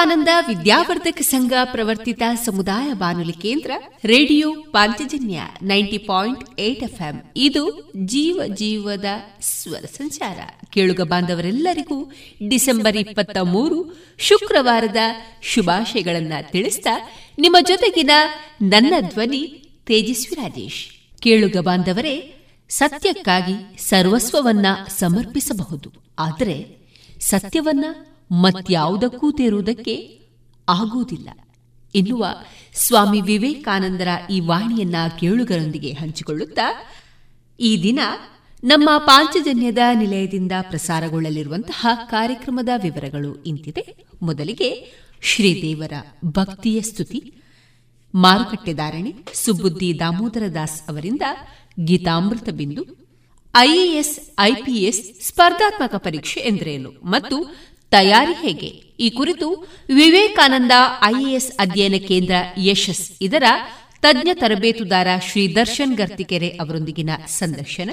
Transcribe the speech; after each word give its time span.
ವಿವೇಕಾನಂದ 0.00 0.28
ವಿದ್ಯಾವರ್ಧಕ 0.48 1.20
ಸಂಘ 1.20 1.52
ಪ್ರವರ್ತಿತ 1.64 2.22
ಸಮುದಾಯ 2.44 2.92
ಬಾನುಲಿ 2.92 3.32
ಕೇಂದ್ರ, 3.32 3.70
radio 4.04 4.52
Panchajanya 4.52 5.40
ninety 5.62 5.98
point 5.98 6.60
eight 6.60 6.82
FM. 6.82 7.22
ಇದು 7.36 7.92
ಜೀವ 7.96 8.40
ಜೀವದ 8.54 9.04
ಸ್ವರ 9.40 9.84
ಸಂಚಾರ. 9.84 10.38
ಕೇಳುಗ 10.70 11.00
ಬಾಂಧವರೆಲ್ಲರಿಗೂ 11.00 12.12
ಡಿಸೆಂಬರ್ 12.48 12.96
ಇಪ್ಪತ್ತ 12.96 13.38
ಮೂರು 13.38 13.96
ಶುಕ್ರವಾರದ 14.18 14.96
ಶುಭಾಶಯಗಳನ್ನ 15.42 16.32
ತಿಳಿಸ್ತಾ 16.42 17.10
ನಿಮ್ಮ 17.38 17.56
ಜೊತೆಗಿನ 17.60 18.10
ನನ್ನ 18.62 18.94
ಧ್ವನಿ 19.00 19.46
ತೇಜಸ್ವಿ 19.86 20.34
ರಾಜೇಶ್. 20.34 21.18
ಕೇಳುಗ 21.20 21.56
ಬಾಂಧವರೇ, 21.56 22.34
ಸತ್ಯಕ್ಕಾಗಿ 22.68 23.78
ಸರ್ವಸ್ವವನ್ನ 23.78 24.66
ಸಮರ್ಪಿಸಬಹುದು. 24.98 25.92
ಆದರೆ 26.18 26.80
ಸತ್ಯವನ್ನ 27.20 27.84
ಮತ್ಯಾವುದಕ್ಕೂ 28.30 29.32
ತೇರುವುದಕ್ಕೆ 29.32 30.20
ಆಗುವುದಿಲ್ಲ. 30.68 31.28
ಎನ್ನುವ 31.94 32.26
ಸ್ವಾಮಿ 32.74 33.20
ವಿವೇಕಾನಂದರ 33.20 34.08
ಈ 34.30 34.40
ವಾಣಿಯನ್ನ 34.40 34.94
ಕೇಳುಗರೊಂದಿಗೆ 35.20 35.92
ಹಂಚಿಕೊಳ್ಳುತ್ತಾ, 35.92 36.92
ಈ 37.60 37.82
ದಿನ 37.82 38.00
ನಮ್ಮ 38.64 38.90
ಪಾಂಚಜನ್ಯದ 38.98 39.78
ನಿಲಯದಿಂದ 39.94 40.52
ಪ್ರಸಾರಗೊಳ್ಳಲಿರುವಂತಹ 40.60 41.86
ಕಾರ್ಯಕ್ರಮದ 42.04 42.68
ವಿವರಗಳು 42.82 43.42
ಇಂತಿದೆ. 43.42 43.96
ಮೊದಲಿಗೆ 44.22 44.92
ಶ್ರೀದೇವರ 45.22 45.92
ಭಕ್ತಿಯ 46.24 46.80
ಸ್ತುತಿ. 46.80 47.34
ಮಾರುಕಟ್ಟೆದಾರಣೆ 48.14 49.14
ಸುಬುದ್ದಿ 49.34 49.98
ದಾಮೋದರ 49.98 50.42
ದಾಸ್ 50.54 50.82
ಅವರಿಂದ 50.88 51.22
ಗೀತಾಮೃತ 51.84 52.48
ಬಿಂದು 52.48 52.84
ಐಎಎಸ್ 53.56 54.40
ಐಪಿಎಸ್ 54.40 55.28
ಸ್ಪರ್ಧಾತ್ಮಕ 55.28 55.94
ಪರೀಕ್ಷೆ 55.94 56.40
ಎಂದರೇನು, 56.40 56.90
ಮತ್ತು 57.04 57.36
ತಯಾರಿ 57.90 58.32
ಹೇಗೆ? 58.32 58.66
ಈ 59.00 59.10
ಕುರಿತು 59.10 59.48
ವಿವೇಕಾನಂದ 59.94 60.72
ಐಎಎಸ್ 61.04 61.52
ಅಧ್ಯಯನ 61.58 61.94
ಕೇಂದ್ರ 62.08 62.34
ಯಶಸ್ 62.58 63.12
ಇದರ 63.20 63.42
ತಜ್ಞ 64.02 64.28
ತರಬೇತುದಾರ 64.34 65.06
ಶ್ರೀ 65.22 65.54
ದರ್ಶನ್ 65.54 65.96
ಗರ್ತಿಕೆರೆ 65.96 66.48
ಅವರೊಂದಿಗಿನ 66.48 67.10
ಸಂದರ್ಶನ. 67.26 67.90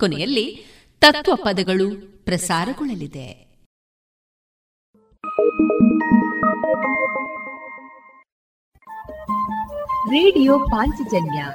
ಕೊನೆಯಲ್ಲಿ 0.00 0.66
ತತ್ವ 1.00 1.32
ಪದಗಳು 1.34 1.90
ಪ್ರಸಾರಗೊಳ್ಳಲಿದೆ. 2.24 3.46
ರೇಡಿಯೋ 10.10 10.58
ಪಾಂಚಜನ್ಯ 10.58 11.46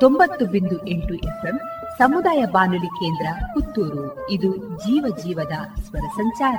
ತೊಂಬತ್ತು 0.00 0.46
ಬಿಂದು 0.46 0.88
ಎಂಟು 0.88 1.14
ಎಫ್ಎಂ 1.14 1.58
ಸಮುದಾಯ 1.98 2.44
ಬಾನುಲಿ 2.44 2.86
ಕೇಂದ್ರ 2.86 3.26
ಪುತ್ತೂರು. 3.54 4.30
ಇದು 4.30 4.56
ಜೀವ 4.56 5.16
ಜೀವದ 5.16 5.82
ಸ್ವರ 5.82 6.06
ಸಂಚಾರ. 6.16 6.58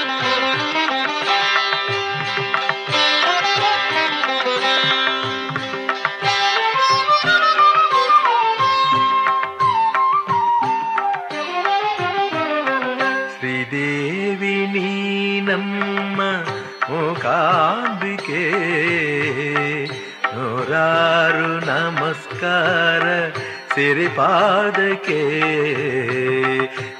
ನಮಸ್ಕಾರ 22.41 23.29
ಸಿರಿಪಾದಕ್ಕೆ 23.75 25.21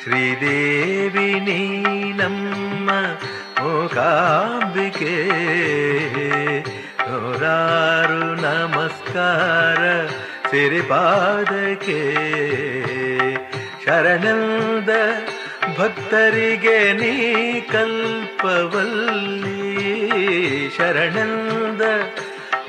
ಶ್ರೀದೇವಿ 0.03 1.39
ನೀನಮ್ಮ 1.39 2.89
ಮೂಕಾಂಬಿಕೆ. 3.61 5.15
ನೂರಾರು 6.99 8.41
ನಮಸ್ಕಾರ 8.41 10.07
ಸಿರಿಪಾದಕ್ಕೆ 10.51 12.01
ಶರಣದ 13.85 14.89
ಭಕ್ತರಿಗೆ 15.79 16.93
ನೀ 16.93 17.59
ಕಲ್ಪವಲ್ಲಿ. 17.59 19.41
ಶರಣದ 20.77 21.81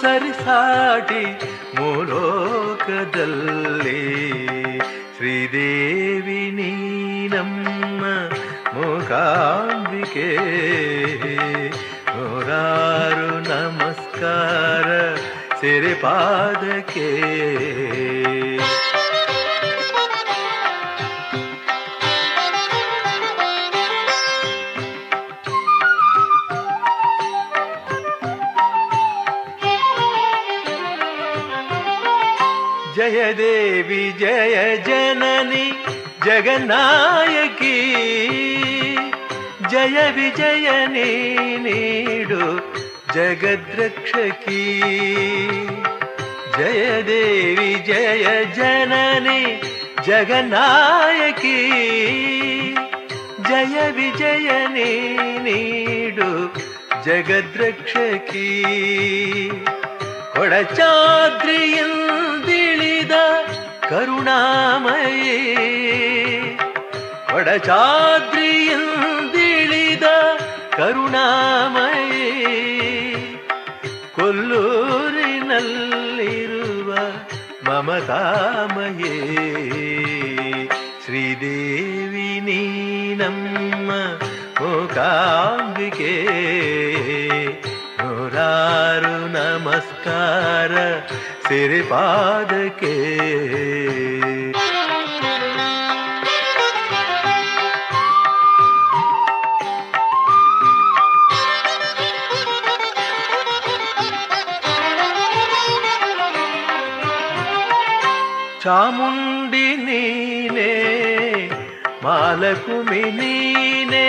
ಸರಿಸಾಟಿ 0.00 1.24
ಮೂಲೋಕದಲ್ಲಿ. 1.80 2.38
ಶ್ರೀದೇವಿ 5.16 6.50
ನೀನಮ್ಮ 6.50 8.04
ಮೂಕಾಂಬಿಕೆ. 8.74 10.36
ನೂರಾರು 12.08 13.40
ನಮಸ್ಕಾರ 13.40 15.14
ಸಿರಿಪಾದಕ್ಕೆ 15.60 17.08
जय 34.20 34.76
जननी 34.86 35.66
जगनायकी 36.26 37.78
जय 39.70 40.10
विजयनी 40.16 41.12
नीडु 41.58 42.46
जगद्रक्षकी। 43.14 44.64
जय 46.58 47.02
देवी 47.02 47.74
जय 47.74 48.44
जननी 48.56 49.42
जगनायकी 50.06 51.58
जय 53.48 53.92
विजयनी 53.96 54.92
नीडु 55.46 56.30
जगद्रक्षकी। 57.06 58.50
जगद्रक्षकीडाद्रि 60.36 62.01
ಕರುಣಾಮಯೇ. 63.92 65.56
ಕೊಡಚಾದ್ರಿಯಿಂದಿಳಿದ 67.32 70.02
ಕರುಣಾಮಯೇ. 70.76 72.28
ಕೊಲ್ಲೂರಿನಲ್ಲಿರುವ 74.14 76.94
ಮಮತಾಮಯೇ. 77.64 79.48
ಶ್ರೀದೇವಿ 81.04 82.40
ನೀನಮ್ಮ 82.40 83.90
ಮೂಕಾಂಬಿಕೆ. 84.60 86.28
ನೂರಾರು 87.98 89.28
ನಮಸ್ಕಾರ 89.28 90.70
ಸಿರಿಪಾದಕ್ಕೆ 91.48 93.61
ಮಾಲಕುಮಿ 112.52 113.10
ನೀನೇ, 113.10 114.08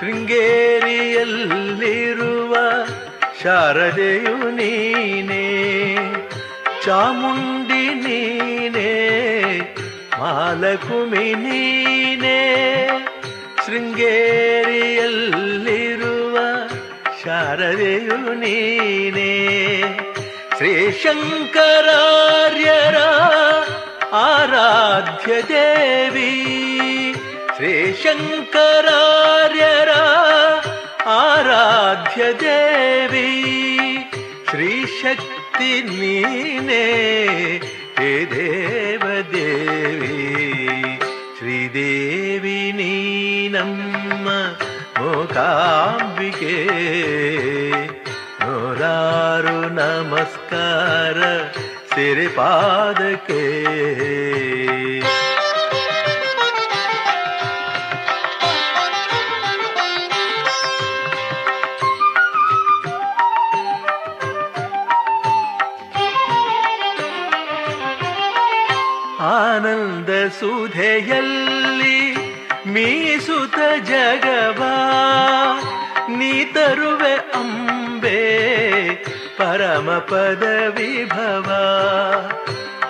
ಶೃಂಗೇರಿಯಲ್ಲಿರುವ 0.00 2.52
ಶಾರದೆಯು 3.42 4.36
ನೀನೇ, 4.50 5.46
ಚಾಮುಂಡಿ 6.84 7.84
ನೀನೇ, 8.04 8.92
ಮಾಲಕುಮಿ 10.18 11.28
ನೀನೇ, 11.34 12.40
ಶೃಂಗೇರಿಯಲ್ಲಿರುವ 13.66 14.06
ಶಾರದೆಯು 17.24 18.18
ನೀನೇ. 18.34 19.32
ಶ್ರೀಶಂಕರಾರ್ಯರ 20.56 21.06
ಆರಾಧ್ಯ 24.16 25.32
ದೇವಿ 25.42 26.30
ಶ್ರೀಶಂಕರಾರ್ಯರ 27.66 28.72
ಆರಾಧ್ಯ 31.12 32.22
ದೇವಿ 32.42 33.28
ಶ್ರೀಶಕ್ತಿ 34.48 35.70
ನೀನೇ 35.88 36.82
ಹೇ 38.00 38.10
ದೇವದೇವಿ 38.34 40.18
ಶ್ರೀದೇವಿ 41.38 42.58
ನೀನಮ್ಮ 42.80 44.28
ಮೂಕಾಂಬಿಕೆ 44.98 46.56
ನೂರಾರು 48.42 49.58
ನಮಸ್ಕಾರ 49.80 51.18
ಸಿರಿಪಾದಕ್ಕೆ 51.94 53.42
ಸುಧೆಯಲ್ಲಿ 70.40 72.16
ಮೀಸುತ 72.66 73.82
ಜಗವಾ, 73.82 74.74
ನೀ 76.08 76.44
ತರುವೆ 76.44 77.14
ಅಂಬೆ 77.14 78.20
ಪರಮ 79.38 79.90
ಪದ 79.90 80.74
ವಿಭವ. 80.74 81.50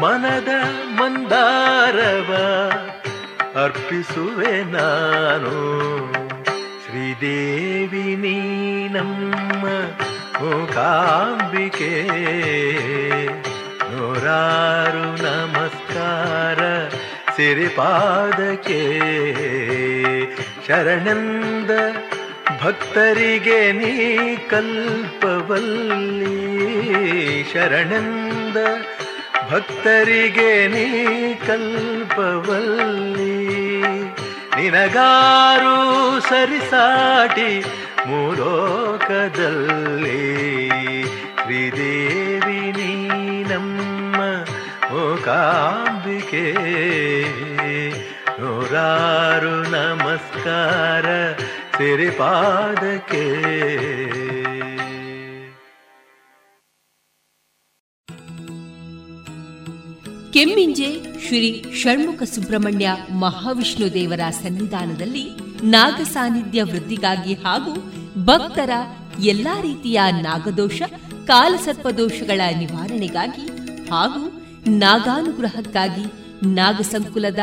ಮನದ 0.00 0.50
ಮಂದಾರವ 1.00 2.30
ಅರ್ಪಿಸುವೆ 3.64 4.54
ನಾನು. 4.72 5.54
ಶ್ರೀದೇವಿ, 6.84 8.16
ನೀ 8.16 8.38
ನಮ್ಮ 8.88 9.64
ಮೂಕಾಂಬಿಕೆ. 10.40 11.92
ನೂರಾರು 13.90 15.06
ನಮಸ್ಕಾರ. 15.22 16.58
ಸಿರಿಪಾದಕ್ಕೆ 17.40 18.80
ಶರಣಂದ 20.66 21.70
ಭಕ್ತರಿಗೆ 22.62 23.72
ನೀ 23.72 24.36
ಕಲ್ಪವಲ್ಲಿ. 24.36 26.34
ಶರಣಂದ 27.52 28.56
ಭಕ್ತರಿಗೆ 29.52 30.68
ನೀ 30.68 31.34
ಕಲ್ಪವಲ್ಲಿ. 31.34 33.60
ನಿನಗಾರು 34.56 36.20
ಸರಿಸಾಟಿ 36.20 37.64
ಮೂಲೋಕದಲ್ಲಿ. 38.06 40.22
ಶ್ರೀದೇವಿ 41.42 42.72
ನೀ 42.72 43.42
ನಮ್ಮ 43.42 44.16
ಮೂಕಾಂಬಿಕೆ. 44.92 46.89
ನೂರಾರು 48.72 49.52
ನಮಸ್ಕಾರ 49.70 51.06
ಸಿರಿಪಾದಕ್ಕೆ 51.76 53.22
ಕೆಮ್ಮಿಂಜೆ 60.32 60.88
ಶ್ರೀ 61.26 61.40
ಷಣ್ಮುಖ 61.74 62.22
ಸುಬ್ರಹ್ಮಣ್ಯ 62.22 62.88
ಮಹಾವಿಷ್ಣು 63.20 63.94
ದೇವರ 63.94 64.20
ಸನ್ನಿಧಾನದಲ್ಲಿ 64.42 65.24
ನಾಗ 65.70 66.00
ಸಾನ್ನಿಧ್ಯ 66.12 66.62
ವೃದ್ಧಿಗಾಗಿ 66.62 67.34
ಹಾಗೂ 67.34 67.72
ಭಕ್ತರ 68.24 68.70
ಎಲ್ಲಾ 69.24 69.60
ರೀತಿಯ 69.60 70.00
ನಾಗದೋಷ, 70.20 70.78
ಕಾಲಸರ್ಪದೋಷಗಳ 71.26 72.40
ನಿವಾರಣೆಗಾಗಿ 72.58 73.46
ಹಾಗೂ 73.90 74.22
ನಾಗಾನುಗ್ರಹಕ್ಕಾಗಿ 74.78 76.06
ನಾಗಸಂಕುಲದ 76.54 77.42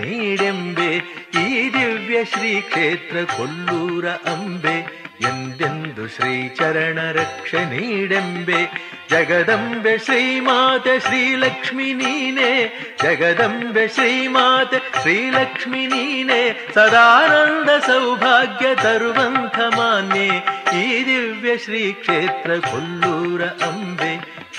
ನೀಡೆಂಬೆ, 0.00 0.96
ಈ 1.40 1.72
ದಿವ್ಯ 1.72 2.24
ಶ್ರೀ 2.24 2.60
ಕ್ಷೇತ್ರ 2.60 3.16
ಕೊಲ್ಲೂರ 3.36 4.08
ಅಂಬೆ. 4.08 5.00
ಎಂದೆಂದು 5.20 6.08
ಶ್ರೀ 6.08 6.48
ಚರಣ 6.48 6.98
ರಕ್ಷೆ 7.12 7.64
ನೀಡೆಂಬೆ. 7.64 8.90
ಜಗದಂಬೆ 9.10 9.98
ಶ್ರೀಮಾತೆ 9.98 11.00
ಶ್ರೀಲಕ್ಷ್ಮಿ 11.00 11.92
ನೀನೆ. 11.92 12.66
ಜಗದಂಬೆ 13.02 13.88
ಶ್ರೀಮಾತೆ 13.88 14.78
ಶ್ರೀಲಕ್ಷ್ಮಿ 15.02 15.86
ನೀನೆ. 15.86 16.66
ಸದಾನಂದ 16.74 17.78
ಸೌಭಾಗ್ಯ 17.86 18.66
ತರುವಂಥ 18.74 19.60
ಮಾನ್ಯೆ. 19.76 20.28
ಈ 20.82 21.06
ದಿವ್ಯ 21.06 21.56
ಶ್ರೀ 21.56 21.92
ಕ್ಷೇತ್ರ 21.92 22.50
ಕೊಲ್ಲೂರ 22.56 23.44
ಅಂಬೆ. 23.44 24.14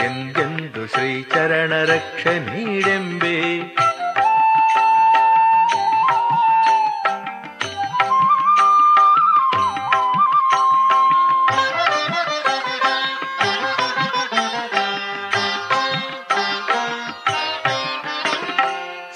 ಎಂದೆಂದು 0.05 0.87
ಶ್ರೀ 0.87 1.23
ಚರಣ 1.23 1.83
ರಕ್ಷ 1.83 2.27
ನೀಡೆಂಬೆ. 2.27 3.61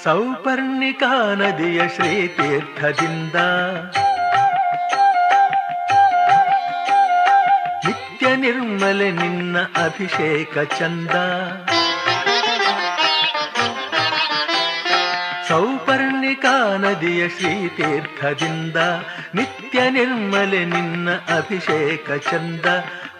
ಸೌಪರ್ಣಿಕಾ 0.06 1.34
ನದಿಯ 1.34 1.88
ಶ್ರೀತೀರ್ಥದಿಂದ 1.88 3.34
ನಿತ್ಯ 7.86 8.36
ನಿರ್ಮಲೆ 8.36 9.10
ನಿನ್ನ 9.10 9.58
ಅಭಿಷೇಕ 9.58 10.58
ಚಂದ. 10.58 11.10
ಸೌಪರ್ಣಿಕಾ 15.48 16.76
ನದಿಯ 16.76 17.28
ಶ್ರೀತೀರ್ಥದಿಂದ 17.28 18.76
ನಿತ್ಯ 19.34 19.90
ನಿರ್ಮಲೆ 19.90 20.64
ನಿನ್ನ 20.64 21.10
ಅಭಿಷೇಕ 21.10 22.10
ಚಂದ. 22.30 22.66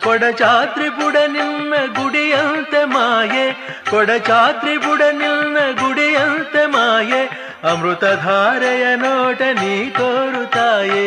ಕೊಡಚಾತ್ರಿ 0.05 0.89
ಬುಡ 0.89 1.17
ನಿನ್ನ 1.17 1.75
ಗುಡಿಯಂತೆ 2.03 2.85
ಮಾಯೆ 2.85 3.77
ಕೊಡಚಾತ್ರಿ 3.91 4.77
ಬುಡ 4.77 5.03
ನಿನ್ನ 5.13 5.57
ಗುಡಿಯಂತೆ 5.81 6.67
ಮಾಯೆ. 6.67 7.47
ಅಮೃತಧಾರೆಯ 7.71 8.97
ನೋಟ 8.97 9.43
ನೀ 9.43 9.91
ತೋರುತ್ತಾಯೆ 9.91 11.07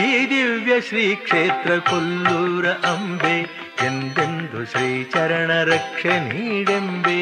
ಈ 0.00 0.30
ದಿವ್ಯ 0.30 0.80
ಶ್ರೀ 0.80 1.14
ಕ್ಷೇತ್ರ 1.14 1.70
ಕೊಲ್ಲೂರ 1.90 2.68
ಅಂಬೆ. 2.68 3.40
ಎಂದೆಂದು 3.86 4.64
ಶ್ರೀ 4.64 5.04
ಚರಣ 5.04 5.50
ರಕ್ಷೆ 5.62 6.20
ನೀಡೆಂಬೆ. 6.20 7.20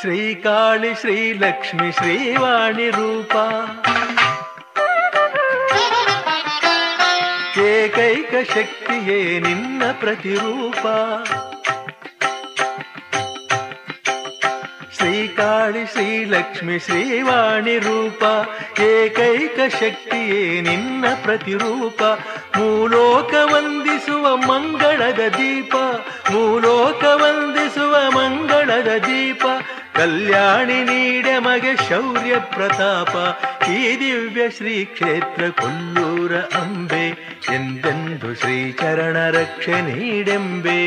ಶ್ರೀಕಾಳಿ 0.00 0.94
ಶ್ರೀಲಕ್ಷ್ಮಿ 0.94 1.92
ಶ್ರೀವಾಣಿ 1.92 2.90
ರೂಪ. 2.90 3.36
ಏಕೈಕ 7.58 8.50
ಶಕ್ತಿಯೇ 8.54 9.40
ನಿನ್ನ 9.40 9.82
ಪ್ರತಿರೂಪ. 9.92 10.86
ಶ್ರೀಕಾಳಿ 14.96 15.86
ಶ್ರೀಲಕ್ಷ್ಮಿ 15.86 16.78
ಶ್ರೀವಾಣಿ 16.78 17.78
ರೂಪ. 17.78 18.22
ಏಕೈಕ 18.80 19.74
ಶಕ್ತಿಯೇ 19.74 20.60
ನಿನ್ನ 20.60 21.04
ಪ್ರತಿರೂಪ. 21.22 22.02
ಮೂಲೋಕ 22.56 23.34
ವಂದಿಸುವ 23.54 24.36
ಮಂಗಳದ 24.36 25.20
ದೀಪ. 25.28 25.74
ಮೂಲೋಕ 26.32 27.04
ವಂದಿಸುವ 27.04 28.10
ಮಂಗಳದ 28.10 28.88
ದೀಪ. 28.88 29.42
ಕಲ್ಯಾಣಿ 29.96 30.78
ನೀಡೆ 30.84 31.38
ಮಗೆ 31.38 31.72
ಶೌರ್ಯ 31.88 32.34
ಪ್ರತಾಪ, 32.38 33.14
ಈ 33.70 33.80
ದಿವ್ಯ 34.00 34.50
ಶ್ರೀ 34.50 34.84
ಕ್ಷೇತ್ರ 34.84 35.42
ಕೊಲ್ಲೂರ 35.60 36.32
ಅಂಬೆ, 36.62 37.06
ಎಂದೆಂದು 37.54 38.34
ಶ್ರೀಚರಣ 38.34 39.16
ರಕ್ಷೆ 39.30 39.80
ನೀಡೆಂಬೆ. 39.80 40.80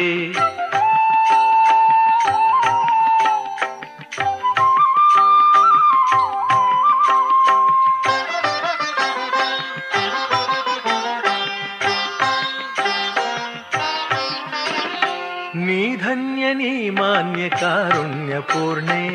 ನೀ 15.65 15.81
ಧನ್ಯ, 15.95 16.43
ನೀ 16.53 16.89
ಮಾನ್ಯ 16.89 17.43
ಕಾರುಣ್ಯ 17.49 17.82
ಪೂರ್ಣೆ. 18.39 19.09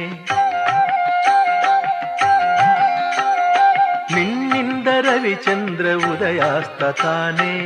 ನಿನ್ನಿಂದ 4.15 4.89
ರವಿಚಂದ್ರ 5.01 5.87
ಉದಯಾಸ್ತ 6.13 6.85
ತಾನೆ. 6.85 7.59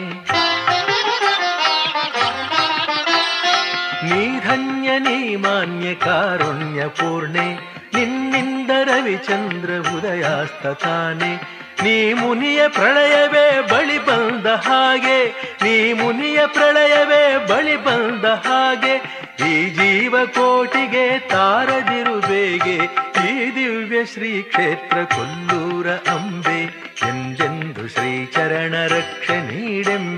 ನೀ 4.05 4.41
ಧನ್ಯ, 4.41 4.99
ನೀ 4.99 5.37
ಮಾನ್ಯ, 5.37 5.95
ಕಾರುಣ್ಯ 5.95 6.87
ಪೂರ್ಣೆ. 6.87 7.55
ನಿನ್ನಿಂದ 7.95 8.71
ರವಿಚಂದ್ರ 8.71 9.71
ಉದಯಾಸ್ತ 9.97 10.67
ತಾನೆ. 10.67 11.63
ನೀ 11.83 12.13
ಮುನಿಯ 12.13 12.69
ಪ್ರಳಯವೇ 12.69 13.61
ಬಳಿ 13.61 13.99
ಬಂದ 13.99 14.47
ಹಾಗೆ. 14.47 15.29
ನೀ 15.63 15.93
ಮುನಿಯ 15.93 16.47
ಪ್ರಳಯವೇ 16.47 17.47
ಬಳಿ 17.47 17.77
ಬಂದ 17.77 18.25
ಹಾಗೆ. 18.25 19.23
ಈ 19.47 19.71
ಜೀವ 19.71 20.15
ಕೋಟಿಗೆ 20.27 21.19
ತಾರದಿರು 21.19 22.21
ಬೇಗೆ, 22.21 22.77
ಈ 23.29 23.55
ದಿವ್ಯ 23.55 24.05
ಶ್ರೀ 24.05 24.43
ಕ್ಷೇತ್ರ 24.43 24.99
ಕೊಲ್ಲೂರ 25.05 25.91
ಅಂಬೆ, 25.91 26.61
ಎಂದೆಂದು 27.09 27.89
ಶ್ರೀಚರಣ 27.89 28.75
ರಕ್ಷೆ 28.87 29.37
ನೀಡೆಂಬೆ. 29.41 30.12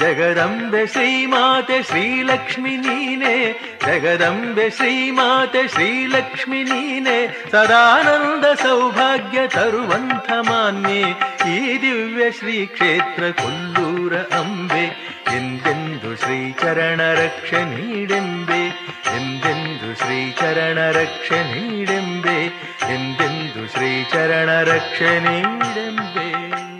ಜಗದಂಬೆ 0.00 0.86
ಶ್ರೀಮಾತೆ 0.86 1.82
ಶ್ರೀಲಕ್ಷ್ಮಿ 1.82 2.76
ನೀನೆ. 2.76 3.52
ಜಗದಂಬೆ 3.86 4.70
ಶ್ರೀಮಾತೆ 4.70 5.68
ಶ್ರೀಲಕ್ಷ್ಮಿ 5.68 6.62
ನೀನೆ. 6.62 7.44
ಸದಾನಂದ 7.50 8.44
ಸೌಭಾಗ್ಯ 8.54 9.38
ತರುವಂಥ 9.48 10.30
ಮಾನ್ಯೆ. 10.30 11.00
ಈ 11.50 11.82
ದಿವ್ಯ 11.82 12.30
ಶ್ರೀ 12.30 12.66
ಕ್ಷೇತ್ರ 12.66 13.22
ಕೊಲ್ಲೂರ 13.42 14.16
ಅಂಬೆ. 14.16 14.84
ಎಂದೆಂದು 15.36 16.16
ಶ್ರೀಚರಣ 16.16 17.00
ರಕ್ಷೆ 17.12 17.64
ನೀಡೆಂಬೆ. 17.64 18.66
ಎಂದೆಂದು 19.16 19.94
ಶ್ರೀಚರಣ 19.94 20.90
ರಕ್ಷೆ 20.90 21.42
ನೀಡೆಂಬೆ. 21.42 22.44
ಎಂದೆಂದು 22.94 23.72
ಶ್ರೀಚರಣ 23.72 24.62
ರಕ್ಷೆ 24.62 25.20
ನೀಡೆಂಬೆ. 25.20 26.79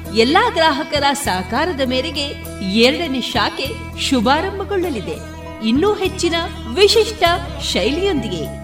ಎಲ್ಲಾ 0.15 0.49
ಗ್ರಾಹಕರ 0.49 1.03
ಸಹಕಾರದ 1.13 1.81
ಮೇರೆಗೆ 1.81 2.25
ಎರಡನೇ 2.69 3.21
ಶಾಖೆ 3.21 3.99
ಶುಭಾರಂಭಗೊಳ್ಳಲಿದೆ. 3.99 5.17
ಇನ್ನೂ 5.67 5.93
ಹೆಚ್ಚಿನ 5.93 6.35
ವಿಶಿಷ್ಟ 6.75 7.23
ಶೈಲಿಯೊಂದಿಗೆ. 7.61 8.61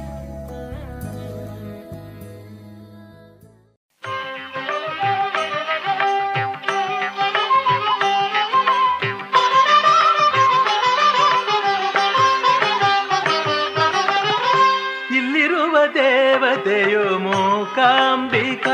ಇಲ್ಲಿರುವ 15.17 15.77
ದೇವತೆಯು 15.93 17.19
ಮೂಕಾಂಬಿಕಾ. 17.19 18.73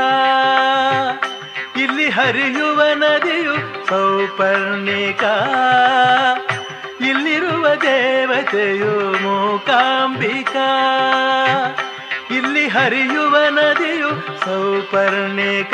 ಹರಿಯುವ 2.15 2.82
ನದಿಯು 2.93 3.88
ಸೌಪರ್ಣಿಕ. 3.88 5.23
ಇಲ್ಲಿರುವ 7.02 7.67
ದೇವತೆಯು 7.76 9.23
ಮೂಕಾಂಬಿಕಾ. 9.23 10.67
ಇಲ್ಲಿ 12.32 12.67
ಹರಿಯುವ 12.67 13.38
ನದಿಯು 13.49 14.10
ಸೌಪರ್ಣಿಕ. 14.45 15.73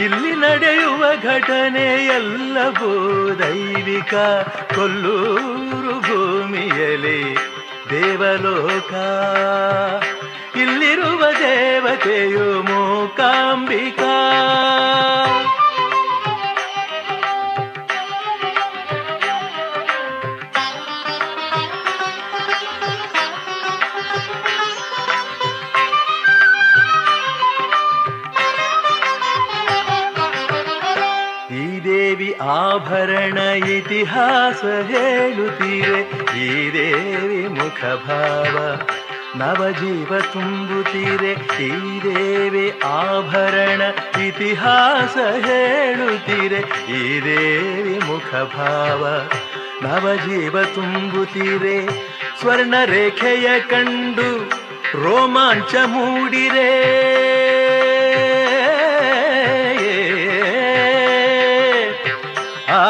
ಇಲ್ಲಿ 0.00 0.34
ನಡೆಯುವ 0.34 1.04
ಘಟನೆ 1.22 2.06
ಎಲ್ಲವೂ 2.06 3.30
ದೈವಿಕ 3.38 4.14
ಕೊಲ್ಲೂರು 4.74 6.00
ಭೂಮಿಯಲ್ಲಿ 6.00 7.36
ದೇವಲೋಕ. 7.90 8.92
ಇಲ್ಲಿರುವ 10.60 11.22
ದೇವತೆಯು 11.32 12.62
ಮೂಕಾಂಬಿಕಾ. 12.62 14.12
ಆಭರಣ 32.40 33.38
ಇತಿಹಾಸ 33.68 34.64
ಹೇಳುತ್ತೀರೆ 34.64 36.00
ಈ 36.38 36.72
ದೇವಿ 36.72 37.48
ಮುಖಭಾವ 37.48 38.54
ನವಜೀವ 39.38 40.10
ತುಂಬುತ್ತೀರೆ 40.32 41.32
ಈ 41.60 41.70
ದೇವಿ 42.04 42.66
ಆಭರಣ 42.90 43.82
ಇತಿಹಾಸ 44.26 45.16
ಹೇಳುತ್ತೀರೆ 45.46 46.60
ಈ 46.92 47.02
ದೇವಿ 47.24 47.96
ಮುಖಭಾವ 48.08 49.02
ನವಜೀವ 49.82 50.64
ತುಂಬುತ್ತೀರೆ 50.74 51.76
ಸ್ವರ್ಣ 52.40 52.74
ರೇಖೆಯ 52.84 53.48
ಕಂಡು 53.70 54.28
ರೋಮಾಂಚ 55.02 55.74
ಮೂಡಿರೆ 55.86 56.70
ಆ 62.76 62.82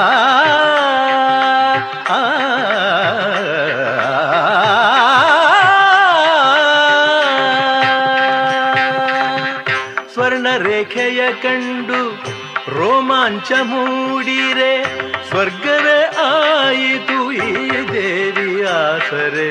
ರೋಮಾಂಚ 13.27 13.53
ಮೂಡಿರೆ 13.63 14.73
ಸ್ವರ್ಗವೇ 15.29 15.97
ಆಯಿತು 16.25 17.17
ಈ 17.33 17.55
ದೇವಿಯ 17.93 18.67
ಸರೆ 19.09 19.51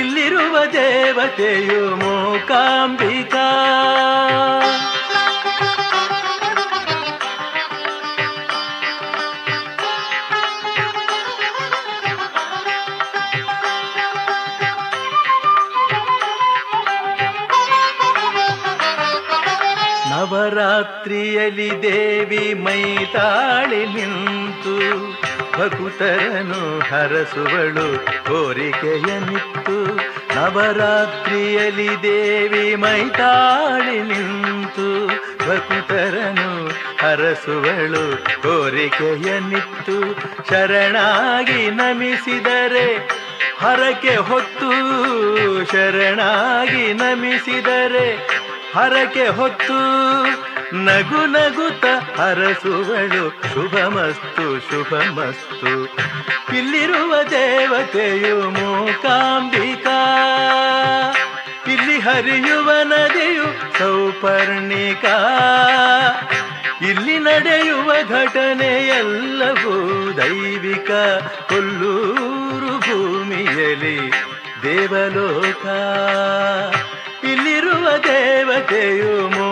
ಇಲ್ಲಿರುವ 0.00 0.56
ದೇವತೆಯು 0.72 1.82
ಮೂಕಾಂಬಿಕಾ. 1.96 3.46
ನವರಾತ್ರಿಯಲ್ಲಿ 21.42 21.82
ದೇವಿ 21.82 22.54
ಮೈತಾಳಿ 22.54 23.86
ನಿಂತು 23.86 24.74
ಭಕುತರನು 25.58 26.78
ಹರಸುವಳು 26.78 28.06
ಕೋರಿಕೆಯ 28.06 29.18
ನಿತ್ತು 29.20 29.96
ನವರಾತ್ರಿಯಲ್ಲಿ 30.34 32.02
ದೇವಿ 32.02 32.74
ಮೈತಾಳಿ 32.74 34.02
ನಿಂತು 34.02 35.06
ಭಕುತರನು 35.48 36.68
ಹರಸುವಳು 37.02 38.16
ಕೋರಿಕೆಯ 38.42 39.40
ನಿತ್ತು 39.40 40.14
ಶರಣಾಗಿ 40.50 41.70
ನಮಿಸಿದರೆ 41.70 43.22
ಹರಕೆ 43.60 44.16
ಹೊತ್ತು. 44.16 44.70
ಶರಣಾಗಿ 45.72 46.92
ನಮಿಸಿದರೆ 46.92 48.28
ಹರಕೆ 48.74 49.26
ಹೊತ್ತು. 49.28 49.78
ನಗು 50.72 51.26
ನಗುತ 51.26 51.84
ಹರಸುವಳು, 52.20 53.30
ಶುಭಮಸ್ತು 53.30 54.60
ಶುಭಮಸ್ತು. 54.60 55.84
ಇಲ್ಲಿರುವ 56.56 57.22
ದೇವತೆಯು 57.22 58.50
ಮೂಕಾಂಬಿಕಾ. 58.50 59.90
ಇಲ್ಲಿ 61.66 61.98
ಹರಿಯುವ 61.98 62.70
ನದಿಯು 62.82 63.78
ಸೌಪರ್ಣಿಕಾ. 63.78 65.18
ಇಲ್ಲಿ 66.88 67.18
ನಡೆಯುವ 67.18 67.92
ಘಟನೆಯೆಲ್ಲವೂ 68.08 69.78
ದೈವಿಕ. 70.12 70.90
ಕೊಲ್ಲೂರು 71.48 72.78
ಭೂಮಿಯಲ್ಲಿ 72.78 74.12
ದೇವಲೋಕ. 74.62 75.66
ಇಲ್ಲಿರುವ 77.24 77.96
ದೇವತೆಯು 77.96 79.51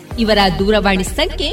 ಇವರ 0.19 0.37
ದೂರವಾಣಿ 0.59 1.03
ಸಂಖ್ಯೆ 1.03 1.49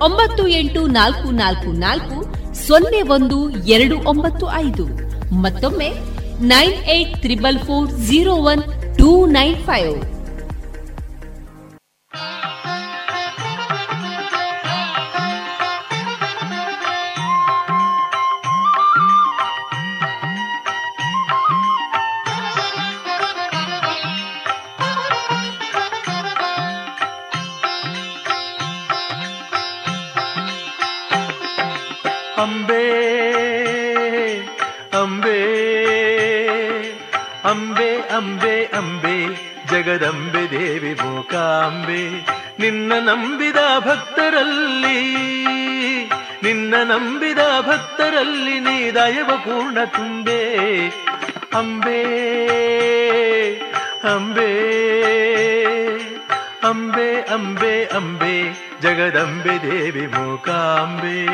ಒಂಬತ್ತು 0.00 0.48
ಎಂಟು 0.48 0.86
ನಾಲ್ಕು 0.86 1.30
ನಾಲ್ಕು 1.30 1.72
ನಾಲ್ಕು 1.72 2.16
ಸೊನ್ನೆ 2.54 3.02
ಒಂದು 3.02 3.50
ಎರಡು 3.50 3.98
ಒಂಬತ್ತು 3.98 4.50
ಐದು. 4.52 4.86
ಮತ್ತೊಮ್ಮೆ 5.34 5.92
nine 6.40 6.72
eight 6.72 7.22
triple 7.22 7.58
four 7.58 7.90
zero 7.90 8.34
one 8.34 8.62
two 8.98 9.26
nine 9.26 9.56
five. 9.56 10.21
Jagadambe 39.72 40.50
Devi 40.50 40.94
Mookambe, 40.94 42.08
ನಿನ್ನ 42.58 42.92
ನಂಬಿದ 42.92 43.56
ಭಕ್ತರಲ್ಲಿ, 43.78 45.14
ನಿನ್ನ 46.42 46.74
ನಂಬಿದ 46.84 47.38
ಭಕ್ತರಲ್ಲಿ 47.60 48.60
ನೀ 48.60 48.90
ದಯವ 48.90 49.30
ಪೂರ್ಣ 49.36 49.84
ತುಂಬೆ. 49.84 50.44
ಅಂಬೆ 51.54 52.02
ಅಂಬೆ 54.04 54.52
ಅಂಬೆ 56.64 57.20
ಅಂಬೆ 57.20 57.84
ಅಂಬೆ, 57.84 58.52
ಜಗದಂಬೆ 58.80 59.70
ದೇವಿ 59.70 60.06
ಮೂಕಾಂಬೆ. 60.06 61.26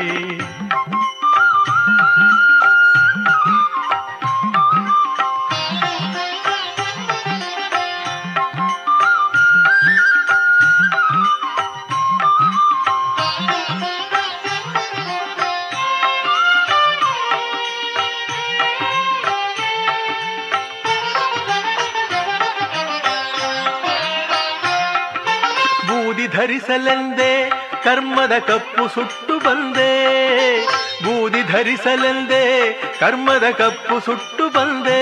ಧರಿಸಲೆಂದೇ, 26.39 27.51
ಕರ್ಮದ 27.83 28.31
ಕಪ್ಪು 28.37 28.87
ಸುಟ್ಟು 28.87 29.39
ಬಂದೆ. 29.39 29.95
ಬೂದಿ 31.03 31.43
ಧರಿಸಲೆಂದೇ, 31.43 32.77
ಕರ್ಮದ 32.99 33.43
ಕಪ್ಪು 33.49 33.99
ಸುಟ್ಟು 33.99 34.49
ಬಂದೆ. 34.49 35.01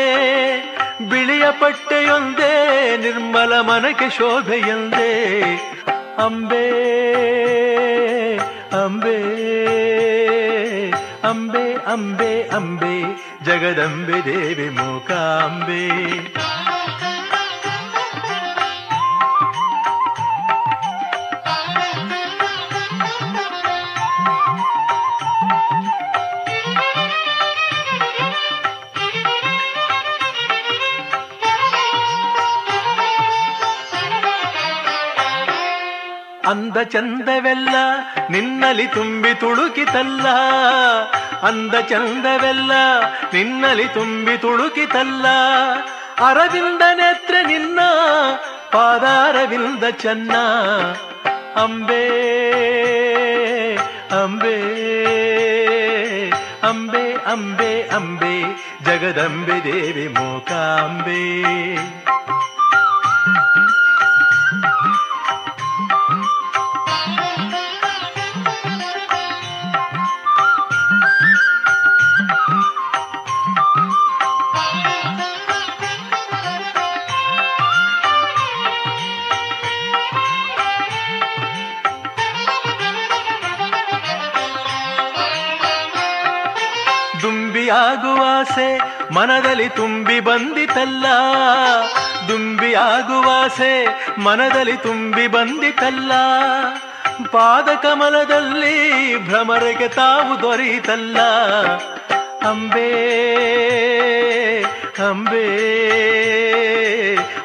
ಬಿಳಿಯ 1.09 1.43
ಪಟ್ಟೆಯೊಂದೇ, 1.51 2.97
ನಿರ್ಮಲ 2.97 3.61
ಮನಕ್ಕೆ 3.61 4.09
ಶೋಭೆಯೊಂದೇ. 4.09 5.43
ಅಂಬೆ 6.17 6.67
ಅಂಬೆ 8.83 9.21
ಅಂಬೆ 11.27 11.73
ಅಂಬೆ 11.73 12.43
ಅಂಬೆ. 12.43 13.01
ಜಗದಂಬೆ 13.45 14.25
ದೇವಿ, 14.25 14.69
ಮೂಕಾಂಬೆ. 14.69 15.87
ಅಂದ 36.77 36.83
ಚಂದವೆಲ್ಲ 36.83 37.75
ನಿನ್ನಲಿ 38.29 38.87
ತುಂಬಿ 38.87 39.33
ತುಳುಕಿತಲ್ಲ. 39.33 40.27
ಅಂದ 41.41 41.75
ಚಂದವೆಲ್ಲ 41.75 42.71
ನಿನ್ನಲಿ 43.33 43.85
ತುಂಬಿ 43.85 44.37
ತುಳುಕಿತಲ್ಲ. 44.37 45.25
ಅರವಿಂದ 46.25 46.81
ನೇತ್ರ 46.93 47.35
ನಿನ್ನ, 47.47 47.79
ಪಾದಾರವಿಂದ 48.71 49.83
ಚನ್ನ. 49.83 50.31
ಅಂಬೆ 51.63 52.07
ಅಂಬೆ 54.23 54.61
ಅಂಬೆ 56.67 57.13
ಅಂಬೆ 57.13 57.81
ಅಂಬೆ, 57.81 58.41
ಜಗದಂಬೆ 58.85 59.63
ದೇವಿ 59.63 60.07
ಮೂಕಾಂಬೆ. 60.07 61.37
ದುಂಬಿಯಾಗುವಾಸೆ 87.67 88.77
ಮನದಲ್ಲಿ 89.13 89.69
ತುಂಬಿ 89.69 90.19
ಬಂದಿತಲ್ಲ. 90.19 91.05
ದುಂಬಿಯಾಗುವಾಸೆ 92.27 93.85
ಮನದಲ್ಲಿ 94.19 94.77
ತುಂಬಿ 94.77 95.27
ಬಂದಿತಲ್ಲ. 95.27 96.11
ಪಾದ 97.31 97.69
ಕಮಲದಲ್ಲಿ 97.83 99.15
ಭ್ರಮರಿಗೆ 99.17 99.87
ತಾವು 99.87 100.41
ದೊರೆಯಿತಲ್ಲ. 100.41 101.21
ಅಂಬೆ 102.47 102.93
ಅಂಬೆ 105.09 105.47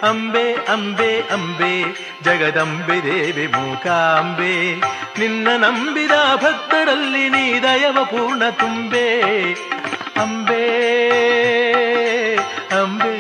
ಅಂಬೆ 0.09 0.53
ಅಂಬೆ 0.53 1.21
ಅಂಬೆ, 1.21 1.83
ಜಗದಂಬೆ 2.23 3.03
ದೇವಿ 3.03 3.47
ಮೂಕಾಂಬೆ. 3.47 4.75
ನಿನ್ನ 5.19 5.49
ನಂಬಿದ 5.57 6.11
ಭಕ್ತರಲ್ಲಿ 6.37 7.29
ನೀ 7.29 7.61
ದಯವ 7.61 8.05
ಪೂರ್ಣ 8.05 8.49
ತುಂಬೆ. 8.49 9.23
ಅಂಬೆ 10.17 10.65
ಅಂಬೆ 12.81 13.13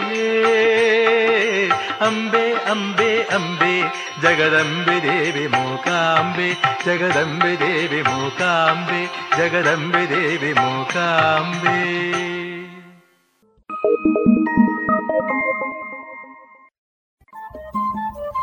ಅಂಬೆ 2.00 2.52
ಅಂಬೆ 2.52 3.22
ಅಂಬೆ, 3.22 3.80
ಜಗದಂಬೆ 4.22 5.02
ದೇವಿ 5.02 5.46
ಮೂಕಾಂಬೆ, 5.46 6.52
ಜಗದಂಬೆ 6.86 7.58
ದೇವಿ 7.58 8.02
ಮೂಕಾಂಬೆ, 8.02 9.06
ಜಗದಂಬೆ 9.36 10.10
ದೇವಿ 10.10 10.52
ಮೂಕಾಂಬೆ. 10.52 12.02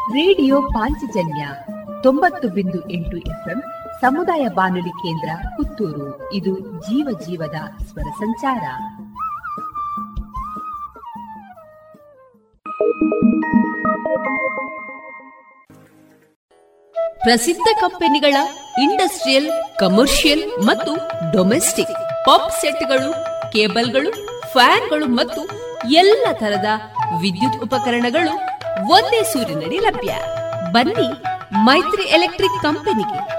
ರೇಡಿಯೋ 0.09 0.61
ಪಾಂಚಜನ್ಯ 0.61 1.47
ತೊಂಬತ್ತು 2.03 2.49
ಬಿಂದು 2.49 2.89
ಎಂಟು 2.89 3.17
ಎಫ್ಎಂ 3.17 3.63
ಸಮುದಾಯ 4.01 4.47
ಬಾನುಲಿ 4.47 4.89
ಕೇಂದ್ರ 4.89 5.29
ಪುತ್ತೂರು. 5.55 6.33
ಇದು 6.33 6.59
ಜೀವ 6.59 7.19
ಜೀವದ 7.25 7.57
ಸ್ವರ 7.85 8.09
ಸಂಚಾರ. 8.19 8.63
ಪ್ರಸಿದ್ಧ 17.19 17.67
ಕಂಪನಿಗಳ 17.81 18.35
ಇಂಡಸ್ಟ್ರಿಯಲ್, 18.81 19.49
ಕಮರ್ಷಿಯಲ್ 19.79 20.63
ಮತ್ತು 20.63 20.95
ಡೊಮೆಸ್ಟಿಕ್ 21.31 22.25
ಪಾಪ್ 22.25 22.51
ಸೆಟ್ಗಳು, 22.51 23.11
ಕೇಬಲ್ಗಳು, 23.51 24.11
ಫ್ಯಾನ್ಗಳು 24.51 25.05
ಮತ್ತು 25.05 25.41
ಎಲ್ಲ 25.89 26.27
ತರದ 26.31 26.65
ವಿದ್ಯುತ್ 27.19 27.63
ಉಪಕರಣಗಳು 27.63 28.35
ಒಂದೇ 28.91 29.23
ಸೂರಿನಡಿ 29.23 29.77
ಲಭ್ಯ. 29.77 30.13
ಬನ್ನಿ 30.71 31.09
ಮೈತ್ರಿ 31.65 32.03
ಎಲೆಕ್ಟ್ರಿಕ್ 32.03 32.61
ಕಂಪನಿಗೆ 32.61 33.38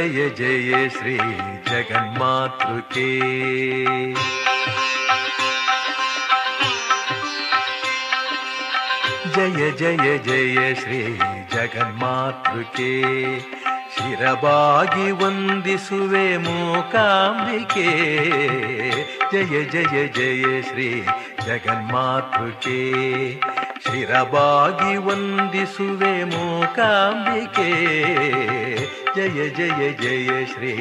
जय 0.00 0.28
जय 0.30 0.88
श्री 0.88 1.16
जगन्मातृ 1.68 2.80
के 2.92 4.14
जय 9.36 9.70
जय 9.72 10.18
जय 10.26 10.74
श्री 10.74 11.02
जगन्मातೃ 11.54 12.64
के 12.78 12.92
ಶಿರಬಾಗಿ 13.96 15.06
ವಂದಿಸುವೆ 15.20 16.24
ಮೂಕಾಂಬಿಕೆ 16.44 17.86
ಜಯ 19.32 19.54
ಜಯ 19.72 19.96
ಜಯ 20.16 20.44
ಶ್ರೀ 20.68 20.88
ಜಗನ್ಮಾತೃಕೆ 21.46 22.80
ಶಿರಬಾಗಿ 23.86 24.92
ವಂದಿಸುವೆ 25.06 26.12
ಮೂಕಾಂಬಿಕೆ 26.32 27.70
ಜಯ 29.15 29.39
ಜಯ 29.49 29.81
ಜಯ 29.93 30.45
ಶ್ರೀ 30.45 30.73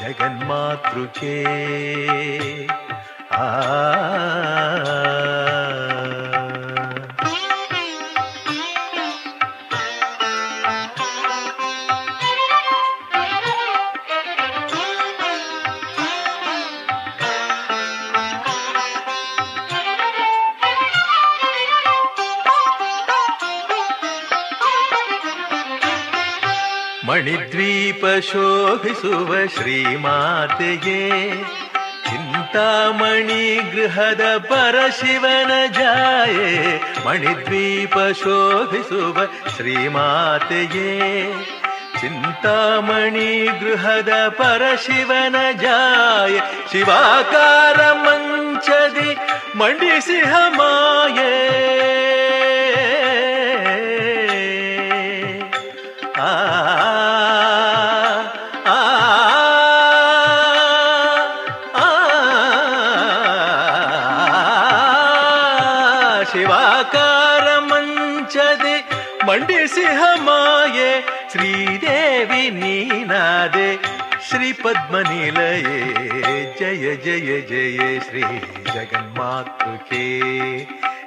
ಜಗನ್ಮಾತೃಕೆ 0.00 1.34
ಆ 3.38 3.46
ಮಣಿದ್ವೀಪ 27.20 28.04
ಶೋಭಿಸುವ 28.20 29.46
ಶ್ರೀಮಾತೆಯೇ, 29.46 31.08
ಚಿಂತಾಮಣಿ 32.08 33.56
ಗೃಹದ 33.56 34.20
ಪರಶಿವನ 34.38 35.52
ಜಾಯೇ 35.66 36.82
ಮಣಿದ್ವೀಪ 37.06 37.94
ಶೋಭಿಸುವ 37.94 39.18
ಶ್ರೀಮಾತೆಯೇ, 39.56 40.88
ಚಿಂತಾಮಣಿ 42.00 43.46
ಗೃಹದ 43.60 44.28
ಪರಶಿವನ 44.28 45.36
ಜಾಯ, 45.60 46.38
ಶಿವಾಕಾರ 46.72 47.92
ಮಂಚದಿ 47.92 49.14
ಮಂಡಿಸಿಹ 49.58 50.34
ಮಾಯೇ 50.48 51.29
ಪದ್ಮನಿಲಯೇ 74.62 76.56
ಜಯ 76.60 76.96
ಜಯ 76.96 77.40
ಜಯ 77.40 78.00
ಶ್ರೀ 78.00 78.22
ಜಗನ್ಮಾತೃಕೆ. 78.74 80.20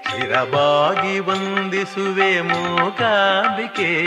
ಶಿರಬಾಗಿ 0.03 1.19
ವಂದಿಸುವೆ 1.19 2.41
ಮೂಕಾಂಬಿಕೆ. 2.41 4.03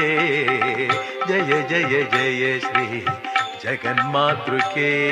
ಜಯ 1.28 1.62
ಜಯ 1.68 2.02
ಜಯ 2.02 2.59
ಶ್ರೀ 2.59 3.04
ಜಗನ್ಮಾತೃಕೆ. 3.64 5.11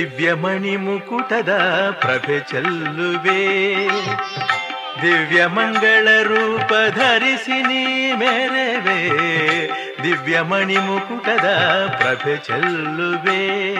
ದಿವ್ಯಮಣಿ 0.00 0.76
ಮುಕುಟದ 0.76 1.50
ಪ್ರಭೆ 2.00 2.40
ಚೆಲ್ಲುವೆ. 2.40 3.38
ದಿವ್ಯ 5.02 5.46
ಮಂಗಳ 5.46 6.22
ರೂಪ 6.22 6.72
ಧರಿಸಿ 6.96 7.62
ನೀ 7.62 8.12
ಮೆರವೆ. 8.12 9.08
ದಿವ್ಯಮಣಿ 10.02 10.76
ಮುಕುಟದ 10.76 11.48
ಪ್ರಭೆ 11.98 12.36
ಚೆಲ್ಲುವೆ. 12.36 13.74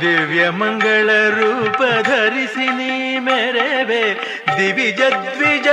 ದಿವ್ಯ 0.00 0.50
ಮಂಗಳ 0.50 1.10
ರೂಪ 1.28 1.82
ಧರಿಸಿ 2.02 2.66
ನೀ 2.66 3.18
ಮೆರವೆ. 3.18 4.14
ದಿವಿಜ 4.58 5.00
ದ್ವಿಜ 5.00 5.66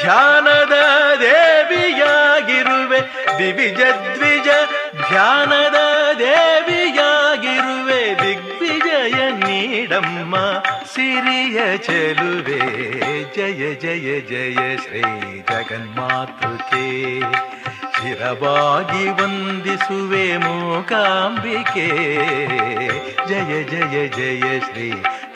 ಧ್ಯಾನದ 0.00 0.72
ದೇವಿಯಾಗಿರುವೆ. 1.20 3.00
ದಿವಿಜ 3.38 3.80
ದ್ವಿಜ 4.14 4.48
ಧ್ಯಾನದ 5.08 5.74
ದೇವಿಯಾಗಿರುವೆ 6.18 6.55
ನೀಡಮ್ಮ 9.96 10.36
ಸಿರಿಯ 10.94 11.76
ಚೆಲುವೆ. 11.76 12.58
ಜಯ 13.34 13.74
ಜಯ 13.74 14.20
ಜಯ 14.20 14.76
ಶ್ರೀ 14.76 15.00
ಜಗನ್ಮಾತೃಕೆ. 15.40 17.20
ಶಿರವಾಗಿ 17.92 19.08
ವಂದಿಸುವೆ 19.08 20.36
ಮೂಕಾಂಬಿಕೆ. 20.36 21.88
ಜಯ 23.28 23.62
ಜಯ 23.62 24.08
ಜಯ 24.08 24.60
ಶ್ರೀ 24.60 24.90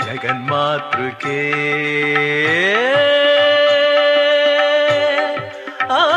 ಜಗನ್ಮಾತೃಕೆ. 0.07 1.53
ಆ 5.91 6.17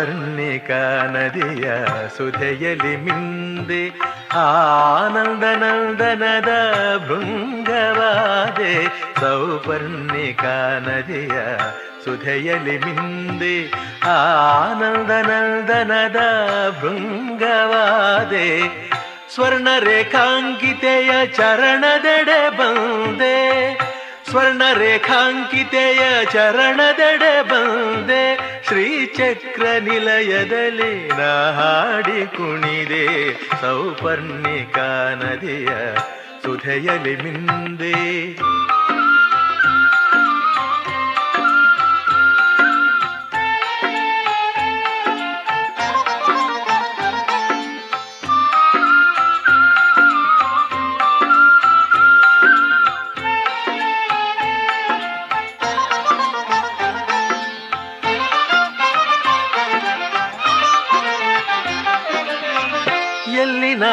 ಸೌಪರ್ಣಿಕಾ 0.00 1.06
ನದಿಯ 1.06 1.70
ಸುಧೆಯಲಿ 2.16 2.96
ಮಿಂದೆ 2.96 3.88
ಆನಂದ 4.34 5.44
ನಂದನದ 5.44 6.48
ಭೃಂಗವಾದೆ 7.06 8.88
ಸೌಪರ್ಣಿಕಾ 9.20 10.78
ನದಿಯ 10.78 11.32
ಸುಧೆಯಲಿ 12.04 12.78
ಮಿಂದೆ 12.78 13.72
ಆನಂದ 14.06 15.10
ನಂದನದ 15.10 16.16
ಭೃಂಗವಾದೆ 16.80 18.48
ಸ್ವರ್ಣ 19.34 19.68
ರೇಖಾಂಕಿತೆಯ 19.78 21.26
ಚರಣದೆಡೆ 21.26 22.50
ಬಂದೆ. 22.50 23.38
ಸ್ವರ್ಣ 24.30 24.62
ರೇಖಾಂಕಿತೆಯ 24.72 26.24
ಚರಣದೆಡೆ 26.24 27.42
ಬಂದೆ. 27.42 28.50
ಶ್ರೀಚಕ್ರ 28.70 29.62
ನಿಲಯದಲ್ಲಿ 29.62 31.08
ನಾ 31.08 31.52
ಹಾಡಿ 31.52 32.36
ಕುಣಿದೆ 32.36 33.34
ಸೌಪರ್ಣಿಕಾ 33.60 35.14
ನದಿಯ 35.14 35.68
ಸುಧೆಯಲಿ 36.42 37.16
ಮಿಂದೆ. 37.16 37.94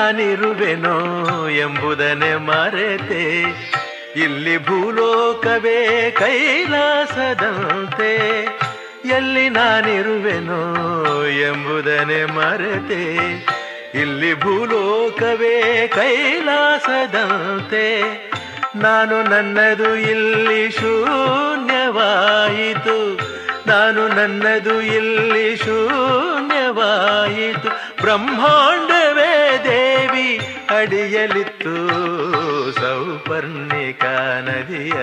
ನಾನಿರುವೆನೋ 0.08 1.50
ಎಂಬುದನೆ 1.50 2.36
ಮರೆತೆ. 2.36 3.44
ಇಲ್ಲಿ 4.24 4.58
ಭೂಲೋಕವೇ 4.58 6.12
ಕೈಲಾಸದಂತೆ. 6.12 8.46
ಎಲ್ಲಿ 9.06 9.50
ನಾನಿರುವೆನೋ 9.50 11.26
ಎಂಬುದನೆ 11.26 12.26
ಮರೆತೆ. 12.26 13.18
ಇಲ್ಲಿ 14.00 14.40
ಭೂಲೋಕವೇ 14.40 15.88
ಕೈಲಾಸದಂತೆ. 15.88 18.02
ನಾನು 18.76 19.24
ನನ್ನದು 19.24 19.96
ಇಲ್ಲಿ 19.96 20.72
ಶೂನ್ಯವಾಯಿತು. 20.72 23.20
ನಾನು 23.68 24.08
ನನ್ನದು 24.08 24.82
ಇಲ್ಲಿ 24.82 25.58
ಶೂನ್ಯವಾಯಿತು. 25.58 27.88
ಬ್ರಹ್ಮಾಂಡವೇ 28.02 29.60
ದೇವಿ 29.64 29.87
ಅಡಿಯಲಿತ್ತು. 30.80 31.76
ಸೌಪರ್ಣಿಕಾ 32.72 34.40
ನದಿಯ 34.40 34.94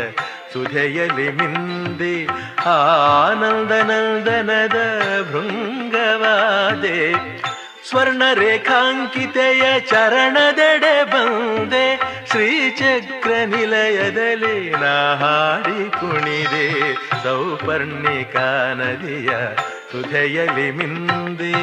ಸುಧೆಯಲಿ 0.53 1.31
ಮಿಂದಿ 1.31 2.27
ಆನಂದ 2.67 3.71
ನಂದನದ 3.71 4.77
ಭೃಂಗವಾದೆ. 5.31 7.13
ಸ್ವರ್ಣ 7.89 8.23
ರೇಖಾಂಕಿತೆಯ 8.35 9.81
ಚರಣದೆಡೆ 9.81 11.05
ಬಂದೆ. 11.05 11.97
ಶ್ರೀಚಕ್ರ 12.31 13.31
ನಿಲಯದಲ್ಲಿ 13.31 14.71
ನಾ 14.71 15.15
ಹಾಡಿ 15.15 15.91
ಕುಣಿದೆ. 15.91 16.95
ಸೌಪರ್ಣಿಕಾ 17.23 18.75
ನದಿಯ 18.75 19.31
ಸುಧೆಯಲಿ 19.93 20.71
ಮಿಂದೆ 20.71 21.55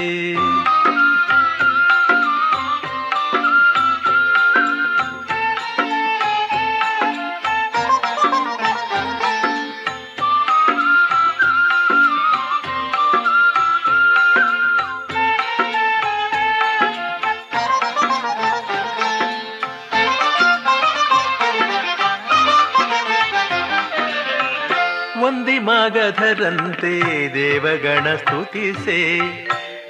ಮಗಧರಂತೆ 25.61 27.01
ದೇವಗಣ 27.33 28.15
ಸ್ತುತಿಸೆ, 28.15 29.19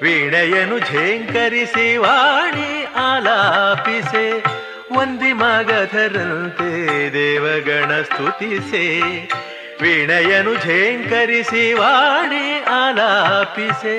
ವೀಣೆಯನು 0.01 0.79
ಝೇಂಕರಿಸಿ 0.79 1.97
ವಾಣಿ 1.97 2.87
ಆಲಾಪಿಸೆ, 2.95 4.43
ಒಂದಿ 4.99 5.33
ಮಗಧರಂತೆ 5.33 6.71
ದೇವಗಣ 7.13 8.01
ಸ್ತುತಿಸೆ, 8.01 9.01
ವೀಣೆಯನು 9.81 10.53
ಝೇಂಕರಿಸಿ 10.55 11.73
ವಾಣಿ 11.73 12.63
ಆಲಾಪಿಸೆ. 12.63 13.97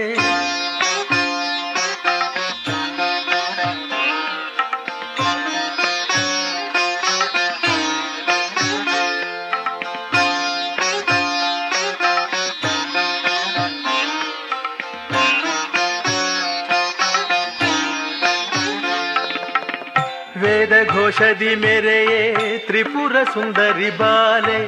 ಘೋಷದಿ 21.13 21.55
ಮೆರೆಯೇ, 21.55 22.59
ತ್ರಿಪುರ 22.59 23.17
ಸುಂದರಿ 23.35 23.91
ಬಾಲೆ. 23.91 24.67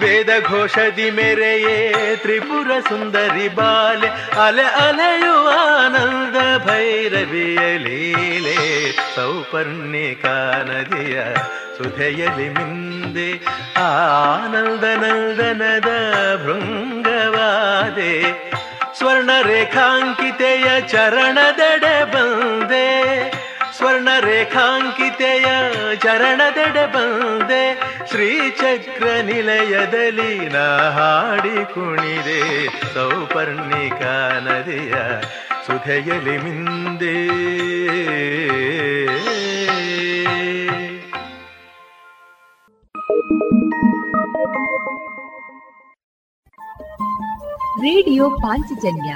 ವೇದ 0.00 0.28
ಘೋಷದಿ 0.46 1.10
ಮೆರೆಯೇ, 1.10 2.16
ತ್ರಿಪುರ 2.16 2.70
ಸುಂದರಿ 2.88 3.48
ಬಾಲೆ. 3.48 4.08
ಅಲೆ 4.40 4.62
ಅಲೆಯುವ 4.62 5.48
ಆನಂದ 5.48 6.66
ಭೈರವಿಯ 6.66 7.78
ಲೀಲೆ. 7.78 8.92
ಸೌಪರ್ಣಿಕಾ 9.16 10.64
ನದಿಯ 10.66 11.22
ಸುಧೆಯಲಿ 11.78 12.48
ಮಿಂದೆ, 12.48 13.44
ಆನಂದ 13.80 14.84
ನಂದನದ 14.84 15.88
ಭೃಂಗವಾದೆ. 16.44 18.22
ಸ್ವರ್ಣ 18.98 19.30
ರೇಖಾಂಕಿತೆಯ 19.42 20.80
ಚರಣದಡೆ 20.80 22.04
ಬಂದೆ. 22.04 23.39
ಸ್ವರ್ಣ 23.80 24.08
ರೇಖಾಂಕಿತೆಯ 24.20 25.44
ಚರಣದೆಡೆ 25.96 26.86
ಬಂದೆ 26.86 27.62
ಶ್ರೀಚಕ್ರ 28.10 29.06
ನಿಲಯದಲ್ಲಿ 29.22 30.48
ನಾ 30.48 30.66
ಹಾಡಿ 30.90 31.74
ಕುಣಿದೆ, 31.74 32.40
ಸೌಪರ್ಣಿಕಾ 32.94 34.14
ನದಿಯ 34.40 34.92
ಸುಧೆಯಲಿ 35.66 36.38
ಮಿಂದೆ. 36.38 37.16
ರೇಡಿಯೋ 47.80 48.30
ಪಾಂಚಜನ್ಯ 48.30 49.14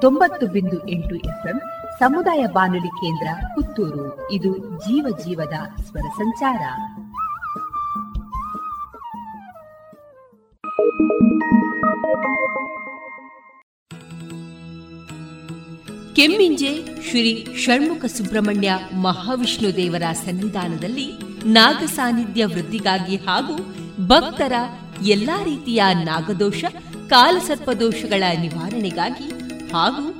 ತೊಂಬತ್ತು 0.00 0.46
ಬಿಂದು 0.46 0.88
ಎಂಟು 0.88 1.16
ಎಫ್ಎಂ 1.16 1.62
ಸಮುದಾಯ 2.00 2.46
ಬಾನುಲಿ 2.46 2.88
ಕೇಂದ್ರ 2.88 3.28
ಪುತ್ತೂರು. 3.54 4.30
ಇದು 4.30 4.58
ಜೀವ 4.58 5.06
ಜೀವದ 5.24 5.82
ಸ್ವರ 5.82 6.00
ಸಂಚಾರ. 6.00 6.58
ಕೆಮ್ಮಿಂಜೆ 16.16 16.84
ಶ್ರೀ 17.10 17.46
ಷಣ್ಮುಖ 17.56 18.04
ಸುಬ್ರಹ್ಮಣ್ಯ 18.04 18.78
ಮಹಾವಿಷ್ಣು 18.94 19.76
ದೇವರ 19.76 20.12
ಸನ್ನಿಧಾನದಲ್ಲಿ 20.12 21.12
ನಾಗ 21.44 21.84
ಸಾನ್ನಿಧ್ಯ 21.84 22.46
ವೃದ್ಧಿಗಾಗಿ 22.46 23.16
ಹಾಗೂ 23.16 23.74
ಭಕ್ತರ 24.06 24.52
ಎಲ್ಲಾ 25.06 25.42
ರೀತಿಯ 25.42 25.82
ನಾಗದೋಷ, 26.04 26.64
ಕಾಲಸರ್ಪದೋಷಗಳ 27.08 28.22
ನಿವಾರಣೆಗಾಗಿ 28.40 29.30
ಹಾಗೂ 29.72 30.19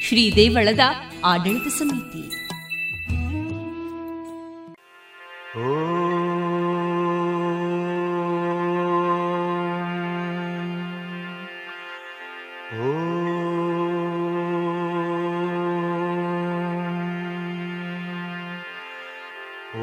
ಶ್ರೀ 0.00 0.34
ದೇವಳದ 0.36 0.80
ಆಡಳಿತ 1.24 1.68
ಸಮಿತಿ. 1.68 2.22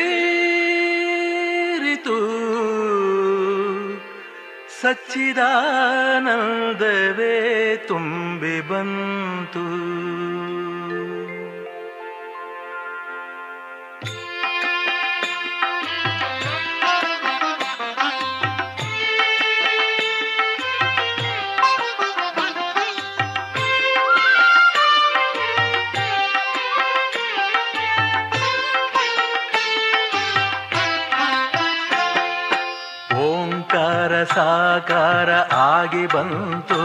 ಸಚ್ಚಿದಾನಂದವೇ 4.82 5.36
ತುಂಬಿ 7.88 8.60
ಬಂತು. 8.60 9.88
ಸಾಕಾರ 34.24 35.54
ಆಗಿ 35.54 36.06
ಬಂತು. 36.06 36.82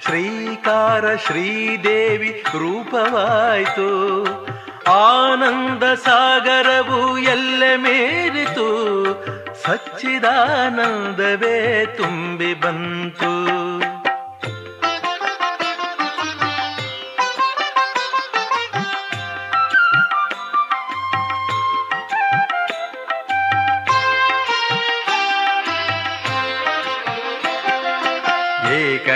ಶ್ರೀಕಾರ 0.00 1.16
ಶ್ರೀದೇವಿ 1.16 2.44
ರೂಪವಾಯಿತು. 2.52 4.24
ಆನಂದ 4.90 5.94
ಸಾಗರವು 5.94 7.18
ಎಲ್ಲ 7.18 7.62
ಮೇರಿತು. 7.76 8.68
ಸಚ್ಚಿದಾನಂದವೇ 9.62 11.86
ತುಂಬಿ 11.96 12.54
ಬಂತು. 12.54 13.73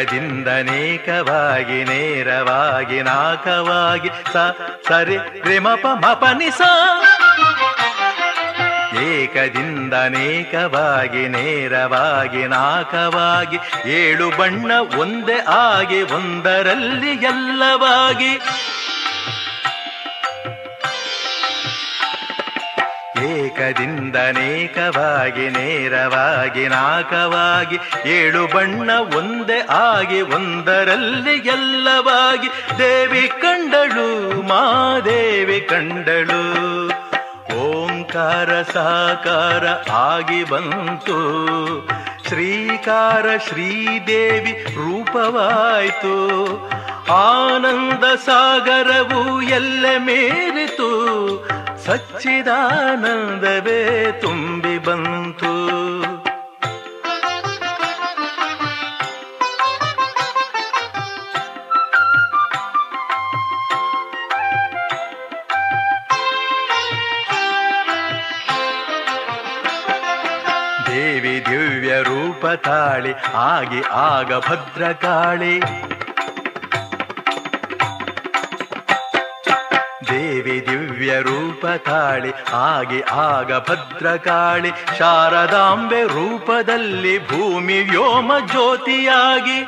ಏಕದಿಂದನೇಕವಾಗಿ 0.01 1.85
ನೇರವಾಗಿ, 1.85 3.03
ನಾಕವಾಗಿ, 3.03 4.09
ಸ, 4.09 4.37
ಸರಿ, 4.89 5.19
ರಿಮಪ, 5.45 5.87
ಮಪನಿಸ. 5.87 6.61
ಏಕದಿಂದನೇಕವಾಗಿ, 9.03 11.29
ನೇರವಾಗಿ, 11.29 12.47
ನಾಕವಾಗಿ, 12.47 13.91
ಏಳು 13.91 14.39
ಬಣ್ಣ 14.39 14.73
ಒಂದೇ 14.99 15.45
ಆಗಿ, 15.49 16.03
ಒಂದರಲ್ಲಿ 16.03 17.11
ಎಲ್ಲವಾಗಿ. 17.11 18.41
ಏಕದಿಂದ 23.49 24.17
ಅನೇಕವಾಗಿ 24.17 25.51
ನೇರವಾಗಿ, 25.51 26.69
ನಾಕವಾಗಿ, 26.69 27.79
ಏಳು 28.07 28.47
ಬಣ್ಣ 28.47 28.91
ಒಂದೇ 28.93 29.67
ಆಗಿ, 29.71 30.21
ಒಂದರಲ್ಲಿ 30.21 31.37
ಎಲ್ಲವಾಗಿ, 31.37 32.79
ದೇವಿ 32.79 33.29
ಕಂಡಳು 33.29 34.43
ಮಾದೇವಿ 34.43 35.61
ಕಂಡಳು. 35.61 36.89
ಓಂಕಾರ, 37.55 38.63
ಸಾಕಾರ 38.63 39.93
ಆಗಿ 39.93 40.45
ಬಂತು. 40.45 41.19
ಶ್ರೀಕಾರ, 42.29 43.39
ಶ್ರೀದೇವಿ 43.49 44.53
ರೂಪವಾಯಿತು. 44.53 46.15
ಆನಂದ 47.13 48.05
ಸಾಗರವು 48.27 49.43
ಎಲ್ಲ 49.43 49.87
ಮೇರಿತು. 49.99 50.89
ಸಚ್ಚಿದಾನಂದವೇ 51.89 53.79
ತುಂಬಿ 54.21 54.79
ಬಂತು. 54.79 55.53
ದೇವಿ 70.87 71.45
ದಿವ್ಯ 71.51 72.01
ರೂಪ 72.03 72.47
ತಾಳಿ 72.47 73.15
ಆಗಿ 73.35 73.83
ಆಗ 73.83 74.33
ಭದ್ರಕಾಳಿ. 74.39 75.55
ದೇವಿ 80.29 80.67
ದಿವ್ಯ 80.71 81.19
ರೂಪ 81.19 81.67
ತಾಳಿ, 81.67 82.33
ಆಗಿ 82.53 83.01
ಆಗ 83.01 83.53
ಭದ್ರಕಾಳಿ, 83.53 84.71
ಶಾರದಾಂಬೆ 84.99 86.03
ರೂಪದಲ್ಲಿ 86.03 87.29
ಭೂಮಿ 87.29 87.81
ವ್ಯೋಮ 87.81 88.33
ಜ್ಯೋತಿಯಾಗಿ. 88.47 89.67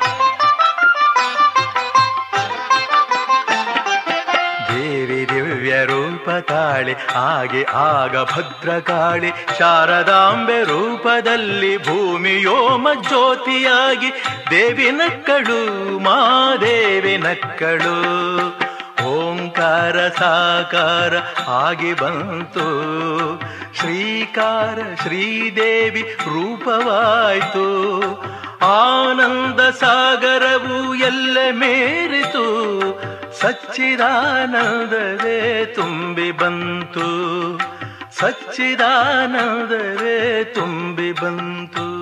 ದೇವಿ 4.75 5.29
ದಿವ್ಯ 5.29 5.85
ರೂಪ 5.85 6.29
ತಾಳಿ, 6.29 6.95
ಆಗಿ 7.15 7.63
ಆಗ 7.63 8.17
ಭದ್ರಕಾಳಿ, 8.17 9.31
ಶಾರದಾಂಬೆ 9.59 10.63
ರೂಪದಲ್ಲಿ 10.63 11.77
ಭೂಮಿ 11.77 12.33
ವ್ಯೋಮ 12.33 12.87
ಜ್ಯೋತಿಯಾಗಿ. 13.07 14.11
ದೇವಿ 14.49 14.91
ನಕ್ಕಳು 14.91 15.99
ಮಾದೇವಿ 15.99 17.17
ನಕ್ಕಳು. 17.17 18.50
ಓಂಕಾರ 19.61 20.07
ಸಾಕಾರ 20.07 21.13
ಆಗಿ 21.47 21.93
ಬಂತು. 21.93 22.65
ಶ್ರೀಕಾರ, 23.73 24.95
ಶ್ರೀದೇವಿ 25.01 26.01
ರೂಪವಾಯ್ತು. 26.01 27.65
ಆನಂದ 28.65 29.69
ಸಾಗರವು 29.69 30.95
ಎಲ್ಲ 30.95 31.37
ಮೇರಿತು. 31.51 32.45
ಸಚ್ಚಿದಾನಂದವೇ 33.41 35.65
ತುಂಬಿ 35.65 36.31
ಬಂತು. 36.31 37.59
ಸಚ್ಚಿದಾನಂದವೇ 38.19 40.43
ತುಂಬಿ 40.43 41.11
ಬಂತು. 41.11 42.01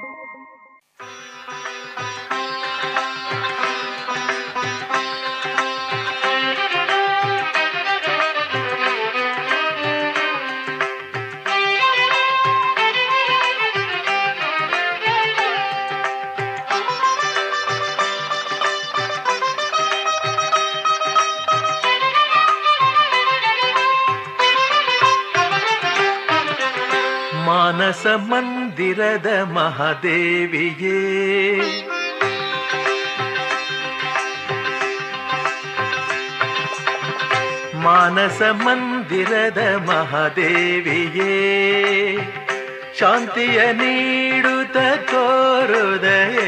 ಮಾನಸ 27.93 28.11
ಮಂದಿರದ 28.27 29.29
ಮಹಾದೇವಿಯೇ 29.55 30.99
ಮಾನಸ 37.83 38.41
ಮಂದಿರದ 38.61 39.61
ಮಹಾದೇವಿಯೇ 39.87 41.35
ಶಾಂತಿಯ 42.99 43.59
ನೀಡುತ್ತ 43.73 44.77
ತೋರುದಯೇ 45.11 46.47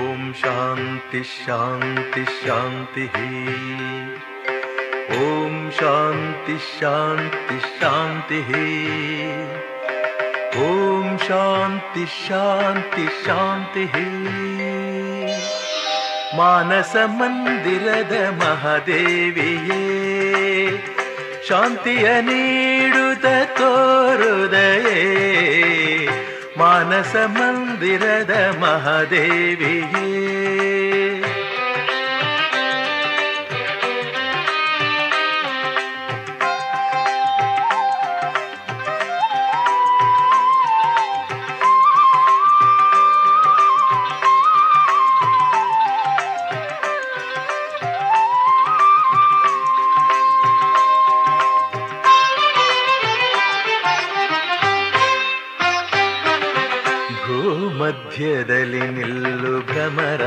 ಓಂ 0.00 0.22
ಶಾಂತಿ 0.42 1.22
ಶಾಂತಿ 1.34 2.24
ಶಾಂತಿ 2.40 3.06
ಓಂ 5.20 5.56
ಶಾಂತಿ 5.80 6.56
ಶಾಂತಿ 6.72 7.58
ಶಾಂತಿ 7.72 8.40
ಓಂ 10.63 11.05
ಶಾಂತಿ 11.27 12.05
ಶಾಂತಿ 12.17 13.05
ಶಾಂತಿ 13.25 13.85
ಮಾನಸ 16.37 16.95
ಮಂದಿರದ 17.17 18.15
ಮಹಾದೇವಿಯೇ 18.41 19.81
ಶಾಂತಿಯ 21.49 22.07
ನೀಡುತ್ತ 22.21 23.25
ತೋರುದಯೇ 23.57 24.99
ಮಾನಸ 26.57 27.15
ಮಂದಿರದ 27.37 28.33
ಮಹಾದೇವಿಯೇ 28.59 30.07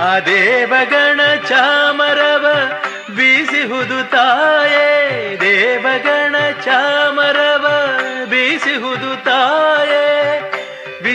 ಆ 0.00 0.18
ದೇವಗಣ 0.18 1.20
ಚಾಮರವ 1.48 2.46
ಬೀಸಿಹುದು 3.16 4.10
ತಾಯೇ, 4.10 5.38
ದೇವಗಣ 5.40 6.36
ಚಾಮರವ 6.64 7.81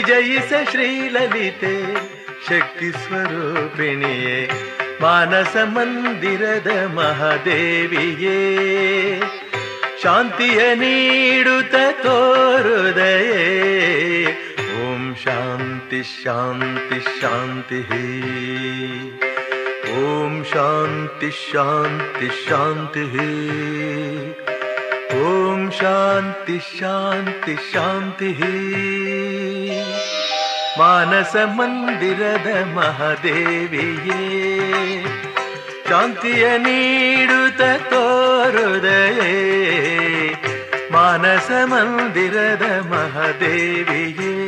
ವಿಜಯಿಸ 0.07 0.53
ಶ್ರೀಲಲಿತೆ 0.71 1.75
ಶಕ್ತಿ 2.47 2.89
ಸ್ವರೂಪಿಣಿಯೇ 3.01 4.37
ಮಾನಸ 5.01 5.55
ಮಂದಿರದ 5.75 6.69
ಮಹಾದೇವಿಯೇ 6.97 8.39
ಶಾಂತಿಯ 10.03 10.61
ನೀಡುತ್ತ 10.75 11.75
ತೋರುದಯೇ 12.03 13.43
ಓಂ 14.83 15.03
ಶಾಂತಿ 15.23 16.01
ಶಾಂತಿ 16.13 16.99
ಶಾಂತಿ 17.19 17.81
ಓಂ 20.01 20.33
ಶಾಂತಿ 20.53 21.29
ಶಾಂತಿ 21.43 22.29
ಶಾಂತಿ 22.45 23.05
ಓಂ 25.23 25.61
ಶಾಂತಿ 25.79 26.57
ಶಾಂತಿ 26.71 27.55
ಶಾಂತಿ 27.71 28.29
ಮಾನಸ 30.78 31.36
ಮಂದಿರದ 31.36 32.48
ಮಹಾದೇವಿಯೇ 32.74 34.22
ಶಾಂತಿಯ 35.88 36.58
ನೀಡುತ್ತ 36.58 37.62
ತೋರುದಯೇ 37.90 39.32
ಮಾನಸ 40.92 41.50
ಮಂದಿರದ 41.64 42.62
ಮಹಾದೇವಿಯೇ. 42.90 44.47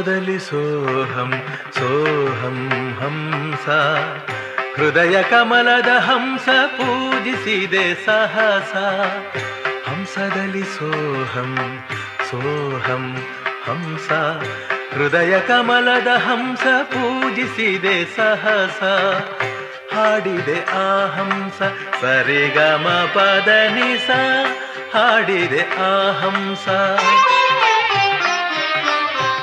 ಹಂಸದಲ್ಲಿ 0.00 0.38
ಸೋಹಂ 0.38 1.42
ಸೋಹಂ 1.74 2.68
ಹಂಸ. 3.00 3.68
ಹೃದಯ 4.76 5.22
ಕಮಲದ 5.22 5.88
ಹಂಸ 5.98 6.48
ಪೂಜಿಸಿದೆ 6.66 7.94
ಸಹಸ. 7.94 8.76
ಹಂಸದಲ್ಲಿ 9.88 10.62
ಸೋಹಂ 10.62 11.78
ಸೋಹಂ 12.30 13.26
ಹಂಸ. 13.66 14.12
ಹೃದಯ 14.94 15.40
ಕಮಲದ 15.40 16.08
ಹಂಸ 16.08 16.64
ಪೂಜಿಸಿದೆ 16.82 18.04
ಸಹಸ. 18.16 18.82
ಹಾಡಿದೆ 19.94 20.64
ಆ 20.64 21.06
ಹಂಸ 21.06 21.62
ಸರಿಗಮ 22.00 23.08
ಪದನಿಸ 23.14 24.10
ಹಾಡಿದೆ 24.96 25.62
ಆ 25.62 26.12
ಹಂಸ. 26.12 26.68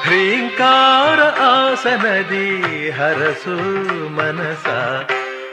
ಹ್ರೀಂಕಾರ 0.07 1.19
ಆಸನದಿ 1.41 2.89
ಹರಸು 2.89 3.55
ಮನಸ, 4.09 4.67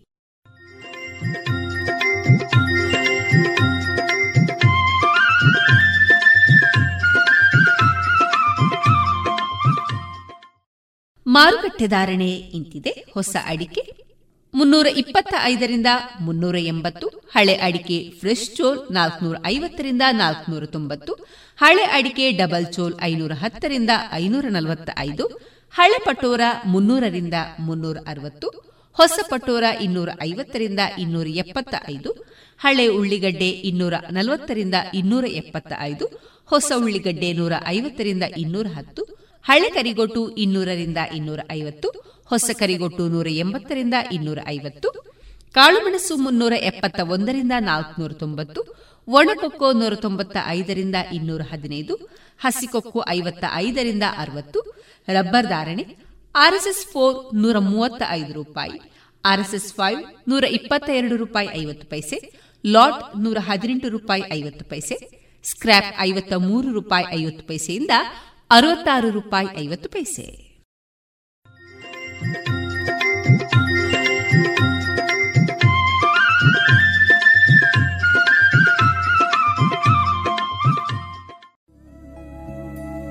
ಮಾರುಕಟ್ಟೆ 11.28 11.88
ಧಾರಣೆ 11.88 12.32
ಇಂತಿದೆ. 12.32 12.92
ಹೊಸ 13.14 13.36
ಅಡಿಕೆ 13.46 13.82
ಮುನ್ನೂರ 14.54 14.88
ಇಪ್ಪತ್ತ 14.88 15.34
ಐದರಿಂದ 15.44 15.88
ಮುನ್ನೂರ 16.22 16.58
ಎಂಬತ್ತು, 16.58 17.08
ಹಳೆ 17.08 17.56
ಅಡಿಕೆ 17.58 17.98
ಫ್ರೆಶ್ 18.20 18.50
ಚೋಲ್ 18.56 18.80
ನಾಲ್ಕನೂರ 18.92 19.36
ಐವತ್ತರಿಂದ 19.46 20.02
ನಾಲ್ಕನೂರ 20.12 20.66
ತೊಂಬತ್ತು, 20.66 21.14
ಹಳೆ 21.58 21.84
ಅಡಿಕೆ 21.84 22.32
ಡಬಲ್ 22.32 22.74
ಚೋಲ್ 22.74 22.96
ಐನೂರ 23.02 23.32
ಹತ್ತರಿಂದ 23.32 23.90
ಐನೂರ 24.14 24.46
ನಲವತ್ತ 24.50 24.90
ಐದು 24.98 25.57
ಹಳೆ 25.74 25.98
ಪಟೋರ 26.06 26.42
ಮುನ್ನೂರರಿಂದ 26.66 27.34
ಮುನ್ನೂರ 27.60 27.98
ಅರವತ್ತು, 28.08 28.48
ಹೊಸ 28.98 29.20
ಪಟೋರ 29.30 29.64
ಇನ್ನೂರ 29.86 30.10
ಐವತ್ತರಿಂದ 30.22 30.80
ಇನ್ನೂರ 30.98 31.28
ಎಪ್ಪತ್ತ 31.28 31.76
ಐದು 31.90 32.12
ಹಳೆ 32.60 32.88
ಉಳ್ಳಿಗಡ್ಡೆ 32.88 33.50
ಇನ್ನೂರ 33.70 33.94
ನಲವತ್ತರಿಂದ 34.12 34.76
ಇನ್ನೂರ 34.94 35.26
ಎಪ್ಪತ್ತ 35.42 35.74
ಐದು 35.80 36.06
ಹೊಸ 36.50 36.72
ಉಳ್ಳಿಗಡ್ಡೆ 36.78 37.34
ನೂರ 37.34 37.54
ಐವತ್ತರಿಂದ 37.68 38.24
ಇನ್ನೂರ 38.38 38.68
ಹತ್ತು, 38.76 39.02
ಹಳೆ 39.46 39.70
ಕರಿಗೊಟ್ಟು 39.70 40.22
ಇನ್ನೂರರಿಂದ 40.44 40.98
ಇನ್ನೂರ 41.14 41.40
ಐವತ್ತು, 41.52 41.90
ಹೊಸ 42.26 42.50
ಕರಿಗೊಟ್ಟು 42.60 43.08
ನೂರ 43.08 43.28
ಎಂಬತ್ತರಿಂದ 43.28 43.94
ಇನ್ನೂರ 44.12 44.40
ಐವತ್ತು, 44.48 44.90
ಕಾಳುಮೆಣಸು 45.56 46.16
ಮುನ್ನೂರ 46.16 46.54
ಎಪ್ಪತ್ತ 46.62 47.00
ಒಂದರಿಂದ 47.16 47.52
ನಾಲ್ಕುನೂರ 47.60 48.12
ತೊಂಬತ್ತು, 48.12 48.62
ಒಣಕೊಕ್ಕೋ 49.08 49.72
ನೂರ 49.72 49.94
ತೊಂಬತ್ತ 49.96 50.38
ಐದರಿಂದ 50.48 50.96
ಇನ್ನೂರ 51.14 51.42
ಹದಿನೈದು, 51.52 51.96
ಹಸಿಕೊಕ್ಕೋ 52.40 53.04
ಐವತ್ತ 53.10 53.44
ಐದರಿಂದ 53.54 54.04
ಅರವತ್ತು 54.18 54.60
ರಬ್ಬರ್ 55.08 55.48
ಧಾರಣೆ, 55.48 55.84
ಆರ್ಎಸ್ಎಸ್ 56.36 56.86
ಫೋರ್ 56.88 57.36
ನೂರ 57.36 57.58
ಮೂವತ್ತ 57.58 58.04
ಐದು 58.10 58.34
ರೂಪಾಯಿ, 58.34 58.78
ಆರ್ಎಸ್ಎಸ್ 59.26 59.74
ಫೈವ್ 59.74 60.30
ನೂರ 60.30 60.44
ಇಪ್ಪತ್ತ 60.44 60.90
ಎರಡು 60.90 61.16
ರೂಪಾಯಿ 61.16 61.50
ಐವತ್ತು 61.62 61.88
ಪೈಸೆ, 61.88 62.18
ಲಾಟ್ 62.66 63.18
ನೂರ 63.20 63.38
ಹದಿನೆಂಟು 63.42 63.90
ರೂಪಾಯಿ 63.90 64.24
ಐವತ್ತು 64.34 64.66
ಪೈಸೆ 64.66 64.98
ಸ್ಕ್ರಾಪ್ 65.44 65.92
ಐವತ್ತ 66.00 66.34
ಮೂರು 66.34 66.72
ರೂಪಾಯಿ 66.72 67.06
ಐವತ್ತು 67.20 67.44
ಪೈಸೆಯಿಂದ 67.48 67.92
ಅರವತ್ತಾರು 68.50 69.10
ರೂಪಾಯಿ 69.10 69.48
ಐವತ್ತು 69.58 69.90
ಪೈಸೆ. 69.90 70.26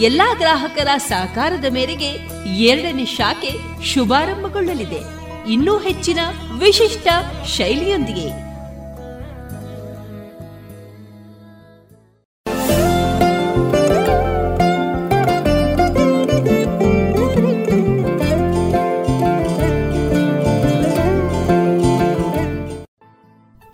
ಎಲ್ಲಾ 0.00 0.34
ಗ್ರಾಹಕರ 0.34 0.88
ಸಹಕಾರದ 0.96 1.64
ಮೇರೆಗೆ 1.72 2.10
ಎರಡನೇ 2.56 3.04
ಶಾಖೆ 3.04 3.84
ಶುಭಾರಂಭಗೊಳ್ಳಲಿದೆ. 3.84 5.00
ಇನ್ನೂ 5.52 5.78
ಹೆಚ್ಚಿನ 5.78 6.18
ವಿಶಿಷ್ಟ 6.58 7.08
ಶೈಲಿಯೊಂದಿಗೆ. 7.46 8.50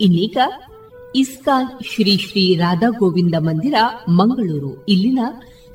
ಇನ್ನೀಗ 0.01 0.37
ಇಸ್ಕಾನ್ 1.15 1.67
ಶ್ರೀ 1.83 2.17
ಶ್ರೀ 2.17 2.55
ರಾಧಾ 2.55 2.89
ಗೋವಿಂದ 2.89 3.35
ಮಂದಿರ, 3.39 3.75
ಮಂಗಳೂರು. 4.09 4.85
ಇಲ್ಲಿನ 4.85 5.19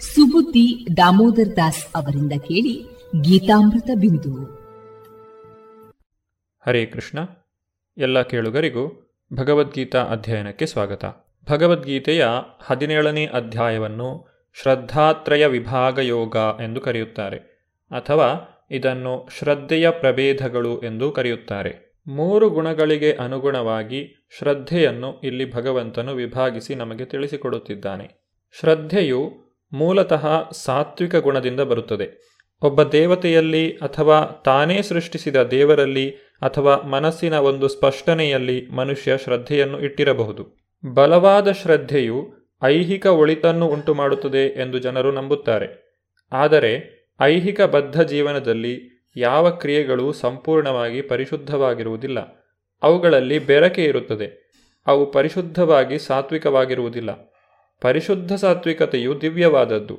ಸುಬುದ್ದಿ 0.02 0.86
ದಾಮೋದರ್ 0.96 1.56
ದಾಸ್ 1.56 1.86
ಅವರಿಂದ 1.94 2.32
ಕೇಳಿ 2.32 2.86
ಗೀತಾಮೃತ 3.20 3.90
ಬಿಂದು. 4.00 4.32
ಹರೇ 6.66 6.86
ಕೃಷ್ಣ. 6.86 7.18
ಎಲ್ಲ 7.98 8.22
ಕೇಳುಗರಿಗೂ 8.22 9.14
ಭಗವದ್ಗೀತಾ 9.34 10.02
ಅಧ್ಯಯನಕ್ಕೆ 10.04 10.66
ಸ್ವಾಗತ. 10.66 11.04
ಭಗವದ್ಗೀತೆಯ 11.50 12.26
ಹದಿನೇಳನೇ 12.60 13.26
ಅಧ್ಯಾಯವನ್ನು 13.26 14.26
ಶ್ರದ್ಧಾತ್ರಯ 14.62 15.46
ವಿಭಾಗ 15.46 15.98
ಯೋಗ 15.98 16.36
ಎಂದು 16.62 16.80
ಕರೆಯುತ್ತಾರೆ, 16.80 17.36
ಅಥವಾ 17.90 18.28
ಇದನ್ನು 18.70 19.28
ಶ್ರದ್ಧೆಯ 19.38 19.90
ಪ್ರಭೇದಗಳು 19.90 20.80
ಎಂದು 20.80 21.12
ಕರೆಯುತ್ತಾರೆ. 21.12 22.00
ಮೂರು 22.06 22.50
ಗುಣಗಳಿಗೆ 22.50 23.12
ಅನುಗುಣವಾಗಿ 23.12 24.28
ಶ್ರದ್ಧೆಯನ್ನು 24.38 25.20
ಇಲ್ಲಿ 25.20 25.54
ಭಗವಂತನು 25.54 26.14
ವಿಭಾಗಿಸಿ 26.14 26.74
ನಮಗೆ 26.74 27.04
ತಿಳಿಸಿಕೊಡುತ್ತಿದ್ದಾನೆ. 27.04 28.22
ಶ್ರದ್ಧೆಯು 28.60 29.41
ಮೂಲತಃ 29.72 30.50
ಸಾತ್ವಿಕ 30.50 31.16
ಗುಣದಿಂದ 31.16 31.60
ಬರುತ್ತದೆ. 31.60 32.32
ಒಬ್ಬ 32.62 32.82
ದೇವತೆಯಲ್ಲಿ 32.82 33.70
ಅಥವಾ 33.70 34.42
ತಾನೇ 34.44 34.82
ಸೃಷ್ಟಿಸಿದ 34.82 35.36
ದೇವರಲ್ಲಿ 35.42 36.10
ಅಥವಾ 36.42 36.76
ಮನಸ್ಸಿನ 36.76 37.34
ಒಂದು 37.34 37.68
ಸ್ಪಷ್ಟನೆಯಲ್ಲಿ 37.68 38.68
ಮನುಷ್ಯ 38.68 39.18
ಶ್ರದ್ಧೆಯನ್ನು 39.18 39.80
ಇಟ್ಟಿರಬಹುದು. 39.80 40.56
ಬಲವಾದ 40.94 41.52
ಶ್ರದ್ಧೆಯು 41.52 42.32
ಐಹಿಕ 42.62 43.06
ಒಳಿತನ್ನು 43.06 43.66
ಉಂಟುಮಾಡುತ್ತದೆ 43.66 44.46
ಎಂದು 44.46 44.78
ಜನರು 44.78 45.12
ನಂಬುತ್ತಾರೆ. 45.12 45.98
ಆದರೆ 46.32 47.02
ಐಹಿಕ 47.20 47.60
ಬದ್ಧ 47.60 48.00
ಜೀವನದಲ್ಲಿ 48.00 49.04
ಯಾವ 49.16 49.50
ಕ್ರಿಯೆಗಳು 49.50 50.12
ಸಂಪೂರ್ಣವಾಗಿ 50.12 51.02
ಪರಿಶುದ್ಧವಾಗಿರುವುದಿಲ್ಲ. 51.02 52.18
ಅವುಗಳಲ್ಲಿ 52.82 53.38
ಬೆರಕೆ 53.38 53.84
ಇರುತ್ತದೆ. 53.84 54.50
ಅವು 54.86 55.12
ಪರಿಶುದ್ಧವಾಗಿ 55.12 55.98
ಸಾತ್ವಿಕವಾಗಿರುವುದಿಲ್ಲ. 55.98 57.31
ಪರಿಶುದ್ಧ 57.82 58.32
ಸಾತ್ವಿಕತೆಯು 58.32 59.20
ದಿವ್ಯವಾದದ್ದು. 59.20 59.98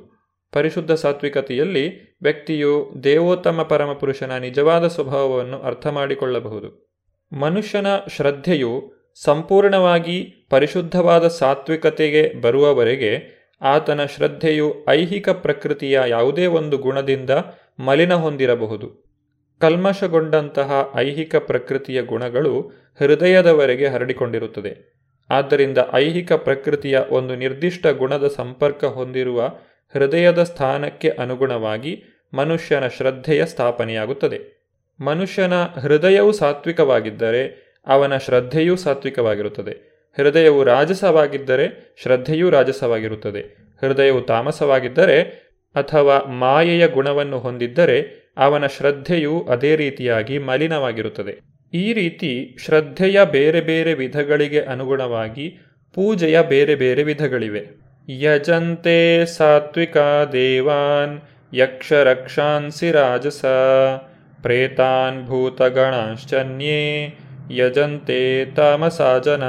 ಪರಿಶುದ್ಧ 0.52 0.92
ಸಾತ್ವಿಕತೆಯಲ್ಲಿ 0.92 2.16
ವ್ಯಕ್ತಿಯು 2.22 2.94
ದೇವೋತ್ತಮ 3.04 3.62
ಪರಮಪುರುಷನ 3.62 4.38
ನಿಜವಾದ 4.38 4.86
ಸ್ವಭಾವವನ್ನು 4.86 5.58
ಅರ್ಥ 5.58 5.86
ಮಾಡಿಕೊಳ್ಳಬಹುದು. 5.86 6.98
ಮನುಷ್ಯನ 7.32 7.86
ಶ್ರದ್ಧೆಯು 8.16 8.92
ಸಂಪೂರ್ಣವಾಗಿ 9.24 10.46
ಪರಿಶುದ್ಧವಾದ 10.50 11.28
ಸಾತ್ವಿಕತೆಗೆ 11.28 12.40
ಬರುವವರೆಗೆ 12.40 13.44
ಆತನ 13.62 14.04
ಶ್ರದ್ಧೆಯು 14.04 14.74
ಐಹಿಕ 14.88 15.28
ಪ್ರಕೃತಿಯ 15.28 16.00
ಯಾವುದೇ 16.06 16.46
ಒಂದು 16.46 16.78
ಗುಣದಿಂದ 16.78 17.30
ಮಲಿನ 17.78 18.14
ಹೊಂದಿರಬಹುದು. 18.14 19.04
ಕಲ್ಮಶಗೊಂಡಂತಹ 19.60 20.92
ಐಹಿಕ 20.96 21.36
ಪ್ರಕೃತಿಯ 21.36 22.02
ಗುಣಗಳು 22.02 22.60
ಹೃದಯದವರೆಗೆ 22.98 23.86
ಹರಡಿಕೊಂಡಿರುತ್ತದೆ. 23.86 24.93
ಆದ್ದರಿಂದ 25.30 25.78
ಐಹಿಕ 25.94 26.32
ಪ್ರಕೃತಿಯ 26.32 26.98
ಒಂದು 27.10 27.36
ನಿರ್ದಿಷ್ಟ 27.36 27.86
ಗುಣದ 27.86 28.28
ಸಂಪರ್ಕ 28.36 28.84
ಹೊಂದಿರುವ 28.84 29.46
ಹೃದಯದ 29.94 30.42
ಸ್ಥಾನಕ್ಕೆ 30.42 31.10
ಅನುಗುಣವಾಗಿ 31.10 32.02
ಮನುಷ್ಯನ 32.34 32.86
ಶ್ರದ್ಧೆಯ 32.86 33.46
ಸ್ಥಾಪನೆಯಾಗುತ್ತದೆ. 33.46 34.64
ಮನುಷ್ಯನ 35.00 35.52
ಹೃದಯವು 35.62 36.32
ಸಾತ್ವಿಕವಾಗಿದ್ದರೆ 36.32 37.64
ಅವನ 37.86 38.16
ಶ್ರದ್ಧೆಯೂ 38.16 38.76
ಸಾತ್ವಿಕವಾಗಿರುತ್ತದೆ. 38.76 39.94
ಹೃದಯವು 40.16 40.64
ರಾಜಸವಾಗಿದ್ದರೆ 40.64 41.96
ಶ್ರದ್ಧೆಯೂ 42.02 42.50
ರಾಜಸವಾಗಿರುತ್ತದೆ. 42.50 43.40
ಹೃದಯವು 43.82 44.20
ತಾಮಸವಾಗಿದ್ದರೆ 44.20 45.22
ಅಥವಾ 45.74 46.30
ಮಾಯೆಯ 46.30 46.88
ಗುಣವನ್ನು 46.88 47.38
ಹೊಂದಿದ್ದರೆ 47.38 48.30
ಅವನ 48.36 48.66
ಶ್ರದ್ಧೆಯು 48.66 49.40
ಅದೇ 49.40 49.76
ರೀತಿಯಾಗಿ 49.76 50.38
ಮಲಿನವಾಗಿರುತ್ತದೆ. 50.38 51.53
ಈ 51.74 51.92
ರೀತಿ 51.92 52.56
ಶ್ರದ್ಧೆಯ 52.64 53.24
ಬೇರೆ 53.24 53.60
ಬೇರೆ 53.60 53.94
ವಿಧಗಳಿಗೆ 53.94 54.60
ಅನುಗುಣವಾಗಿ 54.60 55.58
ಪೂಜೆಯ 55.94 56.42
ಬೇರೆ 56.42 56.74
ಬೇರೆ 56.74 57.02
ವಿಧಗಳಿವೆ. 57.02 57.68
ಯಜಂತೆ 58.08 59.26
ಸಾತ್ವಿಕ 59.26 59.96
ದೇವಾನ್ 60.32 61.20
ಯಕ್ಷರಕ್ಷಾನ್ಸಿ 61.54 62.90
ರಾಜಸ, 62.90 63.44
ಪ್ರೇತಾನ್ 64.42 65.26
ಭೂತಗಣಾಶ್ಚನ್ಯೇ, 65.26 67.16
ಯಜಂತೆ 67.50 68.44
ತಾಮಸಾಜನ 68.44 69.44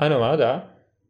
ಅನುವಾದ, 0.00 0.62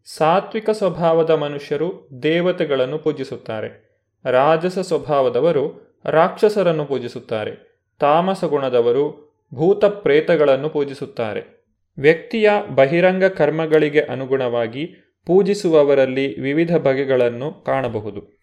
ಸಾತ್ವಿಕ 0.04 0.70
ಸ್ವಭಾವದ 0.70 1.30
ಮನುಷ್ಯರು 1.30 2.08
ದೇವತೆಗಳನ್ನು 2.22 2.98
ಪೂಜಿಸುತ್ತಾರೆ. 2.98 4.00
ರಾಜಸ 4.24 4.78
ಸ್ವಭಾವದವರು 4.78 5.96
ರಾಕ್ಷಸರನ್ನು 6.04 6.84
ಪೂಜಿಸುತ್ತಾರೆ. 6.84 7.84
ತಾಮಸ 8.00 8.44
ಗುಣದವರು 8.44 9.25
ಭೂತ 9.54 9.84
ಪ್ರೇತಗಳನ್ನು 9.84 10.68
ಪೂಜಿಸುತ್ತಾರೆ. 10.68 11.56
ವ್ಯಕ್ತಿಯ 11.98 12.50
ಬಹಿರಂಗ 12.74 13.24
ಕರ್ಮಗಳಿಗೆ 13.24 14.00
ಅನುಗುಣವಾಗಿ 14.00 14.88
ಪೂಜಿಸುವವರಲ್ಲಿ 15.26 16.40
ವಿವಿಧ 16.40 16.76
ಬಗೆಗಳನ್ನು 16.76 17.52
ಕಾಣಬಹುದು. 17.52 18.36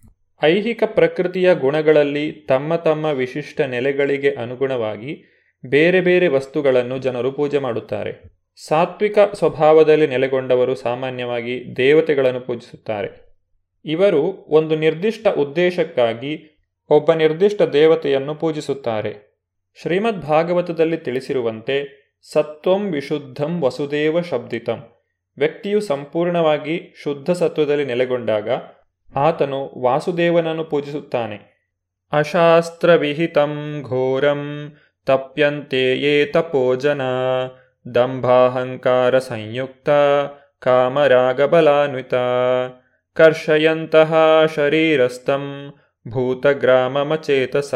ಐಹಿಕ 0.44 0.84
ಪ್ರಕೃತಿಯ 0.86 1.56
ಗುಣಗಳಲ್ಲಿ 1.56 2.32
ತಮ್ಮ 2.32 2.76
ತಮ್ಮ 2.76 3.06
ವಿಶಿಷ್ಟ 3.06 3.62
ನೆಲೆಗಳಿಗೆ 3.62 4.32
ಅನುಗುಣವಾಗಿ 4.32 5.24
ಬೇರೆ 5.66 6.02
ಬೇರೆ 6.02 6.28
ವಸ್ತುಗಳನ್ನು 6.28 6.98
ಜನರು 6.98 7.32
ಪೂಜೆ 7.32 7.60
ಮಾಡುತ್ತಾರೆ. 7.60 8.44
ಸಾತ್ವಿಕ 8.68 9.18
ಸ್ವಭಾವದಲ್ಲಿ 9.34 10.08
ನೆಲೆಗೊಂಡವರು 10.08 10.76
ಸಾಮಾನ್ಯವಾಗಿ 10.76 11.78
ದೇವತೆಗಳನ್ನು 11.78 12.40
ಪೂಜಿಸುತ್ತಾರೆ. 12.40 13.40
ಇವರು 13.86 14.46
ಒಂದು 14.50 14.76
ನಿರ್ದಿಷ್ಟ 14.76 15.28
ಉದ್ದೇಶಕ್ಕಾಗಿ 15.28 16.60
ಒಬ್ಬ 16.90 17.14
ನಿರ್ದಿಷ್ಟ 17.14 17.62
ದೇವತೆಯನ್ನು 17.62 18.36
ಪೂಜಿಸುತ್ತಾರೆ. 18.36 19.33
ಶ್ರೀಮದ್ 19.82 20.22
ಭಾಗವತದಲ್ಲಿ 20.22 20.98
ತಿಳಿಸಿರುವಂತೆ, 20.98 21.78
ಸತ್ವಂ 22.34 22.92
ವಿಶುದ್ಧಂ 22.92 23.62
ವಸುದೇವ 23.64 24.22
ಶಬ್ದಿತಂ. 24.22 24.90
ವ್ಯಕ್ತಿಯು 25.38 25.80
ಸಂಪೂರ್ಣವಾಗಿ 25.82 26.94
ಶುದ್ಧ 27.04 27.32
ಸತ್ವದಲ್ಲಿ 27.32 27.86
ನೆಲೆಗೊಂಡಾಗ, 27.86 28.50
ಆತನು 29.16 29.82
ವಾಸುದೇವನನ್ನು 29.82 30.64
ಪೂಜಿಸುತ್ತಾನೆ. 30.64 31.54
ಅಶಾಸ್ತ್ರವಿಹಿತಂ 32.12 33.84
ಘೋರಂ 33.84 34.74
ತಪ್ಯಂತೆ 35.06 36.26
ತಪೋಜನ 36.26 37.02
ದಂಭಾಹಂಕಾರ 37.96 39.20
ಸಂಯುಕ್ತ 39.20 39.90
ಕಾಮರಾಗಬಲಾನ್ವಿತ 40.60 42.14
ಕರ್ಷಯಂತಹ 43.14 44.16
ಶರೀರಸ್ಥಂ 44.56 45.74
ಭೂತಗ್ರಾಮಮಚೇತಸ 46.08 47.76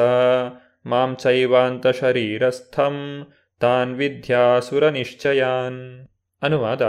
ಮಾಂ 0.89 1.15
ಚೈವಾಂತ 1.15 1.87
ಶರೀರಸ್ಥಂ 1.87 3.27
ತಾನ್ 3.59 3.95
ವಿದ್ಯಾಸುರ 3.95 4.89
ನಿಶ್ಚಯಾನ್ 4.89 6.07
ಅನುವಾದ 6.41 6.81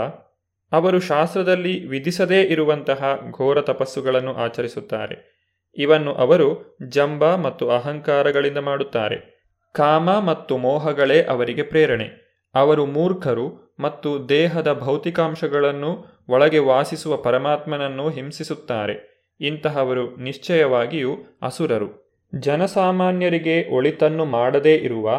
ಅವರು 0.71 0.99
ಶಾಸ್ತ್ರದಲ್ಲಿ 0.99 1.87
ವಿಧಿಸದೇ 1.87 2.41
ಇರುವಂತಹ 2.41 3.19
ಘೋರ 3.31 3.61
ತಪಸ್ಸುಗಳನ್ನು 3.61 4.33
ಆಚರಿಸುತ್ತಾರೆ. 4.33 5.39
ಇವನ್ನು 5.75 6.13
ಅವರು 6.13 6.77
ಜಂಬ 6.87 7.35
ಮತ್ತು 7.35 7.69
ಅಹಂಕಾರಗಳಿಂದ 7.69 8.57
ಮಾಡುತ್ತಾರೆ. 8.57 9.45
ಕಾಮ 9.73 10.19
ಮತ್ತು 10.19 10.57
ಮೋಹಗಳೇ 10.57 11.23
ಅವರಿಗೆ 11.23 11.63
ಪ್ರೇರಣೆ. 11.63 12.29
ಅವರು 12.55 12.85
ಮೂರ್ಖರು 12.85 13.75
ಮತ್ತು 13.79 14.29
ದೇಹದ 14.29 14.73
ಭೌತಿಕಾಂಶಗಳನ್ನು 14.73 16.05
ಒಳಗೆ 16.29 16.59
ವಾಸಿಸುವ 16.59 17.17
ಪರಮಾತ್ಮನನ್ನು 17.17 18.09
ಹಿಂಸಿಸುತ್ತಾರೆ. 18.09 19.27
ಇಂತಹವರು 19.39 20.15
ನಿಶ್ಚಯವಾಗಿಯೂ 20.15 21.17
ಅಸುರರು. 21.41 22.08
ಜನಸಾಮಾನ್ಯರಿಗೆ 22.37 23.75
ಒಳಿತನ್ನು 23.75 24.25
ಮಾಡದೇ 24.25 24.75
ಇರುವ 24.75 25.11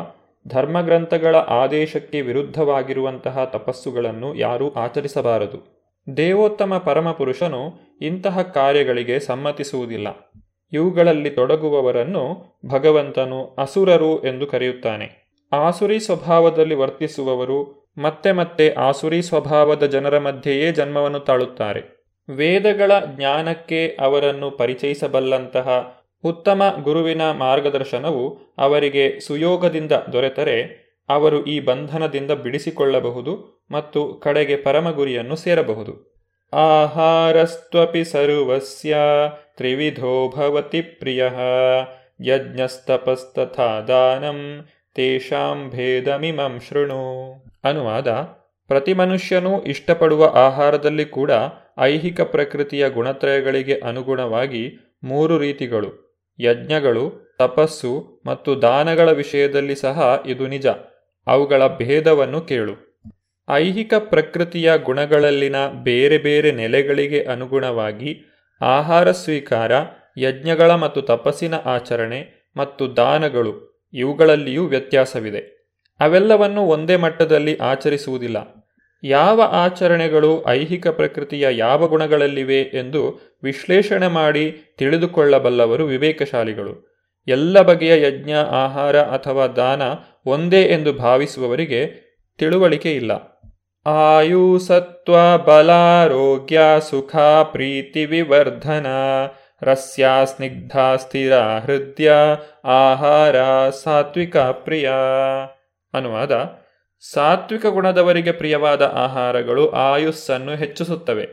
ಧರ್ಮಗ್ರಂಥಗಳ 0.49 1.37
ಆದೇಶಕ್ಕೆ 1.37 2.21
ವಿರುದ್ಧವಾಗಿರುವಂತಹ 2.21 3.45
ತಪಸ್ಸುಗಳನ್ನು 3.45 4.35
ಯಾರೂ 4.35 4.71
ಆಚರಿಸಬಾರದು. 4.71 5.81
ದೇವೋತ್ತಮ 6.17 6.79
ಪರಮಪುರುಷನು 6.79 7.81
ಇಂತಹ 8.01 8.43
ಕಾರ್ಯಗಳಿಗೆ 8.43 9.21
ಸಮ್ಮತಿಸುವುದಿಲ್ಲ. 9.21 10.35
ಇವುಗಳಲ್ಲಿ 10.73 11.31
ತೊಡಗುವವರನ್ನು 11.31 12.45
ಭಗವಂತನು 12.67 13.45
ಅಸುರರು 13.59 14.23
ಎಂದು 14.23 14.47
ಕರೆಯುತ್ತಾನೆ. 14.47 15.39
ಆಸುರಿ 15.53 16.01
ಸ್ವಭಾವದಲ್ಲಿ 16.01 16.75
ವರ್ತಿಸುವವರು 16.75 17.91
ಮತ್ತೆ 17.99 18.33
ಮತ್ತೆ 18.33 18.71
ಆಸುರಿ 18.71 19.23
ಸ್ವಭಾವದ 19.23 19.87
ಜನರ 19.87 20.19
ಮಧ್ಯೆಯೇ 20.19 20.73
ಜನ್ಮವನ್ನು 20.73 21.21
ತಾಳುತ್ತಾರೆ. 21.21 22.07
ವೇದಗಳ 22.29 22.93
ಜ್ಞಾನಕ್ಕೆ 23.17 23.97
ಅವರನ್ನು 24.01 24.51
ಪರಿಚಯಿಸಬಲ್ಲಂತಹ 24.51 26.00
ಉತ್ತಮ 26.25 26.63
ಗುರುವಿನ 26.83 27.31
ಮಾರ್ಗದರ್ಶನವು 27.31 28.39
ಅವರಿಗೆ 28.59 29.21
ಸುಯೋಗದಿಂದ 29.21 29.93
ದೊರೆತರೆ, 29.93 30.91
ಅವರು 31.09 31.45
ಈ 31.45 31.61
ಬಂಧನದಿಂದ 31.61 32.31
ಬಿಡಿಸಿಕೊಳ್ಳಬಹುದು 32.31 33.63
ಮತ್ತು 33.71 34.15
ಕಡೆಗೆ 34.15 34.57
ಪರಮಗುರಿಯನ್ನು 34.57 35.37
ಸೇರಬಹುದು. 35.37 36.11
ಆಹಾರಸ್ತ್ವಪಿ 36.53 38.05
ಸರ್ವಸ್ಯ 38.05 38.97
ತ್ರಿವಿಧೋ 39.57 40.33
ಭವತಿ 40.37 40.83
ಪ್ರಿಯ, 40.83 41.25
ಯಜ್ಞಸ್ತಪಸ್ತಥಾ 42.21 43.81
ದಾನಂ 43.81 44.69
ತೇಷಾಂ 44.95 45.71
ಭೇದಮಿಮಂ 45.71 46.61
ಶೃಣು. 46.69 47.35
ಅನುವಾದ, 47.65 48.09
ಪ್ರತಿ 48.69 48.93
ಮನುಷ್ಯನೂ 48.93 49.63
ಇಷ್ಟಪಡುವ 49.63 50.33
ಆಹಾರದಲ್ಲಿ 50.35 51.05
ಕೂಡ 51.05 51.31
ಐಹಿಕ 51.79 52.21
ಪ್ರಕೃತಿಯ 52.21 52.91
ಗುಣತ್ರಯಗಳಿಗೆ 52.91 53.79
ಅನುಗುಣವಾಗಿ 53.79 54.77
ಮೂರು 55.05 55.39
ರೀತಿಗಳು. 55.39 56.10
ಯಜ್ಞಗಳು, 56.43 57.37
ತಪಸ್ಸು 57.39 58.23
ಮತ್ತು 58.27 58.63
ದಾನಗಳ 58.63 59.13
ವಿಷಯದಲ್ಲಿ 59.13 59.77
ಸಹ 59.77 60.23
ಇದು 60.27 60.47
ನಿಜ. 60.47 60.67
ಅವುಗಳ 61.27 61.67
ಭೇದವನ್ನು 61.67 62.41
ಕೇಳು. 62.41 63.03
ಐಹಿಕ 63.51 63.95
ಪ್ರಕೃತಿಯ 63.95 64.73
ಗುಣಗಳಲ್ಲಿನ 64.83 65.57
ಬೇರೆ 65.83 66.19
ಬೇರೆ 66.19 66.53
ನೆಲೆಗಳಿಗೆ 66.53 67.23
ಅನುಗುಣವಾಗಿ 67.23 68.37
ಆಹಾರ 68.61 69.11
ಸ್ವೀಕಾರ, 69.11 69.73
ಯಜ್ಞಗಳ 70.19 70.75
ಮತ್ತು 70.75 71.03
ತಪಸ್ಸಿನ 71.03 71.55
ಆಚರಣೆ 71.55 72.53
ಮತ್ತು 72.57 72.97
ದಾನಗಳು 72.97 73.85
ಇವುಗಳಲ್ಲಿಯೂ 73.93 74.67
ವ್ಯತ್ಯಾಸವಿದೆ. 74.67 75.61
ಅವೆಲ್ಲವನ್ನು 76.01 76.61
ಒಂದೇ 76.61 76.97
ಮಟ್ಟದಲ್ಲಿ 76.97 77.57
ಆಚರಿಸುವುದಿಲ್ಲ. 77.57 78.60
ಯಾವ 79.03 79.43
ಆಚರಣೆಗಳು 79.43 80.49
ಐಹಿಕ 80.49 80.89
ಪ್ರಕೃತಿಯ 80.89 81.47
ಯಾವ 81.51 81.87
ಗುಣಗಳಲ್ಲಿವೆ 81.87 82.61
ಎಂದು 82.61 83.21
ವಿಶ್ಲೇಷಣೆ 83.43 84.09
ಮಾಡಿ 84.09 84.75
ತಿಳಿದುಕೊಳ್ಳಬಲ್ಲವರು 84.79 85.87
ವಿವೇಕಶಾಲಿಗಳು. 85.87 86.91
ಎಲ್ಲ 87.29 87.63
ಬಗೆಯ 87.63 88.07
ಯಜ್ಞ, 88.07 88.31
ಆಹಾರ 88.51 88.97
ಅಥವಾ 88.97 89.47
ದಾನ 89.47 89.83
ಒಂದೇ 90.27 90.63
ಎಂದು 90.63 90.93
ಭಾವಿಸುವವರಿಗೆ 90.93 92.11
ತಿಳುವಳಿಕೆ 92.39 92.93
ಇಲ್ಲ. 92.93 93.11
ಆಯು, 93.87 94.59
ಸತ್ವ 94.59 95.39
ಬಲಾರೋಗ್ಯ 95.39 96.61
ಸುಖ, 96.91 97.17
ಪ್ರೀತಿ, 97.43 98.05
ವಿವರ್ಧನ, 98.05 98.87
ರಸ್ಯ, 99.63 100.09
ಸ್ನಿಗ್ಧ, 100.25 100.79
ಸ್ಥಿರ, 100.97 101.39
ಹೃದಯ, 101.39 102.13
ಆಹಾರ, 102.65 103.37
ಸಾತ್ವಿಕ, 103.71 104.37
ಪ್ರಿಯ, 104.37 104.91
ಅನುವಾದ 105.95 106.60
ಸಾತ್ವಿಕ 107.01 107.67
ಗುಣದವರಿಗೆ 107.67 108.33
ಪ್ರಿಯವಾದ 108.33 108.83
ಆಹಾರಗಳು 108.83 109.71
ಆಯುಸ್ಸನ್ನು 109.71 110.57
ಹೆಚ್ಚಿಸುತ್ತವೆ. 110.57 111.29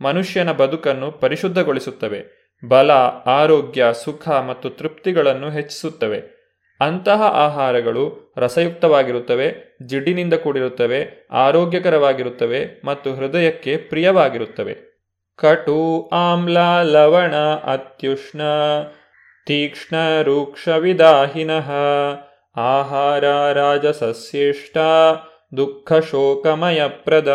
ಮನುಷ್ಯನ 0.00 0.52
ಬದುಕನ್ನು 0.52 1.10
ಪರಿಶುದ್ಧಗೊಳಿಸುತ್ತವೆ. 1.10 2.50
ಬಲ, 2.68 2.90
ಆರೋಗ್ಯ, 3.26 3.86
ಸುಖ 4.04 4.28
ಮತ್ತು 4.28 4.70
ತೃಪ್ತಿಗಳನ್ನು 4.70 5.50
ಹೆಚ್ಚಿಸುತ್ತವೆ. 5.50 6.36
ಅಂತಹ 6.80 7.22
ಆಹಾರಗಳು 7.22 8.34
ರಸಯುಕ್ತವಾಗಿರುತ್ತವೆ, 8.36 9.78
ಜಿಡ್ಡಿನಿಂದ 9.86 10.34
ಕೂಡಿರುತ್ತವೆ, 10.34 11.28
ಆರೋಗ್ಯಕರವಾಗಿರುತ್ತವೆ 11.30 12.82
ಮತ್ತು 12.84 13.14
ಹೃದಯಕ್ಕೆ 13.14 13.76
ಪ್ರಿಯವಾಗಿರುತ್ತವೆ. 13.76 14.74
ಕಟು, 15.38 16.10
ಆಮ್ಲ, 16.12 16.58
ಲವಣ, 16.82 17.36
ಅತ್ಯುಷ್ಣ, 17.64 18.40
ತೀಕ್ಷ್ಣ 19.46 20.22
ರೂಕ್ಷವಿದಾಹಿನಃ 20.22 21.70
ಆಹಾರ 21.70 22.25
ರಾಜಸಸ್ಯೇಷ್ಟ 23.50 24.78
ದುಃಖ 25.56 25.92
ಶೋಕಮಯಪ್ರದ 25.92 27.34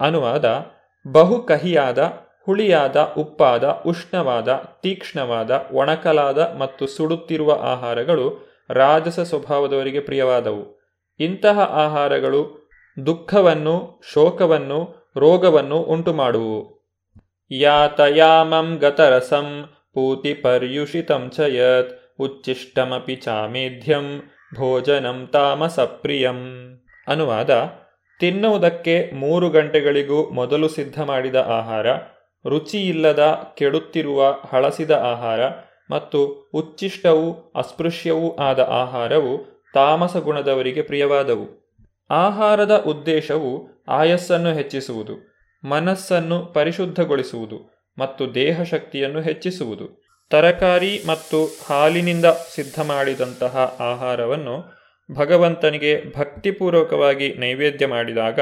ಅನುವಾದ 0.00 0.66
ಬಹು 1.12 1.42
ಕಹಿಯಾದ 1.42 2.12
ಹುಳಿಯಾದ, 2.44 3.14
ಉಪ್ಪಾದ, 3.18 3.82
ಉಷ್ಣವಾದ, 3.86 4.62
ತೀಕ್ಷ್ಣವಾದ, 4.82 5.66
ಒಣಕಲಾದ 5.72 6.38
ಮತ್ತು 6.38 6.86
ಸುಡುತ್ತಿರುವ 6.86 7.58
ಆಹಾರಗಳು 7.62 8.46
ರಾಜಸ 8.70 9.20
ಸ್ವಭಾವದವರಿಗೆ 9.20 10.00
ಪ್ರಿಯವಾದವು. 10.00 10.80
ಇಂತಹ 11.20 11.60
ಆಹಾರಗಳು 11.60 12.70
ದುಃಖವನ್ನು, 13.06 14.00
ಶೋಕವನ್ನು, 14.12 15.10
ರೋಗವನ್ನು 15.16 15.76
ಉಂಟುಮಾಡುವು. 15.76 16.76
ಯಾತಯಾಮಂ 17.50 18.76
ಗತರಸಂ 18.76 19.68
ಪೂತಿ 19.94 20.34
ಪರ್ಯುಷಿತಂ 20.34 21.30
ಚ 21.30 21.40
ಯತ್. 21.40 22.05
ಉಚ್ಚಿಷ್ಟಮಪಿ 22.18 23.16
ಚಾಮೇಧ್ಯಂ 23.16 24.22
ಭೋಜನಂ 24.54 25.28
ತಾಮಸಪ್ರಿಯಂ 25.32 26.40
ಅನುವಾದ 27.08 27.70
ತಿನ್ನುವುದಕ್ಕೆ 28.20 29.10
ಮೂರು 29.14 29.50
ಗಂಟೆಗಳಿಗೂ 29.50 30.30
ಮೊದಲು 30.30 30.68
ಸಿದ್ಧ 30.68 31.02
ಮಾಡಿದ 31.02 31.34
ಆಹಾರ, 31.34 31.86
ರುಚಿಯಿಲ್ಲದ 32.48 33.38
ಕೆಡುತ್ತಿರುವ 33.56 34.30
ಹಳಸಿದ 34.30 34.90
ಆಹಾರ 34.90 35.40
ಮತ್ತು 35.90 36.50
ಉಚ್ಚಿಷ್ಟವೂ 36.54 37.52
ಅಸ್ಪೃಶ್ಯವೂ 37.56 38.36
ಆದ 38.36 38.60
ಆಹಾರವು 38.60 39.66
ತಾಮಸ 39.74 40.16
ಗುಣದವರಿಗೆ 40.16 40.82
ಪ್ರಿಯವಾದವು. 40.82 41.46
ಆಹಾರದ 42.10 42.84
ಉದ್ದೇಶವು 42.86 43.84
ಆಯಸ್ಸನ್ನು 43.88 44.52
ಹೆಚ್ಚಿಸುವುದು, 44.52 45.36
ಮನಸ್ಸನ್ನು 45.64 46.46
ಪರಿಶುದ್ಧಗೊಳಿಸುವುದು 46.46 47.86
ಮತ್ತು 47.98 48.34
ದೇಹ 48.34 48.62
ಶಕ್ತಿಯನ್ನು 48.62 49.20
ಹೆಚ್ಚಿಸುವುದು. 49.20 50.05
ತರಕಾರಿ 50.30 51.02
ಮತ್ತು 51.06 51.44
ಹಾಲಿನಿಂದ 51.44 52.24
ಸಿದ್ಧ 52.24 52.80
ಮಾಡಿದಂತಹ 52.80 53.76
ಆಹಾರವನ್ನು 53.80 54.76
ಭಗವಂತನಿಗೆ 55.14 56.16
ಭಕ್ತಿಪೂರ್ವಕವಾಗಿ 56.16 57.34
ನೈವೇದ್ಯ 57.34 57.86
ಮಾಡಿದಾಗ 57.86 58.40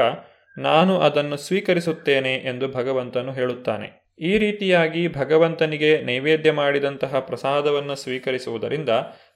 ನಾನು 0.57 0.99
ಅದನ್ನು 0.99 1.37
ಸ್ವೀಕರಿಸುತ್ತೇನೆ 1.37 2.33
ಎಂದು 2.33 2.67
ಭಗವಂತನು 2.67 3.31
ಹೇಳುತ್ತಾನೆ. 3.31 4.15
ಈ 4.19 4.37
ರೀತಿಯಾಗಿ 4.37 5.07
ಭಗವಂತನಿಗೆ 5.07 6.01
ನೈವೇದ್ಯ 6.01 6.51
ಮಾಡಿದಂತಹ 6.51 7.19
ಪ್ರಸಾದವನ್ನು 7.19 7.95
ಸ್ವೀಕರಿಸುವುದರಿಂದ 7.95 8.89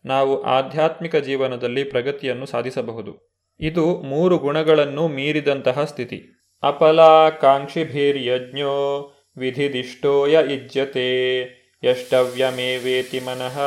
ನಾವು 0.06 0.44
ಆಧ್ಯಾತ್ಮಿಕ 0.44 1.16
ಜೀವನದಲ್ಲಿ 1.16 1.84
ಪ್ರಗತಿಯನ್ನು 1.84 2.46
ಸಾಧಿಸಬಹುದು. 2.46 3.40
ಇದು 3.60 4.02
ಮೂರು 4.02 4.38
ಗುಣಗಳನ್ನು 4.38 5.08
ಮೀರಿದಂತಹ 5.08 5.84
ಸ್ಥಿತಿ. 5.84 6.50
ಅಪಲಾಕಾಂಕ್ಷಿಭಿರ್ಯಜ್ಞೋ 6.64 9.14
ವಿಧಿದಿಷ್ಟೋಯ 9.38 10.56
ಇಜ್ಯತೆ. 10.56 11.59
ಯಷ್ಟವ್ಯಮೇವೇತಿ 11.84 13.20
ಮನಃ 13.20 13.60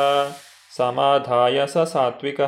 ಸಮಾಧಾಯ 0.77 1.65
ಸ 1.65 1.77
ಸಾತ್ವಿಕ 1.77 2.41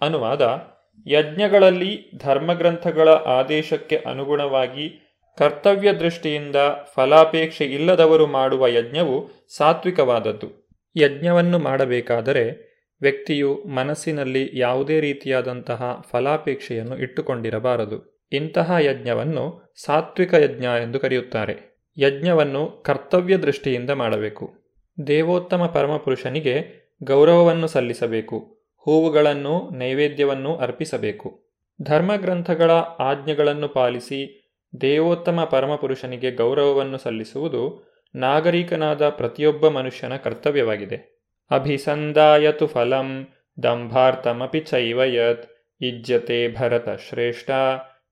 ಅನುವಾದ 0.00 0.62
ಯಜ್ಞಗಳಲ್ಲಿ 1.06 2.10
ಧರ್ಮಗ್ರಂಥಗಳ 2.16 3.08
ಆದೇಶಕ್ಕೆ 3.08 3.96
ಅನುಗುಣವಾಗಿ 3.96 5.04
ಕರ್ತವ್ಯ 5.38 5.92
ದೃಷ್ಟಿಯಿಂದ 5.92 6.56
ಫಲಾಪೇಕ್ಷೆ 6.96 7.64
ಇಲ್ಲದವರು 7.64 8.26
ಮಾಡುವ 8.26 8.66
ಯಜ್ಞವು 8.66 9.30
ಸಾತ್ವಿಕವಾದದ್ದು. 9.56 10.68
ಯಜ್ಞವನ್ನು 10.96 11.58
ಮಾಡಬೇಕಾದರೆ 11.58 12.68
ವ್ಯಕ್ತಿಯು 13.00 13.64
ಮನಸ್ಸಿನಲ್ಲಿ 13.64 14.50
ಯಾವುದೇ 14.52 15.00
ರೀತಿಯಾದಂತಹ 15.00 16.06
ಫಲಾಪೇಕ್ಷೆಯನ್ನು 16.12 16.98
ಇಟ್ಟುಕೊಂಡಿರಬಾರದು. 16.98 18.26
ಇಂತಹ 18.32 18.70
ಯಜ್ಞವನ್ನು 18.80 19.74
ಸಾತ್ವಿಕ 19.84 20.34
ಯಜ್ಞ 20.34 20.64
ಎಂದು 20.64 21.00
ಕರೆಯುತ್ತಾರೆ. 21.00 21.68
ಯಜ್ಞವನ್ನು 21.98 22.82
ಕರ್ತವ್ಯ 22.86 23.36
ದೃಷ್ಟಿಯಿಂದ 23.36 23.90
ಮಾಡಬೇಕು. 23.90 24.57
ದೇವೋತ್ತಮ 25.06 25.66
ಪರಮಪುರುಷನಿಗೆ 25.66 26.64
ಗೌರವವನ್ನು 27.02 27.66
ಸಲ್ಲಿಸಬೇಕು, 27.66 28.58
ಹೂವುಗಳನ್ನು, 28.78 29.70
ನೈವೇದ್ಯವನ್ನು 29.70 30.56
ಅರ್ಪಿಸಬೇಕು. 30.56 31.48
ಧರ್ಮಗ್ರಂಥಗಳ 31.82 32.70
ಆಜ್ಞೆಗಳನ್ನು 32.98 33.68
ಪಾಲಿಸಿ 33.68 34.50
ದೇವೋತ್ತಮ 34.80 35.44
ಪರಮಪುರುಷನಿಗೆ 35.44 36.30
ಗೌರವವನ್ನು 36.30 36.98
ಸಲ್ಲಿಸುವುದು 36.98 37.88
ನಾಗರಿಕನಾದ 38.14 39.08
ಪ್ರತಿಯೊಬ್ಬ 39.08 39.68
ಮನುಷ್ಯನ 39.68 40.16
ಕರ್ತವ್ಯವಾಗಿದೆ. 40.16 41.20
ಅಭಿಸಂದಾಯತು 41.50 42.66
ಫಲಂ 42.66 43.28
ದಂಭಾರ್ತಮಪಿ 43.62 44.60
ಚೈವಯತ್ 44.60 45.50
ಇಜ್ಜತೆ 45.80 46.56
ಭರತ 46.56 46.88
ಶ್ರೇಷ್ಠ 47.08 47.50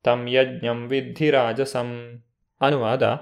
ತಂ 0.04 0.26
ಯಜ್ಞಂ 0.28 0.88
ವಿದ್ಧಿ 0.88 1.30
ರಾಜಸಂ. 1.30 2.22
ಅನುವಾದ 2.60 3.18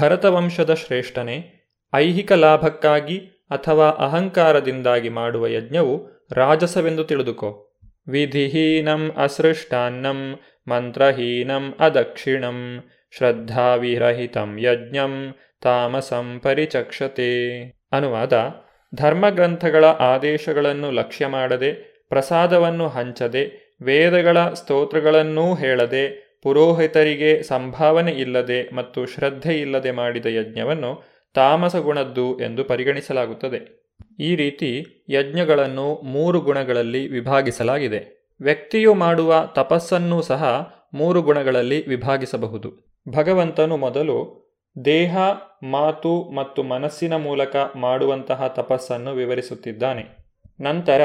ಭರತವಂಶದ 0.00 0.74
ಶ್ರೇಷ್ಠನೇ 0.74 1.50
ಐಹಿಕ 1.94 2.32
ಲಾಭಕ್ಕಾಗಿ 2.32 3.18
ಅಥವಾ 3.50 3.88
ಅಹಂಕಾರದಿಂದಾಗಿ 3.88 5.08
ಮಾಡುವ 5.08 5.46
ಯಜ್ಞವು 5.46 6.06
ರಾಜಸವೆಂದು 6.32 7.04
ತಿಳಿದುಕೋ. 7.04 7.70
ವಿಧಿಹೀನಂ 8.08 9.12
ಅಸೃಷ್ಟಾನ್ನಂ 9.16 10.38
ಮಂತ್ರಹೀನಂ 10.68 11.74
ಅದಕ್ಷಿಣಂ 11.80 12.84
ಶ್ರದ್ಧಾವಿರಹಿತಂ 13.16 14.58
ಯಜ್ಞಂ 14.58 15.34
ತಾಮಸಂ 15.62 16.40
ಪರಿಚಕ್ಷತೆ. 16.44 17.60
ಅನುವಾದ, 17.92 18.50
ಧರ್ಮಗ್ರಂಥಗಳ 18.94 19.84
ಆದೇಶಗಳನ್ನು 19.84 20.90
ಲಕ್ಷ್ಯ 20.90 21.26
ಮಾಡದೆ, 21.26 21.72
ಪ್ರಸಾದವನ್ನು 22.08 22.88
ಹಂಚದೆ, 22.88 23.76
ವೇದಗಳ 23.82 24.38
ಸ್ತೋತ್ರಗಳನ್ನೂ 24.52 25.54
ಹೇಳದೆ, 25.54 26.24
ಪುರೋಹಿತರಿಗೆ 26.42 27.42
ಸಂಭಾವನೆ 27.42 28.12
ಇಲ್ಲದೆ 28.12 28.74
ಮತ್ತು 28.74 29.06
ಶ್ರದ್ಧೆ 29.06 29.60
ಇಲ್ಲದೆ 29.60 29.90
ಮಾಡಿದ 29.90 30.26
ಯಜ್ಞವನ್ನು 30.26 31.13
ತಾಮಸ 31.34 31.76
ಗುಣದ್ದು 31.76 32.38
ಎಂದು 32.38 32.64
ಪರಿಗಣಿಸಲಾಗುತ್ತದೆ. 32.64 33.84
ಈ 34.20 34.36
ರೀತಿ 34.36 34.84
ಯಜ್ಞಗಳನ್ನು 35.10 36.00
ಮೂರು 36.04 36.40
ಗುಣಗಳಲ್ಲಿ 36.40 37.08
ವಿಭಾಗಿಸಲಾಗಿದೆ. 37.08 38.30
ವ್ಯಕ್ತಿಯು 38.40 38.94
ಮಾಡುವ 38.94 39.48
ತಪಸ್ಸನ್ನೂ 39.54 40.22
ಸಹ 40.22 40.74
ಮೂರು 40.94 41.22
ಗುಣಗಳಲ್ಲಿ 41.22 41.88
ವಿಭಾಗಿಸಬಹುದು. 41.88 43.00
ಭಗವಂತನು 43.08 43.76
ಮೊದಲು 43.76 44.44
ದೇಹ, 44.84 45.18
ಮಾತು 45.62 46.30
ಮತ್ತು 46.30 46.62
ಮನಸ್ಸಿನ 46.62 47.16
ಮೂಲಕ 47.16 47.56
ಮಾಡುವಂತಹ 47.76 48.46
ತಪಸ್ಸನ್ನು 48.46 49.12
ವಿವರಿಸುತ್ತಿದ್ದಾನೆ. 49.12 50.34
ನಂತರ 50.60 51.00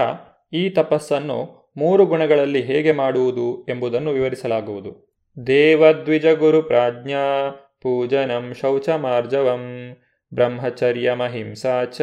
ಈ 0.53 0.69
ತಪಸ್ಸನ್ನು 0.69 1.71
ಮೂರು 1.77 2.05
ಗುಣಗಳಲ್ಲಿ 2.05 2.61
ಹೇಗೆ 2.61 2.91
ಮಾಡುವುದು 2.91 3.65
ಎಂಬುದನ್ನು 3.69 4.11
ವಿವರಿಸಲಾಗುವುದು. 4.11 5.09
ದೇವದ್ವಿಜ 5.47 6.25
ಗುರು 6.25 6.63
ಪ್ರಾಜ್ಞಾ 6.63 7.51
ಪೂಜನಂ 7.81 8.53
ಶೌಚಮಾರ್ಜವಂ 8.61 9.95
ಬ್ರಹ್ಮಚರ್ಯಮಹಿಂಸಾ 10.33 11.83
ಚ 11.83 12.01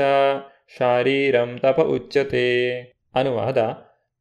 ಶಾರೀರಂ 0.79 1.59
ತಪ 1.63 1.81
ಉಚ್ಯತೆ. 1.81 2.81
ಅನುವಾದ, 3.15 3.59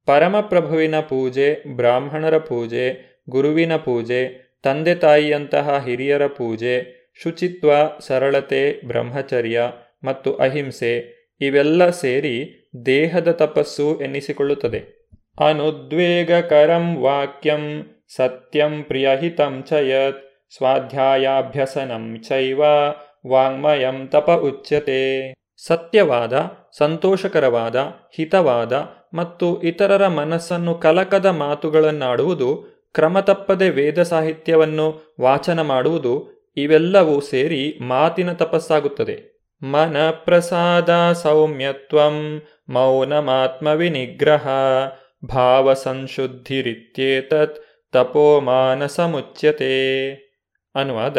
ಪರಮಪ್ರಭುವಿನ 0.05 0.99
ಪೂಜೆ, 0.99 1.75
ಬ್ರಾಹ್ಮಣರ 1.75 2.37
ಪೂಜೆ, 2.37 2.85
ಗುರುವಿನ 3.29 3.75
ಪೂಜೆ, 3.75 4.21
ತಂದೆ 4.63 4.95
ತಾಯಿಯಂತಹ 4.95 5.83
ಹಿರಿಯರ 5.85 6.27
ಪೂಜೆ, 6.27 6.75
ಶುಚಿತ್ವ, 7.23 7.71
ಸರಳತೆ, 7.99 8.87
ಬ್ರಹ್ಮಚರ್ಯ 8.87 9.61
ಮತ್ತು 10.03 10.35
ಅಹಿಂಸೆ 10.35 10.93
ಇವೆಲ್ಲ 11.41 11.89
ಸೇರಿ 11.89 12.69
ದೇಹದ 12.85 13.31
ತಪಸ್ಸು 13.31 13.99
ಎನ್ನಿಸಿಕೊಳ್ಳುತ್ತದೆ. 14.01 15.09
ಅನುದ್ವೇಗಕರಂ 15.47 16.95
ವಾಕ್ಯಂ 16.95 17.63
ಸತ್ಯಂ 18.15 18.83
ಪ್ರಿಯಹಿತಂ 18.83 19.63
ಚ 19.63 19.71
ಯತ್ 19.71 20.23
ಸ್ವಾಧ್ಯಾಯಾಭ್ಯಸನಂ 20.57 22.21
ಚೈವ 22.21 22.61
ವಾಂಗ್ಮಯಂ 23.27 24.07
ತಪ 24.07 24.29
ಉಚ್ಯತೆ. 24.29 25.33
ಸತ್ಯವಾದ, 25.67 26.51
ಸಂತೋಷಕರವಾದ, 26.77 27.75
ಹಿತವಾದ 28.15 28.73
ಮತ್ತು 29.13 29.61
ಇತರರ 29.61 30.07
ಮನಸ್ಸನ್ನು 30.07 30.75
ಕಲಕದ 30.75 31.25
ಮಾತುಗಳನ್ನಾಡುವುದು, 31.25 32.75
ಕ್ರಮತಪ್ಪದೆ 32.93 33.69
ವೇದ 33.69 34.03
ಸಾಹಿತ್ಯವನ್ನು 34.03 35.15
ವಾಚನ 35.21 35.61
ಮಾಡುವುದು, 35.61 36.35
ಇವೆಲ್ಲವೂ 36.57 37.19
ಸೇರಿ 37.19 37.79
ಮಾತಿನ 37.81 38.31
ತಪಸ್ಸಾಗುತ್ತದೆ. 38.33 39.35
ಮನ 39.63 39.97
ಪ್ರಸಾದ 40.11 41.11
ಸೌಮ್ಯತ್ವಂ 41.11 42.41
ಮೌನಮಾತ್ಮವಿನಿಗ್ರಹ 42.69 44.47
ಭಾವ 45.25 45.73
ಸಂಶುದ್ಧಿರಿತ್ಯೇತತ್ 45.73 47.65
ತಪೋ 47.93 48.39
ಮಾನಸಮುಚ್ಯತೆ 48.39 50.09
ಅನುವಾದ 50.75 51.17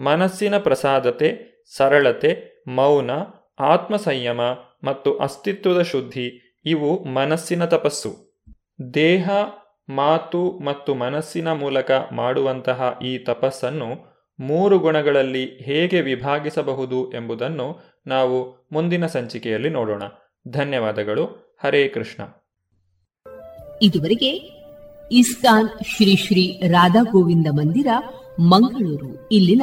ಮನಸ್ಸಿನ 0.00 0.58
ಪ್ರಸಾದತೆ, 0.58 1.62
ಸರಳತೆ, 1.76 2.64
ಮೌನ, 2.68 3.10
ಆತ್ಮಸಂಯಮ 3.60 4.40
ಮತ್ತು 4.84 5.18
ಅಸ್ತಿತ್ವದ 5.18 5.82
ಶುದ್ಧಿ 5.82 6.58
ಇವು 6.64 7.04
ಮನಸ್ಸಿನ 7.04 7.64
ತಪಸ್ಸು. 7.64 8.42
ದೇಹ, 8.94 9.30
ಮಾತು 9.88 10.58
ಮತ್ತು 10.58 10.94
ಮನಸ್ಸಿನ 10.94 11.52
ಮೂಲಕ 11.52 11.90
ಮಾಡುವಂತಹ 12.12 12.98
ಈ 13.04 13.18
ತಪಸ್ಸನ್ನು 13.18 14.10
ಮೂರು 14.40 14.78
ಗುಣಗಳಲ್ಲಿ 14.78 15.44
ಹೇಗೆ 15.44 16.00
ವಿಭಾಗಿಸಬಹುದು 16.00 17.12
ಎಂಬುದನ್ನು 17.12 17.80
ನಾವು 18.06 18.68
ಮುಂದಿನ 18.72 19.06
ಸಂಚಿಕೆಯಲ್ಲಿ 19.06 19.70
ನೋಡೋಣ. 19.70 20.02
ಧನ್ಯವಾದಗಳು. 20.48 21.56
ಹರೇ 21.64 21.88
ಕೃಷ್ಣ. 21.88 22.22
ಇದುವರೆಗೆ 23.82 24.30
ಇಸ್ಕಾನ್ 25.12 25.68
ಶ್ರೀ 25.68 26.16
ಶ್ರೀ 26.16 26.60
ರಾಧಾ 26.68 27.02
ಗೋವಿಂದ 27.02 27.46
ಮಂದಿರ, 27.50 27.86
ಮಂಗಳೂರು. 28.40 29.28
ಇಲ್ಲಿನ 29.32 29.62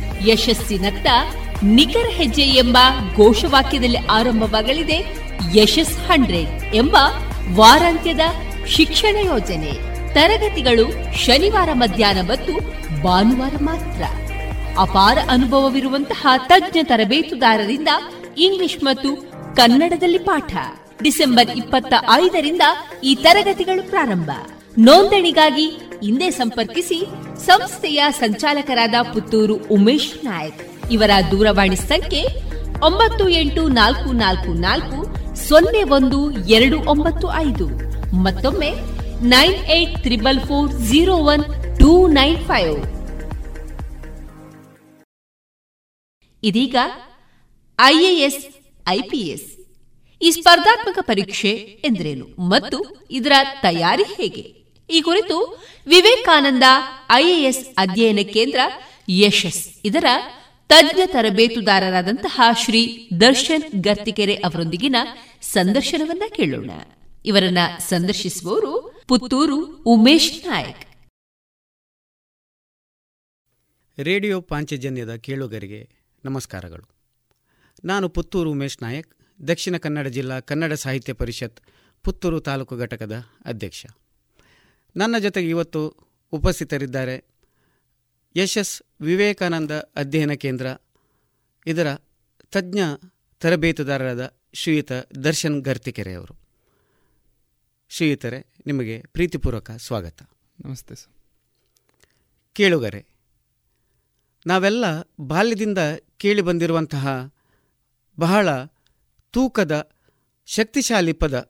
ಯಶಸ್ಸಿನತ್ತ 0.27 1.07
ನಿಖರ 1.63 2.09
ಹೆಜ್ಜೆ 2.09 2.41
ಎಂಬ 2.41 2.77
ಘೋಷವಾಕ್ಯದಲ್ಲಿ 3.15 3.97
ಆರಂಭವಾಗಲಿದೆ 3.97 5.15
ಯಶಸ್ 5.55 5.97
ಹಂಡ್ರೆಡ್ 5.97 6.75
ಎಂಬ 6.75 6.97
ವಾರಾಂತ್ಯದ 7.55 8.19
ಶಿಕ್ಷಣ 8.67 9.15
ಯೋಜನೆ. 9.25 9.71
ತರಗತಿಗಳು 10.13 11.15
ಶನಿವಾರ 11.17 11.69
ಮಧ್ಯಾಹ್ನ 11.73 12.21
ಮತ್ತು 12.21 12.53
ಭಾನುವಾರ 13.03 13.53
ಮಾತ್ರ. 13.61 14.03
ಅಪಾರ 14.79 15.17
ಅನುಭವವಿರುವಂತಹ 15.29 16.27
ತಜ್ಞ 16.47 16.79
ತರಬೇತುದಾರರಿಂದ 16.83 17.87
ಇಂಗ್ಲಿಷ್ 18.37 18.83
ಮತ್ತು 18.83 19.15
ಕನ್ನಡದಲ್ಲಿ 19.55 20.17
ಪಾಠ. 20.17 20.55
ಡಿಸೆಂಬರ್ 21.03 21.57
ಇಪ್ಪತ್ತ 21.57 21.93
ಐದರಿಂದ 22.11 22.61
ಈ 23.03 23.15
ತರಗತಿಗಳು 23.15 23.89
ಪ್ರಾರಂಭ. 23.89 24.31
ನೋಂದಣಿಗಾಗಿ 24.77 25.77
ಹಿಂದೆ 26.03 26.31
ಸಂಪರ್ಕಿಸಿ 26.31 27.05
ಸಂಸ್ಥೆಯ 27.45 28.03
ಸಂಚಾಲಕರಾದ 28.09 28.93
ಪುತ್ತೂರು 29.13 29.55
ಉಮೇಶ್ 29.55 30.25
ನಾಯಕ್. 30.25 30.91
ಇವರ 30.91 31.09
ದೂರವಾಣಿ 31.31 31.75
ಸಂಖ್ಯೆ 31.75 32.23
ಒಂಬತ್ತು 32.85 33.29
ಎಂಟು 33.29 33.67
ನಾಲ್ಕು 33.67 34.11
ನಾಲ್ಕು 34.11 34.53
ನಾಲ್ಕು 34.53 35.15
ಸೊನ್ನೆ 35.35 35.83
ಒಂದು 35.83 36.31
ಎರಡು 36.31 36.79
ಒಂಬತ್ತು 36.79 37.33
ಐದು. 37.33 37.67
ಮತ್ತೊಮ್ಮೆ 38.15 38.71
nine 39.21 39.53
eight 39.53 39.99
triple 39.99 40.39
four 40.39 40.71
zero 40.71 41.17
one 41.17 41.43
two 41.79 42.07
nine 42.07 42.37
five. 42.37 42.77
ಇದೀಗ 46.43 46.75
ಐಎಎಸ್ 47.79 48.45
ಐಪಿಎಸ್ 48.89 49.57
ಈ 50.21 50.31
ಸ್ಪರ್ಧಾತ್ಮಕ 50.31 50.97
ಪರೀಕ್ಷೆ 51.01 51.49
ಎಂದರೇನು? 51.85 52.25
ಮತ್ತು 52.25 53.07
ಇದರ 53.11 53.31
ತಯಾರಿ 53.61 54.03
ಹೇಗೆ? 54.03 54.60
ಈ 54.91 55.01
ಕುರಿತು 55.01 55.37
ವಿವೇಕಾನಂದ 55.87 56.63
ಐಎಎಸ್ 57.11 57.65
ಅಧ್ಯಯನ 57.77 58.19
ಕೇಂದ್ರ 58.33 58.59
ಯಶಸ್, 59.09 59.61
ಇದರ 59.83 60.05
ತಜ್ಞ 60.69 60.99
ತರಬೇತುದಾರರಾದಂತಹ 61.05 62.41
ಶ್ರೀ 62.63 63.09
ದರ್ಶನ್ 63.21 63.63
ಗರ್ತಿಕೆರೆ 63.83 64.35
ಅವರೊಂದಿಗಿನ 64.35 64.95
ಸಂದರ್ಶನವನ್ನ 65.41 66.23
ಕೇಳೋಣ. 66.35 66.71
ಇವರನ್ನ 67.25 67.57
ಸಂದರ್ಶಿಸುವವರು 67.79 68.73
ಪುತ್ತೂರು 69.07 69.57
ಉಮೇಶ್ 69.83 70.47
ನಾಯಕ್. 70.47 70.85
ರೇಡಿಯೋ 73.97 74.41
ಪಾಂಚಜನ್ಯದ 74.41 75.15
ಕೇಳುಗರಿಗೆ 75.15 75.81
ನಮಸ್ಕಾರಗಳು. 76.25 76.85
ನಾನು 77.85 78.09
ಪುತ್ತೂರು 78.09 78.51
ಉಮೇಶ್ 78.51 78.77
ನಾಯಕ್, 78.81 79.11
ದಕ್ಷಿಣ 79.47 79.77
ಕನ್ನಡ 79.77 80.07
ಜಿಲ್ಲಾ 80.07 80.39
ಕನ್ನಡ 80.39 80.73
ಸಾಹಿತ್ಯ 80.73 81.13
ಪರಿಷತ್ 81.13 81.59
ಪುತ್ತೂರು 82.03 82.39
ತಾಲೂಕು 82.41 82.77
ಘಟಕದ 82.77 83.15
ಅಧ್ಯಕ್ಷ. 83.45 83.85
ನನ್ನ 84.95 85.17
ಜೊತೆಗೆ 85.17 85.49
ಇವತ್ತು 85.49 85.95
ಉಪಸ್ಥಿತರಿದ್ದಾರೆ 86.31 87.25
ಯಶಸ್ 88.35 88.83
ವಿವೇಕಾನಂದ 89.01 89.71
ಅಧ್ಯಯನ 89.71 90.33
ಕೇಂದ್ರ 90.33 90.67
ಇದರ 91.65 91.95
ತಜ್ಞ 92.51 92.79
ತರಬೇತುದಾರರಾದ 93.39 94.33
ಶ್ರೀಯುತ 94.53 94.91
ದರ್ಶನ್ 95.23 95.61
ಗರ್ತಿಕೆರೆ 95.61 96.13
ಅವರು. 96.13 96.35
ಶ್ರೀಯುತರೆ 97.89 98.47
ನಿಮಗೆ 98.65 99.01
ಪ್ರೀತಿಪೂರ್ವಕ 99.01 99.71
ಸ್ವಾಗತ. 99.71 100.29
ನಮಸ್ತೆ 100.65 100.95
ಸರ್. 100.95 101.13
ಕೇಳುಗರೆ 102.53 103.05
ನಾವೆಲ್ಲ 104.47 104.85
ಬಾಲ್ಯದಿಂದ 105.19 105.77
ಕೇಳಿ 106.17 106.41
ಬಂದಿರುವಂತಹ 106.41 107.33
ಬಹಳ 108.19 108.63
ತೂಕದ 109.31 109.95
ಶಕ್ತಿಶಾಲಿ 110.45 111.13
ಪದ 111.13 111.49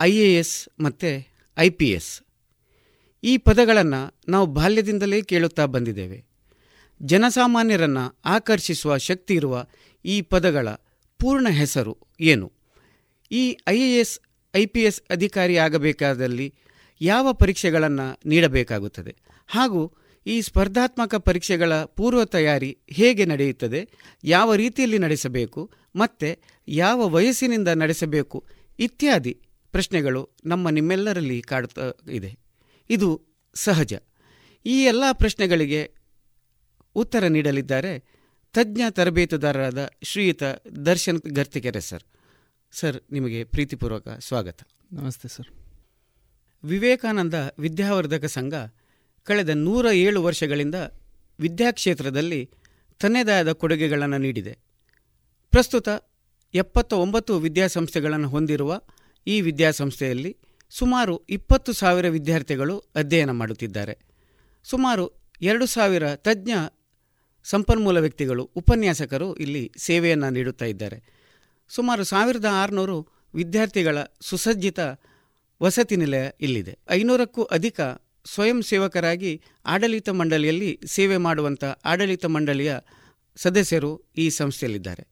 ಐ 0.00 0.16
ಎ 0.16 0.34
ಎಸ್ 0.34 0.68
ಮತ್ತು 0.80 1.28
ಐ 1.58 1.70
ಪಿ 1.70 1.90
ಎಸ್ 1.90 2.20
ಈ 3.24 3.36
ಪದಗಳನ್ನು 3.36 4.16
ನಾವು 4.28 4.46
ಬಾಲ್ಯದಿಂದಲೇ 4.46 5.22
ಕೇಳುತ್ತಾ 5.22 5.64
ಬಂದಿದ್ದೇವೆ. 5.64 6.24
ಜನಸಾಮಾನ್ಯರನ್ನು 7.02 8.20
ಆಕರ್ಷಿಸುವ 8.24 8.98
ಶಕ್ತಿ 8.98 9.34
ಇರುವ 9.34 9.66
ಈ 10.04 10.20
ಪದಗಳ 10.20 10.68
ಪೂರ್ಣ 11.18 11.48
ಹೆಸರು 11.48 11.98
ಏನು? 12.20 12.52
ಈ 13.32 13.56
I 13.68 13.80
A 13.80 14.00
S, 14.00 14.20
I 14.56 14.66
P 14.66 14.80
S 14.82 15.02
ಅಧಿಕಾರಿಯಾಗಬೇಕಾದಲ್ಲಿ 15.10 16.54
ಯಾವ 17.00 17.32
ಪರೀಕ್ಷೆಗಳನ್ನು 17.32 18.20
ನೀಡಬೇಕಾಗುತ್ತದೆ? 18.26 19.16
ಹಾಗೂ 19.46 19.94
ಈ 20.26 20.40
ಸ್ಪರ್ಧಾತ್ಮಕ 20.40 21.14
ಪರೀಕ್ಷೆಗಳ 21.14 21.84
ಪೂರ್ವ 21.84 22.24
ತಯಾರಿ 22.24 22.78
ಹೇಗೆ 22.90 23.24
ನಡೆಯುತ್ತದೆ? 23.24 23.88
ಯಾವ 24.24 24.54
ರೀತಿಯಲ್ಲಿ 24.54 24.98
ನಡೆಸಬೇಕು? 24.98 25.70
ಮತ್ತು 25.96 26.42
ಯಾವ 26.68 27.08
ವಯಸ್ಸಿನಿಂದ 27.08 27.68
ನಡೆಸಬೇಕು? 27.68 28.46
ಇತ್ಯಾದಿ 28.78 29.40
ಪ್ರಶ್ನೆಗಳು 29.72 30.30
ನಮ್ಮ 30.44 30.68
ನಿಮ್ಮೆಲ್ಲರಲ್ಲಿ 30.68 31.42
ಕಾಡುತ್ತಾ 31.42 31.92
ಇದೆ. 32.10 32.39
ಇದು 32.90 33.22
ಸಹಜ. 33.54 33.94
ಈ 34.66 34.84
ಎಲ್ಲ 34.84 35.04
ಪ್ರಶ್ನೆಗಳಿಗೆ 35.12 35.94
ಉತ್ತರ 36.94 37.26
ನೀಡಲಿದ್ದಾರೆ 37.26 37.98
ತಜ್ಞ 38.52 38.80
ತರಬೇತುದಾರರಾದ 38.90 39.90
ಶ್ರೀಯುತ 40.02 40.42
ದರ್ಶನ್ 40.86 41.18
ಗರ್ತಿಕೆರೆ 41.18 41.80
ಸರ್. 41.80 42.02
ಸರ್ 42.72 43.00
ನಿಮಗೆ 43.12 43.44
ಪ್ರೀತಿಪೂರ್ವಕ 43.44 44.08
ಸ್ವಾಗತ. 44.08 44.60
ನಮಸ್ತೆ 44.92 45.28
ಸರ್. 45.28 45.46
ವಿವೇಕಾನಂದ 46.64 47.34
ವಿದ್ಯಾವರ್ಧಕ 47.58 48.24
ಸಂಘ 48.24 48.54
ಕಳೆದ 49.22 49.48
ನೂರ 49.48 49.86
ಏಳು 49.86 50.22
ವರ್ಷಗಳಿಂದ 50.22 50.74
ವಿದ್ಯಾಕ್ಷೇತ್ರದಲ್ಲಿ 51.40 52.50
ತನ್ನದಾದ 53.00 53.52
ಕೊಡುಗೆಗಳನ್ನು 53.52 54.18
ನೀಡಿದೆ. 54.18 54.58
ಪ್ರಸ್ತುತ 55.50 55.88
ಎಪ್ಪತ್ತ 56.54 56.92
ಒಂಬತ್ತು 56.92 57.38
ವಿದ್ಯಾಸಂಸ್ಥೆಗಳನ್ನು 57.38 58.28
ಹೊಂದಿರುವ 58.28 58.80
ಈ 59.26 59.40
ವಿದ್ಯಾಸಂಸ್ಥೆಯಲ್ಲಿ 59.40 60.36
ಸುಮಾರು 60.70 61.26
ಇಪ್ಪತ್ತು 61.30 61.72
ಸಾವಿರ 61.72 62.08
ವಿದ್ಯಾರ್ಥಿಗಳು 62.08 62.78
ಅಧ್ಯಯನ 62.78 63.30
ಮಾಡುತ್ತಿದ್ದಾರೆ. 63.30 63.98
ಸುಮಾರು 64.64 65.12
ಎರಡು 65.42 65.66
ಸಾವಿರ 65.66 66.14
ತಜ್ಞ 66.14 66.50
ಸಂಪನ್ಮೂಲ 67.44 67.98
ವ್ಯಕ್ತಿಗಳು, 67.98 68.50
ಉಪನ್ಯಾಸಕರು 68.56 69.34
ಇಲ್ಲಿ 69.34 69.72
ಸೇವೆಯನ್ನು 69.76 70.30
ನೀಡುತ್ತಾ 70.30 70.64
ಇದ್ದಾರೆ. 70.64 71.02
ಸುಮಾರು 71.68 72.04
ಸಾವಿರದ 72.04 72.44
ಆರುನೂರು 72.50 73.08
ವಿದ್ಯಾರ್ಥಿಗಳ 73.34 73.98
ಸುಸಜ್ಜಿತ 74.20 74.78
ವಸತಿ 75.62 75.96
ನಿಲಯ 75.96 76.30
ಇಲ್ಲಿದೆ. 76.40 76.78
ಐನೂರಕ್ಕೂ 76.90 77.42
ಅಧಿಕ 77.42 77.80
ಸ್ವಯಂ 78.24 78.62
ಸೇವಕರಾಗಿ 78.62 79.42
ಆಡಳಿತ 79.66 80.08
ಮಂಡಳಿಯಲ್ಲಿ 80.08 80.80
ಸೇವೆ 80.86 81.16
ಮಾಡುವಂಥ 81.16 81.64
ಆಡಳಿತ 81.64 82.26
ಮಂಡಳಿಯ 82.26 82.76
ಸದಸ್ಯರು 83.36 84.12
ಈ 84.16 84.30
ಸಂಸ್ಥೆಯಲ್ಲಿದ್ದಾರೆ. 84.30 85.06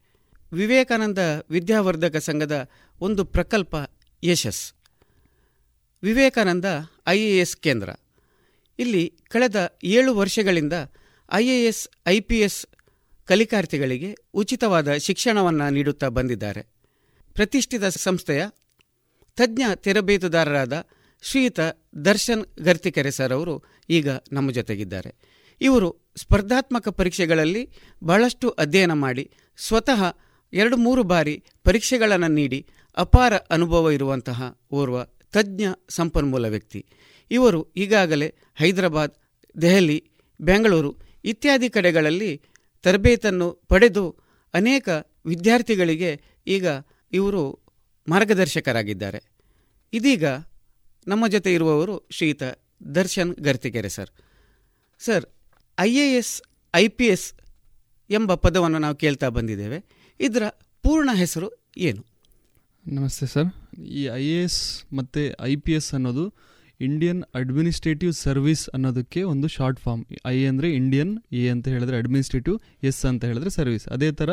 ವಿವೇಕಾನಂದ 0.53 1.19
ವಿದ್ಯಾವರ್ಧಕ 1.51 2.17
ಸಂಘದ 2.17 2.71
ಒಂದು 3.01 3.25
ಪ್ರಕಲ್ಪ 3.25 3.77
ಯಶಸ್. 4.25 4.78
ವಿವೇಕಾನಂದ 6.03 6.65
ಐ 7.07 7.45
ಕೇಂದ್ರ. 7.61 7.91
ಇಲ್ಲಿ 8.79 9.19
ಕಳೆದ 9.29 9.79
ಏಳು 9.85 10.15
ವರ್ಷಗಳಿಂದ 10.15 10.73
I 11.33 11.47
A 11.47 11.67
S 11.67 11.89
I 12.07 12.21
P 12.21 12.41
S 12.41 12.67
ಕಲಿಕಾರ್ಥಿಗಳಿಗೆ 13.27 14.15
ಉಚಿತವಾದ 14.35 14.97
ಶಿಕ್ಷಣವನ್ನು 14.97 15.71
ನೀಡುತ್ತಾ 15.71 16.09
ಬಂದಿದ್ದಾರೆ. 16.09 16.63
ಪ್ರತಿಷ್ಠಿತ 17.33 17.85
ಸಂಸ್ಥೆಯ 17.85 18.47
ತಜ್ಞ 19.37 19.63
ತರಬೇತುದಾರರಾದ 19.75 20.87
ಶ್ರೀಯುತ 21.23 21.61
ದರ್ಶನ್ 22.05 22.63
ಗರ್ತಿಕೆರೆ 22.63 23.11
ಸರ್ 23.11 23.33
ಅವರು 23.33 23.65
ಈಗ 23.91 24.09
ನಮ್ಮ 24.33 24.51
ಜೊತೆಗಿದ್ದಾರೆ. 24.51 25.15
ಇವರು 25.61 26.13
ಸ್ಪರ್ಧಾತ್ಮಕ 26.17 26.89
ಪರೀಕ್ಷೆಗಳಲ್ಲಿ 26.89 27.71
ಬಹಳಷ್ಟು 28.05 28.49
ಅಧ್ಯಯನ 28.49 28.93
ಮಾಡಿ 28.93 29.31
ಸ್ವತಃ 29.57 30.17
ಎರಡು 30.53 30.77
ಮೂರು 30.77 31.03
ಬಾರಿ 31.03 31.45
ಪರೀಕ್ಷೆಗಳನ್ನು 31.65 32.29
ನೀಡಿ 32.29 32.67
ಅಪಾರ 32.97 33.37
ಅನುಭವ 33.37 33.91
ಇರುವಂತಹ 33.91 34.59
ಓರ್ವ 34.73 34.99
ತಜ್ಞ 35.33 35.65
ಸಂಪನ್ಮೂಲ 35.89 36.47
ವ್ಯಕ್ತಿ. 36.49 36.87
ಇವರು 37.31 37.73
ಈಗಾಗಲೇ 37.77 38.35
ಹೈದರಾಬಾದ್, 38.57 39.15
ದೆಹಲಿ, 39.63 40.11
ಬೆಂಗಳೂರು 40.41 40.97
ಇತ್ಯಾದಿ 41.25 41.69
ಕಡೆಗಳಲ್ಲಿ 41.69 42.43
ತರಬೇತನ್ನು 42.83 43.53
ಪಡೆದು 43.53 44.17
ಅನೇಕ 44.55 44.89
ವಿದ್ಯಾರ್ಥಿಗಳಿಗೆ 45.27 46.21
ಈಗ 46.47 46.67
ಇವರು 47.13 47.63
ಮಾರ್ಗದರ್ಶಕರಾಗಿದ್ದಾರೆ. 48.09 49.23
ಇದೀಗ 49.93 50.25
ನಮ್ಮ 51.07 51.29
ಜೊತೆ 51.29 51.55
ಇರುವವರು 51.55 52.09
Shritha 52.11 52.43
Darshan 52.95 53.35
Garthikere 53.35 53.89
sir. 53.89 54.11
Sir, 54.99 55.25
I 55.81 55.95
A 55.95 56.17
S, 56.17 56.43
I 56.75 56.89
P 56.89 57.07
S 57.07 57.33
ಎಂಬ 58.11 58.35
ಪದವನ್ನು 58.35 58.79
ನಾವು 58.79 58.95
ಕೇಳ್ತಾ 58.95 59.29
ಬಂದಿದ್ದೇವೆ. 59.29 59.85
ಇದರ 60.21 60.43
ಪೂರ್ಣ 60.83 61.11
ಹೆಸರು 61.15 61.51
ಏನು? 61.77 62.18
ನಮಸ್ತೆ 62.97 63.27
ಸರ್. 63.33 63.49
ಈ 64.01 64.03
ಐ 64.19 64.23
ಎ 64.35 64.37
ಎಸ್ 64.45 64.61
ಮತ್ತು 64.99 65.23
ಐ 65.49 65.51
ಪಿ 65.65 65.73
ಎಸ್ 65.79 65.89
ಅನ್ನೋದು 65.97 66.23
ಇಂಡಿಯನ್ 66.87 67.21
ಅಡ್ಮಿನಿಸ್ಟ್ರೇಟಿವ್ 67.41 68.13
ಸರ್ವಿಸ್ 68.27 68.63
ಅನ್ನೋದಕ್ಕೆ 68.77 69.21
ಒಂದು 69.33 69.49
ಶಾರ್ಟ್ 69.57 69.81
ಫಾರ್ಮ್. 69.85 70.05
ಐ 70.33 70.37
ಅಂದರೆ 70.51 70.69
ಇಂಡಿಯನ್ 70.79 71.13
ಎ 71.41 71.43
ಅಂತ 71.55 71.67
ಹೇಳಿದ್ರೆ 71.75 71.97
ಅಡ್ಮಿನಿಸ್ಟ್ರೇಟಿವ್ 72.03 72.57
ಎಸ್ 72.91 73.01
ಅಂತ 73.11 73.23
ಹೇಳಿದ್ರೆ 73.31 73.51
ಸರ್ವಿಸ್. 73.59 73.85
ಅದೇ 73.97 74.09
ಥರ 74.21 74.31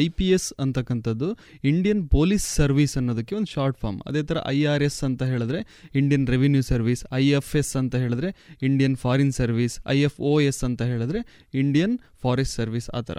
ಐ 0.00 0.04
ಪಿ 0.18 0.28
ಎಸ್ 0.36 0.48
ಅಂತಕ್ಕಂಥದ್ದು 0.64 1.30
ಇಂಡಿಯನ್ 1.72 2.02
ಪೊಲೀಸ್ 2.16 2.46
ಸರ್ವಿಸ್ 2.60 2.94
ಅನ್ನೋದಕ್ಕೆ 3.02 3.36
ಒಂದು 3.40 3.52
ಶಾರ್ಟ್ 3.56 3.80
ಫಾರ್ಮ್. 3.82 4.00
ಅದೇ 4.10 4.22
ಥರ 4.30 4.38
ಐ 4.54 4.58
ಆರ್ 4.74 4.86
ಎಸ್ 4.88 5.00
ಅಂತ 5.08 5.22
ಹೇಳಿದ್ರೆ 5.32 5.62
Indian 6.02 6.26
revenue 6.36 6.62
service 6.72 7.04
I 7.22 7.24
F 7.40 7.52
S 7.62 7.74
ಅಂತ 7.82 7.94
ಹೇಳಿದ್ರೆ 8.04 8.30
Indian 8.70 8.96
foreign 9.04 9.34
service 9.42 9.76
I 9.96 9.98
F 10.08 10.20
O 10.32 10.34
S 10.50 10.62
ಅಂತ 10.70 10.82
ಹೇಳಿದ್ರೆ 10.94 11.22
ಇಂಡಿಯನ್ 11.64 11.96
ಫಾರೆಸ್ಟ್ 12.24 12.56
ಸರ್ವಿಸ್ 12.62 12.90
ಆ 13.00 13.02
ಥರ. 13.10 13.18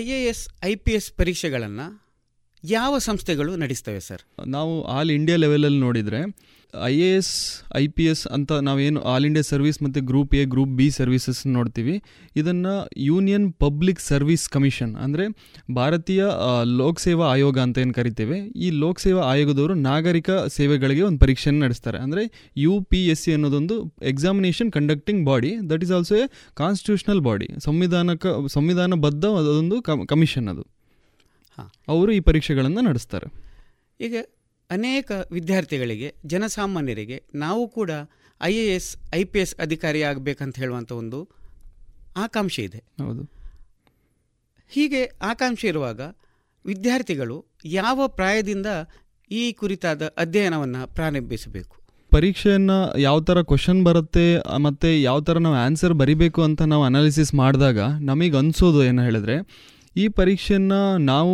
I 0.00 0.04
A 0.18 0.20
S 0.32 0.46
I 0.72 0.74
P 0.86 0.94
S 1.00 1.10
ಪರೀಕ್ಷೆಗಳನ್ನು 1.22 1.88
ಯಾವ 2.64 2.98
ಸಂಸ್ಥೆಗಳು 3.08 3.52
ನಡೆಸ್ತವೆ, 3.62 4.00
ಸರ್? 4.08 4.22
ನಾವು 4.56 4.74
ಆಲ್ 4.96 5.10
ಇಂಡಿಯಾ 5.16 5.38
ಲೆವೆಲಲ್ಲಿ 5.44 5.80
ನೋಡಿದರೆ, 5.86 6.20
I 6.74 6.94
A 7.06 7.08
S, 7.18 7.30
I 7.80 7.82
P 7.96 8.04
S 8.12 8.22
ಅಂತ 8.36 8.52
ನಾವೇನು 8.66 9.00
ಆಲ್ 9.10 9.26
ಇಂಡಿಯಾ 9.28 9.44
ಸರ್ವಿಸ್ 9.50 9.78
ಮತ್ತು 9.84 10.00
group 10.08 10.32
A, 10.38 10.42
group 10.54 10.72
B 10.78 10.86
services 10.96 11.40
ನೋಡ್ತೀವಿ. 11.56 11.94
ಇದನ್ನು 12.40 12.74
ಯೂನಿಯನ್ 13.08 13.46
ಪಬ್ಲಿಕ್ 13.64 14.00
ಸರ್ವಿಸ್ 14.08 14.44
ಕಮಿಷನ್, 14.56 14.92
ಅಂದರೆ 15.04 15.24
ಭಾರತೀಯ 15.78 16.22
ಲೋಕಸೇವಾ 16.24 16.74
ಲೋಕ್ 16.80 17.00
ಸೇವಾ 17.06 17.24
ಆಯೋಗ 17.34 17.58
ಅಂತ 17.66 17.84
ಏನು 17.84 17.94
ಕರಿತೇವೆ, 18.00 18.38
ಈ 18.64 18.70
ಲೋಕ್ 18.82 19.00
ಸೇವಾ 19.06 19.22
ಆಯೋಗದವರು 19.32 19.76
ನಾಗರಿಕ 19.88 20.30
ಸೇವೆಗಳಿಗೆ 20.58 21.04
ಒಂದು 21.08 21.20
ಪರೀಕ್ಷೆಯನ್ನು 21.24 21.62
ನಡೆಸ್ತಾರೆ. 21.66 22.00
ಅಂದರೆ 22.06 22.24
ಯು 22.64 22.74
ಪಿ 22.92 23.02
ಎಸ್ 23.14 23.24
ಸಿ 23.26 23.32
ಅನ್ನೋದೊಂದು 23.38 23.76
examination 24.12 24.70
conducting 24.78 25.24
body 25.30 25.52
that 25.72 25.84
is 25.86 25.94
also 25.98 26.16
a 26.22 26.26
constitutional 26.62 27.22
body 27.28 27.48
ಸಂವಿಧಾನಕ, 27.68 28.26
ಸಂವಿಧಾನಬದ್ಧ 28.58 29.24
ಅದೊಂದು 29.42 29.78
ಕಮಿಷನ್ 30.14 30.48
ಅದು. 30.54 30.64
ಹಾಂ. 31.58 31.70
ಅವರು 31.88 32.12
ಈ 32.12 32.20
ಪರೀಕ್ಷೆಗಳನ್ನು 32.20 32.80
ನಡೆಸ್ತಾರೆ. 32.80 33.26
ಈಗ 34.00 34.16
ಅನೇಕ 34.70 35.12
ವಿದ್ಯಾರ್ಥಿಗಳಿಗೆ 35.32 36.14
ಜನಸಾಮಾನ್ಯರಿಗೆ 36.26 37.22
ನಾವು 37.34 37.68
ಕೂಡ 37.68 37.90
I 38.42 38.54
A 38.54 38.74
S 38.74 38.96
I 39.14 39.24
P 39.24 39.38
S 39.38 39.54
ಅಧಿಕಾರಿ 39.60 40.02
ಆಗಬೇಕಂತ 40.02 40.58
ಹೇಳುವಂಥ 40.58 40.92
ಒಂದು 40.92 41.28
ಆಕಾಂಕ್ಷೆ 42.16 42.62
ಇದೆ. 42.62 42.78
ಹೌದು. 42.78 43.22
ಹೀಗೆ 44.68 45.10
ಆಕಾಂಕ್ಷೆ 45.22 45.68
ಇರುವಾಗ 45.68 46.00
ವಿದ್ಯಾರ್ಥಿಗಳು 46.64 47.46
ಯಾವ 47.64 48.08
ಪ್ರಾಯದಿಂದ 48.08 48.66
ಈ 49.30 49.52
ಕುರಿತಾದ 49.52 50.06
ಅಧ್ಯಯನವನ್ನು 50.06 50.94
ಪ್ರಾರಂಭಿಸಬೇಕು? 50.94 51.76
ಪರೀಕ್ಷೆಯನ್ನು 52.12 52.98
ಯಾವ 52.98 53.20
ಥರ 53.20 53.42
ಕ್ವಶನ್ 53.42 53.84
ಬರುತ್ತೆ 53.84 54.38
ಮತ್ತು 54.38 54.58
ಮತ್ತೆ 54.58 55.02
ಯಾವ 55.02 55.20
ಥರ 55.20 55.38
ನಾವು 55.38 55.54
ಆನ್ಸರ್ 55.54 55.92
ಬರಿಬೇಕು 55.92 56.42
ಅಂತ 56.42 56.62
ನಾವು 56.62 56.84
ಅನಾಲಿಸಿಸ್ 56.84 57.34
ಮಾಡಿದಾಗ 57.34 57.78
ನಮಗೆ 57.80 58.36
ಅನಿಸೋದು 58.36 58.84
ಏನು 58.84 59.02
ಹೇಳಿದ್ರೆ 59.02 59.36
ಈ 59.96 60.08
ಪರೀಕ್ಷೆಯನ್ನು 60.08 60.98
ನಾವು 60.98 61.32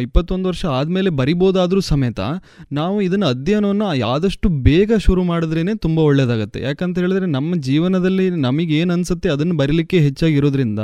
ಇಪ್ಪತ್ತೊಂದು 0.00 0.48
ವರ್ಷ 0.48 0.64
ಆದಮೇಲೆ 0.66 1.10
ಬರಿಬೋದಾದರೂ 1.10 1.80
ಸಮೇತ 1.80 2.20
ನಾವು 2.72 2.96
ಇದನ್ನು 3.02 3.26
ಅಧ್ಯಯನವನ್ನು 3.26 3.86
ಆದಷ್ಟು 4.06 4.48
ಬೇಗ 4.48 4.92
ಶುರು 4.96 5.22
ಮಾಡಿದ್ರೇನೆ 5.24 5.74
ತುಂಬ 5.74 5.98
ಒಳ್ಳೆಯದಾಗತ್ತೆ 5.98 6.60
ಯಾಕಂತ 6.60 6.98
ಹೇಳಿದ್ರೆ 6.98 7.26
ನಮ್ಮ 7.26 7.56
ಜೀವನದಲ್ಲಿ 7.60 8.30
ನಮಗೆ 8.30 8.74
ಏನು 8.74 8.92
ಅನಿಸುತ್ತೆ 8.92 9.28
ಅದನ್ನು 9.28 9.56
ಬರೀಲಿಕ್ಕೆ 9.56 9.98
ಹೆಚ್ಚಾಗಿರೋದ್ರಿಂದ 9.98 10.78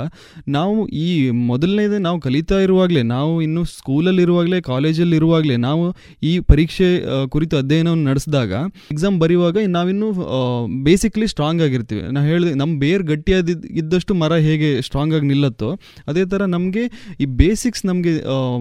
ನಾವು 0.49 0.89
ಈ 0.89 1.31
ಮೊದಲನೇದು 1.31 1.99
ನಾವು 1.99 2.20
ಕಲಿತಾ 2.20 2.59
ಇರುವಾಗಲೇ, 2.61 3.03
ನಾವು 3.03 3.32
ಇನ್ನು 3.43 3.65
ಸ್ಕೂಲಲ್ಲಿರುವಾಗಲೇ 3.65 4.61
ಕಾಲೇಜಲ್ಲಿ 4.61 5.16
ಇರುವಾಗಲೇ 5.16 5.57
ನಾವು 5.57 5.85
ಈ 6.23 6.32
ಪರೀಕ್ಷೆ 6.40 6.89
ಕುರಿತು 7.27 7.57
ಅಧ್ಯಯನವನ್ನು 7.57 8.05
ನಡೆಸಿದಾಗ 8.11 8.53
ಎಕ್ಸಾಮ್ 8.93 9.20
ಬರೆಯುವಾಗ 9.20 9.57
ನಾವಿನ್ನು 9.69 10.09
ಬೇಸಿಕ್ಲಿ 10.85 11.27
ಸ್ಟ್ರಾಂಗ್ 11.27 11.62
ಆಗಿರ್ತೀವಿ. 11.62 12.03
ನಾವು 12.12 12.27
ಹೇಳಿದೆ 12.27 12.55
ನಮ್ಮ 12.55 12.73
ಬೇರ್ 12.78 13.03
ಗಟ್ಟಿಯಾದ 13.03 13.49
ಇದ್ದಷ್ಟು 13.82 14.15
ಮರ 14.15 14.32
ಹೇಗೆ 14.49 14.70
ಸ್ಟ್ರಾಂಗ್ 14.82 15.15
ಆಗಿ 15.15 15.27
ನಿಲ್ಲತ್ತೋ, 15.27 15.70
ಅದೇ 16.09 16.24
ಥರ 16.24 16.44
ನಮಗೆ 16.57 16.85
ಈ 17.20 17.24
ಬೇಸಿಕ್ಸ್ 17.24 17.86
ನಮಗೆ 17.86 18.18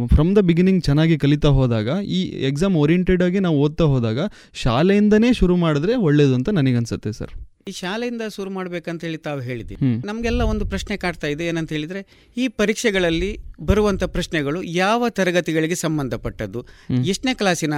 ಫ್ರಮ್ 0.08 0.36
ದ 0.36 0.38
ಬಿಗಿನಿಂಗ್ 0.38 0.84
ಚೆನ್ನಾಗಿ 0.84 1.18
ಕಲಿತಾ 1.18 1.48
ಹೋದಾಗ 1.48 2.04
ಈ 2.04 2.22
ಎಕ್ಸಾಮ್ 2.24 2.76
ಓರಿಯೆಂಟೆಡ್ 2.76 3.24
ಆಗಿ 3.24 3.40
ನಾವು 3.40 3.58
ಓದ್ತಾ 3.60 3.84
ಹೋದಾಗ 3.84 4.20
ಶಾಲೆಯಿಂದನೇ 4.54 5.34
ಶುರು 5.34 5.56
ಮಾಡಿದ್ರೆ 5.56 5.96
ಒಳ್ಳೇದು 5.96 6.34
ಅಂತ 6.36 6.50
ನನಗನ್ಸುತ್ತೆ 6.50 7.12
ಸರ್. 7.12 7.30
ಈ 7.68 7.72
ಶಾಲೆಯಿಂದ 7.72 8.22
ಶುರು 8.36 8.52
ಮಾಡ್ಬೇಕಂತ 8.52 9.04
ಹೇಳಿ 9.04 9.18
ತಾವು 9.18 9.40
ಹೇಳಿದ್ವಿ. 9.40 9.76
ನಮಗೆಲ್ಲ 10.06 10.42
ಒಂದು 10.42 10.66
ಪ್ರಶ್ನೆ 10.66 10.98
ಕಾಡ್ತಾ 10.98 11.28
ಇದೆ 11.28 11.46
ಏನಂತ 11.46 11.72
ಹೇಳಿದ್ರೆ 11.74 12.32
ಈ 12.38 12.48
ಪರೀಕ್ಷೆಗಳಲ್ಲಿ 12.48 13.40
ಬರುವಂಥ 13.62 14.04
ಪ್ರಶ್ನೆಗಳು 14.04 14.64
ಯಾವ 14.64 15.10
ತರಗತಿಗಳಿಗೆ 15.10 15.76
ಸಂಬಂಧಪಟ್ಟದ್ದು? 15.76 16.68
ಎಷ್ಟನೇ 17.06 17.34
ಕ್ಲಾಸಿನ 17.34 17.74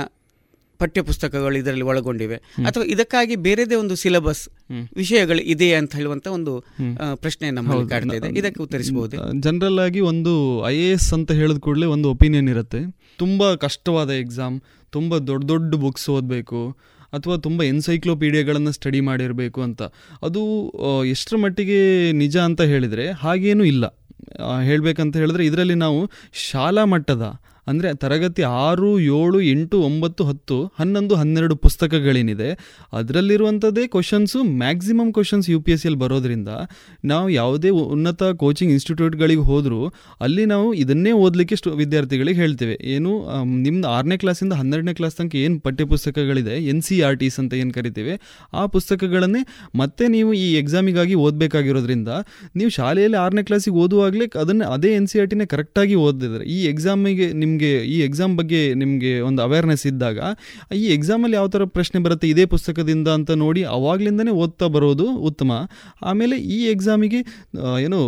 ಪಠ್ಯಪುಸ್ತಕಗಳು 0.80 1.56
ಇದರಲ್ಲಿ 1.58 1.86
ಒಳಗೊಂಡಿವೆ. 1.90 2.38
ಅಥವಾ 2.68 2.84
ಇದಕ್ಕಾಗಿ 2.84 3.36
ಬೇರೆದೇ 3.46 3.76
ಒಂದು 3.76 3.96
ಸಿಲೆಬಸ್ 3.96 4.42
ವಿಷಯಗಳು 4.96 5.42
ಇದೆ 5.54 5.70
ಅಂತ 5.76 5.96
ಹೇಳುವಂತ 5.96 6.28
ಒಂದು 6.28 6.54
ಪ್ರಶ್ನೆ 7.16 7.52
ನಮ್ಮಲ್ಲಿ 7.52 7.88
ಕಾಡ್ತಾ 7.90 8.16
ಇದೆ. 8.16 8.32
ಇದಕ್ಕೆ 8.40 8.62
ಉತ್ತರಿಸಬಹುದು. 8.64 9.18
ಜನರಲ್ 9.42 9.80
ಆಗಿ 9.80 10.00
ಒಂದು 10.00 10.34
ಐ 10.68 10.76
ಎ 10.78 10.90
ಎಸ್ 10.92 11.10
ಅಂತ 11.14 11.32
ಹೇಳಿದ 11.32 11.58
ಕೂಡಲೇ 11.58 11.86
ಒಂದು 11.86 12.10
ಒಪಿನಿಯನ್ 12.10 12.50
ಇರುತ್ತೆ. 12.50 12.82
ತುಂಬಾ 13.18 13.50
ಕಷ್ಟವಾದ 13.56 14.10
ಎಕ್ಸಾಮ್ 14.10 14.58
ತುಂಬಾ 14.94 15.18
ದೊಡ್ಡ 15.18 15.46
ದೊಡ್ಡ 15.48 15.76
ಬುಕ್ಸ್ 15.76 16.08
ಓದಬೇಕು 16.10 16.62
ಅಥವಾ 17.14 17.36
ತುಂಬ 17.38 17.64
ಎನ್ಸೈಕ್ಲೋಪೀಡಿಯಾಗಳನ್ನು 17.64 18.72
ಸ್ಟಡಿ 18.72 19.00
ಮಾಡಿರಬೇಕು 19.00 19.60
ಅಂತ. 19.62 19.82
ಅದು 20.24 20.42
ಎಷ್ಟರ 21.06 21.38
ಮಟ್ಟಿಗೆ 21.38 21.80
ನಿಜ 22.12 22.38
ಅಂತ 22.38 22.62
ಹೇಳಿದರೆ 22.62 23.06
ಹಾಗೇನೂ 23.12 23.64
ಇಲ್ಲ. 23.64 23.86
ಹೇಳಬೇಕಂತ 24.62 25.18
ಹೇಳಿದ್ರೆ 25.18 25.44
ಇದರಲ್ಲಿ 25.46 25.76
ನಾವು 25.76 26.00
ಶಾಲಾ 26.34 26.86
ಮಟ್ಟದ 26.86 27.24
ಅಂದರೆ 27.68 27.90
ತರಗತಿ 28.04 28.44
ಆರು, 28.66 28.92
ಏಳು, 29.18 29.40
ಎಂಟು, 29.54 29.78
ಒಂಬತ್ತು, 29.90 30.24
ಹತ್ತು, 30.30 30.58
ಹನ್ನೊಂದು, 30.80 31.14
ಹನ್ನೆರಡು 31.22 31.56
ಪುಸ್ತಕಗಳೇನಿದೆ. 31.66 32.50
ಅದರಲ್ಲಿರುವಂಥದ್ದೇ 33.00 33.86
questions 33.96 34.40
maximum 34.64 35.12
questions 35.18 35.48
U 35.54 35.60
P 35.66 35.72
S 35.74 35.82
ಸಿಯಲ್ಲಿ 35.84 36.00
ಬರೋದ್ರಿಂದ 36.04 36.50
ನಾವು 37.12 37.28
ಯಾವುದೇ 37.40 37.70
ಉನ್ನತ 37.96 38.24
ಕೋಚಿಂಗ್ 38.42 38.72
ಇನ್ಸ್ಟಿಟ್ಯೂಟ್ಗಳಿಗೆ 38.76 39.46
ಹೋದರೂ 39.50 39.82
ಅಲ್ಲಿ 40.26 40.44
ನಾವು 40.54 40.68
ಇದನ್ನೇ 40.84 41.14
ಓದಲಿಕ್ಕೆ 41.26 41.56
ಸ್ಟು, 41.62 41.72
ವಿದ್ಯಾರ್ಥಿಗಳಿಗೆ 41.82 42.40
ಹೇಳ್ತೇವೆ. 42.44 42.76
ಏನು 42.96 43.12
ನಿಮ್ದು 43.66 43.88
ಆರನೇ 43.96 44.18
ಕ್ಲಾಸಿಂದ 44.24 44.54
ಹನ್ನೆರಡನೇ 44.62 44.94
ಕ್ಲಾಸ್ 45.00 45.16
ತನಕ 45.20 45.36
ಏನು 45.46 45.58
ಪಠ್ಯಪುಸ್ತಕಗಳಿದೆ 45.68 46.56
ಎನ್ 46.74 46.82
ಸಿ 46.88 46.98
ಆರ್ 47.08 47.18
ಟಿಸ್ 47.24 47.38
ಅಂತ 47.44 47.54
ಏನು 47.62 47.74
ಕರಿತೀವಿ, 47.78 48.16
ಆ 48.60 48.64
ಪುಸ್ತಕಗಳನ್ನೇ 48.76 49.42
ಮತ್ತೆ 49.82 50.04
ನೀವು 50.16 50.32
ಈ 50.44 50.48
ಎಕ್ಸಾಮಿಗಾಗಿ 50.62 51.16
ಓದಬೇಕಾಗಿರೋದ್ರಿಂದ 51.26 52.10
ನೀವು 52.60 52.72
ಶಾಲೆಯಲ್ಲಿ 52.78 53.20
ಆರನೇ 53.26 53.44
ಕ್ಲಾಸಿಗೆ 53.50 53.78
ಓದುವಾಗಲೇ 53.84 54.28
ಅದನ್ನು 54.44 54.66
ಅದೇ 54.76 54.92
ಎನ್ 55.00 55.08
ಸಿ 55.12 55.18
ಆರ್ 55.24 55.30
ಟಿನೇ 55.34 55.48
ಕರೆಕ್ಟಾಗಿ 55.54 55.96
ಓದಿದ್ರೆ 56.08 56.44
ಈ 56.56 56.58
ಎಕ್ಸಾಮಿಗೆ 56.74 57.28
ನಿಮಗೆ 57.54 57.72
ಈ 57.94 57.98
ಎಕ್ಸಾಮ್ 58.08 58.34
ಬಗ್ಗೆ 58.40 58.60
ನಿಮಗೆ 58.82 59.12
ಒಂದು 59.28 59.40
ಅವೇರ್ನೆಸ್ 59.46 59.84
ಇದ್ದಾಗ, 59.90 60.20
ಈ 60.82 60.86
ಎಕ್ಸಾಮಲ್ಲಿ 60.96 61.36
ಯಾವ 61.40 61.48
ಥರ 61.56 61.64
ಪ್ರಶ್ನೆ 61.78 62.00
ಬರುತ್ತೆ 62.06 62.28
ಇದೇ 62.34 62.46
ಪುಸ್ತಕದಿಂದ 62.54 63.08
ಅಂತ 63.18 63.32
ನೋಡಿ 63.44 63.62
ಅವಾಗ್ಲಿಂದನೇ 63.76 64.32
ಓದ್ತಾ 64.44 64.68
ಬರೋದು 64.76 65.06
ಉತ್ತಮ. 65.30 65.52
ಆಮೇಲೆ 66.10 66.36
ಈ 66.56 66.60
ಎಕ್ಸಾಮಿಗೆ 66.74 67.20
ಏನು 67.86 68.00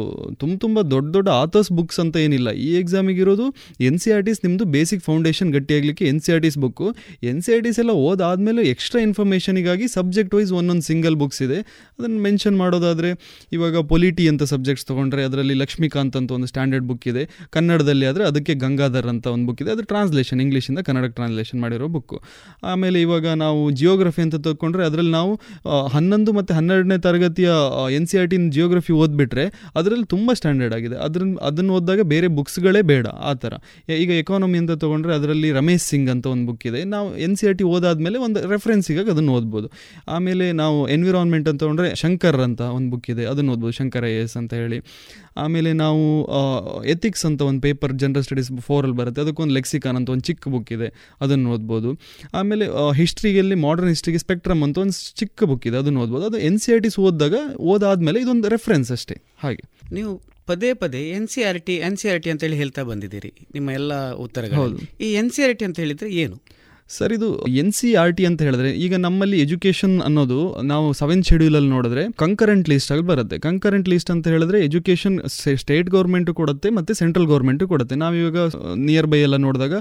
ತುಂಬ 0.42 0.54
ತುಂಬ 0.66 0.78
ದೊಡ್ಡ 0.94 1.08
ದೊಡ್ಡ 1.16 1.30
ಆಥರ್ಸ್ 1.44 1.72
ಬುಕ್ಸ್ 1.78 2.00
ಅಂತ 2.04 2.16
ಏನಿಲ್ಲ. 2.26 2.50
ಈ 2.68 2.70
ಎಕ್ಸಾಮಿಗೆ 2.82 3.22
ಇರೋದು 3.26 3.46
ಎನ್ 3.90 4.00
ಸಿ 4.04 4.10
ಆರ್ 4.16 4.24
ಟಿಸ್ 4.28 4.42
ನಿಮ್ಮದು 4.46 4.66
basic 4.76 5.04
foundation 5.10 5.52
ಗಟ್ಟಿಯಾಗಲಿಕ್ಕೆ 5.56 6.06
N 6.12 6.22
C 6.26 6.32
R 6.36 6.42
Ts 6.46 6.58
book 6.64 6.88
N 7.32 7.42
C 7.46 7.52
R 7.56 7.64
Ts 7.68 7.80
ಎಲ್ಲ 7.84 7.96
ಓದಾದಮೇಲೆ 8.08 8.64
ಎಕ್ಸ್ಟ್ರಾ 8.74 9.02
ಇನ್ಫಾರ್ಮೇಷನಿಗಾಗಿ 9.08 9.88
ಸಬ್ಜೆಕ್ಟ್ 9.98 10.36
ವೈಸ್ 10.38 10.54
ಒಂದೊಂದು 10.62 10.88
ಸಿಂಗಲ್ 10.90 11.18
ಬುಕ್ಸ್ 11.24 11.42
ಇದೆ. 11.48 11.60
ಅದನ್ನು 11.98 12.20
ಮೆನ್ಷನ್ 12.28 12.58
ಮಾಡೋದಾದರೆ, 12.64 13.12
ಇವಾಗ 13.58 13.86
ಪೊಲಿಟಿ 13.92 14.26
ಅಂತ 14.34 14.44
ಸಬ್ಜೆಕ್ಟ್ಸ್ 14.54 14.88
ತೊಗೊಂಡ್ರೆ, 14.92 15.24
ಅದರಲ್ಲಿ 15.30 15.58
ಲಕ್ಷ್ಮೀಕಾಂತ್ 15.64 16.18
ಅಂತ 16.22 16.32
ಒಂದು 16.38 16.50
ಸ್ಟ್ಯಾಂಡರ್ಡ್ 16.54 16.88
ಬುಕ್ 16.92 17.08
ಇದೆ. 17.14 17.26
ಕನ್ನಡದಲ್ಲಿ 17.58 18.06
ಆದರೆ 18.12 18.26
ಅದಕ್ಕೆ 18.32 18.56
ಗಂಗಾಧರ್ 18.66 19.10
ಅಂತ 19.14 19.28
ಒಂದು 19.36 19.48
ಬುಕ್ 19.50 19.62
ಇದೆ. 19.64 19.72
ಅದು 19.76 19.86
ಟ್ರಾನ್ಸ್ಲೇಷನ್ 19.92 20.42
ಇಂಗ್ಲೀಷಿಂದ 20.46 20.80
ಕನ್ನಡಕ್ಕೆ 20.90 21.18
ಟ್ರಾನ್ಸ್ಲೇಷನ್ 21.20 21.60
ಮಾಡಿರೋ 21.66 21.90
ಬುಕ್ಕು 21.96 22.18
ಆಮೇಲೆ 22.72 22.98
ಇವಾಗ 23.06 23.28
ನಾವು 23.44 23.62
ಜಿಯೋಗ್ರಫಿ 23.82 24.22
ಅಂತ 24.26 24.38
ತಗೊಂಡ್ರೆ 24.48 24.84
ಅದರಲ್ಲಿ 24.90 25.14
ನಾವು 25.20 25.32
ಹನ್ನೊಂದು 25.96 26.32
ಮತ್ತು 26.40 26.52
ಹನ್ನೆರಡನೇ 26.60 26.98
ತರಗತಿಯ 27.08 27.50
ಎನ್ 27.98 28.08
ಸಿ 28.12 28.16
ಆರ್ 28.22 28.30
ಟಿನ 28.34 28.48
ಜಿಯೋಗ್ರಫಿ 28.58 28.94
ಓದ್ಬಿಟ್ರೆ 29.02 29.46
ಅದರಲ್ಲಿ 29.80 30.08
ತುಂಬ 30.14 30.30
ಸ್ಟ್ಯಾಂಡರ್ಡ್ 30.40 30.76
ಆಗಿದೆ. 30.78 30.96
ಅದ್ರ 31.08 31.22
ಅದನ್ನು 31.50 31.72
ಓದಿದಾಗ 31.78 32.02
ಬೇರೆ 32.14 32.28
ಬುಕ್ಸ್ಗಳೇ 32.38 32.82
ಬೇಡ, 32.92 33.06
ಆ 33.30 33.32
ಥರ. 33.44 33.54
ಈಗ 34.04 34.12
ಎಕಾನಮಿ 34.24 34.58
ಅಂತ 34.64 34.74
ತೊಗೊಂಡ್ರೆ 34.84 35.14
ಅದರಲ್ಲಿ 35.20 35.50
ರಮೇಶ್ 35.60 35.86
ಸಿಂಗ್ 35.92 36.10
ಅಂತ 36.14 36.26
ಒಂದು 36.34 36.46
ಬುಕ್ 36.50 36.66
ಇದೆ. 36.70 36.82
ನಾವು 36.96 37.08
ಎನ್ 37.28 37.36
ಸಿ 37.40 37.46
ಆರ್ 37.50 37.58
ಟಿ 37.60 37.68
ಓದಾದಮೇಲೆ 37.74 38.20
ಒಂದು 38.28 38.40
ರೆಫರೆನ್ಸಿಗಾಗಿ 38.54 39.12
ಅದನ್ನು 39.16 39.34
ಓದ್ಬೋದು. 39.38 39.70
ಆಮೇಲೆ 40.16 40.48
ನಾವು 40.62 40.78
ಎನ್ವಿರಾನ್ಮೆಂಟ್ 40.96 41.50
ಅಂತ 41.52 41.60
ತೊಗೊಂಡ್ರೆ 41.64 41.90
ಶಂಕರ್ 42.04 42.40
ಅಂತ 42.48 42.62
ಒಂದು 42.78 42.90
ಬುಕ್ 42.94 43.10
ಇದೆ. 43.16 43.26
ಅದನ್ನು 43.34 43.52
ಓದ್ಬೋದು 43.56 43.76
ಶಂಕರ್ 43.82 44.08
ಎಸ್ 44.24 44.36
ಅಂತ 44.42 44.54
ಹೇಳಿ. 44.62 44.80
ಆಮೇಲೆ 45.44 45.70
ನಾವು 45.84 46.04
ಎಥಿಕ್ಸ್ 46.94 47.26
ಅಂತ 47.30 47.42
ಒಂದು 47.50 47.62
ಪೇಪರ್ 47.68 47.94
ಜನರಲ್ 48.04 48.26
ಸ್ಟಡೀಸ್ 48.28 48.50
ಫೋರಲ್ಲಿ 48.68 48.98
ಬರುತ್ತೆ. 49.02 49.22
ಅದಕ್ಕೊಂದು 49.26 49.54
ಲೆಕ್ಸಿಕಾನ್ 49.60 49.98
ಅಂತ 50.00 50.10
ಒಂದು 50.16 50.26
ಚಿಕ್ಕ 50.30 50.44
ಬುಕ್ 50.54 50.72
ಇದೆ. 50.78 50.90
ಅದನ್ನು 51.26 51.50
ಓದ್ಬೋದು. 51.56 51.92
ಆಮೇಲೆ 52.40 52.68
ಹಿಸ್ಟ್ರಿಯಲ್ಲಿ 53.02 53.58
ಮಾಡರ್ನ್ 53.66 53.92
ಹಿಸ್ಟ್ರಿಗೆ 53.96 54.22
ಸ್ಪೆಕ್ಟ್ರಮ್ 54.26 54.64
ಅಂತ 54.68 54.78
ಒಂದು 54.86 54.98
ಚಿಕ್ಕ 55.22 55.50
ಬುಕ್ 55.52 55.68
ಇದೆ. 55.72 55.78
ಅದನ್ನು 55.84 56.02
ಓದ್ಬೋದು. 56.06 56.26
ಅದು 56.32 56.40
ಎನ್ 56.50 56.60
ಸಿ 56.66 56.72
ಆರ್ 56.76 56.84
ಟಿಸ್ 56.86 57.00
ಓದಿದಾಗ 57.08 57.36
ಓದಾದ್ಮೇಲೆ 57.74 58.22
ಇದೊಂದು 58.26 58.50
ರೆಫರೆನ್ಸ್ 58.56 58.92
ಅಷ್ಟೇ. 58.98 59.18
ಹಾಗೆ. 59.44 59.64
ನೀವು 59.98 60.14
ಪದೇ 60.50 60.70
ಪದೇ 60.82 61.00
N 61.18 61.28
C 61.34 61.42
R 61.50 61.60
T 61.68 61.76
N 61.88 61.96
C 62.00 62.08
R 62.12 62.20
T 62.24 62.30
ಅಂತೇಳಿ 62.34 62.58
ಹೇಳ್ತಾ 62.62 62.82
ಬಂದಿದ್ದೀರಿ. 62.90 63.32
ನಿಮ್ಮ 63.56 63.70
ಎಲ್ಲ 63.80 63.94
ಉತ್ತರಗಳು. 64.26 64.80
ಈ 65.06 65.08
ಎನ್ 65.22 65.32
ಸಿ 65.36 65.44
ಆರ್ 65.46 65.56
ಟಿ 65.60 65.66
ಅಂತ 65.68 65.80
ಹೇಳಿದರೆ 65.84 66.10
ಏನು? 66.24 66.38
ಸರ್, 66.94 67.12
ಇದು 67.16 67.28
ಎನ್ 67.62 67.72
ಸಿ 67.78 67.88
ಆರ್ 68.00 68.12
ಟಿ 68.18 68.24
ಅಂತ 68.30 68.42
ಹೇಳಿದ್ರೆ, 68.48 68.70
ಈಗ 68.86 68.96
ನಮ್ಮಲ್ಲಿ 69.06 69.38
ಎಜುಕೇಶನ್ 69.46 69.94
ಅನ್ನೋದು 70.08 70.38
ನಾವು 70.72 70.88
ಸೆವೆನ್ 71.00 71.24
ಶೆಡ್ಯೂಲ್ 71.30 71.56
ಅಲ್ಲಿ 71.60 71.72
ನೋಡಿದ್ರೆ 71.76 72.04
ಕಂಕರೆಂಟ್ 72.24 72.68
ಲಿಸ್ಟ್ 72.72 72.92
ಆಗಿ 72.96 73.04
ಬರುತ್ತೆ. 73.08 73.38
ಕಂಕರೆಂಟ್ 73.46 73.88
ಲಿಸ್ಟ್ 73.94 74.10
ಅಂತ 74.14 74.26
ಹೇಳಿದ್ರೆ 74.34 74.58
ಎಜುಕೇಶನ್ 74.68 75.16
ಸ್ಟೇಟ್ 75.64 75.88
ಗೌರ್ಮೆಂಟ್ 75.96 76.30
ಕೊಡುತ್ತೆ 76.40 76.72
ಮತ್ತೆ 76.78 76.96
ಸೆಂಟ್ರಲ್ 77.00 77.28
ಗೌರ್ಮೆಂಟ್ 77.32 77.64
ಕೊಡುತ್ತೆ. 77.72 77.96
ನಾವಿವಾಗ 78.04 78.38
ನಿಯರ್ 78.90 79.08
ಬೈ 79.14 79.20
ಎಲ್ಲ 79.28 79.40
ನೋಡಿದಾಗ 79.48 79.80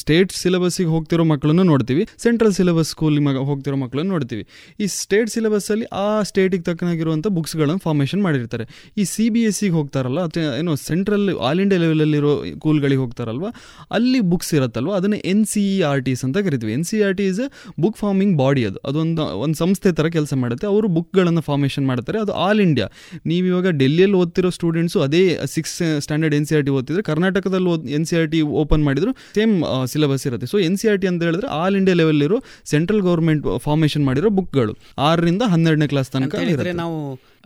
ಸ್ಟೇಟ್ 0.00 0.34
ಸಿಲೆಬಸ್ಸಿಗೆ 0.42 0.90
ಹೋಗ್ತಿರೋ 0.96 1.26
ಮಕ್ಕಳನ್ನು 1.32 1.64
ನೋಡ್ತೀವಿ. 1.72 2.04
ಸೆಂಟ್ರಲ್ 2.26 2.54
ಸಿಲೆಬಸ್ 2.58 2.90
ಸ್ಕೂಲ್ 2.94 3.16
ಹೋಗ್ತಿರೋ 3.52 3.78
ಮಕ್ಕಳನ್ನು 3.84 4.12
ನೋಡ್ತೀವಿ. 4.16 4.44
ಈ 4.82 4.88
ಸ್ಟೇಟ್ 4.98 5.32
ಸಿಲೆಬಸ್ 5.36 5.70
ಅಲ್ಲಿ 5.76 5.88
ಆ 6.04 6.06
ಸ್ಟೇಟಿಗೆ 6.32 6.64
ತಕ್ಕನಾಗಿರುವಂಥ 6.68 7.26
ಬುಕ್ಸ್ಗಳನ್ನು 7.38 7.82
ಫಾರ್ಮೇಷನ್ 7.86 8.22
ಮಾಡಿರ್ತಾರೆ. 8.28 8.66
ಈ 9.00 9.04
ಸಿ 9.14 9.26
ಬಿ 9.36 9.44
ಎಸ್ 9.48 9.60
ಸಿಗೆ 9.62 9.74
ಹೋಗ್ತಾರಲ್ಲ 9.78 10.20
ಏನೋ 10.60 10.74
ಸೆಂಟ್ರಲ್ 10.90 11.26
ಆಲ್ 11.48 11.60
ಇಂಡಿಯಾ 11.64 11.82
ಲೆವೆಲಲ್ಲಿರೋ 11.86 12.34
ಸ್ಕೂಲ್ಗಳಿಗೆ 12.52 13.02
ಹೋಗ್ತಾರಲ್ವ, 13.06 13.48
ಅಲ್ಲಿ 13.98 14.22
ಬುಕ್ಸ್ 14.34 14.54
ಇರುತ್ತಲ್ವ, 14.60 14.94
ಅದನ್ನ 15.00 15.18
N 15.34 15.44
C 15.54 15.64
E 15.74 15.76
R 15.90 16.04
Ts 16.06 16.24
ಅಂತ 16.28 16.38
ಕರಿತೀವಿ. 16.46 16.72
N 16.78 16.86
C 16.90 16.98
R 17.06 17.16
T 17.20 17.26
is 17.32 17.42
book 17.84 17.98
forming 18.02 18.34
body 18.42 18.64
ಅದು. 18.68 18.78
ಅದೊಂದು 18.90 19.24
ಒಂದು 19.44 19.58
ಸಂಸ್ಥೆ 19.62 19.92
ಥರ 19.98 20.06
ಕೆಲಸ 20.16 20.32
ಮಾಡುತ್ತೆ. 20.44 20.66
ಅವರು 20.72 20.88
ಬುಕ್ಗಳನ್ನು 20.98 21.44
ಫಾರ್ಮೇಷನ್ 21.48 21.86
ಮಾಡ್ತಾರೆ. 21.90 22.18
ಅದು 22.24 22.34
ಆಲ್ 22.46 22.62
ಇಂಡಿಯಾ 22.66 22.88
ನೀವು 23.32 23.46
ಇವಾಗ 23.52 23.70
ಡೆಲ್ಲಿಯಲ್ಲಿ 23.82 24.18
ಓದ್ತಿರೋ 24.22 24.52
ಸ್ಟೂಡೆಂಟ್ಸು 24.58 25.00
ಅದೇ 25.08 25.22
six 25.56 25.76
standard 26.06 26.36
N 26.38 26.46
C 26.50 26.56
R 26.58 26.64
T 26.68 26.74
ಓದ್ತಿದ್ರೆ 26.78 27.04
ಕರ್ನಾಟಕದಲ್ಲಿ 27.10 27.70
ಓದ್ 27.74 27.86
N 27.98 28.06
C 28.10 28.16
R 28.20 28.30
T 28.34 28.42
open 28.62 28.84
ಮಾಡಿದ್ರು 28.88 29.12
ಸೇಮ್ 29.38 29.54
ಸಿಲೆಬಸ್ 29.94 30.26
ಇರುತ್ತೆ. 30.30 30.48
So 30.52 30.58
N 30.68 30.78
C 30.82 30.88
R 30.92 31.00
T 31.04 31.08
ಅಂತ 31.12 31.22
ಹೇಳಿದ್ರೆ 31.28 31.50
ಆಲ್ 31.60 31.76
ಇಂಡಿಯಾ 31.80 31.96
ಲೆವೆಲ್ 32.02 32.22
ಇರೋ 32.28 32.38
ಸೆಂಟ್ರಲ್ 32.74 33.02
ಗೌರ್ಮೆಂಟ್ 33.08 33.44
ಫಾರ್ಮೇಷನ್ 33.66 34.06
ಮಾಡಿರೋ 34.10 34.30
ಬುಕ್ಗಳು 34.38 34.74
ಆರರಿಂದ 35.10 35.42
ಹನ್ನೆರಡನೇ 35.54 35.90
ಕ್ಲಾಸ್ 35.94 36.10
ತನಕ. 36.16 36.34
ನಾವು 36.82 36.96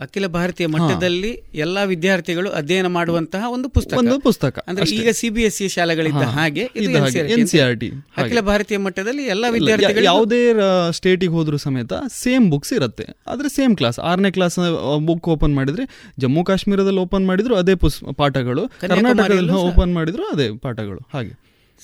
ಅಖಿಲ 0.00 0.26
ಭಾರತೀಯ 0.26 0.66
ಮಟ್ಟದಲ್ಲಿ 0.66 1.42
ಎಲ್ಲಾ 1.54 1.82
ವಿದ್ಯಾರ್ಥಿಗಳು 1.82 2.50
ಅಧ್ಯಯನ 2.50 2.86
ಮಾಡುವಂತಹ 2.86 3.50
ಒಂದು 3.50 3.68
ಪುಸ್ತಕ. 3.68 3.96
ಒಂದು 3.96 4.20
ಪುಸ್ತಕ. 4.20 4.64
ಅಂದ್ರೆ 4.68 4.86
ಈಗ 4.86 5.08
ಸಿ 5.10 5.28
ಬಿ 5.28 5.42
ಎಸ್ 5.42 5.56
ಸಿ 5.56 5.68
ಶಾಲೆಗಳಿದ್ದ 5.68 6.16
ಹಾಗೆ 6.16 6.62
ಹಾಗೆ, 6.64 6.86
NCERT. 6.86 7.40
NCERT. 7.40 7.92
ಅಖಿಲ 8.16 8.40
ಭಾರತೀಯ 8.40 8.78
ಮಟ್ಟದಲ್ಲಿ 8.78 9.22
ಎಲ್ಲಾ 9.22 9.48
ವಿದ್ಯಾರ್ಥಿಗಳು 9.48 10.04
ಯಾವುದೇ 10.04 10.52
ಸ್ಟೇಟಿಗೆ 10.90 11.32
ಹೋದ್ರೂ 11.32 11.56
ಸಮೇತ 11.56 11.92
ಸೇಮ್ 12.08 12.50
ಬುಕ್ಸ್ 12.50 12.72
ಇರುತ್ತೆ. 12.72 13.06
ಆದ್ರೆ 13.26 13.48
ಸೇಮ್ 13.48 13.76
ಕ್ಲಾಸ್ 13.76 13.98
ಆರನೇ 13.98 14.30
ಕ್ಲಾಸ್ 14.30 14.58
ಬುಕ್ 15.06 15.28
ಓಪನ್ 15.28 15.54
ಮಾಡಿದ್ರೆ 15.54 16.12
ಜಮ್ಮು 16.18 16.44
ಕಾಶ್ಮೀರದಲ್ಲಿ 16.44 17.00
ಓಪನ್ 17.00 17.26
ಮಾಡಿದ್ರು 17.26 17.56
ಅದೇ 17.56 17.74
ಪಾಠಗಳು. 18.16 18.68
ಕರ್ನಾಟಕದಲ್ಲಿ 18.80 19.52
ಓಪನ್ 19.52 19.94
ಮಾಡಿದ್ರು 19.94 20.22
ಅದೇ 20.22 20.48
ಪಾಠಗಳು. 20.56 21.00
ಹಾಗೆ. 21.12 21.40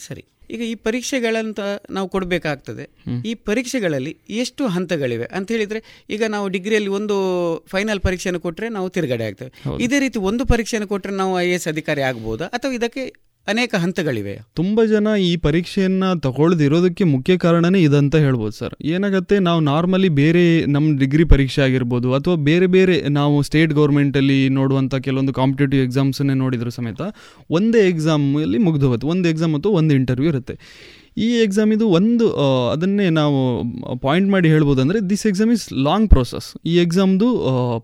ಸರಿ. 0.08 0.24
ಈಗ 0.52 0.60
ಈ 0.60 0.74
ಪರೀಕ್ಷೆಗಳಂತ 0.74 1.60
ನಾವು 1.90 2.08
ಕೊಡಬೇಕಾಗ್ತದೆ. 2.08 2.84
ಈ 3.24 3.34
ಪರೀಕ್ಷೆಗಳಲ್ಲಿ 3.34 4.16
ಎಷ್ಟು 4.30 4.66
ಹಂತಗಳಿವೆ? 4.66 5.24
ಅಂತ 5.24 5.52
ಹೇಳಿದ್ರೆ 5.52 5.80
ಈಗ 6.10 6.22
ನಾವು 6.28 6.48
ಡಿಗ್ರಿಯಲ್ಲಿ 6.48 6.90
ಒಂದು 6.90 7.16
ಫೈನಲ್ 7.66 8.00
ಪರೀಕ್ಷೆಯನ್ನು 8.00 8.40
ಕೊಟ್ಟರೆ 8.40 8.68
ನಾವು 8.68 8.88
ತಿರುಗಡೆ 8.88 9.24
ಆಗ್ತೇವೆ. 9.24 9.52
ಇದೇ 9.84 9.98
ರೀತಿ 9.98 10.18
ಒಂದು 10.18 10.44
ಪರೀಕ್ಷೆಯನ್ನು 10.46 10.88
ಕೊಟ್ಟರೆ 10.88 11.12
ನಾವು 11.12 11.40
ಐ 11.40 11.48
ಎಸ್ 11.48 11.68
ಅಧಿಕಾರಿ 11.68 12.02
ಆಗ್ಬೋದಾ? 12.02 12.44
ಅಥವಾ 12.44 12.72
ಇದಕ್ಕೆ 12.72 13.31
ಅನೇಕ 13.46 13.74
ಹಂತಗಳಿವೆ. 13.74 14.40
ತುಂಬಾ 14.54 14.84
ಜನ 14.84 15.08
ಈ 15.20 15.36
ಪರೀಕ್ಷೆಯನ್ನ 15.36 16.12
ತಗೊಳ್ದಿರೋದಕ್ಕೆ 16.14 17.04
ಮುಖ್ಯ 17.04 17.36
ಕಾರಣನೇ 17.36 17.80
ಇದಂತ 17.80 18.16
ಹೇಳ್ಬೋದು 18.16 18.50
ಸರ್. 18.50 18.74
ಏನಾಗತ್ತೆ 18.84 19.38
ನಾವು 19.38 19.60
ನಾರ್ಮಲಿ 19.60 20.08
ಬೇರೆ 20.08 20.66
ನಮ್ಮ 20.66 20.98
ಡಿಗ್ರಿ 20.98 21.24
ಪರೀಕ್ಷೆ 21.24 21.62
ಆಗಿರ್ಬೋದು 21.62 22.14
ಅಥವಾ 22.14 22.34
ಬೇರೆ 22.34 22.66
ಬೇರೆ 22.66 23.08
ನಾವು 23.08 23.42
ಸ್ಟೇಟ್ 23.42 23.72
ಗೌರ್ಮೆಂಟಲ್ಲಿ 23.72 24.48
ನೋಡುವಂಥ 24.48 24.94
ಕೆಲವೊಂದು 24.94 25.32
ಕಾಂಪಿಟೇಟಿವ್ 25.32 25.82
ಎಕ್ಸಾಮ್ಸನ್ನೇ 25.82 26.34
ನೋಡಿದ್ರು 26.34 26.70
ಸಮೇತ 26.70 27.00
ಒಂದೇ 27.50 27.88
ಎಕ್ಸಾಮಲ್ಲಿ 27.88 28.58
ಮುಗ್ದು 28.58 28.86
ಹೋಗುತ್ತೆ. 28.86 29.06
ಒಂದು 29.06 29.28
ಎಕ್ಸಾಮ್ 29.28 29.54
ಅಥವಾ 29.54 29.72
ಒಂದು 29.72 29.94
ಇಂಟರ್ವ್ಯೂ 29.94 30.30
ಇರುತ್ತೆ. 30.30 30.58
ಈ 31.16 31.28
ಎಕ್ಸಾಮ್ 31.44 31.70
ಇದು 31.76 31.86
ಒಂದು 31.98 32.26
ಅದನ್ನೇ 32.74 33.06
ನಾವು 33.18 33.38
ಪಾಯಿಂಟ್ 34.04 34.28
ಮಾಡಿ 34.34 34.48
ಹೇಳ್ಬೋದು 34.54 34.80
ಅಂದರೆ 34.84 34.98
this 35.10 35.24
exam 35.30 35.50
is 35.56 35.64
long 35.88 36.08
process 36.14 36.48
ಈ 36.70 36.74
ಎಕ್ಸಾಮ್ದು 36.84 37.28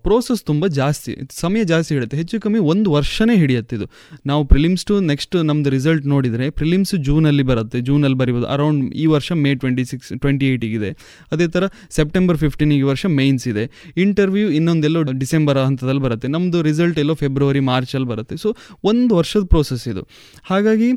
ಪ್ರೋಸೆಸ್ 0.06 0.42
ತುಂಬ 0.50 0.64
ಜಾಸ್ತಿ, 0.78 1.12
ಸಮಯ 1.40 1.62
ಜಾಸ್ತಿ 1.72 1.90
ಹಿಡಿಯುತ್ತೆ. 1.94 2.18
ಹೆಚ್ಚು 2.22 2.40
ಕಮ್ಮಿ 2.44 2.60
ಒಂದು 2.72 2.88
ವರ್ಷನೇ 2.96 3.36
ಹಿಡಿಯುತ್ತೆ 3.42 3.76
ಇದು. 3.78 3.86
ನಾವು 4.30 4.42
ಪ್ರಿಲಿಮ್ಸ್ 4.52 4.84
ಟು 4.90 4.94
ನೆಕ್ಸ್ಟ್ 5.10 5.36
ನಮ್ದು 5.50 5.70
ರಿಸಲ್ಟ್ 5.76 6.06
ನೋಡಿದರೆ 6.14 6.48
ಪ್ರಿಲಿಮ್ಸ್ 6.60 6.94
ಜೂನಲ್ಲಿ 7.09 7.44
ಬರುತ್ತೆ. 7.50 7.80
ಜೂನಲ್ಲಿ 7.88 8.18
ಬರಿಬೋದು. 8.22 8.46
ಅರೌಂಡ್ 8.55 8.82
ಈ 9.02 9.06
ವರ್ಷ 9.14 9.30
ಮೇ 9.44 9.52
ಟ್ವೆಂಟಿ 9.62 9.84
ಸಿಕ್ಸ್ 9.92 10.10
ಟ್ವೆಂಟಿ 10.22 10.46
ಏಯ್ಟಿಗಿದೆ 10.52 10.90
ಅದೇ 11.36 11.48
ಥರ 11.56 11.64
ಸೆಪ್ಟೆಂಬರ್ 11.98 12.38
ಫಿಫ್ಟೀನ್ 12.44 12.72
ಈ 12.78 12.80
ವರ್ಷ 12.90 13.05
ಮೇನ್ಸ್ 13.20 13.46
ಇದೆ. 13.52 13.66
ಇಂಟರ್ವ್ಯೂ 14.05 14.48
ಇನ್ನೊಂದೆಲ್ಲೋ 14.60 15.02
ಡಿಸೆಂಬರ್ 15.22 15.60
ಹಂತದಲ್ಲಿ 15.66 16.05
ಬರುತ್ತೆ. 16.06 16.28
ನಮ್ಮದು 16.36 16.59
ರಿಸಲ್ಟ್ 16.70 16.98
ಎಲ್ಲೋ 17.05 17.16
ಫೆಬ್ರವರಿ 17.24 17.62
ಮಾರ್ಚಲ್ಲಿ 17.72 18.09
ಬರುತ್ತೆ. 18.14 18.36
ಸೊ 18.44 18.50
ಒಂದು 18.92 19.12
ವರ್ಷದ 19.20 19.44
ಪ್ರೋಸೆಸ್ 19.55 19.86
ಇದು. 19.92 20.05
ಹಾಗಾಗಿ 20.50 20.90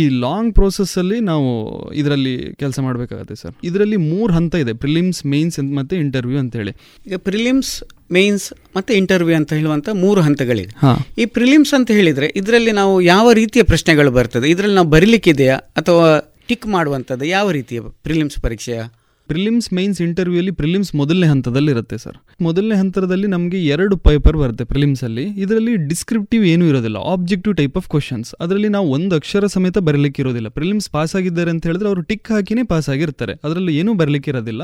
ಈ 0.00 0.02
ಲಾಂಗ್ 0.26 0.52
ಪ್ರೋಸೆಸ್ಸಲ್ಲಿ 0.60 1.20
ನಾವು 1.30 1.50
ಇದರಲ್ಲಿ 1.94 2.54
ಕೆಲಸ 2.54 2.80
ಮಾಡಬೇಕಾಗತ್ತೆ 2.80 3.34
ಸರ್. 3.34 3.54
ಇದರಲ್ಲಿ 3.64 3.96
ಮೂರು 3.96 4.32
ಹಂತ 4.32 4.54
ಇದೆ 4.54 4.72
ಪ್ರಿಲಿಮ್ಸ್ 4.72 5.26
ಮೇನ್ಸ್ 5.26 5.74
ಮತ್ತು 5.74 5.96
ಇಂಟರ್ವ್ಯೂ 5.96 6.38
ಅಂತೇಳಿ 6.38 6.70
ಈಗ 7.06 7.16
ಪ್ರಿಲಿಮ್ಸ್ 7.16 7.84
ಮೇನ್ಸ್ 8.12 8.52
ಮತ್ತೆ 8.76 8.94
ಇಂಟರ್ವ್ಯೂ 8.94 9.36
ಅಂತ 9.36 9.52
ಹೇಳುವಂತ 9.52 9.88
ಮೂರು 9.88 10.20
ಹಂತಗಳಿವೆ. 10.20 10.70
ಈ 11.18 11.24
ಪ್ರಿಲಿಮ್ಸ್ 11.26 11.74
ಅಂತ 11.74 11.90
ಹೇಳಿದ್ರೆ 11.90 12.32
ಇದರಲ್ಲಿ 12.36 12.72
ನಾವು 12.72 13.00
ಯಾವ 13.00 13.32
ರೀತಿಯ 13.32 13.62
ಪ್ರಶ್ನೆಗಳು 13.62 14.10
ಬರ್ತದೆ 14.10 14.50
ಇದರಲ್ಲಿ 14.50 14.74
ನಾವು 14.74 14.88
ಬರೀಲಿಕ್ಕಿದೆಯಾ 14.88 15.56
ಅಥವಾ 15.56 16.30
ಟಿಕ್ 16.48 16.66
ಮಾಡುವಂಥದ್ದು 16.66 17.24
ಯಾವ 17.24 17.50
ರೀತಿಯ 17.50 17.80
ಪ್ರಿಲಿಮ್ಸ್ 17.80 18.40
ಪರೀಕ್ಷೆಯ? 18.40 18.82
ಪ್ರಿಲಿಮ್ಸ್ 19.30 19.68
ಮೈನ್ಸ್ 19.76 20.00
ಅಲ್ಲಿ 20.02 20.52
ಪ್ರಿಲಿಮ್ಸ್ 20.60 20.90
ಮೊದಲನೇ 21.00 21.26
ಹಂತದಲ್ಲಿ 21.32 21.70
ಇರುತ್ತೆ 21.74 21.96
ಸರ್. 22.04 22.16
ಮೊದಲನೇ 22.46 22.76
ಹಂತದಲ್ಲಿ 22.80 23.28
ನಮಗೆ 23.34 23.58
ಎರಡು 23.74 23.94
ಪೇಪರ್ 24.08 24.36
ಬರುತ್ತೆ 24.42 24.64
ಪ್ರಿಲಿಮ್ಸಲ್ಲಿ 24.72 25.24
ಇದರಲ್ಲಿ 25.44 25.74
ಡಿಸ್ಕ್ರಿಪ್ಟಿವ್ 25.92 26.42
ಏನೂ 26.52 26.64
ಇರೋದಿಲ್ಲ 26.72 26.98
ಆಬ್ಜೆಕ್ಟಿವ್ 27.12 27.54
ಟೈಪ್ 27.60 27.76
ಆಫ್ 27.80 27.88
ಕ್ವಶನ್ಸ್ 27.94 28.30
ಅದರಲ್ಲಿ 28.44 28.70
ನಾವು 28.76 28.86
ಒಂದು 28.96 29.12
ಅಕ್ಷರ 29.20 29.46
ಸಮೇತ 29.54 29.78
ಬರಲಿಕ್ಕೆ 29.88 30.20
ಇರೋದಿಲ್ಲ. 30.24 30.48
ಪ್ರಿಲಿಮ್ಸ್ 30.58 30.88
ಪಾಸ್ 30.96 31.14
ಆಗಿದ್ದಾರೆ 31.20 31.50
ಅಂತ 31.54 31.64
ಹೇಳಿದ್ರೆ 31.70 31.88
ಅವರು 31.92 32.02
ಟಿಕ್ 32.10 32.30
ಹಾಕಿನೇ 32.34 32.64
ಪಾಸ್ 32.72 32.88
ಆಗಿರ್ತಾರೆ. 32.94 33.34
ಅದರಲ್ಲಿ 33.46 33.72
ಏನೂ 33.80 33.94
ಬರಲಿಕ್ಕೆ 34.02 34.30
ಇರೋದಿಲ್ಲ. 34.32 34.62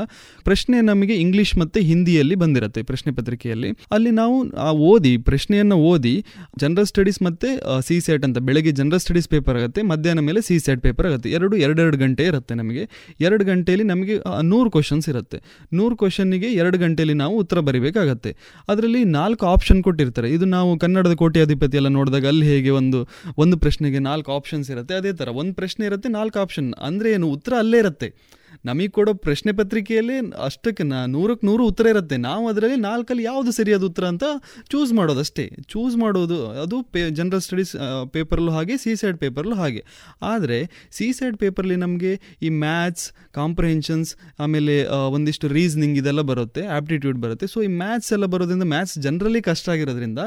ಪ್ರಶ್ನೆ 0.49 0.77
ನಮಗೆ 0.91 1.15
ಇಂಗ್ಲಿಷ್ 1.25 1.53
ಮತ್ತು 1.61 1.79
ಹಿಂದಿಯಲ್ಲಿ 1.89 2.35
ಬಂದಿರುತ್ತೆ 2.43 2.83
ಪ್ರಶ್ನೆ 2.91 3.13
ಪತ್ರಿಕೆಯಲ್ಲಿ. 3.19 3.71
ಅಲ್ಲಿ 3.97 4.13
ನಾವು 4.21 4.37
ಓದಿ, 4.91 5.13
ಪ್ರಶ್ನೆಯನ್ನು 5.29 5.77
ಓದಿ 5.91 6.15
ಜನರಲ್ 6.63 6.89
ಸ್ಟಡೀಸ್ 6.91 7.19
ಮತ್ತು 7.27 7.47
ಸಿ 7.87 7.97
ಸೆಟ್ 8.07 8.23
ಅಂತ 8.29 8.37
ಬೆಳಗ್ಗೆ 8.49 8.71
ಜನರಲ್ 8.81 9.03
ಸ್ಟಡೀಸ್ 9.05 9.29
ಪೇಪರ್ 9.35 9.57
ಆಗುತ್ತೆ, 9.59 9.81
ಮಧ್ಯಾಹ್ನ 9.91 10.23
ಮೇಲೆ 10.29 10.41
ಸಿ 10.47 10.57
ಸೆಟ್ 10.67 10.81
ಪೇಪರ್ 10.87 11.07
ಆಗುತ್ತೆ. 11.09 11.29
ಎರಡು, 11.37 11.55
ಎರಡೆರಡು 11.65 11.97
ಗಂಟೆ 12.03 12.25
ಇರುತ್ತೆ 12.31 12.53
ನಮಗೆ. 12.61 12.85
ಎರಡು 13.27 13.43
ಗಂಟೆಯಲ್ಲಿ 13.51 13.87
ನಮಗೆ 13.93 14.15
ನೂರು 14.53 14.69
ಕ್ವಶನ್ಸ್ 14.75 15.07
ಇರುತ್ತೆ. 15.11 15.37
ನೂರು 15.79 15.95
ಕ್ವಶನ್ನಿಗೆ 16.01 16.49
ಎರಡು 16.61 16.77
ಗಂಟೆಯಲ್ಲಿ 16.83 17.15
ನಾವು 17.23 17.35
ಉತ್ತರ 17.43 17.59
ಬರಿಬೇಕಾಗತ್ತೆ. 17.69 18.33
ಅದರಲ್ಲಿ 18.71 19.01
ನಾಲ್ಕು 19.17 19.45
ಆಪ್ಷನ್ 19.53 19.79
ಕೊಟ್ಟಿರ್ತಾರೆ. 19.87 20.29
ಇದು 20.37 20.45
ನಾವು 20.55 20.71
ಕನ್ನಡದ 20.83 21.15
ಕೋಟ್ಯಾಧಿಪತಿ 21.23 21.77
ಎಲ್ಲ 21.81 21.91
ನೋಡಿದಾಗ 21.99 22.27
ಅಲ್ಲಿ 22.33 22.47
ಹೇಗೆ 22.53 22.73
ಒಂದು 22.79 23.01
ಒಂದು 23.43 23.57
ಪ್ರಶ್ನೆಗೆ 23.63 24.01
ನಾಲ್ಕು 24.09 24.31
ಆಪ್ಷನ್ಸ್ 24.37 24.69
ಇರುತ್ತೆ. 24.75 24.95
ಅದೇ 25.01 25.13
ಥರ 25.21 25.29
ಒಂದು 25.43 25.55
ಪ್ರಶ್ನೆ 25.61 25.85
ಇರುತ್ತೆ, 25.91 26.09
ನಾಲ್ಕು 26.19 26.39
ಆಪ್ಷನ್ 26.45 26.69
ಅಂದರೆ 26.89 27.09
ಏನು? 27.17 27.29
ಉತ್ತರ 27.37 27.53
ಅಲ್ಲೇ 27.63 27.79
ಇರುತ್ತೆ. 27.85 28.09
ನಮಗೆ 28.69 28.89
ಕೊಡೋ 28.97 29.11
ಪ್ರಶ್ನೆ 29.25 29.51
ಪತ್ರಿಕೆಯಲ್ಲಿ 29.59 30.17
ಅಷ್ಟಕ್ಕೆ 30.47 30.83
ನೂರಕ್ಕೆ 31.15 31.45
ನೂರು 31.49 31.63
ಉತ್ತರ 31.71 31.85
ಇರುತ್ತೆ. 31.93 32.17
ನಾವು 32.27 32.43
ಅದರಲ್ಲಿ 32.51 32.77
ನಾಲ್ಕಲ್ಲಿ 32.87 33.23
ಯಾವುದು 33.29 33.51
ಸರಿಯಾದ 33.59 33.83
ಉತ್ತರ 33.89 34.05
ಅಂತ 34.13 34.25
ಚೂಸ್ 34.71 34.91
ಮಾಡೋದಷ್ಟೇ. 34.99 35.45
ಚೂಸ್ 35.73 35.95
ಮಾಡೋದು, 36.03 36.37
ಅದು 36.63 36.77
ಪೇ 36.93 37.01
ಜನರಲ್ 37.19 37.43
ಸ್ಟಡೀಸ್ 37.47 37.73
ಪೇಪರಲ್ಲೂ 38.15 38.53
ಹಾಗೆ 38.57 38.75
ಸಿ 38.83 38.93
ಸೈಡ್ 39.01 39.17
ಪೇಪರ್ಲು 39.23 39.55
ಹಾಗೆ. 39.61 39.81
ಆದರೆ 40.33 40.59
ಸಿ 40.97 41.07
ಸೈಡ್ 41.19 41.37
ಪೇಪರ್ಲಿ 41.43 41.77
ನಮಗೆ 41.85 42.13
ಈ 42.47 42.51
ಮ್ಯಾಥ್ಸ್ 42.65 43.05
ಕಾಂಪ್ರಹೆನ್ಷನ್ಸ್ 43.39 44.11
ಆಮೇಲೆ 44.45 44.75
ಒಂದಿಷ್ಟು 45.17 45.47
ರೀಸನಿಂಗ್ 45.57 45.97
ಇದೆಲ್ಲ 46.01 46.23
ಬರುತ್ತೆ 46.31 46.63
ಆಪ್ಟಿಟ್ಯೂಡ್ 46.77 47.19
ಬರುತ್ತೆ. 47.25 47.45
ಸೊ 47.53 47.57
ಈ 47.67 47.69
ಮ್ಯಾಥ್ಸ್ 47.81 48.11
ಎಲ್ಲ 48.17 48.25
ಬರೋದ್ರಿಂದ 48.35 48.67
ಮ್ಯಾಥ್ಸ್ 48.75 48.95
ಜನರಲಿ 49.07 49.41
ಕಷ್ಟ 49.49 49.67
ಆಗಿರೋದ್ರಿಂದ 49.75 50.19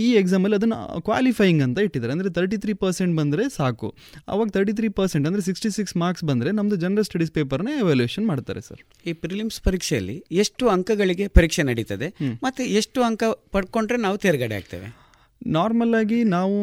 ಈ 0.00 0.04
ಎಕ್ಸಾಮಲ್ಲಿ 0.22 0.56
ಅದನ್ನು 0.60 0.78
ಕ್ವಾಲಿಫೈಯಿಂಗ್ 1.08 1.62
ಅಂತ 1.66 1.78
ಇಟ್ಟಿದ್ದಾರೆ. 1.86 2.12
ಅಂದರೆ 2.16 2.30
ತರ್ಟಿ 2.38 2.58
ತ್ರೀ 2.64 2.74
ಪರ್ಸೆಂಟ್ 2.84 3.14
ಬಂದರೆ 3.20 3.44
ಸಾಕು. 3.58 3.88
ಅವಾಗ 4.32 4.48
ತರ್ಟಿ 4.56 4.74
ತ್ರೀ 4.80 4.90
ಪರ್ಸೆಂಟ್ 5.00 5.26
ಅಂದರೆ 5.30 5.42
ಸಿಕ್ಸ್ಟಿ 5.48 5.70
ಸಿಕ್ಸ್ 5.78 5.96
ಮಾರ್ಕ್ಸ್ 6.04 6.24
ಬಂದರೆ 6.30 6.50
ನಮ್ಮದು 6.58 6.78
ಜನರಲ್ 6.84 7.06
ಸ್ಟಡೀಸ್ 7.10 7.32
ಪೇಪರ್ನ 7.52 7.70
ಎವ್ಯಾಲ್ಯೂಯೇಷನ್ 7.82 8.24
ಮಾಡ್ತಾರೆ 8.28 8.60
ಸರ್ 8.66 8.80
ಈ 9.08 9.12
ಪ್ರಿಲಿಮ್ಸ್ 9.22 9.58
ಪರೀಕ್ಷೆಯಲ್ಲಿ 9.64 10.14
ಎಷ್ಟು 10.42 10.64
ಅಂಕಗಳಿಗೆ 10.74 11.24
ಪರೀಕ್ಷೆ 11.36 11.62
ನಡೀತದೆ 11.70 12.08
ಮತ್ತೆ 12.44 12.62
ಎಷ್ಟು 12.78 13.00
ಅಂಕ 13.08 13.22
ಪಡ್ಕೊಂಡ್ರೆ 13.54 13.98
ನಾವು 14.04 14.16
ತೇರ್ಗಡೆ 14.24 14.54
ಆಗ್ತೇವೆ? 14.58 14.88
ನಾರ್ಮಲ್ 15.56 15.94
ಆಗಿ 16.00 16.18
ನಾವು 16.34 16.56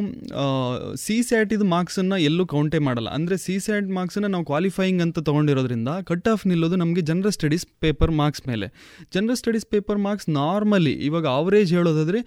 ಸಿ 1.04 1.16
ಸ್ಯಾಟ್ 1.28 1.52
ಇದು 1.56 1.66
ಮಾರ್ಕ್ಸನ್ನು 1.74 2.18
ಎಲ್ಲೂ 2.28 2.44
ಕೌಂಟೇ 2.54 2.80
ಮಾಡಲ್ಲ. 2.88 3.10
ಅಂದರೆ 3.18 3.36
ಸಿ 3.46 3.56
ಸ್ಯಾಟ್ 3.66 3.90
ಮಾರ್ಕ್ಸನ್ನು 3.98 4.30
ನಾವು 4.36 4.46
ಕ್ವಾಲಿಫೈಯಿಂಗ್ 4.52 5.02
ಅಂತ 5.06 5.24
ತೊಗೊಂಡಿರೋದ್ರಿಂದ 5.30 5.94
ಕಟ್ 6.10 6.30
ಆಫ್ 6.34 6.46
ನಿಲ್ಲೋದು 6.52 6.80
ನಮಗೆ 6.84 7.04
ಜನರಲ್ 7.10 7.36
ಸ್ಟಡೀಸ್ 7.38 7.66
ಪೇಪರ್ 7.86 8.14
ಮಾರ್ಕ್ಸ್ 8.22 8.44
ಮೇಲೆ. 8.52 8.70
General 9.18 9.40
studies 9.42 9.68
paper 9.76 10.00
marks 10.08 10.30
normally 10.40 10.96
ಇವಾಗ 11.10 11.28
ಅವರೇಜ್ 11.42 11.74
ಹೇಳೋದಾದರೆ 11.78 12.22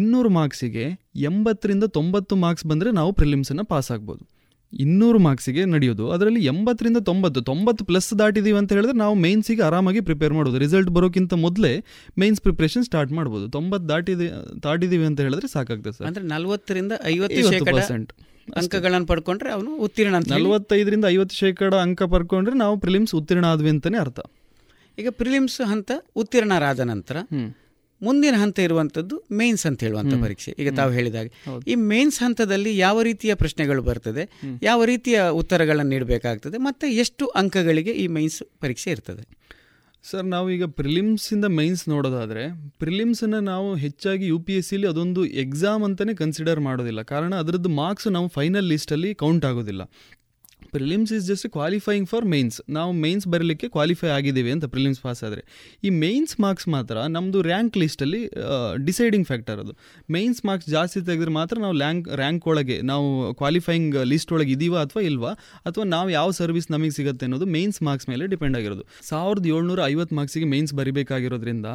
ಇನ್ನೂರು 0.00 0.32
ಮಾರ್ಕ್ಸಿಗೆ 0.40 0.86
ಎಂಬತ್ತರಿಂದ 1.30 1.84
ತೊಂಬತ್ತು 1.98 2.36
ಮಾರ್ಕ್ಸ್ 2.46 2.66
ಬಂದರೆ 2.72 2.92
ನಾವು 3.00 3.12
ಪ್ರಿಲಿಮ್ಸನ್ನು 3.20 3.66
ಪಾಸ್ 3.74 3.90
ಆಗ್ಬೋದು. 3.96 4.24
ಇನ್ನೂರು 4.72 5.18
ಮಾರ್ಕ್ಸಿಗೆ 5.18 5.64
ನಡೆಯೋದು. 5.64 6.10
ಅದರಲ್ಲಿ 6.10 6.44
ಎಂಬತ್ತರಿಂದ 6.44 6.96
ತೊಂಬತ್ತು 6.96 7.40
ತೊಂಬತ್ತು 7.40 7.84
ಪ್ಲಸ್ 7.84 8.18
ದಾಟಿದೀವಿ 8.18 8.58
ಅಂತ 8.58 8.72
ಹೇಳಿದ್ರೆ 8.72 8.96
ನಾವು 8.96 9.14
ಮೇನ್ಸಿಗೆ 9.14 9.62
ಆರಾಮಾಗಿ 9.62 10.00
ಪ್ರಿಪೇರ್ 10.00 10.32
ಮಾಡ್ಬೋದು 10.32 10.58
ರಿಸಲ್ಟ್ 10.58 10.90
ಬರೋಕ್ಕಿಂತ 10.90 11.34
ಮೊದಲೇ 11.34 11.84
ಮೇನ್ಸ್ 12.18 12.40
ಪ್ರಿಪ್ರೇಷನ್ 12.40 12.84
ಸ್ಟಾರ್ಟ್ 12.84 13.12
ಮಾಡ್ಬೋದು. 13.12 13.48
ತೊಂಬತ್ತು 13.48 13.88
ದಾಟಿದೆ 13.88 14.28
ದಾಟಿದೀವಿ 14.62 15.04
ಅಂತ 15.04 15.20
ಹೇಳಿದ್ರೆ 15.20 15.48
ಸಾಕಾಗ್ತದೆ 15.48 15.92
ಸರ್. 15.92 16.06
ಅಂದ್ರೆ 16.06 16.24
ನಲವತ್ತರಿಂದ 16.24 16.92
ಐವತ್ತು 17.04 17.64
ಪರ್ಸೆಂಟ್. 17.64 18.12
ಅಂಕಗಳನ್ನು 18.56 19.06
ಪಡ್ಕೊಂಡ್ರೆ 19.06 19.50
ಅವನು 19.50 19.76
ಉತ್ತೀರ್ಣ 19.76 20.16
ಅಂತ. 20.16 20.32
ನಲವತ್ತೈದರಿಂದ 20.32 21.04
ಐವತ್ತು 21.08 21.36
ಶೇಕಡ 21.36 21.74
ಅಂಕ 21.74 22.02
ಪಡ್ಕೊಂಡ್ರೆ 22.02 22.56
ನಾವು 22.56 22.76
ಪ್ರಿಲಿಮ್ಸ್ 22.76 23.14
ಉತ್ತೀರ್ಣ 23.14 23.44
ಆದ್ವಿ 23.44 23.70
ಅಂತಾನೆ 23.70 23.98
ಅರ್ಥ. 23.98 24.20
ಈಗ 24.98 25.08
ಪ್ರಿಲಿಮ್ಸ್ 25.10 25.60
ಹಂತ 25.60 25.90
ಉತ್ತೀರ್ಣರಾದ 26.16 26.80
ನಂತರ 26.80 27.16
ಮುಂದಿನ 28.02 28.34
ಹಂತ 28.36 28.58
ಇರುವಂತದ್ದು 28.58 29.24
ಮೇನ್ಸ್ 29.32 29.66
ಅಂತ 29.66 29.80
ಹೇಳುವಂತ 29.84 30.14
ಪರೀಕ್ಷೆ. 30.22 30.56
ಈಗ 30.58 30.74
ತಾವು 30.76 30.92
ಹೇಳಿದಾಗ. 30.92 31.28
ಈ 31.66 31.74
ಮೇನ್ಸ್ 31.74 32.20
ಹಂತದಲ್ಲಿ 32.20 32.78
ಯಾವ 32.78 33.02
ರೀತಿಯ 33.02 33.34
ಪ್ರಶ್ನೆಗಳು 33.34 33.82
ಬರ್ತದೆ 33.82 34.24
ಯಾವ 34.62 34.84
ರೀತಿಯ 34.84 35.20
ಉತ್ತರಗಳನ್ನು 35.28 35.90
ನೀಡಬೇಕಾಗ್ತದೆ 35.90 36.58
ಮತ್ತೆ 36.58 36.92
ಎಷ್ಟು 36.92 37.26
ಅಂಕಗಳಿಗೆ 37.26 37.90
ಈ 37.90 38.06
ಮೇನ್ಸ್ 38.06 38.42
ಪರೀಕ್ಷೆ 38.60 38.90
ಇರ್ತದೆ. 38.90 39.38
ಸರ್ 40.04 40.24
ನಾವು 40.24 40.50
ಈಗ 40.50 40.64
ಪ್ರಿಲಿಮ್ಸಿಂದ 40.64 41.44
ಮೈನ್ಸ್ 41.44 41.88
ನೋಡೋದಾದರೆ 41.88 42.42
ಪ್ರಿಲಿಮ್ಸನ್ನು 42.78 43.40
ನಾವು 43.40 43.74
ಹೆಚ್ಚಾಗಿ 43.74 44.26
ಯು 44.26 44.38
ಪಿ 44.38 44.52
ಎಸ್ 44.52 44.68
ಸಿಲಿ 44.68 44.86
ಅದೊಂದು 44.86 45.26
ಎಕ್ಸಾಮ್ 45.26 45.84
ಅಂತಲೇ 45.84 46.14
ಕನ್ಸಿಡರ್ 46.14 46.60
ಮಾಡೋದಿಲ್ಲ. 46.60 47.02
ಕಾರಣ 47.02 47.34
ಅದರದ್ದು 47.34 47.68
ಮಾರ್ಕ್ಸ್ 47.68 48.08
ನಾವು 48.08 48.28
ಫೈನಲ್ 48.28 48.64
ಲಿಸ್ಟಲ್ಲಿ 48.64 49.14
ಕೌಂಟ್ 49.14 49.44
ಆಗೋದಿಲ್ಲ. 49.44 49.82
Prelims 50.74 51.12
is 51.16 51.24
just 51.30 51.46
qualifying 51.56 52.08
for 52.12 52.26
mains 52.34 52.56
ನಾವು 52.76 52.90
ಮೇನ್ಸ್ 53.04 53.26
ಬರಲಿಕ್ಕೆ 53.34 53.66
ಕ್ವಾಲಿಫೈ 53.76 54.10
ಆಗಿದ್ದೀವಿ 54.16 54.50
ಅಂತ 54.56 54.66
ಪ್ರಿಲಿಮ್ಸ್ 54.74 55.00
ಪಾಸ್ 55.06 55.20
ಆದರೆ. 55.28 55.42
ಈ 55.86 55.90
ಮೇನ್ಸ್ 56.04 56.34
ಮಾರ್ಕ್ಸ್ 56.44 56.68
ಮಾತ್ರ 56.74 56.96
ನಮ್ಮದು 57.16 57.40
ರ್ಯಾಂಕ್ 57.48 57.76
ಲಿಸ್ಟಲ್ಲಿ 57.82 58.22
ಡಿಸೈಡಿಂಗ್ 58.88 59.26
ಫ್ಯಾಕ್ಟರ್ 59.30 59.60
ಅದು. 59.64 59.72
ಮೇನ್ಸ್ 60.16 60.40
ಮಾರ್ಕ್ಸ್ 60.48 60.68
ಜಾಸ್ತಿ 60.76 61.02
ತೆಗೆದ್ರೆ 61.08 61.34
ಮಾತ್ರ 61.38 61.56
ನಾವು 61.64 61.76
ಲ್ಯಾಂಕ್ 61.82 62.08
ರ್ಯಾಂಕ್ 62.20 62.46
ಒಳಗೆ, 62.52 62.76
ನಾವು 62.90 63.06
ಕ್ವಾಲಿಫೈಯಿಂಗ್ 63.40 63.96
ಲಿಸ್ಟ್ 64.12 64.32
ಒಳಗೆ 64.36 64.52
ಇದೀವಾ 64.56 64.80
ಅಥವಾ 64.86 65.02
ಇಲ್ವಾ? 65.10 65.32
ಅಥವಾ 65.70 65.86
ನಾವು 65.94 66.08
ಯಾವ 66.18 66.28
ಸರ್ವಿಸ್ 66.40 66.68
ನಮಗೆ 66.76 66.92
ಸಿಗುತ್ತೆ 66.98 67.26
ಅನ್ನೋದು 67.28 67.48
ಮೇನ್ಸ್ 67.56 67.80
ಮಾರ್ಕ್ಸ್ 67.88 68.08
ಮೇಲೆ 68.12 68.26
ಡಿಪೆಂಡ್ 68.34 68.58
ಆಗಿರೋದು. 68.60 68.84
ಸಾವಿರದ 69.10 69.46
ಏಳ್ನೂರ 69.54 69.80
ಐವತ್ತು 69.92 70.16
ಮಾರ್ಕ್ಸಿಗೆ 70.20 70.48
ಮೇನ್ಸ್ 70.54 70.74
ಬರಿಬೇಕಾಗಿರೋದ್ರಿಂದ, 70.80 71.66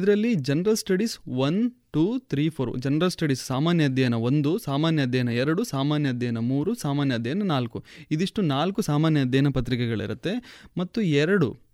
ಇದರಲ್ಲಿ 0.00 0.32
general 0.50 0.78
studies 0.84 1.16
one 1.46 1.60
two, 1.96 2.18
three, 2.18 2.48
four 2.48 2.78
general 2.78 3.10
studies 3.10 3.46
ಸಾಮಾನ್ಯ 3.46 3.84
ಅಧ್ಯಯನ 3.84 4.14
ಒಂದು, 4.14 4.58
ಸಾಮಾನ್ಯ 4.58 5.02
ಅಧ್ಯಯನ 5.02 5.28
ಎರಡು, 5.28 5.64
ಸಾಮಾನ್ಯ 5.64 6.08
ಅಧ್ಯಯನ 6.08 6.38
ಮೂರು, 6.38 6.74
ಸಾಮಾನ್ಯ 6.74 7.14
ಅಧ್ಯಯನ 7.14 7.42
ನಾಲ್ಕು. 7.42 7.84
ಇದಿಷ್ಟು 8.10 8.42
ನಾಲ್ಕು 8.42 8.82
ಸಾಮಾನ್ಯ 8.82 9.20
ಅಧ್ಯಯನ 9.20 9.48
ಪತ್ರಿಕೆಗಳಿರುತ್ತೆ. 9.48 10.64
ಮತ್ತು 10.78 11.00
ಎರಡು 11.00 11.65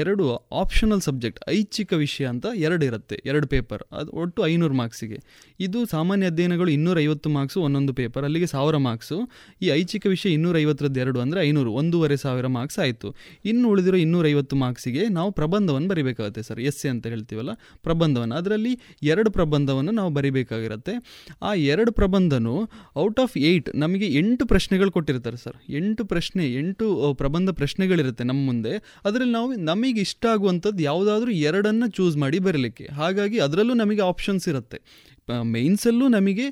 ಎರಡು 0.00 0.24
ಆಪ್ಷನಲ್ 0.60 1.02
ಸಬ್ಜೆಕ್ಟ್ 1.06 1.40
ಐಚ್ಛಿಕ 1.58 1.90
ವಿಷಯ 2.02 2.24
ಅಂತ 2.32 2.46
ಎರಡು 2.66 2.84
ಇರುತ್ತೆ, 2.88 3.16
ಎರಡು 3.30 3.46
ಪೇಪರ್ 3.52 3.82
ಅದು 3.98 4.10
ಒಟ್ಟು 4.22 4.40
ಐನೂರು 4.52 4.74
ಮಾರ್ಕ್ಸಿಗೆ 4.80 5.18
ಇದು 5.66 5.78
ಸಾಮಾನ್ಯ 5.92 6.30
ಅಧ್ಯಯನಗಳು 6.32 6.70
ಇನ್ನೂರೈವತ್ತು 6.76 7.28
ಮಾರ್ಕ್ಸು 7.36 7.58
ಒಂದೊಂದು 7.66 7.92
ಪೇಪರ್ 8.00 8.24
ಅಲ್ಲಿಗೆ 8.28 8.48
ಸಾವಿರ 8.54 8.76
ಮಾರ್ಕ್ಸು 8.88 9.16
ಈ 9.64 9.68
ಐಚ್ಛಿಕ 9.78 10.04
ವಿಷಯ 10.14 10.30
ಇನ್ನೂರೈವತ್ತರದ್ದು 10.38 11.00
ಎರಡು 11.04 11.18
ಅಂದರೆ 11.24 11.40
ಐನೂರು, 11.48 11.70
ಒಂದೂವರೆ 11.80 12.16
ಸಾವಿರ 12.24 12.46
ಮಾರ್ಕ್ಸ್ 12.56 12.78
ಆಯಿತು. 12.84 13.10
ಇನ್ನು 13.50 13.66
ಉಳಿದಿರೋ 13.72 13.98
ಇನ್ನೂರೈವತ್ತು 14.04 14.56
ಮಾರ್ಕ್ಸಿಗೆ 14.64 15.04
ನಾವು 15.18 15.30
ಪ್ರಬಂಧವನ್ನು 15.40 15.90
ಬರಿಬೇಕಾಗುತ್ತೆ 15.92 16.44
ಸರ್. 16.48 16.60
ಎಸ್ 16.70 16.82
ಎ 16.86 16.90
ಅಂತ 16.94 17.06
ಹೇಳ್ತೀವಲ್ಲ 17.14 17.54
ಪ್ರಬಂಧವನ್ನು 17.88 18.36
ಅದರಲ್ಲಿ 18.40 18.72
ಎರಡು 19.12 19.32
ಪ್ರಬಂಧವನ್ನು 19.38 19.94
ನಾವು 20.00 20.12
ಬರಿಬೇಕಾಗಿರುತ್ತೆ. 20.18 20.94
ಆ 21.48 21.52
ಎರಡು 21.72 21.92
ಪ್ರಬಂಧನೂ 22.00 22.54
ಔಟ್ 23.04 23.20
ಆಫ್ 23.24 23.36
ಏಯ್ಟ್ 23.50 23.70
ನಮಗೆ 23.84 24.06
ಎಂಟು 24.22 24.46
ಪ್ರಶ್ನೆಗಳು 24.52 24.90
ಕೊಟ್ಟಿರ್ತಾರೆ 24.98 25.40
ಸರ್. 25.44 25.58
ಎಂಟು 25.80 26.04
ಪ್ರಶ್ನೆ, 26.12 26.44
ಎಂಟು 26.60 26.86
ಪ್ರಬಂಧ 27.22 27.50
ಪ್ರಶ್ನೆಗಳಿರುತ್ತೆ 27.62 28.24
ನಮ್ಮ 28.30 28.42
ಮುಂದೆ. 28.50 28.74
ಅದರಲ್ಲಿ 29.08 29.34
ನಾವು 29.34 29.50
ನಮಗೆ 29.78 30.00
ಇಷ್ಟ 30.06 30.24
ಆಗುವಂಥದ್ದು 30.34 30.80
ಯಾವುದಾದ್ರೂ 30.90 31.30
ಎರಡನ್ನು 31.48 31.86
ಚೂಸ್ 31.96 32.14
ಮಾಡಿ 32.22 32.38
ಬರಲಿಕ್ಕೆ. 32.46 32.84
ಹಾಗಾಗಿ 33.00 33.38
ಅದರಲ್ಲೂ 33.44 33.74
ನಮಗೆ 33.80 34.02
ಆಪ್ಷನ್ಸ್ 34.10 34.46
ಇರುತ್ತೆ. 34.52 34.78
ಮೇನ್ಸಲ್ಲೂ 35.54 36.06
ನಮಗೆ 36.14 36.46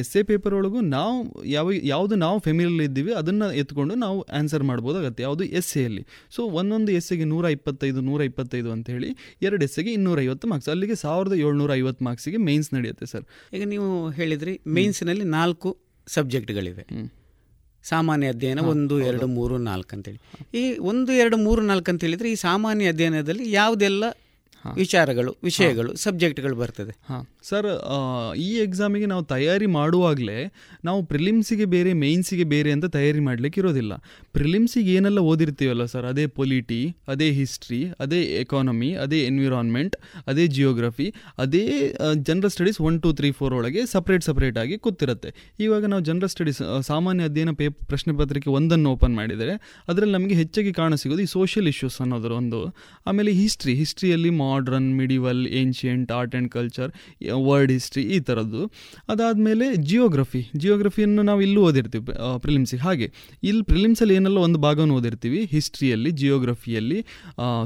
ಎಸ್ 0.00 0.10
ಎ 0.20 0.22
ಪೇಪರ್ 0.30 0.54
ಒಳಗೂ 0.58 0.80
ನಾವು 0.94 1.14
ಯಾವ 1.54 1.72
ಯಾವುದು 1.90 2.14
ನಾವು 2.24 2.38
ಫೆಮಿಲಿಯಲ್ಲಿ 2.46 2.84
ಇದ್ದೀವಿ 2.88 3.12
ಅದನ್ನು 3.20 3.46
ಎತ್ಕೊಂಡು 3.62 3.94
ನಾವು 4.04 4.18
ಆನ್ಸರ್ 4.38 4.64
ಮಾಡ್ಬೋದಾಗತ್ತೆ. 4.70 5.20
ಯಾವುದು 5.26 5.44
ಎಸ್ 5.60 5.72
ಎಲ್ಲಿ 5.84 6.02
ಸೊ 6.36 6.42
ಒಂದೊಂದು 6.60 6.92
ಎಸ್ 6.98 7.10
ಎಗೆ 7.16 7.26
ನೂರ 7.32 7.44
ಇಪ್ಪತ್ತೈದು 7.56 8.02
ನೂರ 8.08 8.22
ಇಪ್ಪತ್ತೈದು 8.30 8.70
ಅಂತ 8.76 8.86
ಹೇಳಿ 8.96 9.10
ಎರಡು 9.46 9.62
ಎಸ್ 9.68 9.78
ಎಗೆ 9.82 9.92
ಇನ್ನೂರೈವತ್ತು 9.98 10.48
ಮಾರ್ಕ್ಸ್ 10.52 10.70
ಅಲ್ಲಿಗೆ 10.74 10.96
ಸಾವಿರದ 11.04 11.36
ಏಳ್ನೂರ 11.46 11.72
ಐವತ್ತು 11.80 12.04
ಮಾರ್ಕ್ಸಿಗೆ 12.08 12.40
ಮೇನ್ಸ್ 12.48 12.70
ನಡೆಯುತ್ತೆ 12.76 13.08
ಸರ್. 13.14 13.26
ಈಗ 13.58 13.64
ನೀವು 13.74 13.88
ಹೇಳಿದ್ರಿ 14.20 14.54
ಮೇನ್ಸ್ನಲ್ಲಿ 14.78 15.28
ನಾಲ್ಕು 15.38 15.72
ಸಬ್ಜೆಕ್ಟ್ಗಳಿವೆ 16.06 16.86
ಸಾಮಾನ್ಯ 17.88 18.28
ಅಧ್ಯಯನ 18.28 18.60
ಒಂದು 18.60 19.00
ಎರಡು 19.00 19.26
ಮೂರು 19.26 19.58
ನಾಲ್ಕು 19.58 19.96
ಅಂತೇಳಿ. 19.96 20.20
ಈ 20.54 20.78
ಒಂದು 20.78 21.12
ಎರಡು 21.12 21.36
ಮೂರು 21.36 21.62
ನಾಲ್ಕು 21.62 21.90
ಅಂತ 21.90 22.04
ಹೇಳಿದ್ರೆ 22.04 22.32
ಈ 22.32 22.34
ಸಾಮಾನ್ಯ 22.34 22.88
ಅಧ್ಯಯನದಲ್ಲಿ 22.88 23.52
ಯಾವುದೆಲ್ಲ 23.52 24.04
ವಿಚಾರಗಳು 24.74 25.36
ವಿಷಯಗಳು 25.42 25.96
ಸಬ್ಜೆಕ್ಟ್ಗಳು 25.96 26.56
ಬರ್ತದೆ? 26.56 26.96
ಹಾಂ. 27.08 27.26
ಸರ್ 27.48 27.68
ಈ 28.46 28.48
ಎಕ್ಸಾಮಿಗೆ 28.64 29.06
ನಾವು 29.12 29.24
ತಯಾರಿ 29.32 29.68
ಮಾಡುವಾಗಲೇ 29.78 30.38
ನಾವು 30.88 31.00
ಪ್ರಿಲಿಮ್ಸಿಗೆ 31.10 31.66
ಬೇರೆ 31.74 31.90
ಮೇಯ್ನ್ಸಿಗೆ 32.02 32.46
ಬೇರೆ 32.52 32.70
ಅಂತ 32.76 32.86
ತಯಾರಿ 32.96 33.22
ಮಾಡಲಿಕ್ಕೆ 33.28 33.58
ಇರೋದಿಲ್ಲ. 33.62 33.92
ಪ್ರಿಲಿಮ್ಸಿಗೆ 34.36 34.90
ಏನೆಲ್ಲ 34.98 35.20
ಓದಿರ್ತೀವಲ್ಲ 35.30 35.84
ಸರ್ 35.92 36.06
ಅದೇ 36.12 36.24
ಪೊಲಿಟಿ 36.38 36.80
ಅದೇ 37.12 37.28
ಹಿಸ್ಟ್ರಿ 37.38 37.80
ಅದೇ 38.04 38.20
ಎಕಾನಮಿ 38.42 38.90
ಅದೇ 39.04 39.18
ಎನ್ವಿರಾನ್ಮೆಂಟ್ 39.30 39.96
ಅದೇ 40.32 40.46
ಜಿಯೋಗ್ರಫಿ 40.56 41.08
ಅದೇ 41.44 41.64
general 42.28 42.52
studies 42.56 42.80
one 42.88 42.98
two 43.04 43.10
three 43.20 43.30
four 43.38 43.54
ಒಳಗೆ 43.58 43.82
ಸಪ್ರೇಟ್ 43.94 44.24
ಸಪ್ರೇಟ್ 44.28 44.58
ಆಗಿ 44.62 44.78
ಕೂತಿರುತ್ತೆ. 44.86 45.30
ಇವಾಗ 45.64 45.84
ನಾವು 45.92 46.04
ಜನರಲ್ 46.08 46.32
ಸ್ಟಡೀಸ್ 46.34 46.60
ಸಾಮಾನ್ಯ 46.90 47.28
ಅಧ್ಯಯನ 47.28 47.52
ಪೇ, 47.60 47.66
ಪ್ರಶ್ನೆ 47.90 48.12
ಪತ್ರಿಕೆ 48.20 48.50
ಒಂದನ್ನು 48.58 48.88
ಓಪನ್ 48.94 49.14
ಮಾಡಿದರೆ 49.20 49.54
ಅದರಲ್ಲಿ 49.90 50.14
ನಮಗೆ 50.18 50.36
ಹೆಚ್ಚಾಗಿ 50.42 50.72
ಕಾಣಸಿಗೋದು 50.80 51.22
ಈ 51.26 51.28
ಸೋಷಿಯಲ್ 51.36 51.68
ಇಶ್ಯೂಸ್ 51.72 51.98
ಅನ್ನೋದ್ರ 52.04 52.32
ಒಂದು, 52.40 52.60
ಆಮೇಲೆ 53.08 53.32
history 53.42 53.74
ಹಿಸ್ಟ್ರಿಯಲ್ಲಿ 53.82 54.32
modern 54.42 54.88
medieval 55.00 55.42
ancient 55.60 56.10
art 56.18 56.34
and 56.36 56.50
culture 56.56 56.90
world 57.48 57.72
history 57.76 58.02
ಈ 58.16 58.18
ಥರದ್ದು 58.28 58.62
ಅದಾದಮೇಲೆ 59.12 59.66
ಜಿಯೋಗ್ರಫಿ 59.90 60.42
ಜಿಯೋಗ್ರಫಿಯನ್ನು 60.62 61.22
ನಾವು 61.30 61.40
ಇಲ್ಲೂ 61.46 61.60
ಓದಿರ್ತೀವಿ 61.68 62.14
ಪ್ರಿಲಿಮ್ಸಿಗೆ 62.44 62.82
ಹಾಗೆ 62.86 63.08
ಇಲ್ಲಿ 63.48 63.62
ಪ್ರಿಲಿಮ್ಸಲ್ಲಿ 63.70 64.14
ಏನೆಲ್ಲ 64.18 64.38
ಒಂದು 64.46 64.58
ಭಾಗವನ್ನು 64.66 64.94
ಓದಿರ್ತೀವಿ. 64.98 65.40
ಹಿಸ್ಟ್ರಿಯಲ್ಲಿ 65.54 66.10
ಜಿಯೋಗ್ರಫಿಯಲ್ಲಿ 66.20 66.98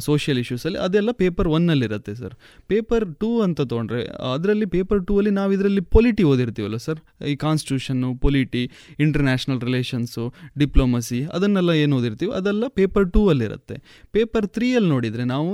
ಸೋಷಿಯಲ್ 0.07 0.41
ಇಶ್ಯೂಸಲ್ಲಿ 0.43 0.79
ಅದೆಲ್ಲ 0.87 1.11
ಪೇಪರ್ 1.23 1.49
ಒನ್ನಲ್ಲಿರುತ್ತೆ 1.57 2.15
ಸರ್ 2.21 2.35
ಪೇಪರ್ 2.73 3.07
ಟೂ 3.23 3.31
ಅಂತ 3.47 3.61
ತೊಗೊಂಡ್ರೆ, 3.71 4.03
ಅದರಲ್ಲಿ 4.35 4.67
ಪೇಪರ್ 4.77 5.01
ಟೂ 5.09 5.15
ಅಲ್ಲಿ 5.21 5.33
ನಾವು 5.41 5.51
ಇದರಲ್ಲಿ 5.57 5.83
ಪೊಲಿಟಿ 5.95 6.25
ಓದಿರ್ತೀವಲ್ಲ 6.33 6.79
ಸರ್ 6.87 7.01
ಈ 7.33 7.35
constitution 7.47 8.11
polity 8.25 8.63
international 9.07 9.61
relations 9.69 10.25
diplomacy 10.63 11.21
ಅದನ್ನೆಲ್ಲ 11.37 11.71
ಏನು 11.83 11.95
ಓದಿರ್ತೀವಿ? 12.01 12.33
ಅದೆಲ್ಲ 12.41 12.65
ಪೇಪರ್ 12.81 13.07
ಟೂ 13.15 13.23
ಅಲ್ಲಿರುತ್ತೆ 13.33 13.77
ಪೇಪರ್ 14.17 14.47
ತ್ರೀಯಲ್ಲಿ 14.57 14.91
ನೋಡಿದರೆ 14.95 15.25
ನಾವು 15.35 15.51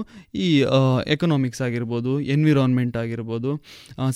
ಈ 0.47 0.49
ಎಕನಾಮಿಕ್ಸ್ 1.15 1.63
ಆಗಿರ್ಬೋದು 1.67 2.13
ಎನ್ವಿರಾನ್ಮೆಂಟ್ 2.35 2.97
ಆಗಿರ್ಬೋದು 3.03 3.51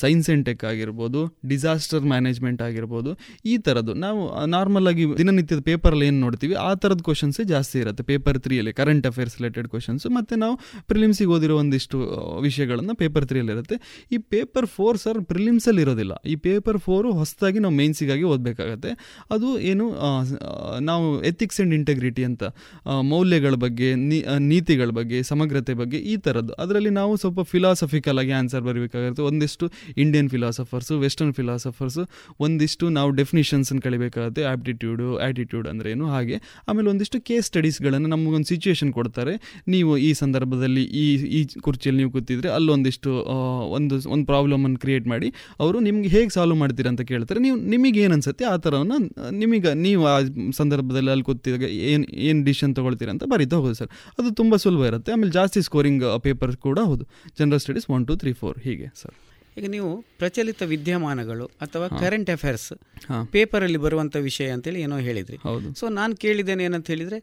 ಸೈನ್ಸ್ 0.02 0.28
ಆ್ಯಂಡ್ 0.30 0.44
ಟೆಕ್ 0.48 0.62
ಆಗಿರ್ಬೋದು 0.70 1.20
ಡಿಸಾಸ್ಟರ್ 1.52 2.04
ಮ್ಯಾನೇಜ್ಮೆಂಟ್ 2.12 2.60
ಆಗಿರ್ಬೋದು, 2.66 3.10
ಈ 3.52 3.54
ಥರದ್ದು 3.66 3.92
ನಾವು 4.04 4.20
ನಾರ್ಮಲ್ 4.54 4.88
ಆಗಿ 4.92 5.04
ದಿನನಿತ್ಯದ 5.20 5.62
ಪೇಪರಲ್ಲಿ 5.70 6.06
ಏನು 6.10 6.20
ನೋಡ್ತೀವಿ, 6.26 6.54
ಆ 6.68 6.70
ಥರದ 6.82 7.00
ಕ್ವಶನ್ಸೇ 7.08 7.44
ಜಾಸ್ತಿ 7.52 7.76
ಇರುತ್ತೆ. 7.82 8.04
ಪೇಪರ್ 8.12 8.38
ತ್ರೀಯಲ್ಲಿ 8.44 8.74
ಕರೆಂಟ್ 8.80 9.06
ಅಫೇರ್ಸ್ 9.10 9.36
ರಿಲೇಟೆಡ್ 9.40 9.68
ಕ್ವಶನ್ಸು 9.74 10.10
ಮತ್ತು 10.18 10.36
ನಾವು 10.44 10.56
ಪ್ರಿಲಿಮ್ಸಿಗೆ 10.92 11.32
ಓದಿರೋ 11.36 11.56
ಒಂದಿಷ್ಟು 11.62 11.98
ವಿಷಯಗಳನ್ನು 12.46 12.94
ಪೇಪರ್ 13.02 13.26
ತ್ರೀಯಲ್ಲಿ 13.30 13.54
ಇರುತ್ತೆ. 13.56 13.78
ಈ 14.14 14.18
ಪೇಪರ್ 14.34 14.68
ಫೋರ್ 14.76 14.98
ಸರ್ 15.04 15.20
ಪ್ರಿಲಿಮ್ಸಲ್ಲಿ 15.32 15.82
ಇರೋದಿಲ್ಲ. 15.86 16.14
ಈ 16.32 16.36
ಪೇಪರ್ 16.48 16.78
ಫೋರು 16.86 17.10
ಹೊಸದಾಗಿ 17.20 17.58
ನಾವು 17.64 17.74
ಮೇನ್ಸಿಗಾಗಿ 17.80 18.24
ಓದಬೇಕಾಗತ್ತೆ. 18.32 18.92
ಅದು 19.36 19.48
ಏನು 19.72 19.86
ನಾವು 20.90 21.06
ಎಥಿಕ್ಸ್ 21.32 21.58
ಆ್ಯಂಡ್ 21.60 21.74
ಇಂಟೆಗ್ರಿಟಿ 21.80 22.24
ಅಂತ 22.30 22.42
ಮೌಲ್ಯಗಳ 23.12 23.54
ಬಗ್ಗೆ 23.64 23.88
ನೀತಿಗಳ 24.50 24.90
ಬಗ್ಗೆ, 24.98 25.18
ಸಮಗ್ರತೆ 25.30 25.74
ಬಗ್ಗೆ 25.80 25.98
ಈ 26.12 26.14
ಥರದ್ದು 26.26 26.52
ಅದರಲ್ಲಿ 26.62 26.92
ನಾವು 27.00 27.12
ಸ್ವಲ್ಪ 27.22 27.40
ಫಿಲಾಸಫಿಕಲ್ 27.52 28.18
ಆಗಿ 28.22 28.32
ಆನ್ಸರ್ 28.40 28.64
ಬರಬೇಕಾಗುತ್ತೆ 28.68 29.22
ಒಂದಿಷ್ಟು 29.30 29.66
ಇಂಡಿಯನ್ 30.04 30.28
ಫಿಲಾಸಫರ್ಸು 30.34 30.94
ವೆಸ್ಟರ್ನ್ 31.04 31.34
ಫಿಲಾಸಫರ್ಸು 31.38 32.04
ಒಂದಿಷ್ಟು 32.46 32.84
ನಾವು 32.98 33.10
ಡೆಫಿನಿಷನ್ಸನ್ನು 33.20 33.82
ಕಳಿಬೇಕಾಗುತ್ತೆ 33.86 34.44
ಆಪ್ಟಿಟ್ಯೂಡು 34.52 35.08
ಆ್ಯಟಿಟ್ಯೂಡ್ 35.26 35.66
ಅಂದ್ರೆ 35.72 35.88
ಏನು, 35.94 36.06
ಹಾಗೆ. 36.14 36.36
ಆಮೇಲೆ 36.68 36.88
ಒಂದಿಷ್ಟು 36.92 37.20
ಕೇಸ್ 37.30 37.46
ಸ್ಟಡೀಸ್ಗಳನ್ನು 37.50 38.08
ನಮಗೊಂದು 38.14 38.48
ಸಿಚುವೇಶನ್ 38.52 38.92
ಕೊಡ್ತಾರೆ. 38.98 39.34
ನೀವು 39.74 39.92
ಈ 40.08 40.10
ಸಂದರ್ಭದಲ್ಲಿ 40.22 40.84
ಈ 41.02 41.06
ಈ 41.38 41.40
ಕುರ್ಚಿಯಲ್ಲಿ 41.66 42.00
ನೀವು 42.02 42.12
ಕೂತಿದ್ರೆ 42.16 42.50
ಅಲ್ಲೊಂದಿಷ್ಟು 42.58 43.10
ಒಂದು 43.78 43.94
ಒಂದು 44.14 44.24
ಪ್ರಾಬ್ಲಮನ್ನು 44.32 44.78
ಕ್ರಿಯೇಟ್ 44.84 45.06
ಮಾಡಿ, 45.12 45.30
ಅವರು 45.62 45.78
ನಿಮ್ಗೆ 45.88 46.10
ಹೇಗೆ 46.16 46.30
ಸಾಲ್ವ್ 46.36 46.58
ಮಾಡ್ತೀರಾ 46.62 46.90
ಅಂತ 46.94 47.02
ಕೇಳ್ತಾರೆ. 47.12 47.40
ನೀವು 47.46 47.56
ನಿಮಗೆ 47.74 48.00
ಏನು 48.04 48.14
ಅನ್ಸುತ್ತೆ, 48.18 48.44
ಆ 48.52 48.54
ಥರವನ್ನು 48.66 48.98
ನಿಮಗೆ, 49.42 49.72
ನೀವು 49.86 50.02
ಆ 50.14 50.16
ಸಂದರ್ಭದಲ್ಲಿ 50.60 51.12
ಅಲ್ಲಿ 51.14 51.26
ಕೂತಿದಾಗ 51.30 51.66
ಏನು 51.92 52.06
ಏನು 52.28 52.40
ಡಿಸಿಷನ್ 52.48 52.74
ತೊಗೊಳ್ತೀರಾ 52.78 53.12
ಅಂತ 53.16 53.24
ಬರೀತಾ 53.34 53.56
ಹೋಗೋದು 53.60 53.78
ಸರ್. 53.80 53.90
ಅದು 54.18 54.28
ತುಂಬ 54.40 54.56
ಸುಲಭ 54.64 54.84
ಇರುತ್ತೆ. 54.90 55.10
ಆಮೇಲೆ 55.16 55.32
ಜಾಸ್ತಿ 55.38 55.62
ಸ್ಕೋರಿಂಗ್ 55.68 56.04
ಪೇಪರ್ 56.28 56.54
ಕೂಡ 56.68 56.78
ಹೌದು. 56.90 57.04
General 57.40 57.62
studies 57.66 57.86
one 57.96 58.06
two 58.10 58.16
three 58.22 58.32
four 58.42 58.58
ಹೀಗೆ 58.66 58.88
ಸರ್. 59.02 59.16
ಈಗ 59.60 59.68
ನೀವು 59.76 59.90
ಪ್ರಚಲಿತ 60.18 60.62
ವಿದ್ಯಮಾನಗಳು 60.72 61.46
ಅಥವಾ 61.60 61.86
ಕರೆಂಟ್ 62.02 62.30
ಅಫೇರ್ಸ್ 62.30 62.68
ಪೇಪರ್ 62.72 63.32
ಪೇಪರಲ್ಲಿ 63.32 63.78
ಬರುವಂತ 63.84 64.16
ವಿಷಯ 64.28 64.48
ಅಂತೇಳಿ 64.56 64.80
ಏನೋ 64.80 64.96
ಹೇಳಿದ್ರಿ. 65.08 65.36
ಸೊ 65.80 65.88
ನಾನು 65.98 66.12
ಕೇಳಿದ್ದೇನೆ 66.16 66.62
ಏನಂತ 66.64 66.88
ಹೇಳಿದ್ರೆ 66.94 67.18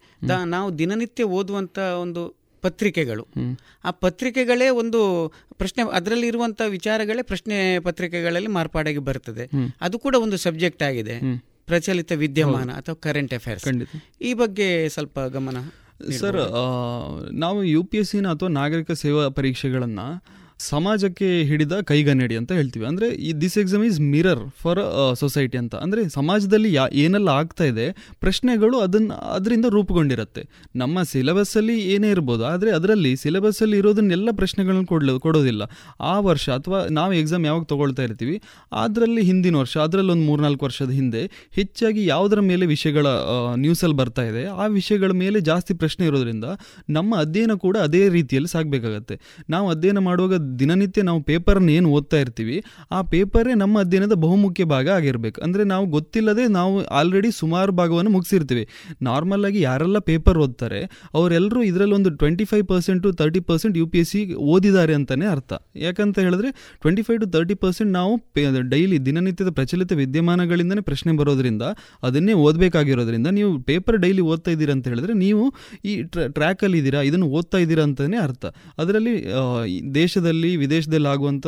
ನಾವು 0.45 0.68
ದಿನನಿತ್ಯ 0.80 1.23
ಓದುವಂತ 1.38 1.77
ಒಂದು 2.03 2.23
ಪತ್ರಿಕೆಗಳು. 2.61 3.23
ಆ 3.85 3.91
ಪತ್ರಿಕೆಗಳೇ 4.03 4.68
ಒಂದು 4.81 5.01
ಪ್ರಶ್ನೆ 5.53 5.81
ಅದರಲ್ಲಿ 5.97 6.27
ಇರುವಂತ 6.27 6.61
ವಿಚಾರಗಳೇ 6.68 7.22
ಪ್ರಶ್ನೆ 7.22 7.57
ಪತ್ರಿಕೆಗಳಲ್ಲಿ 7.80 8.51
ಮಾರ್ಪಾಡಾಗಿ 8.57 9.01
ಬರ್ತದೆ. 9.09 9.45
ಅದು 9.81 9.95
ಕೂಡ 10.05 10.15
ಒಂದು 10.26 10.38
ಸಬ್ಜೆಕ್ಟ್ 10.38 10.84
ಆಗಿದೆ. 10.84 11.18
ಪ್ರಚಲಿತ 11.69 12.11
ವಿದ್ಯಮಾನ 12.23 12.69
ಅಥವಾ 12.72 12.95
ಕರೆಂಟ್ 13.05 13.34
ಅಫೇರ್ಸ್ 13.34 13.68
ಈ 14.22 14.34
ಬಗ್ಗೆ 14.41 14.68
ಸ್ವಲ್ಪ 14.89 15.19
ಗಮನ 15.35 15.57
ಸರ್ 16.19 16.38
ನಾವು 17.43 17.59
ಯು 17.73 17.81
ಪಿ 17.84 17.97
ಎಸ್ 17.97 18.11
ಸಿನ 18.11 18.27
ಅಥವಾ 18.35 18.49
ನಾಗರಿಕ 18.57 18.91
ಸೇವಾ 19.03 19.23
ಪರೀಕ್ಷೆಗಳನ್ನು 19.39 20.05
ಸಮಾಜಕ್ಕೆ 20.60 21.28
ಹಿಡಿದ 21.50 21.76
ಕೈಗನ್ನಡಿ 21.90 22.36
ಅಂತ 22.40 22.52
ಹೇಳ್ತೀವಿ. 22.58 22.86
ಅಂದರೆ 22.90 23.08
ಈ 23.28 23.32
this 23.42 23.58
exam 23.62 23.84
is 23.88 24.00
mirror 24.14 24.42
for 24.62 24.82
society 25.22 25.58
ಅಂತ. 25.62 25.74
ಅಂದರೆ 25.86 26.02
ಸಮಾಜದಲ್ಲಿ 26.16 26.70
ಯಾ, 26.78 26.86
ಏನೆಲ್ಲ 27.04 27.30
ಆಗ್ತಾ 27.42 27.66
ಇದೆ, 27.72 27.86
ಪ್ರಶ್ನೆಗಳು 28.26 28.78
ಅದನ್ನು, 28.86 29.16
ಅದರಿಂದ 29.36 29.68
ರೂಪುಗೊಂಡಿರುತ್ತೆ. 29.76 30.44
ನಮ್ಮ 30.82 31.04
ಸಿಲೆಬಸ್ಸಲ್ಲಿ 31.12 31.76
ಏನೇ 31.96 32.10
ಇರ್ಬೋದು, 32.16 32.44
ಆದರೆ 32.54 32.72
ಅದರಲ್ಲಿ 32.78 33.12
ಸಿಲೆಬಸ್ಸಲ್ಲಿ 33.24 33.78
ಇರೋದನ್ನೆಲ್ಲ 33.84 34.30
ಪ್ರಶ್ನೆಗಳನ್ನ 34.42 34.88
ಕೊಡ್ಲ, 34.94 35.18
ಕೊಡೋದಿಲ್ಲ. 35.28 35.64
ಆ 36.12 36.16
ವರ್ಷ 36.30 36.48
ಅಥವಾ 36.60 36.80
ನಾವು 37.00 37.14
ಎಕ್ಸಾಮ್ 37.22 37.46
ಯಾವಾಗ 37.50 37.66
ತೊಗೊಳ್ತಾ 37.74 38.04
ಇರ್ತೀವಿ, 38.10 38.36
ಅದರಲ್ಲಿ 38.86 39.24
ಹಿಂದಿನ 39.30 39.56
ವರ್ಷ, 39.64 39.78
ಅದರಲ್ಲಿ 39.86 40.14
ಒಂದು 40.16 40.28
ಮೂರ್ನಾಲ್ಕು 40.32 40.66
ವರ್ಷದ 40.68 40.92
ಹಿಂದೆ 41.00 41.24
ಹೆಚ್ಚಾಗಿ 41.60 42.04
ಯಾವುದರ 42.14 42.40
ಮೇಲೆ 42.52 42.66
ವಿಷಯಗಳ 42.74 43.08
ನ್ಯೂಸಲ್ಲಿ 43.66 44.00
ಬರ್ತಾ 44.02 44.26
ಇದೆ, 44.32 44.46
ಆ 44.62 44.68
ವಿಷಯಗಳ 44.80 45.12
ಮೇಲೆ 45.24 45.38
ಜಾಸ್ತಿ 45.52 45.76
ಪ್ರಶ್ನೆ 45.84 46.06
ಇರೋದ್ರಿಂದ 46.10 46.50
ನಮ್ಮ 46.98 47.22
ಅಧ್ಯಯನ 47.26 47.56
ಕೂಡ 47.68 47.78
ಅದೇ 47.88 48.04
ರೀತಿಯಲ್ಲಿ 48.18 48.52
ಸಾಗಬೇಕಾಗತ್ತೆ. 48.56 49.18
ನಾವು 49.56 49.68
ಅಧ್ಯಯನ 49.76 50.00
ಮಾಡುವಾಗ 50.10 50.34
ದಿನನಿತ್ಯ 50.61 51.02
ನಾವು 51.10 51.19
ಪೇಪರ್ನ 51.30 51.69
ಏನು 51.78 51.88
ಓದ್ತಾ 51.98 52.18
ಇರ್ತೀವಿ, 52.24 52.57
ಆ 52.95 52.99
ಪೇಪರೇ 53.14 53.53
ನಮ್ಮ 53.64 53.84
ಅಧ್ಯಯನದ 53.84 54.15
ಬಹುಮುಖ್ಯ 54.26 54.65
ಭಾಗ 54.74 54.88
ಆಗಿರಬೇಕು. 54.98 55.38
ಅಂದರೆ 55.45 55.64
ನಾವು 55.74 55.86
ಗೊತ್ತಿಲ್ಲದೆ 55.95 56.44
ನಾವು 56.57 56.74
ಆಲ್ರೆಡಿ 56.99 57.32
ಸುಮಾರು 57.41 57.72
ಭಾಗವನ್ನು 57.80 58.11
ಮುಗಿಸಿರ್ತೀವಿ. 58.15 58.64
ನಾರ್ಮಲ್ 59.07 59.45
ಆಗಿ 59.49 59.60
ಯಾರೆಲ್ಲ 59.68 59.99
ಪೇಪರ್ 60.11 60.40
ಓದ್ತಾರೆ, 60.45 60.82
ಅವರೆಲ್ಲರೂ 61.18 61.61
ಇದರಲ್ಲಿ 61.72 61.95
ಒಂದು 61.99 62.11
twenty 62.22 62.48
five 62.52 62.65
percent 62.74 63.02
to 63.06 63.11
thirty 63.22 63.41
percent 63.49 63.76
U 63.82 63.88
P 63.94 63.99
S 64.03 64.11
C 64.14 64.22
ಓದಿದ್ದಾರೆ 64.53 64.94
ಅಂತಲೇ 64.99 65.28
ಅರ್ಥ. 65.36 65.53
ಯಾಕಂತ 65.86 66.18
ಹೇಳಿದ್ರೆ 66.28 66.52
twenty 66.84 67.06
five 67.07 67.19
to 67.24 67.30
thirty 67.36 67.57
percent 67.64 67.91
ನಾವು 67.99 68.14
ಡೈಲಿ 68.74 68.98
ದಿನನಿತ್ಯದ 69.07 69.52
ಪ್ರಚಲಿತ 69.60 69.91
ವಿದ್ಯಮಾನಗಳಿಂದನೇ 70.02 70.82
ಪ್ರಶ್ನೆ 70.90 71.11
ಬರೋದ್ರಿಂದ, 71.22 71.64
ಅದನ್ನೇ 72.07 72.34
ಓದಬೇಕಾಗಿರೋದ್ರಿಂದ 72.48 73.28
ನೀವು 73.38 73.52
ಪೇಪರ್ 73.69 73.98
ಡೈಲಿ 74.06 74.24
ಓದ್ತಾ 74.32 74.52
ಇದ್ದೀರಾ 74.56 74.74
ಅಂತ 74.78 74.88
ಹೇಳಿದ್ರೆ 74.91 75.14
ನೀವು 75.24 75.44
ಈ 75.90 75.94
ಟ್ರ್ಯಾಕಲ್ಲಿ 76.38 76.78
ಇದ್ದೀರಾ 76.82 77.02
ಇದನ್ನು 77.10 77.28
ಓದ್ತಾ 77.38 77.57
ಇದ್ದೀರಾ 77.64 77.84
ಅಂತಲೇ 77.90 78.19
ಅರ್ಥ. 78.28 78.45
ಅದರಲ್ಲಿ 78.82 79.14
ಈ 79.74 79.78
ದೇಶದಲ್ಲಿ, 80.38 80.57
ವಿದೇಶದಲ್ಲಿ 80.64 81.09
ಆಗುವಂಥ 81.14 81.47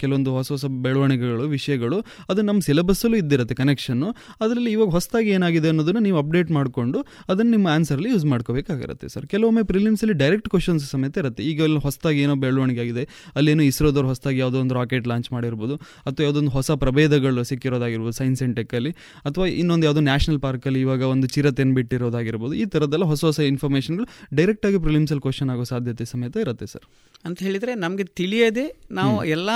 ಕೆಲವೊಂದು 0.00 0.30
ಹೊಸ 0.36 0.48
ಹೊಸ 0.54 0.66
ಬೆಳವಣಿಗೆಗಳು, 0.84 1.44
ವಿಷಯಗಳು, 1.56 1.98
ಅದು 2.30 2.40
ನಮ್ಮ 2.48 2.58
ಸಿಲೆಬಸ್ಸಲ್ಲೂ 2.68 3.16
ಇದ್ದಿರುತ್ತೆ 3.22 3.54
ಕನೆಕ್ಷನ್ನು 3.60 4.08
ಅದರಲ್ಲಿ 4.44 4.70
ಇವಾಗ 4.76 4.88
ಹೊಸದಾಗಿ 4.96 5.30
ಏನಾಗಿದೆ 5.36 5.68
ಅನ್ನೋದನ್ನು 5.72 6.02
ನೀವು 6.06 6.18
ಅಪ್ಡೇಟ್ 6.22 6.50
ಮಾಡಿಕೊಂಡು, 6.58 6.98
ಅದನ್ನು 7.32 7.52
ನಿಮ್ಮ 7.56 7.68
ಆನ್ಸರಲ್ಲಿ 7.76 8.10
ಯೂಸ್ 8.14 8.26
ಮಾಡ್ಕೋಬೇಕಾಗಿರುತ್ತೆ 8.32 9.08
ಸರ್ 9.14 9.26
ಕೆಲವೊಮ್ಮೆ 9.34 9.62
ಪ್ರಿಲಿಮ್ಸಲ್ಲಿ 9.70 10.16
ಡೈರೆಕ್ಟ್ 10.22 10.48
ಕ್ವಶನ್ಸ್ 10.54 10.84
ಸಮೇತ 10.94 11.16
ಇರುತ್ತೆ. 11.22 11.42
ಈಗ 11.50 11.62
ಅಲ್ಲಿ 11.68 11.80
ಹೊಸದಾಗಿ 11.86 12.20
ಏನೋ 12.26 12.36
ಬೆಳವಣಿಗೆ 12.44 12.82
ಆಗಿದೆ 12.84 13.04
ಅಲ್ಲೇನೋ 13.40 13.64
ಇಸ್ರೋದವ್ರು 13.70 14.10
ಹೊಸದಾಗಿ 14.12 14.40
ಯಾವುದೋ 14.44 14.60
ಒಂದು 14.64 14.76
ರಾಕೆಟ್ 14.80 15.08
ಲಾಂಚ್ 15.12 15.28
ಮಾಡಿರ್ಬೋದು, 15.36 15.76
ಅಥವಾ 16.08 16.24
ಯಾವುದೊಂದು 16.26 16.52
ಹೊಸ 16.58 16.70
ಪ್ರಭೇದಗಳು 16.84 17.44
ಸಿಕ್ಕಿರೋದಾಗಿರ್ಬೋದು 17.52 18.16
ಸೈನ್ಸ್ 18.20 18.42
ಆ್ಯಂಡ್ 18.42 18.56
ಟೆಕ್ಕಲ್ಲಿ 18.60 18.92
ಅಥವಾ 19.30 19.48
ಇನ್ನೊಂದು 19.62 19.86
ಯಾವುದೋ 19.88 20.04
ನ್ಯಾಷನಲ್ 20.10 20.40
ಪಾರ್ಕಲ್ಲಿ 20.46 20.82
ಇವಾಗ 20.86 21.02
ಒಂದು 21.14 21.28
ಚಿರತೆನ್ 21.36 21.74
ಬಿಟ್ಟಿರೋದಾಗಿರ್ಬೋದು, 21.78 22.54
ಈ 22.62 22.66
ಥರದ್ದೆಲ್ಲ 22.74 23.06
ಹೊಸ 23.14 23.22
ಹೊಸ 23.30 23.40
ಇನ್ಫಾರ್ಮೇಷನ್ಗಳು 23.52 24.06
ಡೈರೆಕ್ಟಾಗಿ 24.40 24.80
ಪ್ರಿಲಿಮ್ಸಲ್ಲಿ 24.86 25.24
ಕ್ವಶನ್ 25.28 25.50
ಆಗೋ 25.56 25.66
ಸಾಧ್ಯತೆ 25.72 26.06
ಸಮೇತ 26.14 26.36
ಇರುತ್ತೆ 26.46 26.68
ಸರ್ 26.74 26.86
ಅಂತ 27.28 27.38
ಹೇಳಿದರೆ 27.46 27.72
ನಮಗೆ 27.84 28.04
ತಿಳಿಯದೆ 28.26 28.66
ನಾವು 28.90 29.24
ಎಲ್ಲ 29.24 29.50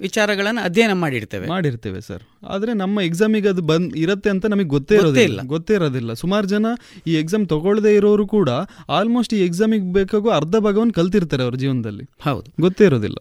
ವಿಚಾರಗಳನ್ನು 0.00 0.62
ಅಧ್ಯಯನ 0.62 0.92
ಮಾಡಿರ್ತೇವೆ. 0.92 1.46
ಮಾಡಿರ್ತೇವೆ 1.46 2.00
ಸರ್. 2.00 2.22
ಆದರೆ 2.44 2.72
ನಮ್ಮ 2.72 3.00
ಎಕ್ಸಾಮಿಗೆ 3.00 3.48
ಅದು 3.48 3.62
ಬಂದ್ 3.62 3.96
ಇರುತ್ತೆ 3.96 4.30
ಅಂತ 4.30 4.46
ನಮಗೆ 4.46 4.68
ಗೊತ್ತೇ 4.68 4.94
ಇರೋದಿಲ್ಲ. 4.94 5.24
ಇಲ್ಲ. 5.24 5.40
ಗೊತ್ತೇ 5.42 5.74
ಇರೋದಿಲ್ಲ. 5.74 6.12
ಸುಮಾರು 6.12 6.46
ಜನ 6.46 6.66
ಈ 7.06 7.14
ಎಕ್ಸಾಮ್ 7.14 7.48
ತಗೊಳ್ಳದೇ 7.48 7.94
ಇರೋರು 7.94 8.26
ಕೂಡ 8.26 8.50
ಆಲ್ಮೋಸ್ಟ್ 8.88 9.34
ಈ 9.34 9.40
ಎಕ್ಸಾಮಿಗೆ 9.44 9.92
ಬೇಕಾಗೋ 9.92 10.30
ಅರ್ಧ 10.30 10.56
ಭಾಗವನ್ನು 10.56 10.92
ಕಲ್ತಿರ್ತಾರೆ 10.92 11.42
ಅವ್ರ 11.42 11.54
ಜೀವನದಲ್ಲಿ. 11.54 12.04
ಹೌದು. 12.20 12.48
ಗೊತ್ತೇ 12.60 12.84
ಇರೋದಿಲ್ಲ. 12.84 13.18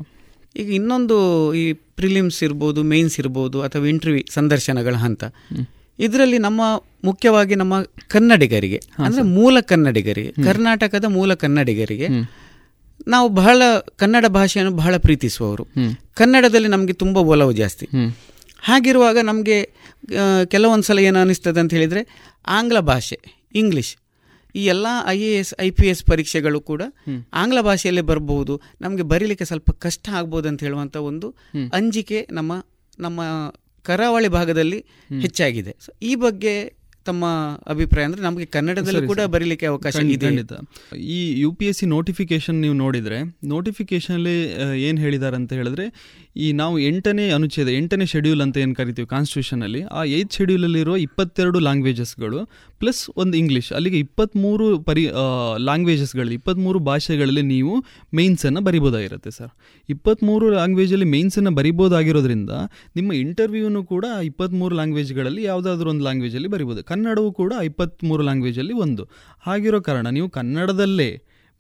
ಈಗ 0.56 0.70
ಇನ್ನೊಂದು 0.70 1.18
ಈ 1.54 1.74
ಪ್ರಿಲಿಮ್ಸ್ 1.74 2.44
ಇರ್ಬೋದು 2.44 2.84
ಮೇನ್ಸ್ 2.84 3.20
ಇರ್ಬೋದು 3.20 3.62
ಅಥವಾ 3.62 3.88
ಇಂಟರ್ವ್ಯೂ 3.88 4.24
ಸಂದರ್ಶನಗಳ 4.34 4.96
ಹಂತ. 4.96 5.24
ಇದರಲ್ಲಿ 6.00 6.38
ನಮ್ಮ 6.38 6.62
ಮುಖ್ಯವಾಗಿ 7.04 7.56
ನಮ್ಮ 7.56 7.76
ಕನ್ನಡಿಗರಿಗೆ 8.08 8.80
ಅಂದರೆ 8.98 9.22
ಮೂಲ 9.22 9.60
ಕನ್ನಡಿಗರಿಗೆ 9.60 10.32
ಕರ್ನಾಟಕದ 10.44 11.06
ಮೂಲ 11.08 11.34
ಕನ್ನಡಿಗರಿಗೆ 11.34 12.08
ನಾವು 13.08 13.28
ಬಹಳ 13.30 13.62
ಕನ್ನಡ 13.96 14.26
ಭಾಷೆಯನ್ನು 14.26 14.74
ಬಹಳ 14.78 14.98
ಪ್ರೀತಿಸುವವರು. 14.98 15.64
ಕನ್ನಡದಲ್ಲಿ 16.14 16.68
ನಮಗೆ 16.68 16.94
ತುಂಬ 16.94 17.18
ಒಲವು 17.34 17.52
ಜಾಸ್ತಿ. 17.52 17.86
ಹಾಗಿರುವಾಗ 18.60 19.18
ನಮಗೆ 19.24 19.58
ಕೆಲವೊಂದು 20.46 20.84
ಸಲ 20.84 21.00
ಏನು 21.00 21.20
ಅನ್ನಿಸ್ತದೆ 21.20 21.60
ಅಂತ 21.60 21.74
ಹೇಳಿದರೆ 21.74 22.02
ಆಂಗ್ಲ 22.48 22.80
ಭಾಷೆ 22.80 23.18
ಇಂಗ್ಲಿಷ್. 23.56 23.94
ಈ 24.56 24.62
ಎಲ್ಲ 24.66 24.88
I 25.08 25.20
A 25.20 25.32
S 25.40 25.54
I 25.60 25.70
P 25.70 25.88
S 25.88 26.04
ಪರೀಕ್ಷೆಗಳು 26.04 26.60
ಕೂಡ 26.62 26.82
ಆಂಗ್ಲ 27.34 27.62
ಭಾಷೆಯಲ್ಲೇ 27.62 28.02
ಬರಬಹುದು. 28.02 28.54
ನಮಗೆ 28.82 29.04
ಬರೀಲಿಕ್ಕೆ 29.12 29.46
ಸ್ವಲ್ಪ 29.46 29.72
ಕಷ್ಟ 29.72 30.10
ಆಗ್ಬೋದು 30.10 30.48
ಅಂತ 30.48 30.60
ಹೇಳುವಂಥ 30.64 30.96
ಒಂದು 31.10 31.28
ಅಂಜಿಕೆ 31.74 32.20
ನಮ್ಮ 32.32 32.52
ನಮ್ಮ 33.00 33.22
ಕರಾವಳಿ 33.86 34.28
ಭಾಗದಲ್ಲಿ 34.28 34.80
ಹೆಚ್ಚಾಗಿದೆ. 35.22 35.74
ಈ 36.02 36.14
ಬಗ್ಗೆ 36.16 36.54
ತಮ್ಮ 37.08 37.26
ಅಭಿಪ್ರಾಯ 37.68 38.06
ಅಂದ್ರೆ 38.08 38.22
ನಮಗೆ 38.22 38.46
ಕನ್ನಡದಲ್ಲಿ 38.54 39.02
ಕೂಡ 39.12 39.22
ಬರೀಲಿಕ್ಕೆ 39.34 39.68
ಅವಕಾಶ 39.68 39.94
ಖಂಡಿತ, 40.00 40.24
ಇದೆ. 40.26 40.58
ಈ 41.10 41.20
U 41.42 41.50
P 41.54 41.66
S 41.66 41.80
C 41.80 41.88
notification 41.92 42.58
ನೀವು 42.62 42.76
ನೋಡಿದರೆ 42.78 43.20
ನೋಟಿಫಿಕೇಶನಲ್ಲಿ 43.54 44.36
ಏನು 44.86 45.00
ಹೇಳಿದ್ದಾರೆ 45.02 45.38
ಅಂತ 45.38 45.54
ಹೇಳಿದ್ರೆ 45.54 45.86
ಈ 46.38 46.48
ನಾವು 46.54 46.76
ಎಂಟನೇ 46.88 47.26
ಅನುಚ್ಛೇದ 47.32 47.70
ಎಂಟನೇ 47.78 48.08
ಶೆಡ್ಯೂಲ್ 48.08 48.42
ಅಂತ 48.42 48.58
ಏನು 48.58 48.76
ಕರಿತೀವಿ 48.76 49.08
ಕಾನ್ಸ್ಟಿಟ್ಯೂಷನಲ್ಲಿ 49.10 49.82
ಆ 49.94 50.04
ಏತ್ 50.18 50.34
ಶೆಡ್ಯೂಲಲ್ಲಿರೋ 50.34 50.96
ಇಪ್ಪತ್ತೆರಡು 51.06 51.62
ಲ್ಯಾಂಗ್ವೇಜಸ್ಗಳು 51.68 52.42
ಪ್ಲಸ್ 52.80 53.10
ಒಂದು 53.18 53.38
ಇಂಗ್ಲೀಷ್ 53.38 53.74
ಅಲ್ಲಿಗೆ 53.74 54.00
ಇಪ್ಪತ್ತ್ಮೂರು 54.00 54.80
ಪರಿ 54.80 55.04
ಲ್ಯಾಂಗ್ವೇಜಸ್ಗಳಲ್ಲಿ 55.58 56.36
ಇಪ್ಪತ್ತ್ಮೂರು 56.36 56.80
ಭಾಷೆಗಳಲ್ಲಿ 56.80 57.42
ನೀವು 57.42 57.74
ಮೇಯ್ನ್ಸನ್ನು 58.16 58.62
ಬರಿಬೋದಾಗಿರುತ್ತೆ 58.62 59.32
ಸರ್ 59.32 59.52
ಇಪ್ಪತ್ತ್ಮೂರು 59.90 60.50
ಲ್ಯಾಂಗ್ವೇಜಲ್ಲಿ 60.50 61.06
ಮೇಯ್ನ್ಸನ್ನು 61.06 61.52
ಬರಿಬೋದಾಗಿರೋದ್ರಿಂದ 61.52 62.50
ನಿಮ್ಮ 62.96 63.14
ಇಂಟರ್ವ್ಯೂನು 63.14 63.84
ಕೂಡ 63.84 64.06
ಇಪ್ಪತ್ತ್ಮೂರು 64.24 64.76
ಲ್ಯಾಂಗ್ವೇಜ್ಗಳಲ್ಲಿ 64.76 65.44
ಯಾವುದಾದ್ರೂ 65.44 65.90
ಒಂದು 65.90 66.04
ಲ್ಯಾಂಗ್ವೇಜಲ್ಲಿ 66.04 66.48
ಬರಿಬೋದು. 66.48 66.84
ಕನ್ನಡವೂ 66.84 67.32
ಕೂಡ 67.32 67.54
ಇಪ್ಪತ್ತ್ಮೂರು 67.64 68.24
ಲ್ಯಾಂಗ್ವೇಜಲ್ಲಿ 68.24 68.74
ಒಂದು. 68.74 69.04
ಹಾಗಿರೋ 69.40 69.82
ಕಾರಣ 69.82 70.08
ನೀವು 70.10 70.30
ಕನ್ನಡದಲ್ಲೇ 70.30 71.10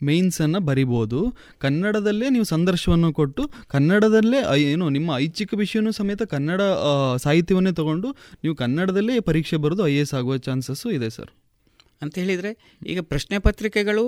ಮೇನ್ಸನ್ನು 0.01 0.59
ಬರಿಬೋದು. 0.59 1.19
ಕನ್ನಡದಲ್ಲೇ 1.59 2.29
ನೀವು 2.29 2.43
ಸಂದರ್ಶವನ್ನು 2.43 3.13
ಕೊಟ್ಟು, 3.13 3.43
ಕನ್ನಡದಲ್ಲೇ 3.67 4.39
ಏನು, 4.71 4.89
ನಿಮ್ಮ 4.89 5.11
ಐಚ್ಛಿಕ 5.17 5.53
ವಿಷಯನೂ 5.53 5.91
ಸಮೇತ 5.91 6.23
ಕನ್ನಡ 6.23 6.61
ಸಾಹಿತ್ಯವನ್ನೇ 7.17 7.71
ತಗೊಂಡು 7.71 8.11
ನೀವು 8.43 8.55
ಕನ್ನಡದಲ್ಲೇ 8.55 9.19
ಪರೀಕ್ಷೆ 9.19 9.57
ಬರೆದು 9.57 9.87
ಐ 9.87 9.93
ಎಸ್ 9.93 10.13
ಆಗುವ 10.13 10.37
ಚಾನ್ಸಸ್ಸು 10.37 10.89
ಇದೆ 10.89 11.09
ಸರ್ 11.09 11.31
ಅಂತ 12.01 12.13
ಹೇಳಿದರೆ, 12.19 12.51
ಈಗ 12.87 12.99
ಪ್ರಶ್ನೆ 13.01 13.39
ಪತ್ರಿಕೆಗಳು 13.39 14.03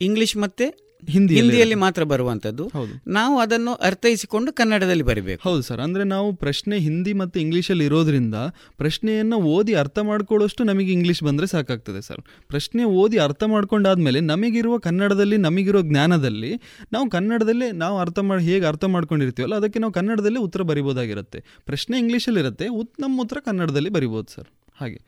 ಇಂಗ್ಲೀಷ್ 0.00 0.36
ಮತ್ತೆ 0.36 0.66
ಹಿಂದಿಯಲ್ಲಿ 1.08 1.50
ಹಿಂದಿಯಲ್ಲಿ 1.50 1.74
ಮಾತ್ರ 1.74 2.02
ಬರುವಂತದ್ದು 2.02 2.68
ಹೌದು. 2.68 3.10
ನಾವು 3.10 3.38
ಅದನ್ನು 3.38 3.74
ಅರ್ಥೈಸಿಕೊಂಡು 3.74 4.52
ಕನ್ನಡದಲ್ಲಿ 4.52 5.02
ಬರಿಬೇಕು. 5.02 5.48
ಹೌದು 5.48 5.62
ಸರ್ 5.62 5.80
ಅಂದ್ರೆ 5.80 6.04
ನಾವು 6.04 6.32
ಪ್ರಶ್ನೆ 6.32 6.78
ಹಿಂದಿ 6.78 7.12
ಮತ್ತು 7.12 7.40
ಅಲ್ಲಿ 7.40 7.84
ಇರೋದ್ರಿಂದ 7.84 8.34
ಪ್ರಶ್ನೆಯನ್ನು 8.76 9.36
ಓದಿ 9.36 9.74
ಅರ್ಥ 9.74 9.98
ಮಾಡ್ಕೊಳ್ಳೋಷ್ಟು 9.98 10.64
ನಮಗೆ 10.64 10.92
ಇಂಗ್ಲಿಷ್ 10.92 11.22
ಬಂದರೆ 11.22 11.46
ಸಾಕಾಗ್ತದೆ 11.46 12.02
ಸರ್. 12.02 12.20
ಪ್ರಶ್ನೆ 12.48 12.84
ಓದಿ 12.84 13.18
ಅರ್ಥ 13.18 13.44
ಮಾಡ್ಕೊಂಡಾದ್ಮೇಲೆ 13.44 14.20
ನಮಗಿರುವ 14.20 14.78
ಕನ್ನಡದಲ್ಲಿ 14.78 15.36
ನಮಗಿರುವ 15.36 15.82
ಜ್ಞಾನದಲ್ಲಿ 15.82 16.54
ನಾವು 16.92 17.10
ಕನ್ನಡದಲ್ಲಿ 17.10 17.72
ನಾವು 17.72 17.98
ಅರ್ಥ 17.98 18.18
ಮಾಡಿ 18.18 18.44
ಹೇಗೆ 18.44 18.66
ಅರ್ಥ 18.66 18.84
ಮಾಡ್ಕೊಂಡಿರ್ತೀವಲ್ಲ 18.84 19.54
ಅದಕ್ಕೆ 19.54 19.78
ನಾವು 19.78 19.92
ಕನ್ನಡದಲ್ಲಿ 19.92 20.38
ಉತ್ತರ 20.38 20.62
ಬರಿಬೋದಾಗಿರುತ್ತೆ. 20.62 21.44
ಪ್ರಶ್ನೆ 21.66 21.98
ಇಂಗ್ಲೀಷಲ್ಲಿರುತ್ತೆ 21.98 22.68
ಉತ್ 22.68 23.00
ನಮ್ಮ 23.00 23.22
ಉತ್ತರ 23.22 23.36
ಕನ್ನಡದಲ್ಲಿ 23.44 23.90
ಬರಿಬೋದು 23.90 24.32
ಸರ್. 24.34 24.48
ಹಾಗೆ. 24.80 25.02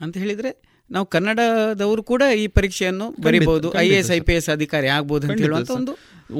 ಅಂತ 0.00 0.16
ಹೇಳಿದ್ರೆ 0.16 0.71
ನಾವು 0.94 1.06
ಕನ್ನಡದವರು 1.14 2.02
ಕೂಡ 2.10 2.22
ಈ 2.42 2.46
ಪರೀಕ್ಷೆಯನ್ನು 2.56 3.06
ಬರಿಬಹುದು. 3.26 3.68
I 3.82 3.86
A 3.94 3.98
S 4.00 4.10
I 4.16 4.18
P 4.28 4.34
S 4.38 4.48
ಅಧಿಕಾರಿ 4.54 4.88
ಆಗ್ಬೋದು 4.96 5.24
ಅಂತ 5.26 5.40
ಹೇಳುವಂತ 5.44 5.72
ಒಂದು 5.80 5.92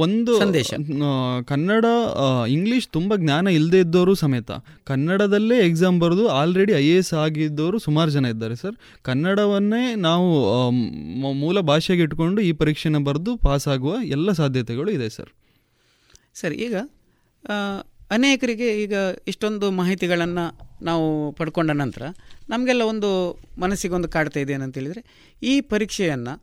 ಒಂದು 0.04 0.32
ಸಂದೇಶ. 0.42 0.70
ಕನ್ನಡ 1.50 1.86
ಇಂಗ್ಲಿಷ್ 2.56 2.86
ತುಂಬ 2.96 3.16
ಜ್ಞಾನ 3.22 3.46
ಇಲ್ಲದೆ 3.58 3.78
ಇದ್ದವರು 3.84 4.14
ಸಮೇತ. 4.22 4.50
ಕನ್ನಡದಲ್ಲೇ 4.90 5.56
ಎಕ್ಸಾಮ್ 5.68 5.96
ಬರೆದು 6.04 6.24
ಆಲ್ರೆಡಿ 6.40 6.72
ಐ 6.82 6.86
ಎ 6.94 6.96
ಎಸ್ 7.02 7.12
ಆಗಿದ್ದವರು 7.24 7.78
ಸುಮಾರು 7.86 8.10
ಜನ 8.16 8.32
ಇದ್ದಾರೆ 8.34 8.56
ಸರ್. 8.62 8.76
ಕನ್ನಡವನ್ನೇ 9.08 9.84
ನಾವು 10.08 10.28
ಮೂಲ 11.42 11.60
ಭಾಷೆಗೆ 11.70 12.04
ಇಟ್ಕೊಂಡು 12.08 12.42
ಈ 12.48 12.52
ಪರೀಕ್ಷೆನ 12.62 13.00
ಬರೆದು 13.08 13.34
ಪಾಸ್ 13.46 13.68
ಆಗುವ 13.74 13.94
ಎಲ್ಲ 14.16 14.32
ಸಾಧ್ಯತೆಗಳು 14.42 14.90
ಇದೆ 14.98 15.08
ಸರ್. 15.18 15.32
ಸರಿ 16.42 16.58
ಈಗ 16.66 16.76
ಅನೇಕರಿಗೆ 18.16 18.68
ಈಗ 18.84 18.94
ಇಷ್ಟೊಂದು 19.30 19.66
ಮಾಹಿತಿಗಳನ್ನು 19.80 20.44
ನಾವು 20.82 21.32
ಪಡ್ಕೊಂಡ 21.32 21.70
ನಂತರ 21.70 22.02
ನಮಗೆಲ್ಲ 22.48 22.82
ಒಂದು 22.82 23.10
ಮನಸ್ಸಿಗೆ 23.58 23.94
ಒಂದು 23.94 24.08
ಕಾಡ್ತಾ 24.08 24.40
ಇದೆ 24.40 24.52
ಏನಂತೇಳಿದರೆ 24.52 25.02
ಈ 25.42 25.54
ಪರೀಕ್ಷೆಯನ್ನು 25.60 26.34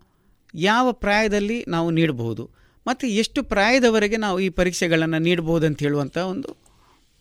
ಯಾವ 0.56 0.92
ಪ್ರಾಯದಲ್ಲಿ 0.92 1.66
ನಾವು 1.68 1.90
ನೀಡಬಹುದು 1.92 2.44
ಮತ್ತು 2.88 3.08
ಎಷ್ಟು 3.22 3.40
ಪ್ರಾಯದವರೆಗೆ 3.44 4.18
ನಾವು 4.18 4.40
ಈ 4.40 4.50
ಪರೀಕ್ಷೆಗಳನ್ನು 4.50 5.20
ನೀಡಬಹುದು 5.22 5.66
ಅಂತ 5.66 5.80
ಹೇಳುವಂಥ 5.84 6.18
ಒಂದು 6.18 6.50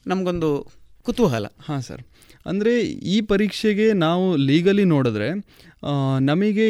ನಮಗೊಂದು 0.06 0.50
ಕುತೂಹಲ. 1.02 1.46
ಹಾಂ 1.60 1.80
ಸರ್. 1.82 2.02
ಅಂದರೆ 2.46 2.72
ಈ 3.14 3.20
ಪರೀಕ್ಷೆಗೆ 3.20 3.86
ನಾವು 3.92 4.24
ಲೀಗಲಿ 4.36 4.84
ನೋಡಿದ್ರೆ 4.84 5.28
ನಮಗೆ 6.20 6.66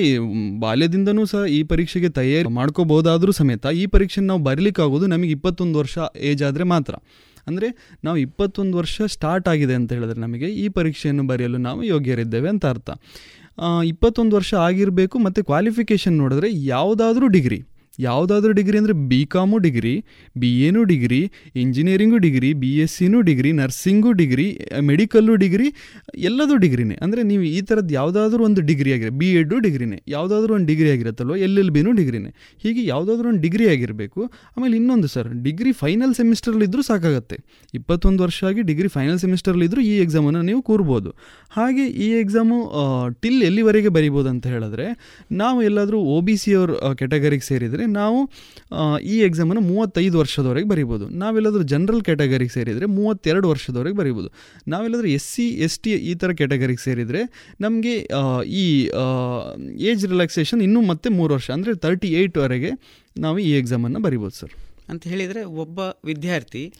ಬಾಲ್ಯದಿಂದನೂ 0.60 1.24
ಸಹ 1.24 1.44
ಈ 1.44 1.62
ಪರೀಕ್ಷೆಗೆ 1.62 2.08
ತಯಾರಿ 2.08 2.48
ಮಾಡ್ಕೋಬೋದಾದರೂ 2.48 3.32
ಸಮೇತ 3.32 3.66
ಈ 3.66 3.86
ಪರೀಕ್ಷೆ 3.86 4.20
ನಾವು 4.20 4.40
ಬರಲಿಕ್ಕಾಗೋದು 4.40 5.06
ನಮಗೆ 5.06 5.30
ಇಪ್ಪತ್ತೊಂದು 5.30 5.78
ವರ್ಷ 5.78 5.98
ಏಜ್ 6.30 6.42
ಆದರೆ 6.42 6.64
ಮಾತ್ರ. 6.64 6.94
ಅಂದರೆ 7.48 7.68
ನಾವು 8.04 8.16
ಇಪ್ಪತ್ತೊಂದು 8.16 8.76
ವರ್ಷ 8.76 9.02
ಸ್ಟಾರ್ಟ್ 9.06 9.48
ಆಗಿದೆ 9.48 9.74
ಅಂತ 9.74 9.92
ಹೇಳಿದ್ರೆ 9.92 10.20
ನಮಗೆ 10.20 10.48
ಈ 10.54 10.68
ಪರೀಕ್ಷೆಯನ್ನು 10.68 11.26
ಬರೆಯಲು 11.26 11.58
ನಾವು 11.58 11.82
ಯೋಗ್ಯರಿದ್ದೇವೆ 11.84 12.48
ಅಂತ 12.48 12.66
ಅರ್ಥ. 12.66 12.90
ಇಪ್ಪತ್ತೊಂದು 13.84 14.36
ವರ್ಷ 14.36 14.54
ಆಗಿರಬೇಕು 14.66 15.18
ಮತ್ತು 15.18 15.44
ಕ್ವಾಲಿಫಿಕೇಷನ್ 15.44 16.16
ನೋಡಿದ್ರೆ 16.18 16.48
ಯಾವುದಾದ್ರೂ 16.66 17.28
ಡಿಗ್ರಿ 17.28 17.58
ಯಾವುದಾದ್ರೂ 18.06 18.52
ಡಿಗ್ರಿ 18.60 18.76
ಅಂದರೆ 18.82 18.94
ಬಿ 19.10 19.20
ಕಾಮು 19.34 19.58
ಡಿಗ್ರಿ 19.66 19.94
ಬಿ 20.42 20.50
ಎನೂ 20.68 20.82
degree 20.92 21.20
engineering 21.62 22.18
degree 22.26 22.50
B 22.62 22.70
S 22.84 22.94
ಸಿನೂ 22.98 23.18
degree 23.28 23.50
nursing 23.60 24.10
degree 24.20 24.46
medical 24.90 25.34
degree, 25.42 25.66
ಎಲ್ಲದೂ 26.28 26.54
ಡಿಗ್ರಿನೇ. 26.64 26.96
ಅಂದರೆ 27.04 27.20
ನೀವು 27.30 27.44
ಈ 27.56 27.60
ಥರದ್ದು 27.68 27.92
ಯಾವುದಾದ್ರೂ 27.98 28.42
ಒಂದು 28.48 28.60
ಡಿಗ್ರಿ 28.70 28.90
ಆಗಿರೋ 28.96 29.12
ಬಿ 29.20 29.28
ಎಡ್ಡು 29.40 29.56
ಡಿಗ್ರಿನೇ. 29.66 29.98
ಯಾವುದಾದ್ರೂ 30.14 30.52
ಒಂದು 30.56 30.68
ಡಿಗ್ರಿ 30.72 30.88
ಆಗಿರುತ್ತಲ್ವ 30.94 31.36
ಎಲ್ 31.46 31.56
ಎಲ್ 31.62 31.72
ಬಿನೂ 31.76 31.90
ಡಿಗ್ರಿನೇ. 32.00 32.30
ಹೀಗೆ 32.64 32.82
ಯಾವುದಾದ್ರೂ 32.92 33.26
ಒಂದು 33.32 33.42
ಡಿಗ್ರಿ 33.46 33.66
ಆಗಿರಬೇಕು. 33.74 34.20
ಆಮೇಲೆ 34.54 34.74
ಇನ್ನೊಂದು 34.80 35.10
ಸರ್, 35.14 35.28
ಡಿಗ್ರಿ 35.46 35.72
ಫೈನಲ್ 35.82 36.14
ಸೆಮಿಸ್ಟರ್ಲಿದ್ದರೂ 36.20 36.84
ಸಾಕಾಗತ್ತೆ. 36.90 37.38
ಇಪ್ಪತ್ತೊಂದು 37.78 38.22
ವರ್ಷ 38.26 38.38
ಆಗಿ 38.50 38.62
ಡಿಗ್ರಿ 38.70 38.90
ಫೈನಲ್ 38.96 39.20
ಸೆಮಿಸ್ಟರ್ಲಿದ್ದರೂ 39.24 39.82
ಈ 39.90 39.94
ಎಕ್ಸಾಮನ್ನು 40.06 40.42
ನೀವು 40.50 40.62
ಕೂರ್ಬೋದು. 40.70 41.12
ಹಾಗೆ 41.58 41.86
ಈ 42.06 42.08
ಎಕ್ಸಾಮು 42.22 42.58
ಟಿಲ್ 43.24 43.40
ಎಲ್ಲಿವರೆಗೆ 43.50 43.92
ಬರಿಬೋದು 43.98 44.30
ಅಂತ 44.34 44.46
ಹೇಳಿದ್ರೆ, 44.54 44.88
ನಾವು 45.42 45.58
ಎಲ್ಲಾದರೂ 45.68 46.00
ಒ 46.16 46.18
ಬಿ 46.28 46.36
ಸಿ 46.42 46.50
ಅವ್ರ 46.60 46.94
ಕೆಟಗರಿಗೆ 47.02 47.46
ಸೇರಿದರೆ 47.50 47.84
ನಾವು 47.93 48.31
ಈ 48.98 49.19
ಎಕ್ಸಾಮನ್ನು 49.19 49.60
ಮೂವತ್ತೈದು 49.60 50.19
ವರ್ಷದವರೆಗೆ 50.19 50.69
ಬರಿಬೋದು. 50.69 51.09
ನಾವೆಲ್ಲಾದರೂ 51.09 51.62
ಜನರಲ್ 51.62 52.02
ಕ್ಯಾಟಗರಿಗೆ 52.02 52.51
ಸೇರಿದರೆ 52.51 52.86
ಮೂವತ್ತೆರಡು 52.86 53.48
ವರ್ಷದವರೆಗೆ 53.48 53.97
ಬರಿಬೋದು. 53.97 54.31
ನಾವೆಲ್ಲಾದರೂ 54.69 55.09
ಎಸ್ 55.09 55.35
ಸಿ 55.35 55.48
ಎಸ್ 55.48 55.78
ಟಿ 55.78 55.90
ಈ 55.90 56.15
ಥರ 56.15 56.32
ಕ್ಯಾಟಗರಿಗೆ 56.32 56.85
ಸೇರಿದರೆ 56.85 57.52
ನಮಗೆ 57.60 58.09
ಈ 58.47 58.90
ಏಜ್ 59.77 60.06
ರಿಲ್ಯಾಕ್ಸೇಷನ್ 60.06 60.62
ಇನ್ನೂ 60.62 60.82
ಮತ್ತೆ 60.82 61.09
ಮೂರು 61.09 61.35
ವರ್ಷ 61.35 61.51
ಅಂದರೆ 61.51 61.74
ತರ್ಟಿ 61.74 62.09
ಏಯ್ಟ್ವರೆಗೆ 62.09 62.70
ನಾವು 63.19 63.39
ಈ 63.39 63.51
ಎಕ್ಸಾಮನ್ನು 63.51 64.01
ಬರಿಬೋದು 64.01 64.39
ಸರ್ 64.39 64.51
ಅಂತ 64.89 65.05
ಹೇಳಿದ್ರೆ 65.05 65.44
ಒಬ್ಬ 65.44 65.78
ವಿದ್ಯಾರ್ಥಿ. 66.05 66.73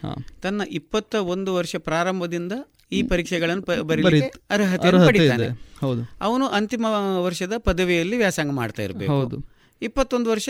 ತನ್ನ 0.43 0.63
ಇಪ್ಪತ್ತ 0.71 1.15
ಒಂದು 1.15 1.55
ವರ್ಷ 1.55 1.77
ಪ್ರಾರಂಭದಿಂದ 1.77 2.53
ಈ 2.93 3.03
ಪರೀಕ್ಷೆಗಳನ್ನು 3.03 3.87
ಬರೀ- 3.87 4.05
ಬರೀಲಿಕ್ಕೆ 4.05 4.41
ಅರ್ಹತೆ 4.51 4.89
ಅರ್ಹತೆ 4.89 5.07
ಪಡಿತಾನೆ. 5.07 5.49
ಹೌದು. 5.81 6.11
ಅವನು 6.21 6.47
ಅಂತಿಮ 6.47 6.87
ವರ್ಷದ 7.19 7.53
ಪದವಿಯಲ್ಲಿ 7.59 8.17
ವ್ಯಾಸಂಗ 8.17 8.53
ಮಾಡ್ತಾ 8.53 8.83
ಇರಬೇಕು. 8.83 9.13
ಹೌದು. 9.13 9.37
ಇಪ್ಪತ್ತೊಂದು 9.83 10.31
ವರ್ಷ 10.31 10.49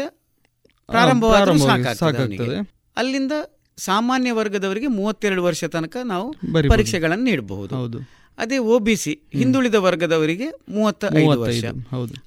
ಪ್ರಾರಂಭವಾದರೂ 0.89 1.45
ಪ್ರಾರಂಭವಾಗಿ 1.45 1.99
ಸಾಕಾಗ್ತದೆ 1.99 2.59
ಅಲ್ಲಿಂದ 2.97 3.33
ಸಾಮಾನ್ಯ 3.79 4.33
ವರ್ಗದವರಿಗೆ 4.33 4.87
ಮೂವತ್ತೆರಡು 4.87 5.45
ವರ್ಷ 5.45 5.65
ತನಕ 5.65 5.97
ನಾವು. 6.05 6.33
ಪರೀಕ್ಷೆಗಳನ್ನು 6.69 7.25
ನೀಡಬಹುದು 7.25 7.75
ಹೌದು. 7.75 7.99
ಅದೇ 8.39 8.59
ಸಿ 8.97 9.13
ಹಿಂದುಳಿದ 9.33 9.75
ವರ್ಗದವರಿಗೆ 9.75 10.49
ಮೂವತ್ತ 10.69 11.05
ಐದು 11.17 11.41
ವರ್ಷ. 11.41 11.65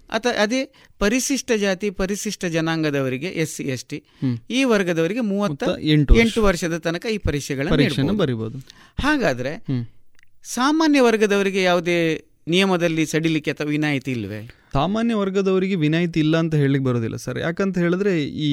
ಅಥವಾ 0.10 0.34
ಅದೇ 0.42 0.62
ಪರಿಶಿಷ್ಟ 1.00 1.52
ಜಾತಿ 1.58 1.90
ಪರಿಶಿಷ್ಟ 1.90 2.46
ಜನಾಂಗದವರಿಗೆ 2.46 3.28
ಎಸ್ 3.28 3.56
ಸಿ 3.56 3.64
ಎಸ್ 3.64 3.86
ಟಿ 3.86 4.04
ಈ 4.50 4.64
ವರ್ಗದವರಿಗೆ 4.64 5.20
ಮೂವತ್ತ 5.20 5.64
ಎಂಟು 5.80 6.14
ವರ್ಷ. 6.14 6.22
ಎಂಟು 6.22 6.44
ವರ್ಷದ 6.44 6.78
ತನಕ 6.78 7.06
ಈ 7.06 7.18
ಪರೀಕ್ಷೆಗಳನ್ನು. 7.18 8.14
ಬರಿಬಹುದು 8.14 8.58
ಹಾಗಾದ್ರೆ 9.00 9.54
ಸಾಮಾನ್ಯ 10.44 11.02
ವರ್ಗದವರಿಗೆ 11.02 11.64
ಯಾವುದೇ 11.64 11.98
ನಿಯಮದಲ್ಲಿ 12.48 13.06
ಸಡಿಲಿಕ್ಕೆ 13.06 13.52
ಅಥವಾ 13.52 13.68
ವಿನಾಯಿತಿ 13.68 14.12
ಇಲ್ವೇ 14.12 14.61
ಸಾಮಾನ್ಯ 14.76 15.14
ವರ್ಗದವರಿಗೆ 15.22 15.76
ವಿನಾಯಿತಿ 15.84 16.20
ಇಲ್ಲ 16.26 16.36
ಅಂತ 16.44 16.54
ಹೇಳಲಿಕ್ಕೆ 16.62 16.86
ಬರೋದಿಲ್ಲ 16.90 17.18
ಸರ್. 17.24 17.38
ಯಾಕಂತ 17.46 17.78
ಹೇಳಿದ್ರೆ 17.84 18.14
ಈ 18.50 18.52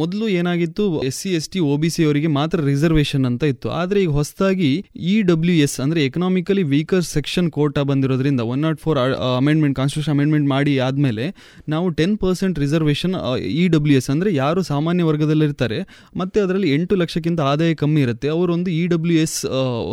ಮೊದಲು 0.00 0.24
ಏನಾಗಿತ್ತು, 0.38 0.84
S 1.08 1.18
C, 1.20 1.30
S 1.38 1.48
T 1.52 1.60
O 1.72 1.74
B, 1.82 1.88
C 1.94 2.00
ಅವರಿಗೆ 2.08 2.28
ಮಾತ್ರ 2.38 2.58
ರಿಸರ್ವೇಷನ್ 2.70 3.24
ಅಂತ 3.30 3.42
ಇತ್ತು. 3.52 3.68
ಆದರೆ 3.80 3.98
ಈಗ 4.04 4.12
ಹೊಸದಾಗಿ 4.18 4.70
ಇ 5.12 5.14
ಡಬ್ಲ್ಯೂ 5.30 5.54
ಎಸ್ 5.66 5.76
ಅಂದರೆ 5.84 6.00
ಎಕನಾಮಿಕಲಿ 6.08 6.64
ವೀಕರ್ 6.74 7.04
ಸೆಕ್ಷನ್ 7.14 7.48
ಕೋಟಾ 7.56 7.82
ಬಂದಿರೋದ್ರಿಂದ 7.90 8.42
one 8.52 8.62
not 8.66 8.80
four 8.84 8.98
amendment 9.40 9.76
constitution 9.80 10.14
amendment 10.16 10.48
ಮಾಡಿ 10.54 10.74
ಆದಮೇಲೆ 10.86 11.26
ನಾವು 11.74 11.86
ten 12.00 12.16
percent 12.24 12.58
reservation 12.64 13.14
E 13.62 13.64
W 13.76 13.96
S 14.02 14.10
ಅಂದರೆ 14.14 14.32
ಯಾರು 14.42 14.62
ಸಾಮಾನ್ಯ 14.72 15.06
ವರ್ಗದಲ್ಲಿರ್ತಾರೆ, 15.10 15.80
ಮತ್ತು 16.22 16.38
ಅದರಲ್ಲಿ 16.44 16.70
ಎಂಟು 16.76 16.96
ಲಕ್ಷಕ್ಕಿಂತ 17.02 17.40
ಆದಾಯ 17.52 17.72
ಕಮ್ಮಿ 17.82 18.02
ಇರುತ್ತೆ. 18.06 18.30
ಅವರು 18.36 18.50
ಒಂದು 18.58 18.70
ಇ 18.80 18.82
ಡಬ್ಲ್ಯೂ 18.94 19.18
ಎಸ್ 19.26 19.38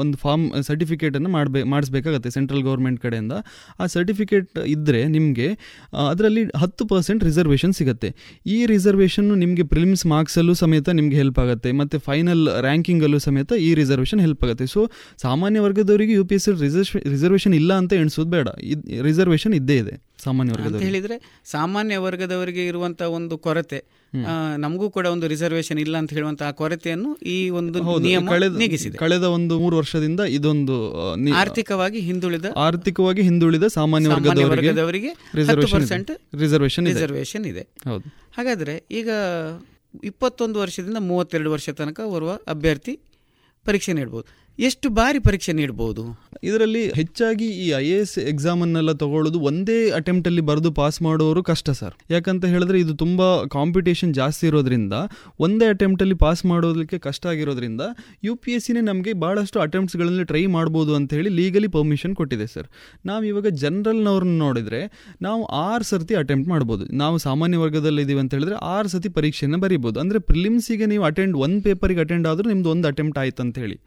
ಒಂದು 0.01 0.17
ಫಾರ್ಮ್ 0.25 0.45
ಸರ್ಟಿಫಿಕೇಟನ್ನು 0.69 1.31
ಮಾಡಬೇಕು 1.37 1.69
ಮಾಡಿಸ್ಬೇಕಾಗತ್ತೆ 1.75 2.31
ಸೆಂಟ್ರಲ್ 2.37 2.63
ಗೌರ್ಮೆಂಟ್ 2.69 3.01
ಕಡೆಯಿಂದ. 3.07 3.33
ಆ 3.81 3.85
ಸರ್ಟಿಫಿಕೇಟ್ 3.97 4.51
ಇದ್ದರೆ 4.75 4.94
ನಿಮಗೆ 5.03 5.47
ಅದರಲ್ಲಿ 6.09 6.43
ಹತ್ತು 6.43 6.85
ಪರ್ಸೆಂಟ್ 6.85 7.23
ರಿಸರ್ವೇಷನ್ 7.23 7.73
ಸಿಗುತ್ತೆ. 7.73 8.09
ಈ 8.45 8.65
ರಿಸರ್ವೇಷನ್ 8.65 9.37
ನಿಮಗೆ 9.37 9.63
ಪ್ರಿಲಿಮ್ಸ್ 9.63 10.05
ಮಾರ್ಕ್ಸಲ್ಲೂ 10.05 10.53
ಸಮೇತ 10.53 10.89
ನಿಮಗೆ 10.89 11.15
ಹೆಲ್ಪ್ 11.15 11.39
ಆಗುತ್ತೆ 11.39 11.71
ಮತ್ತು 11.71 11.99
ಫೈನಲ್ 11.99 12.47
ರ್ಯಾಂಕಿಂಗಲ್ಲೂ 12.61 13.19
ಸಮೇತ 13.19 13.51
ಈ 13.67 13.73
ರಿಸರ್ವೇಷನ್ 13.73 14.19
ಹೆಲ್ಪ್ 14.19 14.43
ಆಗುತ್ತೆ. 14.43 14.65
ಸೊ 14.65 14.89
ಸಾಮಾನ್ಯ 15.21 15.59
ವರ್ಗದವರಿಗೆ 15.59 16.13
ಯು 16.13 16.25
ಪಿ 16.25 16.35
ಎಸ್ 16.35 16.49
ರಿಸರ್ವೇಷನ್ 17.13 17.53
ಇಲ್ಲ 17.53 17.73
ಅಂತ 17.73 17.93
ಎಣಿಸೋದು 17.93 18.29
ಬೇಡ. 18.29 18.47
ರಿಸರ್ವೇಷನ್ 19.01 19.53
ಇದ್ದೇ 19.53 19.77
ಇದೆ 19.77 19.95
ಸಾಮಾನ್ಯ 20.23 20.53
ಅಂತ 20.65 20.81
ಹೇಳಿದರೆ 20.81 21.43
ಸಾಮಾನ್ಯ 21.45 21.97
ವರ್ಗದವರಿಗೆ 21.97 22.65
ಇರುವಂತ 22.67 23.01
ಒಂದು 23.01 23.37
ಕೊರತೆ. 23.37 23.79
ನಮಗೂ 24.57 24.89
ಕೂಡ 24.89 25.05
ಒಂದು 25.05 25.27
ರಿಸರ್ವೇಶನ್ 25.27 25.79
ಇಲ್ಲ 25.79 25.97
ಅಂತ 25.97 26.13
ಹೇಳುವಂತಹ 26.13 26.51
ಕೊರತೆಯನ್ನು 26.51 27.15
ಈ 27.15 27.49
ಒಂದು 27.49 27.79
ನೀಗಿಸಿದೆ. 28.57 28.97
ಕಳೆದ 28.97 29.23
ಒಂದು 29.23 29.59
ಮೂರು 29.59 29.77
ವರ್ಷದಿಂದ 29.77 30.19
ಇದೊಂದು 30.19 30.93
ಆರ್ಥಿಕವಾಗಿ 31.33 31.99
ಹಿಂದುಳಿದ 31.99 32.45
ಆರ್ಥಿಕವಾಗಿ 32.55 33.21
ಹಿಂದುಳಿದ 33.21 33.63
ಸಾಮಾನ್ಯ 33.63 34.09
ವರ್ಗದವರಿಗೆ 34.09 35.09
ಇದೆ. 36.87 36.97
ರಿಸರ್ವೇಶನ್ 37.03 37.45
ಇದೆ. 37.45 37.61
ಹೌದು. 37.61 38.13
ಹಾಗಾದ್ರೆ 38.37 38.83
ಈಗ 38.91 39.09
ಇಪ್ಪತ್ತೊಂದು 40.03 40.59
ವರ್ಷದಿಂದ 40.59 40.97
ಮೂವತ್ತೆರಡು 40.99 41.51
ವರ್ಷ 41.51 41.69
ತನಕ 41.69 42.01
ಬರುವ 42.01 42.39
ಅಭ್ಯರ್ಥಿ 42.47 42.99
ಪರೀಕ್ಷೆ 43.65 43.93
ನೀಡಬಹುದು 43.93 44.44
ಎಷ್ಟು 44.59 44.89
ಬಾರಿ 44.89 45.19
ಪರೀಕ್ಷೆ 45.19 45.53
ನೀಡಬಹುದು 45.53 46.03
ಇದರಲ್ಲಿ 46.43 46.89
ಹೆಚ್ಚಾಗಿ 46.89 47.45
ಈ 47.45 47.69
ಐ 47.69 47.85
ಎ 47.85 47.97
ಎಸ್ 47.99 48.17
ಎಕ್ಸಾಮನ್ನೆಲ್ಲ 48.17 48.91
ತಗೊಳ್ಳೋದು 48.91 49.39
ಒಂದೇ 49.39 49.89
ಅಟೆಂಪ್ಟ್ 49.89 50.27
ಅಲ್ಲಿ 50.27 50.41
ಬರೆದು 50.41 50.71
ಪಾಸ್ 50.71 51.01
ಮಾಡೋರು 51.01 51.43
ಕಷ್ಟ 51.43 51.69
ಸರ್ 51.69 51.95
ಯಾಕಂತ 52.11 52.45
ಹೇಳಿದ್ರೆ 52.45 52.79
ಇದು 52.79 52.93
ತುಂಬಾ 52.93 53.45
ಕಾಂಪಿಟೇಷನ್ 53.45 54.13
ಜಾಸ್ತಿ 54.13 54.47
ಇರೋದ್ರಿಂದ, 54.47 54.93
ಒಂದೇ 55.39 55.65
ಅಟೆಂಪ್ಟ್ 55.65 56.03
ಅಲ್ಲಿ 56.03 56.15
ಪಾಸ್ 56.15 56.45
ಮಾಡೋದಕ್ಕೆ 56.45 56.97
ಕಷ್ಟ 56.97 57.25
ಆಗಿರೋದ್ರಿಂದ 57.25 57.81
ಯು 58.23 58.35
ಪಿ 58.35 58.51
ಎಸ್ 58.51 58.65
ಸಿನೇ 58.65 58.81
ನಮಗೆ 58.81 59.13
ಬಹಳಷ್ಟು 59.13 59.59
ಅಟೆಂಪ್ಟ್ಸ್ಗಳಲ್ಲಿ 59.59 60.23
ಟ್ರೈ 60.23 60.45
ಮಾಡ್ಬೋದು 60.45 60.95
ಅಂತ 60.95 61.13
ಹೇಳಿ 61.13 61.29
ಲೀಗಲಿ 61.29 61.67
ಪರ್ಮಿಷನ್ 61.67 62.15
ಕೊಟ್ಟಿದೆ 62.15 62.47
ಸರ್ 62.47 62.67
ನಾವು 63.05 63.23
ಇವಾಗ 63.23 63.47
ಜನರಲ್ನವ್ರನ್ನ 63.47 64.37
ನೋಡಿದ್ರೆ, 64.37 65.11
ನಾವು 65.21 65.45
ಆರು 65.45 65.83
ಸರ್ತಿ 65.83 66.15
ಅಟೆಂಪ್ಟ್ 66.15 66.49
ಮಾಡ್ಬೋದು. 66.49 66.85
ನಾವು 66.93 67.17
ಸಾಮಾನ್ಯ 67.17 67.57
ವರ್ಗದಲ್ಲಿ 67.57 68.01
ಇದೀವಿ 68.01 68.19
ಅಂತ 68.19 68.33
ಹೇಳಿದ್ರೆ 68.33 68.55
ಆರು 68.55 68.87
ಸತಿ 68.87 69.09
ಪರೀಕ್ಷೆಯನ್ನು 69.09 69.57
ಬರಿಬೋದು. 69.57 69.99
ಅಂದ್ರೆ 69.99 70.19
ಪ್ರಿಲಿಮ್ಸಿಗೆ 70.19 70.85
ನೀವು 70.85 71.03
ಅಟೆಂಡ್ 71.03 71.37
ಒಂದು 71.37 71.61
ಪೇಪರಿಗೆ 71.61 71.99
ಅಟೆಂಡ್ 71.99 72.27
ಆದರೂ 72.27 72.49
ನಿಮ್ದು 72.49 72.69
ಒಂದು 72.69 72.87
ಅಟೆಂಪ್ಟ್ 72.87 73.19
ಆಯ್ತು 73.19 73.43
ಅಂತ 73.43 73.57
ಹೇಳಿ. 73.57 73.79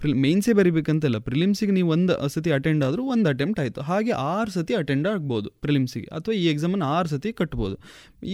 ಪ್ರಿಲ್ 0.00 0.16
ಮೇನ್ಸೇ 0.24 0.52
ಬರಿಬೇಕಂತಲ್ಲ. 0.58 1.18
ಪ್ರಿಲಿಮ್ಸಿಗೆ 1.28 1.72
ನೀವು 1.76 1.88
ಒಂದು 1.96 2.14
ಸತಿ 2.34 2.50
ಅಟೆಂಡ್ 2.56 2.82
ಆದರೂ 2.86 3.02
ಒಂದು 3.14 3.26
ಅಟೆಂಪ್ಟ್ 3.32 3.60
ಆಯಿತು. 3.62 3.80
ಹಾಗೆ 3.90 4.12
ಆರು 4.32 4.50
ಸತಿ 4.56 4.74
ಅಟೆಂಡ್ 4.80 5.06
ಆಗ್ಬೋದು 5.12 5.48
ಪ್ರಿಲಿಮ್ಸಿಗೆ 5.64 6.08
ಅಥವಾ 6.16 6.34
ಈ 6.40 6.42
ಎಕ್ಸಾಮನ್ನು 6.52 6.86
ಆರು 6.96 7.08
ಸತಿ 7.14 7.30
ಕಟ್ಬೋದು. 7.40 7.76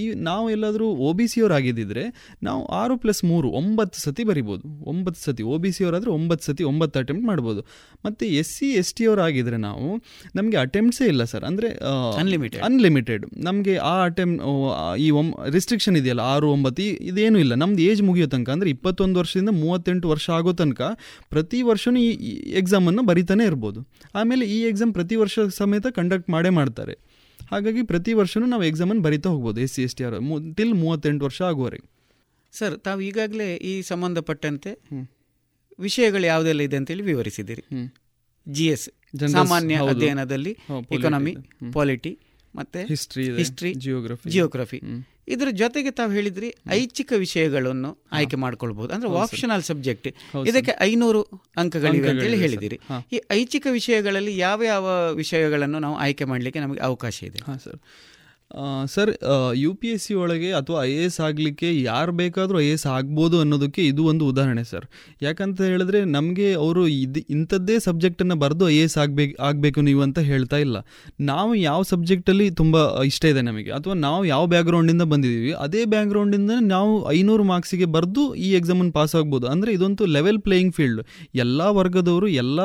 ಈ 0.01 0.02
ನಾವು 0.28 0.47
ಎಲ್ಲಾದರೂ 0.56 0.86
ಒ 1.09 1.10
ಬಿ 1.18 1.26
ಸಿ 1.32 1.40
ಆಗಿದ್ದಿದ್ರೆ 1.59 2.05
ನಾವು 2.48 2.62
ಆರು 2.80 2.97
ಪ್ಲಸ್ 3.05 3.22
ಮೂರು 3.30 3.48
ಒಂಬತ್ತು 3.60 3.98
ಸತಿ 4.06 4.24
ಬರಿಬೋದು. 4.30 4.64
ಒಂಬತ್ತು 4.93 5.20
ಸತಿ 5.26 5.44
ಒ 5.55 5.56
ಬಿ 5.64 5.72
ಸಿ 5.76 5.82
ಅವರಾದರೆ 5.86 6.12
ಒಂಬತ್ತು 6.18 6.47
ಸತಿ 6.48 6.64
ಒಂಬತ್ತು 6.72 6.98
ಅಟೆಂಪ್ಟ್ 7.02 7.26
ಮಾಡ್ಬೋದು. 7.30 7.62
ಮತ್ತು 8.06 8.24
ಎಸ್ 8.40 8.52
ಸಿ 8.59 8.68
ಎಸ್ 8.80 8.93
ಟಿ 8.98 9.06
ಅವರಾಗಿದ್ದರೆ 9.10 9.60
ನಾವು 9.68 9.89
ನಮಗೆ 10.40 10.59
ಅಟೆಂಪ್ಟ್ಸೇ 10.64 11.06
ಇಲ್ಲ 11.12 11.22
ಸರ್. 11.32 11.47
ಅಂದರೆ 11.51 11.70
ಅನ್ಲಿಮಿಟೆಡ್ 12.22 12.62
ಅನ್ಲಿಮಿಟೆಡ್ 12.70 13.24
ನಮಗೆ 13.48 13.74
ಆ 13.93 13.94
ಅಟೆಂಪ್ 14.09 14.36
ಈ 15.06 15.09
ಒಮ್ 15.20 15.30
ರಿಸ್ಟ್ರಿಕ್ಷನ್ 15.56 15.97
ಇದೆಯಲ್ಲ 16.02 16.24
ಆರು 16.34 16.48
ಒಂಬತ್ತು 16.56 16.86
ಇದೇನೂ 17.10 17.39
ಇಲ್ಲ. 17.44 17.52
ನಮ್ದು 17.64 17.82
ಏಜ್ 17.89 18.02
ಮುಗಿಯೋ 18.10 18.28
ತನಕ 18.34 18.51
ಅಂದರೆ 18.56 18.70
ಇಪ್ಪತ್ತೊಂದು 18.76 19.18
ವರ್ಷದಿಂದ 19.22 19.52
ಮೂವತ್ತೆಂಟು 19.62 20.06
ವರ್ಷ 20.14 20.28
ಆಗೋ 20.39 20.52
ತನಕ 20.62 20.82
ಪ್ರತಿ 21.32 21.52
ವರ್ಷವೂ 21.70 22.01
ಈ 22.03 22.33
ಎಕ್ಸಾಮನ್ನು 22.61 23.03
ಬರಿತಾನೆ 23.11 23.45
ಇರ್ಬೋದು. 23.51 23.81
ಆಮೇಲೆ 24.20 24.45
ಈ 24.57 24.59
ಎಕ್ಸಾಮ್ 24.70 24.93
ಪ್ರತಿ 24.99 25.16
ವರ್ಷ 25.23 25.39
ಸಮೇತ 25.59 25.87
ಕಂಡಕ್ಟ್ 25.99 26.29
ಮಾಡೇ 26.35 26.51
ಮಾಡ್ತಾರೆ. 26.59 26.95
ಹಾಗಾಗಿ 27.53 27.83
ಪ್ರತಿ 27.93 28.12
ವರ್ಷವೂ 28.20 28.47
ನಾವು 28.53 28.65
ಎಕ್ಸಾಮನ್ನು 28.70 29.03
ಬರಿತಾ 29.07 29.29
ಹೋಗ್ಬೋದು 29.35 29.61
S 29.66 29.74
C 29.77 29.83
S 29.87 29.97
T 29.99 30.05
or 30.09 30.16
till 30.59 30.74
ಮೂವತ್ತೆಂಟು 30.83 31.24
ವರ್ಷ 31.29 31.41
ಆಗುವವರೆಗೆ 31.51 31.87
ಸರ್ 32.53 32.74
ತಾವು 32.87 33.01
ಈಗಾಗಲೇ 33.09 33.49
ಈ 33.70 33.73
ಸಂಬಂಧಪಟ್ಟಂತೆ 33.91 34.70
ವಿಷಯಗಳು 35.87 36.27
ಯಾವುದೆಲ್ಲ 36.33 36.61
ಇದೆ 36.69 36.77
ಅಂತೇಳಿ 36.81 37.05
ವಿವರಿಸಿದ್ದೀರಿ? 37.11 37.65
ಜಿ 38.47 38.66
ಎಸ್ 38.74 38.87
ಸಾಮಾನ್ಯ 39.37 39.77
ಅಧ್ಯಯನದಲ್ಲಿ 39.93 40.53
ಎಕನಾಮಿ. 40.97 41.33
ಪಾಲಿಟಿ 41.77 42.12
ಮತ್ತೆ 42.55 42.81
ಹಿಸ್ಟ್ರಿ 42.93 43.24
ಹಿಸ್ಟ್ರಿ 43.41 43.70
ಜಿಯೋಗ್ರಫಿ 43.85 44.31
ಜಿಯೋಗ್ರಫಿ 44.37 44.81
ಇದರ 45.28 45.49
ಜೊತೆಗೆ 45.51 45.90
ತಾವು 45.90 46.12
ಹೇಳಿದ್ರಿ 46.12 46.55
ಐಚ್ಛಿಕ 46.69 47.12
ವಿಷಯಗಳನ್ನು 47.16 47.99
ಆಯ್ಕೆ 48.12 48.36
ಮಾಡ್ಕೊಳ್ಬಹುದು 48.36 48.94
ಅಂದ್ರೆ 48.94 49.11
ಆಪ್ಷನಲ್ 49.19 49.62
ಸಬ್ಜೆಕ್ಟ್ 49.62 50.09
ಇದಕ್ಕೆ 50.49 50.73
ಐನೂರು 50.81 51.23
ಅಂಕಗಳಿವೆ 51.57 52.09
ಅಂತ 52.09 52.23
ಹೇಳಿ 52.23 52.36
ಹೇಳಿದಿರಿ. 52.36 52.81
ಈ 53.12 53.20
ಐಚ್ಛಿಕ 53.32 53.66
ವಿಷಯಗಳಲ್ಲಿ 53.70 54.39
ಯಾವ 54.39 54.62
ಯಾವ 54.62 55.12
ವಿಷಯಗಳನ್ನು 55.12 55.78
ನಾವು 55.78 55.97
ಆಯ್ಕೆ 55.97 56.24
ಮಾಡಲಿಕ್ಕೆ 56.24 56.61
ನಮಗೆ 56.61 56.81
ಅವಕಾಶ 56.81 57.23
ಇದೆ? 57.23 57.39
Sir 58.95 59.11
U 59.62 59.70
P 59.81 59.89
S 59.95 60.05
C 60.07 60.15
ಒಳಗೆ 60.23 60.49
ಅಥವಾ 60.59 60.79
ಐ 60.89 60.91
ಎ 60.97 61.05
ಎಸ್ 61.09 61.19
ಆಗಲಿಕ್ಕೆ 61.27 61.69
ಯಾರು 61.91 62.12
ಬೇಕಾದರೂ 62.20 62.57
ಐ 62.65 62.66
ಎ 62.70 62.74
ಎಸ್ 62.79 62.87
ಆಗ್ಬೋದು 62.97 63.37
ಅನ್ನೋದಕ್ಕೆ 63.45 63.83
ಇದು 63.91 64.03
ಒಂದು 64.11 64.24
ಉದಾಹರಣೆ, 64.33 64.65
ಸರ್. 64.70 64.87
ಯಾಕಂತ 65.27 65.61
ಹೇಳಿದ್ರೆ 65.73 66.01
ನಮಗೆ 66.16 66.49
ಅವರು 66.65 66.83
ಇದು, 66.97 67.20
ಇಂಥದ್ದೇ 67.35 67.77
ಸಬ್ಜೆಕ್ಟನ್ನು 67.87 68.37
ಬರೆದು 68.43 68.66
ಐ 68.74 68.77
ಎ 68.83 68.87
ಎಸ್ 68.89 68.97
ಆಗಬೇಕು 69.05 69.35
ಆಗಬೇಕು 69.49 69.81
ನೀವು 69.89 70.03
ಅಂತ 70.07 70.19
ಹೇಳ್ತಾ 70.31 70.59
ಇಲ್ಲ. 70.66 70.77
ನಾವು 71.31 71.53
ಯಾವ 71.69 71.81
ಸಬ್ಜೆಕ್ಟಲ್ಲಿ 71.93 72.49
ತುಂಬ 72.61 72.77
ಇಷ್ಟ 73.11 73.24
ಇದೆ 73.33 73.45
ನಮಗೆ, 73.49 73.70
ಅಥವಾ 73.79 73.97
ನಾವು 74.07 74.23
ಯಾವ 74.33 74.43
ಬ್ಯಾಕ್ಗ್ರೌಂಡಿಂದ 74.55 75.07
ಬಂದಿದ್ದೀವಿ, 75.12 75.53
ಅದೇ 75.66 75.85
ಬ್ಯಾಕ್ಗ್ರೌಂಡಿಂದ 75.95 76.53
ನಾವು 76.74 76.93
ಐನೂರು 77.19 77.47
ಮಾರ್ಕ್ಸಿಗೆ 77.53 77.89
ಬರೆದು 77.97 78.24
ಈ 78.47 78.51
ಎಕ್ಸಾಮನ್ನು 78.61 78.95
ಪಾಸ್ 78.99 79.16
ಆಗ್ಬೋದು. 79.20 79.49
ಅಂದರೆ 79.55 79.73
ಇದೊಂದು 79.79 80.11
ಲೆವೆಲ್ 80.16 80.41
ಪ್ಲೇಯಿಂಗ್ 80.49 80.74
ಫೀಲ್ಡ್ 80.79 81.03
ಎಲ್ಲ 81.45 81.62
ವರ್ಗದವರು 81.81 82.29
ಎಲ್ಲ 82.45 82.61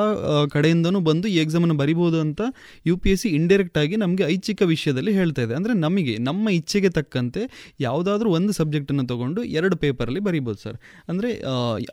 ಕಡೆಯಿಂದನೂ 0.57 1.01
ಬಂದು 1.09 1.27
ಈ 1.33 1.37
ಎಕ್ಸಾಮನ್ನು 1.45 1.77
ಬರಿಬೋದು 1.83 2.19
ಅಂತ 2.25 2.41
U 2.89 2.95
P 3.03 3.09
S 3.13 3.23
C 3.23 3.31
indirect 3.39 3.77
ಆಗಿ 3.83 3.95
ನಮಗೆ 4.05 4.23
ಐಚ್ಛಿಕ 4.35 4.61
ವಿಷಯದಲ್ಲಿ 4.73 5.11
ಹೇಳ್ತಾ 5.19 5.41
ಇದೆ. 5.47 5.53
ಅಂದರೆ 5.59 5.73
ನಮಗೆ 5.85 6.13
ನಮ್ಮ 6.27 6.49
ಇಚ್ಛೆಗೆ 6.59 6.89
ತಕ್ಕಂತೆ 6.97 7.41
ಯಾವುದಾದ್ರೂ 7.87 8.27
ಒಂದು 8.37 8.51
ಸಬ್ಜೆಕ್ಟನ್ನು 8.59 9.05
ತಗೊಂಡು 9.11 9.39
ಎರಡು 9.57 9.75
ಪೇಪರಲ್ಲಿ 9.83 10.21
ಬರಿಬೋದು 10.27 10.59
ಸರ್. 10.65 10.77
ಅಂದರೆ 11.11 11.29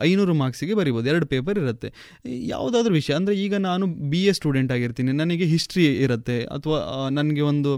ಐನೂರು 0.09 0.35
ಮಾರ್ಕ್ಸಿಗೆ 0.41 0.75
ಬರಿಬೋದು 0.79 1.09
ಎರಡು 1.13 1.27
ಪೇಪರ್ 1.33 1.59
ಇರುತ್ತೆ. 1.63 1.89
ಯಾವುದಾದ್ರೂ 2.53 2.93
ವಿಷಯ 2.99 3.13
ಅಂದರೆ 3.19 3.35
ಈಗ 3.45 3.55
ನಾನು 3.69 3.87
ಬಿ 4.11 4.21
ಎ 4.29 4.33
ಸ್ಟೂಡೆಂಟ್ 4.39 4.71
ಆಗಿರ್ತೀನಿ 4.77 5.13
ನನಗೆ 5.21 5.47
ಹಿಸ್ಟ್ರಿ 5.53 5.85
ಇರುತ್ತೆ 6.05 6.37
ಅಥವಾ 6.57 6.79
ನನಗೆ 7.19 7.43
ಒಂದು 7.51 7.71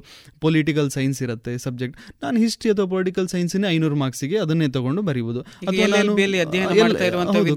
ಪೊಲಿಟಿಕಲ್ 0.45 0.89
ಸೈನ್ಸ್ 0.97 1.21
ಇರುತ್ತೆ 1.27 1.53
ಸಬ್ಜೆಕ್ಟ್ 1.65 1.97
ನಾನು 2.25 2.37
ಹಿಸ್ಟ್ರಿ 2.45 2.71
ಅಥವಾ 2.75 2.87
ಪೊಲಿಟಿಕಲ್ 2.95 3.29
ಸೈನ್ಸಿನೇ 3.35 3.67
ಐನೂರು 3.75 3.97
ಮಾರ್ಕ್ಸಿಗೆ 4.03 4.37
ಅದನ್ನೇ 4.45 4.69
ತಗೊಂಡು 4.77 5.03
ಬರಿಬೋದು. 5.09 5.41
ಅಥವಾ 5.69 5.87
ನಾನು 5.93 6.11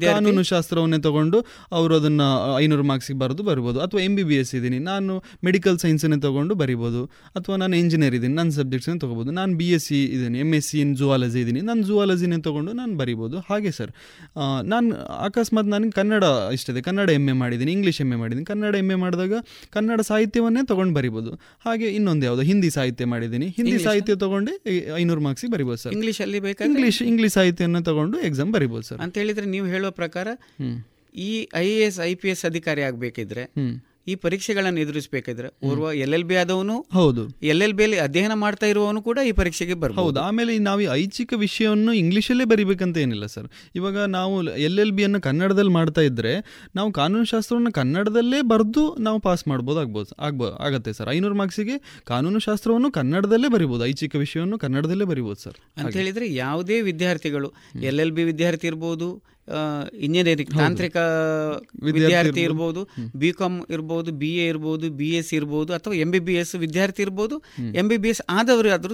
ಕಾನೂನು 0.08 0.42
ಶಾಸ್ತ್ರವನ್ನೇ 0.52 0.98
ತಗೊಂಡು 1.08 1.38
ಅವರು 1.78 1.92
ಅದನ್ನ 2.00 2.22
ಐನೂರು 2.64 2.84
ಮಾರ್ಕ್ಸಿಗೆ 2.90 3.18
ಬರೆದು 3.22 3.42
ಬರ್ಬೋದು 3.50 3.78
ಅಥವಾ 3.86 4.00
ಎಂ 4.06 4.14
ಬಿ 4.18 4.24
ಬಿ 4.30 4.36
ಎಸ್ 4.42 4.52
ಇದ್ದೀನಿ 4.58 4.78
ನಾನು 4.90 5.14
ಮೆಡಿಕಲ್ 5.46 5.76
ಸೈನ್ಸನ್ನೇ 5.84 6.18
ತಗೊಂಡು 6.26 6.52
ಬರಿಬೋದು 6.62 7.02
ಅಥವಾ 7.38 7.56
ನಾನು 7.62 7.74
ಇಂಜಿನಿಯರ್ 7.82 8.14
ಇದ್ದೀನಿ. 8.18 8.29
ನನ್ನ 8.38 8.50
ಸಬ್ಜೆಕ್ಟ್ಸನ್ನ 8.58 8.98
ತೊಗೋಬೋದು. 9.04 9.30
ನಾನು 9.38 9.52
ಬಿ 9.60 9.68
ಎಸ್ 9.76 9.86
ಸಿ 9.90 9.98
ಇದ್ದೀನಿ 10.14 10.38
M 10.44 10.50
S 10.58 10.68
C 10.70 10.78
in 10.84 10.92
zoology 11.00 11.38
ಇದ್ದೀನಿ. 11.42 11.60
ನಾನು 11.70 11.82
ಜುವಾಲಜಿನೇ 11.90 12.38
ತೊಗೊಂಡು 12.48 12.72
ನಾನು 12.80 12.94
ಬರಿಬೋದು. 13.00 13.36
ಹಾಗೆ 13.48 13.72
ಸರ್ 13.78 13.92
ನಾನು 14.72 14.88
ಅಕಸ್ಮಾತ್ 15.28 15.70
ನನಗೆ 15.74 15.94
ಕನ್ನಡ 16.00 16.24
ಇಷ್ಟಿದೆ 16.58 16.82
ಕನ್ನಡ 16.88 17.08
ಎಂ 17.18 17.26
ಎ 17.32 17.36
ಮಾಡಿದ್ದೀನಿ 17.42 17.74
ಇಂಗ್ಲೀಷ್ 17.78 18.00
ಎಂ 18.06 18.10
ಎ 18.14 18.18
ಮಾಡಿದ್ದೀನಿ. 18.22 18.46
ಕನ್ನಡ 18.52 18.74
ಎಂ 18.82 18.90
ಎ 18.94 18.98
ಮಾಡಿದಾಗ 19.04 19.34
ಕನ್ನಡ 19.76 20.00
ಸಾಹಿತ್ಯವನ್ನೇ 20.10 20.64
ತೊಗೊಂಡು 20.72 20.94
ಬರಿಬೋದು. 21.00 21.32
ಹಾಗೆ 21.66 21.90
ಇನ್ನೊಂದು 21.98 22.26
ಯಾವುದು 22.30 22.44
ಹಿಂದಿ 22.52 22.70
ಸಾಹಿತ್ಯ 22.78 23.08
ಮಾಡಿದ್ದೀನಿ. 23.14 23.48
ಹಿಂದಿ 23.60 23.78
ಸಾಹಿತ್ಯ 23.88 24.16
ತೊಗೊಂಡು 24.24 24.52
ಐನೂರು 25.02 25.24
ಮಾರ್ಕ್ಸಿಗೆ 25.28 25.52
ಬರಿಬೋದು 25.56 25.80
ಸರ್ 25.84 25.94
ಇಂಗ್ಲೀಷಲ್ಲಿ 25.98 26.28
ಅಲ್ಲಿ 26.30 26.40
ಬೇಕಾದ್ರೆ? 26.46 26.68
ಇಂಗ್ಲೀಷ್ 26.70 26.98
ಇಂಗ್ಲೀಷ್ 27.10 27.34
ಸಾಹಿತ್ಯವನ್ನು 27.38 27.80
ತೊಗೊಂಡು 27.90 28.16
ಎಕ್ಸಾಮ್ 28.28 28.50
ಬರಿಬೋದು 28.56 28.84
ಸರ್ 28.88 29.00
ಅಂತ 29.04 29.14
ಹೇಳಿದ್ರೆ 29.20 29.46
ನೀವು 29.54 29.66
ಹೇಳುವ 29.74 29.90
ಪ್ರಕಾರ. 30.00 30.28
ಈ 31.28 31.30
I 31.60 31.64
A 31.76 31.78
S 31.86 31.98
I 32.08 32.12
P 32.22 32.28
S 32.32 32.42
ಅಧಿಕಾರಿ 32.48 32.82
ಆಗಬೇಕಿದ್ರೆ. 32.88 33.44
ಈ 34.06 34.14
ಪರೀಕ್ಷೆಗಳನ್ನು 34.22 34.80
ಎದುರಿಸಬೇಕಾದ್ರೆ 34.80 35.48
ಓರ್ವ 35.68 35.86
ಎಲ್ 36.02 36.14
ಎಲ್ 36.14 36.24
ಬಿ 36.24 36.36
ಆದವನು 36.36 36.76
ಹೌದು. 36.92 37.22
ಎಲ್ 37.44 37.62
ಎಲ್ 37.62 37.74
ಬಿ 37.74 37.84
ಅಲ್ಲಿ 37.84 37.98
ಅಧ್ಯಯನ 38.00 38.34
ಮಾಡ್ತಾ 38.34 38.66
ಇರುವವನು 38.66 39.00
ಕೂಡ 39.02 39.18
ಈ 39.28 39.32
ಪರೀಕ್ಷೆಗೆ 39.32 39.72
ಹೌದು. 39.72 39.80
ಬರ್ಬೋದು 39.84 40.18
ಆಮೇಲೆ 40.20 40.52
ನಾವು 40.60 40.86
ಐಚ್ಛಿಕ 40.94 41.32
ವಿಷಯವನ್ನು 41.38 41.92
ಇಂಗ್ಲೀಷಲ್ಲೇ 42.00 42.44
ಬರಿಬೇಕಂತ 42.44 42.96
ಏನಿಲ್ಲ 42.96 43.26
ಸರ್. 43.26 43.48
ಇವಾಗ 43.74 43.98
ನಾವು 44.10 44.34
ಎಲ್ 44.66 44.78
ಎಲ್ 44.78 44.92
ಬಿ 44.92 45.04
ಅನ್ನು 45.04 45.20
ಕನ್ನಡದಲ್ಲಿ 45.20 45.72
ಮಾಡ್ತಾ 45.72 46.02
ಇದ್ರೆ 46.02 46.32
ನಾವು 46.74 46.90
ಕಾನೂನು 46.92 47.26
ಶಾಸ್ತ್ರವನ್ನು 47.26 47.72
ಕನ್ನಡದಲ್ಲೇ 47.72 48.40
ಬರೆದು 48.52 48.84
ನಾವು 49.00 49.20
ಪಾಸ್ 49.20 49.44
ಮಾಡ್ಬೋದು 49.48 49.80
ಆಗ್ಬೋದು 49.80 50.12
ಆಗ್ಬೋ 50.20 50.48
ಆಗತ್ತೆ 50.66 50.92
ಸರ್. 50.92 51.10
ಐನೂರು 51.10 51.34
ಮಾರ್ಕ್ಸಿಗೆ 51.34 51.76
ಕಾನೂನು 52.06 52.40
ಶಾಸ್ತ್ರವನ್ನು 52.40 52.90
ಕನ್ನಡದಲ್ಲೇ 52.92 53.48
ಬರಿಬೋದು 53.48 53.84
ಐಚ್ಛಿಕ 53.86 54.14
ವಿಷಯವನ್ನು 54.18 54.58
ಕನ್ನಡದಲ್ಲೇ 54.58 55.08
ಬರಿಬೋದು 55.12 55.40
ಸರ್. 55.40 55.58
ಅಂತ 55.78 55.94
ಹೇಳಿದ್ರೆ 55.96 56.28
ಯಾವುದೇ 56.36 56.78
ವಿದ್ಯಾರ್ಥಿಗಳು 56.90 57.50
ಎಲ್ 57.84 58.00
ಎಲ್ 58.00 58.12
ಬಿ 58.12 58.24
ವಿದ್ಯಾರ್ಥಿ 58.24 58.66
ಇರ್ಬೋದು 58.66 59.08
ಇಂಜಿನಿಯರಿಂಗ್ 59.92 60.50
ತಾಂತ್ರಿಕ 60.50 60.96
ವಿದ್ಯಾರ್ಥಿ 61.82 62.40
ಇರ್ಬೋದು. 62.40 62.88
ಬಿ 63.16 63.32
ಕಾಮ್ 63.32 63.62
ಇರ್ಬೋದು 63.70 64.12
ಬಿ 64.12 64.28
ಎ 64.28 64.46
ಇರ್ಬೋದು 64.46 64.90
ಬಿ 64.90 65.08
ಎಸ್ 65.08 65.34
ಇರ್ಬೋದು 65.34 65.72
ಅಥವಾ 65.72 65.94
ಎಂ 65.94 66.10
ಬಿ 66.10 66.18
ಬಿ 66.18 66.34
ಎಸ್ 66.34 66.54
ವಿದ್ಯಾರ್ಥಿ 66.54 67.02
ಇರ್ಬೋದು 67.02 67.42
ಎಂ 67.74 67.88
ಬಿ 67.88 67.96
ಬಿ 67.96 68.08
ಎಸ್ 68.08 68.22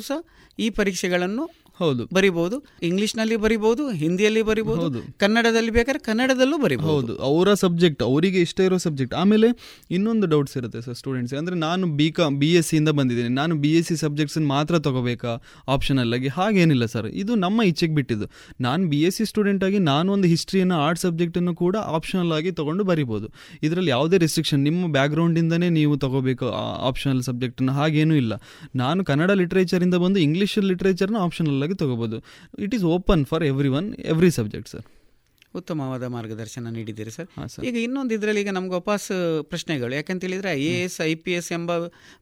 ಸಹ 0.00 0.18
ಈ 0.58 0.70
ಪರೀಕ್ಷೆಗಳನ್ನು 0.70 1.65
ಹೌದು. 1.80 2.02
ಬರಿಬಹುದು 2.16 2.56
ಇಂಗ್ಲಿಷ್ನಲ್ಲಿ 2.88 3.36
ಬರಿಬಹುದು 3.44 3.82
ಹಿಂದಿಯಲ್ಲಿ 4.02 4.42
ಬರಿಬಹುದು 4.50 5.00
ಕನ್ನಡದಲ್ಲಿ 5.22 5.72
ಬೇಕಾದ್ರೆ 5.76 6.00
ಕನ್ನಡದಲ್ಲೂ 6.08 6.56
ಬರಿಬಹುದು 6.64 6.92
ಹೌದು. 6.92 7.14
ಅವರ 7.28 7.54
ಸಬ್ಜೆಕ್ಟ್ 7.64 8.02
ಅವರಿಗೆ 8.08 8.38
ಇಷ್ಟ 8.46 8.60
ಇರೋ 8.68 8.78
ಸಬ್ಜೆಕ್ಟ್. 8.86 9.14
ಆಮೇಲೆ 9.22 9.48
ಇನ್ನೊಂದು 9.96 10.26
ಡೌಟ್ಸ್ 10.32 10.56
ಇರುತ್ತೆ 10.60 10.80
ಸರ್ 10.86 10.96
ಸ್ಟೂಡೆಂಟ್ಸ್ 11.00 11.34
ಅಂದರೆ 11.40 11.56
ನಾನು 11.66 11.86
ಬಿ 11.98 12.08
ಕಾಮ್ 12.18 12.36
ಬಿ 12.42 12.50
ಎಸ್ 12.60 12.68
ಸಿಯಿಂದ 12.72 12.90
ಬಂದಿದ್ದೀನಿ. 12.98 13.32
ನಾನು 13.40 13.54
ಬಿ 13.64 13.72
ಎಸ್ 13.80 13.88
ಸಿ 13.92 13.96
ಸಬ್ಜೆಕ್ಟ್ಸ್ 14.04 14.38
ಮಾತ್ರ 14.54 14.78
ತಗೋಬೇಕಾ 14.86 15.32
ಆಪ್ಷನಲ್ 15.74 16.14
ಆಗಿ? 16.18 16.30
ಹಾಗೇನಿಲ್ಲ 16.38 16.86
ಸರ್. 16.94 17.08
ಇದು 17.22 17.34
ನಮ್ಮ 17.44 17.68
ಇಚ್ಛೆಗೆ 17.70 17.94
ಬಿಟ್ಟಿದ್ದು. 17.98 18.28
ನಾನು 18.66 18.82
ಬಿ 18.92 19.00
ಎಸ್ 19.08 19.18
ಸಿ 19.20 19.26
ಸ್ಟೂಡೆಂಟ್ 19.32 19.64
ಆಗಿ 19.68 19.80
ನಾನು 19.90 20.08
ಒಂದು 20.16 20.28
ಹಿಸ್ಟ್ರಿಯನ್ನು 20.32 20.78
ಆರ್ಟ್ 20.86 21.02
ಸಬ್ಜೆಕ್ಟನ್ನು 21.04 21.54
ಕೂಡ 21.62 21.76
ಆಪ್ಷನಲ್ 21.98 22.32
ಆಗಿ 22.38 22.52
ತಗೊಂಡು 22.60 22.84
ಬರಿಬೋದು. 22.90 23.28
ಇದರಲ್ಲಿ 23.68 23.92
ಯಾವುದೇ 23.96 24.16
ರೆಸ್ಟ್ರಿಕ್ಷನ್ 24.24 24.62
ನಿಮ್ಮ 24.68 24.92
ಬ್ಯಾಕ್ಗ್ರೌಂಡಿಂದನೇ 24.98 25.70
ನೀವು 25.78 25.94
ತಗೋಬೇಕು 26.06 26.48
ಆಪ್ಷನಲ್ 26.90 27.22
ಸಬ್ಜೆಕ್ಟನ್ನು 27.28 27.74
ಹಾಗೇನೂ 27.80 28.16
ಇಲ್ಲ. 28.22 28.32
ನಾನು 28.82 29.00
ಕನ್ನಡ 29.12 29.30
ಲಿಟ್ರೇಚರಿಂದ 29.42 29.96
ಬಂದು 30.06 30.18
ಇಂಗ್ಲೀಷ್ 30.26 30.58
ಲಿಟ್ರೇಚರ್ನ 30.72 31.18
ಆಪ್ಷನಲ್ 31.26 31.58
ಆಗಿ 31.66 31.78
ತಗೋಬೋದು. 31.84 32.18
It 32.66 32.76
is 32.78 32.86
open 32.97 33.24
for 33.32 33.44
every 33.52 33.72
one 33.80 33.88
every 34.14 34.30
subject 34.40 34.70
sir 34.74 34.86
ಉತ್ತಮವಾದ 35.59 36.05
ಮಾರ್ಗದರ್ಶನ 36.14 36.70
ನೀಡಿದ್ದೀರಿ 36.76 37.12
ಸರ್ 37.14 37.28
ಈಗ 37.68 37.76
ಇನ್ನೊಂದು 37.84 38.12
ಇದರಲ್ಲಿ 38.16 38.40
ಈಗ 38.44 38.51
ನಮ್ಗೆ 38.56 38.74
ವಾಪಸ್ 38.78 39.06
ಪ್ರಶ್ನೆಗಳು. 39.52 39.93
ಯಾಕಂತ 39.98 40.20
ಹೇಳಿದ್ರೆ 40.26 40.51
I 40.59 40.64
A 40.72 40.74
S 40.86 40.97
I 41.06 41.12
P 41.24 41.32
S 41.38 41.48
ಎಂಬ 41.56 41.76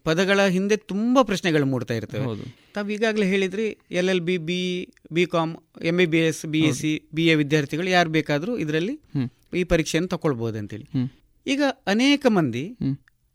ಪದಗಳ 0.08 0.40
ಹಿಂದೆ 0.56 0.76
ತುಂಬಾ 0.92 1.20
ಪ್ರಶ್ನೆಗಳು 1.30 1.66
ಮೂಡ್ತಾ 1.72 1.94
ಇರ್ತವೆ. 2.00 2.22
ಹೌದು. 2.28 2.44
ತಾವು 2.74 2.92
ಈಗಾಗಲೇ 2.96 3.26
ಹೇಳಿದ್ರಿ 3.32 3.66
L 4.00 4.10
L 4.14 4.22
B 4.28 4.36
B 4.50 4.60
B 5.16 5.24
com 5.34 5.54
M 5.90 5.96
B 6.00 6.06
B 6.14 6.20
S 6.28 6.42
B 6.54 6.60
S 6.68 6.80
C 6.84 6.92
B 7.18 7.24
A 7.32 7.34
ವಿದ್ಯಾರ್ಥಿಗಳು 7.42 7.90
ಯಾರು 7.96 8.12
ಬೇಕಾದರೂ 8.18 8.54
ಇದರಲ್ಲಿ 8.64 8.94
ಈ 9.60 9.64
ಪರೀಕ್ಷೆಯನ್ನು 9.72 10.10
ತಗೊಳ್ಬೋದು 10.14 10.58
ಅಂತೇಳಿ. 10.62 10.86
ಈಗ 11.46 11.62
ಅನೇಕ 11.94 12.26
ಮಂದಿ 12.38 12.64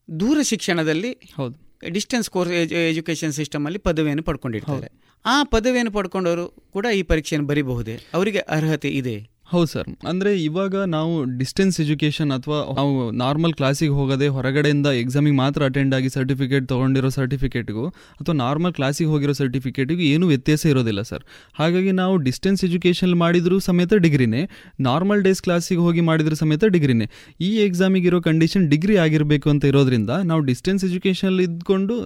ದೂರ 0.10 0.38
ಶಿಕ್ಷಣದಲ್ಲಿ 0.52 1.12
ಹೌದು. 1.40 1.56
ಡಿಸ್ಟೆನ್ಸ್ 1.98 2.30
ಕೋರ್ಸ್ 2.36 2.54
ಎಜುಕೇಶನ್ 2.92 3.34
ಸಿಸ್ಟಮ್ 3.42 3.66
ಅಲ್ಲಿ 3.70 3.82
ಪದವಿಯನ್ನು 3.90 4.24
ಪಡ್ಕೊಂಡಿರ್ತಾರೆ. 4.30 4.90
ಆ 5.26 5.44
ಪದವಿಯನ್ನು 5.44 5.92
ಪಡ್ಕೊಂಡವರು 5.92 6.48
ಕೂಡ 6.74 6.86
ಈ 6.86 7.02
ಪರೀಕ್ಷೆಯನ್ನು 7.02 7.48
ಬರೀಬಹುದೇ? 7.48 8.00
ಅವರಿಗೆ 8.14 8.40
ಅರ್ಹತೆ 8.40 8.90
ಇದೆ? 8.90 9.39
ಹೌದು 9.52 9.70
ಸರ್. 9.72 9.88
ಅಂದರೆ 10.10 10.32
ಇವಾಗ 10.48 10.76
ನಾವು 10.96 11.14
ಡಿಸ್ಟೆನ್ಸ್ 11.40 11.78
ಎಜುಕೇಷನ್ 11.84 12.32
ಅಥವಾ 12.36 12.58
ನಾವು 12.80 12.92
ನಾರ್ಮಲ್ 13.22 13.54
ಕ್ಲಾಸಿಗೆ 13.60 13.94
ಹೋಗದೆ 14.00 14.28
ಹೊರಗಡೆಯಿಂದ 14.36 14.90
ಎಕ್ಸಾಮಿಗೆ 15.04 15.38
ಮಾತ್ರ 15.42 15.70
ಅಟೆಂಡ್ 15.70 15.94
ಆಗಿ 15.98 16.10
ಸರ್ಟಿಫಿಕೇಟ್ 16.16 16.66
ತೊಗೊಂಡಿರೋ 16.72 17.10
ಸರ್ಟಿಫಿಕೇಟ್ಗೂ 17.18 17.86
ಅಥವಾ 18.20 18.36
ನಾರ್ಮಲ್ 18.44 18.74
ಕ್ಲಾಸಿಗೆ 18.80 19.10
ಹೋಗಿರೋ 19.14 19.34
ಸರ್ಟಿಫಿಕೇಟಿಗೂ 19.40 20.04
ಏನೂ 20.12 20.28
ವ್ಯತ್ಯಾಸ 20.34 20.64
ಇರೋದಿಲ್ಲ 20.74 21.04
ಸರ್. 21.12 21.24
ಹಾಗಾಗಿ 21.60 21.94
ನಾವು 22.02 22.18
ಡಿಸ್ಟೆನ್ಸ್ 22.28 22.64
ಎಜುಕೇಷನ್ 22.70 23.16
ಮಾಡಿದರೂ 23.24 23.58
ಸಮೇತ 23.70 23.92
ಡಿಗ್ರಿನೇ 24.06 24.44
ನಾರ್ಮಲ್ 24.90 25.24
ಡೇಸ್ 25.28 25.42
ಕ್ಲಾಸಿಗೆ 25.48 25.82
ಹೋಗಿ 25.88 26.04
ಮಾಡಿದರೂ 26.10 26.38
ಸಮೇತ 26.44 26.64
ಡಿಗ್ರಿನೇ. 26.76 27.08
ಈ 27.48 27.50
ಎಕ್ಸಾಮಿಗೆ 27.68 28.08
ಇರೋ 28.12 28.20
ಕಂಡೀಷನ್ 28.30 28.68
ಡಿಗ್ರಿ 28.76 28.98
ಆಗಿರಬೇಕು 29.06 29.50
ಅಂತ 29.54 29.66
ಇರೋದ್ರಿಂದ 29.72 30.12
ನಾವು 30.32 30.44
ಡಿಸ್ಟೆನ್ಸ್ 30.52 30.86
ಎಜುಕೇಷನ್ 30.90 31.42
ಇದ್ಕೊಂಡು 31.48 31.98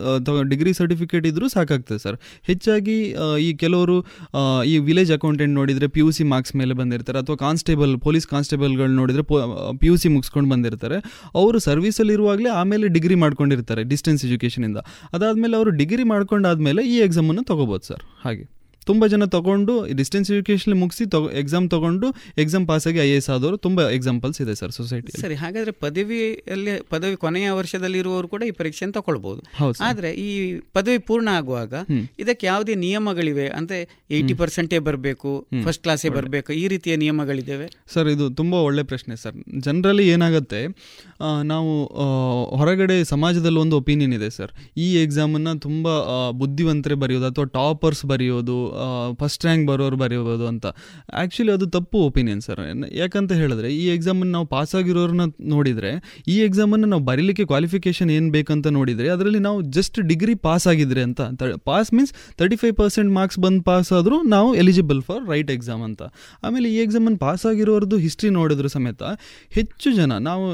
ಡಿಗ್ರಿ 0.54 0.74
ಸರ್ಟಿಫಿಕೇಟ್ 0.82 1.28
ಇದ್ರೂ 1.32 1.48
ಸಾಕಾಗ್ತದೆ 1.58 2.02
ಸರ್. 2.06 2.20
ಹೆಚ್ಚಾಗಿ 2.52 2.98
ಈ 3.48 3.52
ಕೆಲವರು 3.66 3.98
ಈ 4.72 4.76
ವಿಲೇಜ್ 4.90 5.14
ಅಕೌಂಟೆಂಟ್ 5.20 5.56
ನೋಡಿದರೆ 5.60 5.88
ಪಿ 5.98 6.04
ಯು 6.04 6.10
ಸಿ 6.18 6.26
ಮಾರ್ಕ್ಸ್ 6.34 6.56
ಮೇಲೆ 6.64 6.74
ಬಂದಿರ್ತಾರೆ, 6.82 7.20
ಅಥವಾ 7.24 7.33
ಕಾನ್ಸ್ಟೇಬಲ್, 7.36 8.00
ಪೊಲೀಸ್ 8.00 8.28
ಕಾನ್ಸ್ಟೇಬಲ್ಗಳು 8.28 8.88
ನೋಡಿದರೆ 8.88 9.24
ಪಿ 9.78 9.88
ಯು 9.88 9.98
ಸಿ 9.98 10.08
ಮುಗಿಸ್ಕೊಂಡು 10.08 10.50
ಬಂದಿರ್ತಾರೆ. 10.50 10.96
ಅವರು 11.36 11.60
ಸರ್ವಿಸಲ್ಲಿರುವಾಗಲೇ 11.60 12.50
ಆಮೇಲೆ 12.50 12.88
ಡಿಗ್ರಿ 12.88 13.16
ಮಾಡ್ಕೊಂಡಿರ್ತಾರೆ, 13.16 13.84
ಡಿಸ್ಟೆನ್ಸ್ 13.84 14.26
ಎಜುಕೇಷನಿಂದ 14.26 14.78
ಅದಾದಮೇಲೆ 15.14 15.58
ಅವರು 15.58 15.70
ಡಿಗ್ರಿ 15.70 16.04
ಮಾಡ್ಕೊಂಡಾದ್ಮೇಲೆ 16.04 16.88
ಈ 16.88 16.98
ಎಕ್ಸಾಮನ್ನು 16.98 17.44
ತಗೋಬೋದು 17.44 17.88
ಸರ್. 17.88 18.04
ಹಾಗೆ. 18.24 18.63
ತುಂಬ 18.90 19.08
ಜನ 19.14 19.26
ತಗೊಂಡು 19.36 19.74
ಡಿಸ್ಟೆನ್ಸ್ 20.00 20.30
ಎಜುಕೇಷನ್ 20.36 20.76
ಮುಗಿಸಿ 20.82 21.04
ತಗೋ 21.14 21.28
ಎಕ್ಸಾಮ್ 21.42 21.66
ತಗೊಂಡು 21.74 22.08
ಎಕ್ಸಾಮ್ 22.44 22.66
ಪಾಸಾಗಿ 22.72 23.00
ಐ 23.06 23.08
ಎ 23.14 23.18
ಎಸ್ 23.22 23.30
ಆದವರು 23.36 23.58
ತುಂಬ 23.66 23.82
ಎಕ್ಸಾಂಪಲ್ಸ್ 23.98 24.40
ಇದೆ 24.44 24.54
ಸರ್ 24.62 24.72
ಸೊಸೈಟಿ 24.78 25.12
ಸರಿ 25.24 25.36
ಹಾಗಾದ್ರೆ 25.44 25.74
ಪದವಿಯಲ್ಲಿ 25.86 26.74
ಪದವಿ 26.94 27.18
ಕೊನೆಯ 27.24 27.50
ವರ್ಷದಲ್ಲಿ 27.60 28.00
ಇರುವವರು 28.04 28.30
ಕೂಡ 28.34 28.42
ಈ 28.50 28.54
ಪರೀಕ್ಷೆಯನ್ನು 28.62 28.96
ತಗೊಳ್ಬಹುದು 29.00 29.42
ಆದ್ರೆ 29.90 30.12
ಈ 30.26 30.30
ಪದವಿ 30.78 31.02
ಪೂರ್ಣ 31.10 31.30
ಆಗುವಾಗ 31.40 31.74
ಇದಕ್ಕೆ 32.24 32.48
ಯಾವುದೇ 32.52 32.76
ನಿಯಮಗಳಿವೆ? 32.86 33.48
ಅಂದ್ರೆ 33.60 33.80
ಏಯ್ಟಿ 34.18 34.36
ಪರ್ಸೆಂಟೇ 34.42 34.80
ಬರಬೇಕು 34.88 35.32
ಫಸ್ಟ್ 35.68 35.84
ಕ್ಲಾಸೇ 35.86 36.12
ಬರಬೇಕು 36.18 36.50
ಈ 36.62 36.66
ರೀತಿಯ 36.74 36.94
ನಿಯಮಗಳಿದ್ದಾವೆ? 37.04 37.68
ಸರ್ 37.94 38.10
ಇದು 38.16 38.26
ತುಂಬಾ 38.42 38.60
ಒಳ್ಳೆ 38.70 38.86
ಪ್ರಶ್ನೆ 38.92 39.16
ಸರ್. 39.24 39.38
ಜನರಲ್ಲಿ 39.68 40.08
ಏನಾಗುತ್ತೆ 40.16 40.62
ನಾವು 41.54 41.72
ಹೊರಗಡೆ 42.62 42.98
ಸಮಾಜದಲ್ಲಿ 43.14 43.60
ಒಂದು 43.66 43.78
ಒಪಿನಿಯನ್ 43.84 44.16
ಇದೆ 44.20 44.32
ಸರ್. 44.40 44.52
ಈ 44.86 44.90
ಎಕ್ಸಾಮನ್ನು 45.06 45.54
ತುಂಬ 45.60 45.82
ತುಂಬಾ 45.84 45.94
ಬುದ್ಧಿವಂತರೇ 46.40 46.96
ಬರೆಯೋದು 47.02 47.26
ಅಥವಾ 47.32 47.46
ಟಾಪರ್ಸ್ 47.56 48.02
ಬರೆಯೋದು 48.12 48.56
ಫಸ್ಟ್ 49.22 49.44
ರ್ಯಾಂಕ್ 49.48 49.66
ಬರೋರು 49.70 49.98
ಬರೀಬೋದು 50.04 50.46
ಅಂತ. 50.52 50.66
ಆ್ಯಕ್ಚುಲಿ 51.22 51.52
ಅದು 51.58 51.66
ತಪ್ಪು 51.76 51.98
ಒಪಿನಿಯನ್ 52.10 52.42
ಸರ್ 52.48 52.62
ಯಾಕಂತ 53.02 53.32
ಹೇಳಿದ್ರೆ, 53.42 53.70
ಈ 53.82 53.84
ಎಕ್ಸಾಮನ್ನು 53.96 54.34
ನಾವು 54.38 54.48
ಪಾಸ್ 54.56 54.74
ಆಗಿರೋರನ್ನ 54.80 55.26
ನೋಡಿದರೆ, 55.54 55.92
ಈ 56.34 56.38
ಎಕ್ಸಾಮನ್ನು 56.48 56.88
ನಾವು 56.94 57.04
ಬರೀಲಿಕ್ಕೆ 57.12 57.46
ಕ್ವಾಲಿಫಿಕೇಶನ್ 57.52 58.12
ಏನು 58.18 58.30
ಬೇಕಂತ 58.38 58.68
ನೋಡಿದರೆ, 58.80 59.08
ಅದರಲ್ಲಿ 59.16 59.42
ನಾವು 59.48 59.60
ಜಸ್ಟ್ 59.78 60.00
ಡಿಗ್ರಿ 60.12 60.36
ಪಾಸ್ 60.48 60.68
ಆಗಿದ್ರೆ 60.74 61.04
ಅಂತ 61.08 61.22
pass 61.72 61.92
means 61.98 62.14
thirty 62.42 62.60
five 62.64 62.76
percent 62.82 63.12
marks 63.20 63.40
ಬಂದು 63.46 63.64
ಪಾಸ್ 63.70 63.92
ಆದರೂ 64.00 64.20
ನಾವು 64.36 64.50
ಎಲಿಜಿಬಲ್ 64.64 65.02
ಫಾರ್ 65.10 65.24
ರೈಟ್ 65.34 65.52
ಎಕ್ಸಾಮ್ 65.58 65.84
ಅಂತ. 65.90 66.02
ಆಮೇಲೆ 66.48 66.68
ಈ 66.76 66.78
ಎಕ್ಸಾಮನ್ನು 66.86 67.20
ಪಾಸ್ 67.26 67.46
ಆಗಿರೋರ್ದು 67.52 67.98
ಹಿಸ್ಟ್ರಿ 68.06 68.32
ನೋಡಿದ್ರು 68.40 68.72
ಸಮೇತ, 68.76 69.04
ಹೆಚ್ಚು 69.58 69.90
ಜನ 70.00 70.12
ನಾವು 70.30 70.46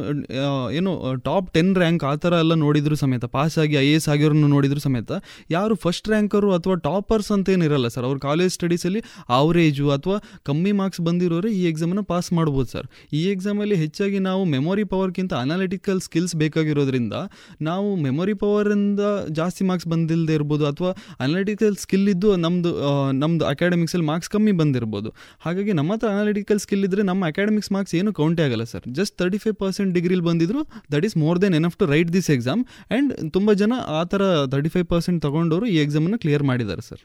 ಏನು 0.80 0.92
ಟಾಪ್ 1.28 1.50
ಟೆನ್ 1.56 1.74
ರ್ಯಾಂಕ್ 1.84 2.04
ಆ 2.12 2.14
ಥರ 2.24 2.34
ಎಲ್ಲ 2.44 2.54
ನೋಡಿದ್ರು 2.66 2.96
ಸಮೇತ 3.04 3.26
ಪಾಸ್ 3.38 3.56
ಆಗಿ 3.64 3.76
ಐ 3.84 3.88
ಎ 3.92 3.96
ಎಸ್ 4.00 4.08
ಆಗಿರೋರನ್ನು 4.14 4.50
ನೋಡಿದ್ರು 4.56 4.82
ಸಮೇತ, 4.88 5.12
ಯಾರು 5.56 5.76
ಫಸ್ಟ್ 5.86 6.08
ರ್ಯಾಂಕರು 6.14 6.50
ಅಥವಾ 6.58 6.76
ಟಾಪರ್ಸ್ 6.88 7.32
ಅಂತ 7.36 7.56
ಏನಿರಲ್ಲ 7.56 7.90
ಸರ್ 7.96 8.06
ಅವ್ರ 8.10 8.18
ಕಾಲೇಜ್ 8.26 8.54
ಸ್ಟಡೀಸಲ್ಲಿ 8.54 9.02
ಅವರೇಜು 9.40 9.88
ಅಥವಾ 9.96 10.18
ಕಮ್ಮಿ 10.50 10.74
ಮಾರ್ಕ್ಸ್ 10.80 11.02
ಬಂದಿರೋರೆ 11.02 11.52
ಈ 11.52 11.64
ಎಕ್ಸಾಮನ್ನು 11.72 12.06
ಪಾಸ್ 12.12 12.30
ಮಾಡ್ಬೋದು 12.34 12.70
ಸರ್ 12.70 12.88
ಈ 13.14 13.24
ಎಕ್ಸಾಮಲ್ಲಿ 13.32 13.76
ಹೆಚ್ಚಾಗಿ 13.76 14.20
ನಾವು 14.20 14.44
ಮೆಮೊರಿ 14.54 14.86
ಪವರ್ಗಿಂತ 14.94 15.34
ಅನಾಲಿಟಿಕಲ್ 15.44 16.02
ಸ್ಕಿಲ್ಸ್ 16.02 16.36
ಬೇಕಾಗಿರೋದ್ರಿಂದ 16.36 17.16
ನಾವು 17.62 17.90
ಮೆಮೊರಿ 18.06 18.36
ಪವರಿಂದ 18.44 19.04
ಜಾಸ್ತಿ 19.32 19.64
ಮಾರ್ಕ್ಸ್ 19.66 19.88
ಬಂದಿಲ್ಲದೆ 19.88 20.34
ಇರ್ಬೋದು 20.34 20.66
ಅಥವಾ 20.66 20.92
ಅನಾಲಿಟಿಕಲ್ 21.20 21.76
ಸ್ಕಿಲ್ 21.76 22.08
ಇದ್ದು 22.10 22.30
ನಮ್ಮದು 22.38 22.72
ನಮ್ಮದು 23.20 23.46
ಅಕಾಡೆಮಿಕ್ಸಲ್ಲಿ 23.46 24.06
ಮಾರ್ಕ್ಸ್ 24.06 24.30
ಕಮ್ಮಿ 24.30 24.54
ಬಂದಿರ್ಬೋದು. 24.60 25.10
ಹಾಗಾಗಿ 25.46 25.74
ನಮ್ಮ 25.74 25.92
ಹತ್ರ 25.94 26.08
ಅನಾಲಿಟಿಕಲ್ 26.10 26.60
ಸ್ಕಿಲ್ 26.60 26.84
ಇದ್ದರೆ 26.86 27.04
ನಮ್ಮ 27.04 27.28
ಅಕಾಡೆಮಿಕ್ಸ್ 27.28 27.72
ಮಾರ್ಕ್ಸ್ 27.72 27.96
ಏನು 27.96 28.12
ಕೌಂಟೇ 28.14 28.44
ಆಗಲ್ಲ 28.44 28.64
sir 28.64 28.86
just 28.92 29.16
thirty 29.20 29.38
five 29.38 29.56
percent 29.56 29.92
ಡಿಗ್ರಿಲಿ 29.94 30.26
ಬಂದಿದ್ರು 30.30 30.62
that 30.94 31.06
is 31.06 31.18
more 31.18 31.40
than 31.42 31.56
enough 31.56 31.78
to 31.78 31.86
write 31.86 32.12
this 32.14 32.30
exam 32.30 32.64
and 32.90 33.14
ತುಂಬ 33.34 33.54
ಜನ 33.54 33.74
ಆ 34.00 34.04
ಥರ 34.04 34.22
ತರ್ಟಿ 34.46 34.70
ಫೈವ್ 34.70 34.88
ಪರ್ಸೆಂಟ್ 34.88 35.22
ತೊಗೊಂಡವರು 35.22 35.68
ಈ 35.68 35.78
ಎಕ್ಸಾಮನ್ನು 35.78 36.20
ಕ್ಲಿಯರ್ 36.20 36.44
ಮಾಡಿದ್ದಾರೆ 36.44 36.86
ಸರ್ 36.90 37.04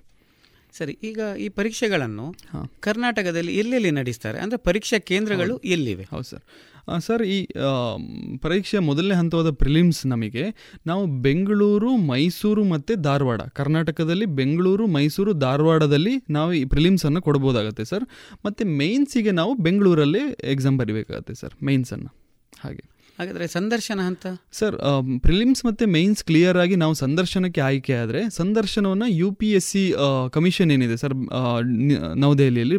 ಸರಿ 0.74 0.98
ಈಗ 1.02 1.20
ಈ 1.38 1.48
ಪರೀಕ್ಷೆಗಳನ್ನು 1.48 2.26
ಹಾ. 2.52 2.60
ಕರ್ನಾಟಕದಲ್ಲಿ 2.80 3.52
ಎಲ್ಲೆಲ್ಲಿ 3.56 3.90
ನಡೆಸ್ತಾರೆ? 3.90 4.38
ಅಂದರೆ 4.38 4.58
ಪರೀಕ್ಷಾ 4.58 4.98
ಕೇಂದ್ರಗಳು 4.98 5.58
ಎಲ್ಲಿವೆ? 5.58 6.04
ಹೌದು 6.10 6.22
ಸರ್. 6.22 6.44
ಸರ್ 7.00 7.22
ಈ 7.22 7.36
ಪರೀಕ್ಷೆ 7.44 8.38
ಪರೀಕ್ಷೆಯ 8.38 8.80
ಮೊದಲನೇ 8.80 9.14
ಹಂತವಾದ 9.14 9.50
ಪ್ರಿಲಿಮ್ಸ್ 9.50 10.06
ನಮಗೆ 10.06 10.42
ನಾವು 10.86 11.06
ಬೆಂಗಳೂರು 11.20 11.96
ಮೈಸೂರು 12.06 12.64
ಮತ್ತು 12.64 12.94
ಧಾರವಾಡ 13.02 13.42
ಕರ್ನಾಟಕದಲ್ಲಿ 13.52 14.26
ಬೆಂಗಳೂರು 14.32 14.86
ಮೈಸೂರು 14.86 15.32
ಧಾರವಾಡದಲ್ಲಿ 15.38 16.14
ನಾವು 16.30 16.52
ಈ 16.52 16.64
ಪ್ರಿಲಿಮ್ಸನ್ನು 16.64 17.22
ಕೊಡ್ಬೋದಾಗತ್ತೆ 17.22 17.84
ಸರ್. 17.84 18.04
ಮತ್ತು 18.44 18.64
ಮೇನ್ಸಿಗೆ 18.72 19.30
ನಾವು 19.30 19.54
ಬೆಂಗಳೂರಲ್ಲಿ 19.54 20.22
ಎಕ್ಸಾಮ್ 20.44 20.78
ಬರಿಬೇಕಾಗತ್ತೆ 20.78 21.34
ಸರ್ 21.34 21.54
ಮೇಯ್ನ್ಸನ್ನು 21.62 22.10
ಹಾಗೆ. 22.60 22.84
ಹಾಗಾದ್ರೆ 23.18 23.46
ಸಂದರ್ಶನ 23.46 24.00
ಅಂತ? 24.00 24.26
ಸರ್ 24.52 24.76
ಪ್ರಿಲಿಮ್ಸ್ 25.20 25.64
ಮತ್ತು 25.64 25.86
ಮೇನ್ಸ್ 25.86 26.24
ಕ್ಲಿಯರ್ 26.24 26.58
ಆಗಿ 26.58 26.76
ನಾವು 26.76 26.94
ಸಂದರ್ಶನಕ್ಕೆ 26.94 27.60
ಆಯ್ಕೆ 27.60 27.94
ಆದರೆ 27.94 28.30
ಸಂದರ್ಶನವನ್ನು 28.30 29.06
U 29.08 29.32
P 29.32 29.52
S 29.52 29.66
C 29.66 29.94
commission 30.30 30.72
ಏನಿದೆ 30.72 30.96
ಸರ್ 30.96 31.14
ನವದೆಹಲಿಯಲ್ಲಿ 32.16 32.78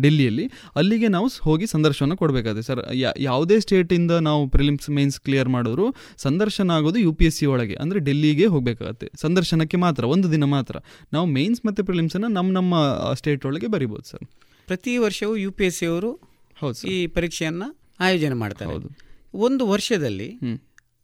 ಡೆಲ್ಲಿಯಲ್ಲಿ 0.00 0.50
ಅಲ್ಲಿಗೆ 0.76 1.08
ನಾವು 1.08 1.28
ಹೋಗಿ 1.42 1.66
ಸಂದರ್ಶನ 1.66 2.12
ಕೊಡಬೇಕಾಗುತ್ತೆ 2.14 2.62
ಸರ್. 2.62 2.94
ಯಾ- 2.94 3.16
ಯಾವುದೇ 3.18 3.60
ಸ್ಟೇಟಿಂದ 3.60 4.10
ನಾವು 4.10 4.48
ಪ್ರಿಲಿಮ್ಸ್ 4.48 4.90
ಮೇನ್ಸ್ 4.90 5.20
ಕ್ಲಿಯರ್ 5.20 5.48
ಮಾಡಿದ್ರು 5.48 5.94
ಸಂದರ್ಶನ 6.16 6.70
ಆಗೋದು 6.70 6.98
ಯು 6.98 7.12
ಪಿ 7.12 7.24
ಎಸ್ 7.24 7.36
ಸಿ 7.36 7.46
ಒಳಗೆ 7.46 7.74
ಅಂದರೆ 7.74 7.98
ಡೆಲ್ಲಿಗೆ 7.98 8.46
ಹೋಗಬೇಕಾಗತ್ತೆ. 8.46 9.10
ಸಂದರ್ಶನಕ್ಕೆ 9.16 9.76
ಮಾತ್ರ 9.76 10.04
ಒಂದು 10.04 10.32
ದಿನ 10.32 10.44
ಮಾತ್ರ. 10.44 10.76
ನಾವು 11.12 11.26
ಮೇನ್ಸ್ 11.26 11.66
ಮತ್ತು 11.66 11.84
ಪ್ರಿಲಿಮ್ಸನ್ನು 11.84 12.28
ನಮ್ಮ 12.28 12.52
ನಮ್ಮ 12.52 12.74
ಸ್ಟೇಟ್ 13.14 13.46
ಒಳಗೆ 13.46 13.66
ಬರಿಬೋದು 13.66 14.10
ಸರ್. 14.10 14.28
ಪ್ರತಿ 14.66 14.96
ವರ್ಷವೂ 14.96 15.36
ಯು 15.36 15.52
ಪಿ 15.52 15.64
ಎಸ್ 15.64 15.78
ಸಿ 15.78 15.86
ಅವರು 15.86 16.12
ಹೌದು 16.60 16.88
ಈ 16.88 17.06
ಪರೀಕ್ಷೆಯನ್ನು 17.06 17.76
ಆಯೋಜನೆ 18.00 18.34
ಮಾಡ್ತಾರೆ. 18.34 18.70
ಹೌದು. 18.70 19.13
ಒಂದು 19.34 19.66
ವರ್ಷದಲ್ಲಿ 19.66 20.28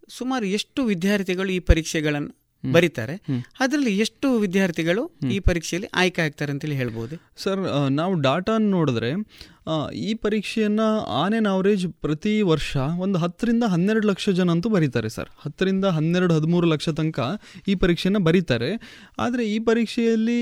ಸುಮಾರು 0.08 0.46
ಎಷ್ಟು 0.46 0.84
ವಿದ್ಯಾರ್ಥಿಗಳು 0.84 1.48
ಈ 1.48 1.58
ಪರೀಕ್ಷೆಗಳನ್ನು 1.58 2.39
ಬರೀತಾರೆ. 2.64 3.14
ಅದರಲ್ಲಿ 3.64 3.92
ಎಷ್ಟು 4.04 4.26
ವಿದ್ಯಾರ್ಥಿಗಳು 4.44 5.02
ಈ 5.34 5.38
ಪರೀಕ್ಷೆಯಲ್ಲಿ 5.48 5.88
ಆಯ್ಕೆ 6.00 6.20
ಆಗ್ತಾರೆ 6.26 6.50
ಅಂತೇಳಿ 6.54 6.76
ಹೇಳ್ಬೋದು? 6.82 7.14
ಸರ್ 7.44 7.62
ನಾವು 8.00 8.14
ಡಾಟಾ 8.26 8.54
ನೋಡಿದ್ರೆ 8.74 9.10
ಈ 10.08 10.12
ಪರೀಕ್ಷೆಯನ್ನು 10.24 10.86
ಆನ್ 11.20 11.34
ಆನ್ 11.38 11.48
ಅವರೇಜ್ 11.52 11.84
ಪ್ರತಿ 12.04 12.32
ವರ್ಷ 12.50 12.70
ಒಂದು 13.04 13.16
ಹತ್ತರಿಂದ 13.22 13.64
ಹನ್ನೆರಡು 13.72 14.06
ಲಕ್ಷ 14.10 14.24
ಜನ 14.38 14.50
ಅಂತೂ 14.54 14.68
ಬರೀತಾರೆ 14.76 15.08
ಸರ್. 15.16 15.30
ಹತ್ತರಿಂದ 15.44 15.86
ಹನ್ನೆರಡು 15.96 16.32
ಹದಿಮೂರು 16.38 16.66
ಲಕ್ಷ 16.72 16.88
ತನಕ 16.98 17.20
ಈ 17.70 17.74
ಪರೀಕ್ಷೆಯನ್ನು 17.82 18.22
ಬರೀತಾರೆ. 18.28 18.70
ಆದರೆ 19.24 19.44
ಈ 19.54 19.58
ಪರೀಕ್ಷೆಯಲ್ಲಿ 19.68 20.38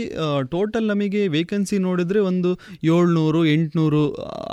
ಟೋಟಲ್ 0.55 0.87
ನಮಗೆ 0.93 1.23
ವೇಕೆನ್ಸಿ 1.37 1.79
ನೋಡಿದರೆ 1.89 2.23
ಒಂದು 2.31 2.53
ಏಳ್ನೂರು 2.95 3.43
ಎಂಟುನೂರು 3.55 4.03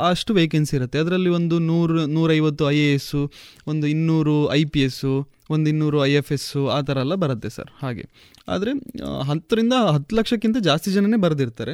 ಅಷ್ಟು 0.10 0.34
ವೇಕೆನ್ಸಿ 0.40 0.76
ಇರುತ್ತೆ. 0.80 1.00
ಅದರಲ್ಲಿ 1.06 1.32
ಒಂದು 1.40 1.58
ನೂರು 1.70 2.06
ನೂರೈವತ್ತು 2.18 2.66
ಐ 2.72 2.78
ಎ 2.88 2.90
ಎಸ್ಸು 3.00 3.22
ಒಂದು 3.68 3.88
ಇನ್ನೂರು 3.88 4.38
ಐ 4.60 4.62
ಪಿ 4.74 4.84
ಎಸ್ಸು 4.90 5.16
ಒಂದು 5.50 5.70
ಇನ್ನೂರು 5.70 6.06
ಐ 6.06 6.12
ಎಫ್ 6.12 6.32
ಎಸ್ಸು 6.32 6.68
ಆ 6.68 6.82
ಥರ 6.82 6.98
ಎಲ್ಲ 6.98 7.16
ಬರುತ್ತೆ 7.16 7.50
ಸರ್ 7.50 7.72
ಹಾಗೆ. 7.82 8.06
ಆದರೆ 8.48 8.72
ಹತ್ತರಿಂದ 9.22 9.74
ಹತ್ತು 9.74 10.16
ಲಕ್ಷಕ್ಕಿಂತ 10.16 10.58
ಜಾಸ್ತಿ 10.58 10.92
ಜನನೇ 10.92 11.18
ಬರೆದಿರ್ತಾರೆ. 11.18 11.74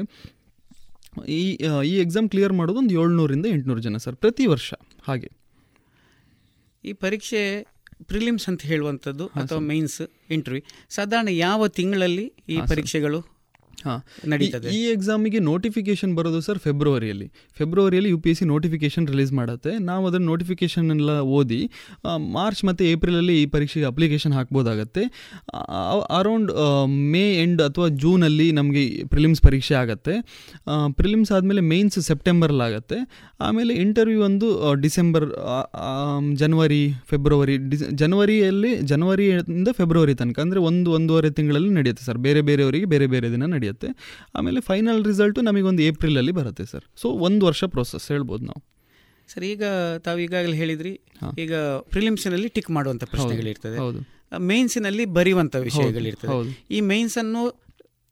ಈ 1.27 1.41
ಈ 1.85 1.93
ಎಕ್ಸಾಮ್ 1.97 2.29
ಕ್ಲಿಯರ್ 2.29 2.53
ಮಾಡೋದು 2.53 2.79
ಒಂದು 2.79 2.93
ಏಳ್ನೂರಿಂದ 2.93 3.45
ಎಂಟುನೂರು 3.45 3.81
ಜನ 3.81 3.97
ಸರ್ 3.97 4.15
ಪ್ರತಿ 4.15 4.45
ವರ್ಷ 4.47 4.73
ಹಾಗೆ. 5.07 5.31
ಈ 6.85 6.93
ಪರೀಕ್ಷೆ 6.93 7.67
ಪ್ರಿಲಿಮ್ಸ್ 8.03 8.49
ಅಂತ 8.49 8.61
ಹೇಳುವಂಥದ್ದು 8.61 9.27
ಅಥವಾ 9.27 9.59
ಮೈನ್ಸ್ 9.59 10.01
ಇಂಟರ್ವ್ಯೂ 10.29 10.63
ಸಾಧಾರಣ 10.89 11.27
ಯಾವ 11.27 11.67
ತಿಂಗಳಲ್ಲಿ 11.67 12.33
ಈ 12.49 12.57
ಪರೀಕ್ಷೆಗಳು 12.69 13.19
ನಡೀತದೆ. 14.31 14.69
ಈ 14.77 14.81
ಎಕ್ಸಾಮಿಗೆ 14.95 15.39
ನೋಟಿಫಿಕೇಶನ್ 15.51 16.11
ಬರೋದು 16.19 16.39
ಸರ್ 16.47 16.59
ಫೆಬ್ರವರಿಯಲ್ಲಿ 16.65 17.27
ಫೆಬ್ರವರಿಯಲ್ಲಿ 17.59 18.09
U 18.13 18.19
P 18.25 18.29
S 18.31 18.39
C 18.41 18.45
notification 18.53 19.05
release 19.13 19.33
ಮಾಡುತ್ತೆ. 19.39 19.71
ನಾವು 19.89 20.03
ಅದನ್ನು 20.09 20.27
ನೋಟಿಫಿಕೇಶನ್ 20.33 20.87
ಎಲ್ಲ 20.95 21.11
ಓದಿ 21.39 21.61
ಮಾರ್ಚ್ 22.37 22.61
ಮತ್ತು 22.69 22.83
ಏಪ್ರಿಲಲ್ಲಿ 22.91 23.35
ಈ 23.41 23.45
ಪರೀಕ್ಷೆಗೆ 23.55 23.87
ಅಪ್ಲಿಕೇಶನ್ 23.91 24.35
ಹಾಕ್ಬೋದಾಗತ್ತೆ. 24.37 25.03
ಅರೌಂಡ್ 26.19 26.51
ಮೇ 27.13 27.25
ಎಂಡ್ 27.43 27.61
ಅಥವಾ 27.67 27.89
ಜೂನಲ್ಲಿ 28.03 28.47
ನಮಗೆ 28.59 28.83
ಪ್ರಿಲಿಮ್ಸ್ 29.13 29.41
ಪರೀಕ್ಷೆ 29.47 29.75
ಆಗುತ್ತೆ. 29.83 30.15
ಪ್ರಿಲಿಮ್ಸ್ 30.99 31.31
ಆದಮೇಲೆ 31.37 31.63
ಮೇನ್ಸ್ 31.73 31.99
ಸೆಪ್ಟೆಂಬರಲ್ಲಿ 32.09 32.65
ಆಗುತ್ತೆ. 32.69 32.99
ಆಮೇಲೆ 33.47 33.71
ಇಂಟರ್ವ್ಯೂ 33.83 34.21
ಒಂದು 34.29 34.47
ಡಿಸೆಂಬರ್ 34.85 35.27
ಜನವರಿ 36.41 36.81
ಫೆಬ್ರವರಿ 37.11 37.55
ಡಿಸ್ 37.71 37.85
ಜನವರಿಯಲ್ಲಿ 38.01 38.71
ಜನವರಿಯಿಂದ 38.91 39.69
ಫೆಬ್ರವರಿ 39.79 40.13
ತನಕ 40.21 40.39
ಅಂದರೆ 40.45 40.59
ಒಂದು 40.69 40.89
ಒಂದೂವರೆ 40.97 41.29
ತಿಂಗಳಲ್ಲಿ 41.37 41.71
ನಡೆಯುತ್ತೆ 41.77 42.03
ಸರ್ 42.07 42.19
ಬೇರೆ 42.25 42.41
ಬೇರೆಯವರಿಗೆ 42.47 42.87
ಬೇರೆ 42.93 43.05
ಬೇರೆ 43.13 43.27
ದಿನ 43.35 43.43
ನಡೆಯುತ್ತೆ. 43.55 43.70
ಆಮೇಲೆ 44.35 44.61
ಫೈನಲ್ 44.61 45.05
ರಿಸಲ್ಟು 45.05 45.41
ನಮಗೊಂದು 45.41 45.81
ಏಪ್ರಿಲಲ್ಲಿ 45.81 46.31
ಬರುತ್ತೆ 46.31 46.65
ಸರ್. 46.65 46.83
ಸೊ 47.01 47.09
ಒಂದು 47.09 47.45
ವರ್ಷ 47.45 47.63
ಪ್ರೋಸೆಸ್ 47.63 48.11
ಹೇಳ್ಬೋದು 48.11 48.45
ನಾವು. 48.45 48.61
ಸರ್ 49.27 49.43
ಈಗ 49.43 49.63
ತಾವು 50.03 50.19
ಈಗಾಗಲೇ 50.19 50.57
ಹೇಳಿದ್ರಿ 50.57 50.99
ಈಗ 51.37 51.55
ಪ್ರಿಲಿಮ್ಸ್ನಲ್ಲಿ 51.93 52.49
ಟಿಕ್ 52.49 52.71
ಮಾಡುವಂಥ 52.71 53.03
ಪ್ರಶ್ನೆಗಳಿರ್ತದೆ. 53.03 53.77
ಮೇನ್ಸಿನಲ್ಲಿ 54.37 55.05
ಬರೆಯುವಂಥ 55.05 55.55
ವಿಷಯಗಳಿರ್ತದೆ. 55.55 56.55
ಈ 56.71 56.81
ಮೇನ್ಸ್ 56.81 57.17
ಅನ್ನು 57.17 57.41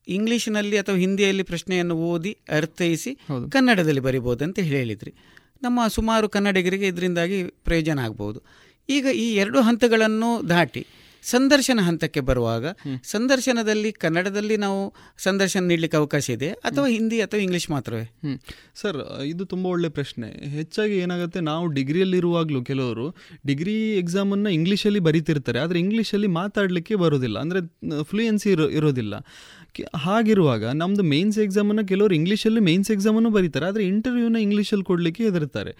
ಇಂಗ್ಲಿಷ್ನಲ್ಲಿ 0.07 0.77
ಅಥವಾ 0.77 0.95
ಹಿಂದಿಯಲ್ಲಿ 0.95 1.43
ಪ್ರಶ್ನೆಯನ್ನು 1.43 1.95
ಓದಿ 1.95 2.37
ಅರ್ಥೈಸಿ 2.49 3.11
ಕನ್ನಡದಲ್ಲಿ 3.51 3.99
ಬರಿಬೋದು 3.99 4.43
ಅಂತ 4.43 4.59
ಹೇಳಿದ್ರಿ. 4.59 5.11
ನಮ್ಮ 5.63 5.79
ಸುಮಾರು 5.87 6.29
ಕನ್ನಡಿಗರಿಗೆ 6.29 6.87
ಇದರಿಂದಾಗಿ 6.87 7.43
ಪ್ರಯೋಜನ 7.43 7.99
ಆಗ್ಬೋದು. 7.99 8.39
ಈಗ 8.89 9.05
ಈ 9.05 9.35
ಎರಡು 9.35 9.61
ಹಂತಗಳನ್ನು 9.61 10.49
ದಾಟಿ 10.49 10.87
ಸಂದರ್ಶನ 11.23 11.79
ಹಂತಕ್ಕೆ 11.81 12.19
ಬರುವಾಗ 12.19 12.65
ಸಂದರ್ಶನದಲ್ಲಿ 13.03 13.91
ಕನ್ನಡದಲ್ಲಿ 13.91 14.57
ನಾವು 14.57 14.93
ಸಂದರ್ಶನ 15.17 15.63
ನೀಡಲಿಕ್ಕೆ 15.63 15.97
ಅವಕಾಶ 15.97 16.29
ಇದೆ 16.29 16.49
ಅಥವಾ 16.51 16.87
ಹಿಂದಿ 16.87 17.21
ಅಥವಾ 17.21 17.39
ಇಂಗ್ಲಿಷ್ 17.39 17.69
ಮಾತ್ರವೇ? 17.71 18.37
ಸರ್ 18.75 19.23
ಇದು 19.25 19.45
ತುಂಬ 19.45 19.65
ಒಳ್ಳೆ 19.65 19.89
ಪ್ರಶ್ನೆ. 19.89 20.29
ಹೆಚ್ಚಾಗಿ 20.49 20.97
ಏನಾಗುತ್ತೆ 20.97 21.39
ನಾವು 21.39 21.67
ಡಿಗ್ರಿಯಲ್ಲಿರುವಾಗಲೂ 21.67 22.63
ಕೆಲವರು 22.63 23.15
ಡಿಗ್ರಿ 23.45 23.97
ಎಕ್ಸಾಮನ್ನು 23.97 24.49
ಇಂಗ್ಲೀಷಲ್ಲಿ 24.49 24.99
ಬರೀತಿರ್ತಾರೆ 24.99 25.59
ಆದರೆ 25.59 25.79
ಇಂಗ್ಲೀಷಲ್ಲಿ 25.79 26.27
ಮಾತಾಡಲಿಕ್ಕೆ 26.27 26.95
ಬರೋದಿಲ್ಲ. 26.95 27.39
ಅಂದರೆ 27.39 27.61
ಫ್ಲೂಯೆನ್ಸಿ 28.03 28.51
ಇರೋ 28.51 28.69
ಇರೋದಿಲ್ಲ. 28.69 29.15
ಹಾಗಿರುವಾಗ 30.05 30.63
ನಮ್ಮದು 30.81 31.03
ಮೇನ್ಸ್ 31.13 31.37
ಎಕ್ಸಾಮನ್ನು 31.45 31.83
ಕೆಲವರು 31.91 32.13
ಇಂಗ್ಲೀಷಲ್ಲಿ 32.19 32.61
ಮೇನ್ಸ್ 32.67 32.91
ಎಕ್ಸಾಮನ್ನು 32.95 33.31
ಬರೀತಾರೆ, 33.37 33.65
ಆದರೆ 33.71 33.83
ಇಂಟರ್ವ್ಯೂನ 33.91 34.37
ಇಂಗ್ಲೀಷಲ್ಲಿ 34.45 34.85
ಕೊಡಲಿಕ್ಕೆ 34.89 35.23
ಹೆದರ್ತಾರೆ. 35.27 35.71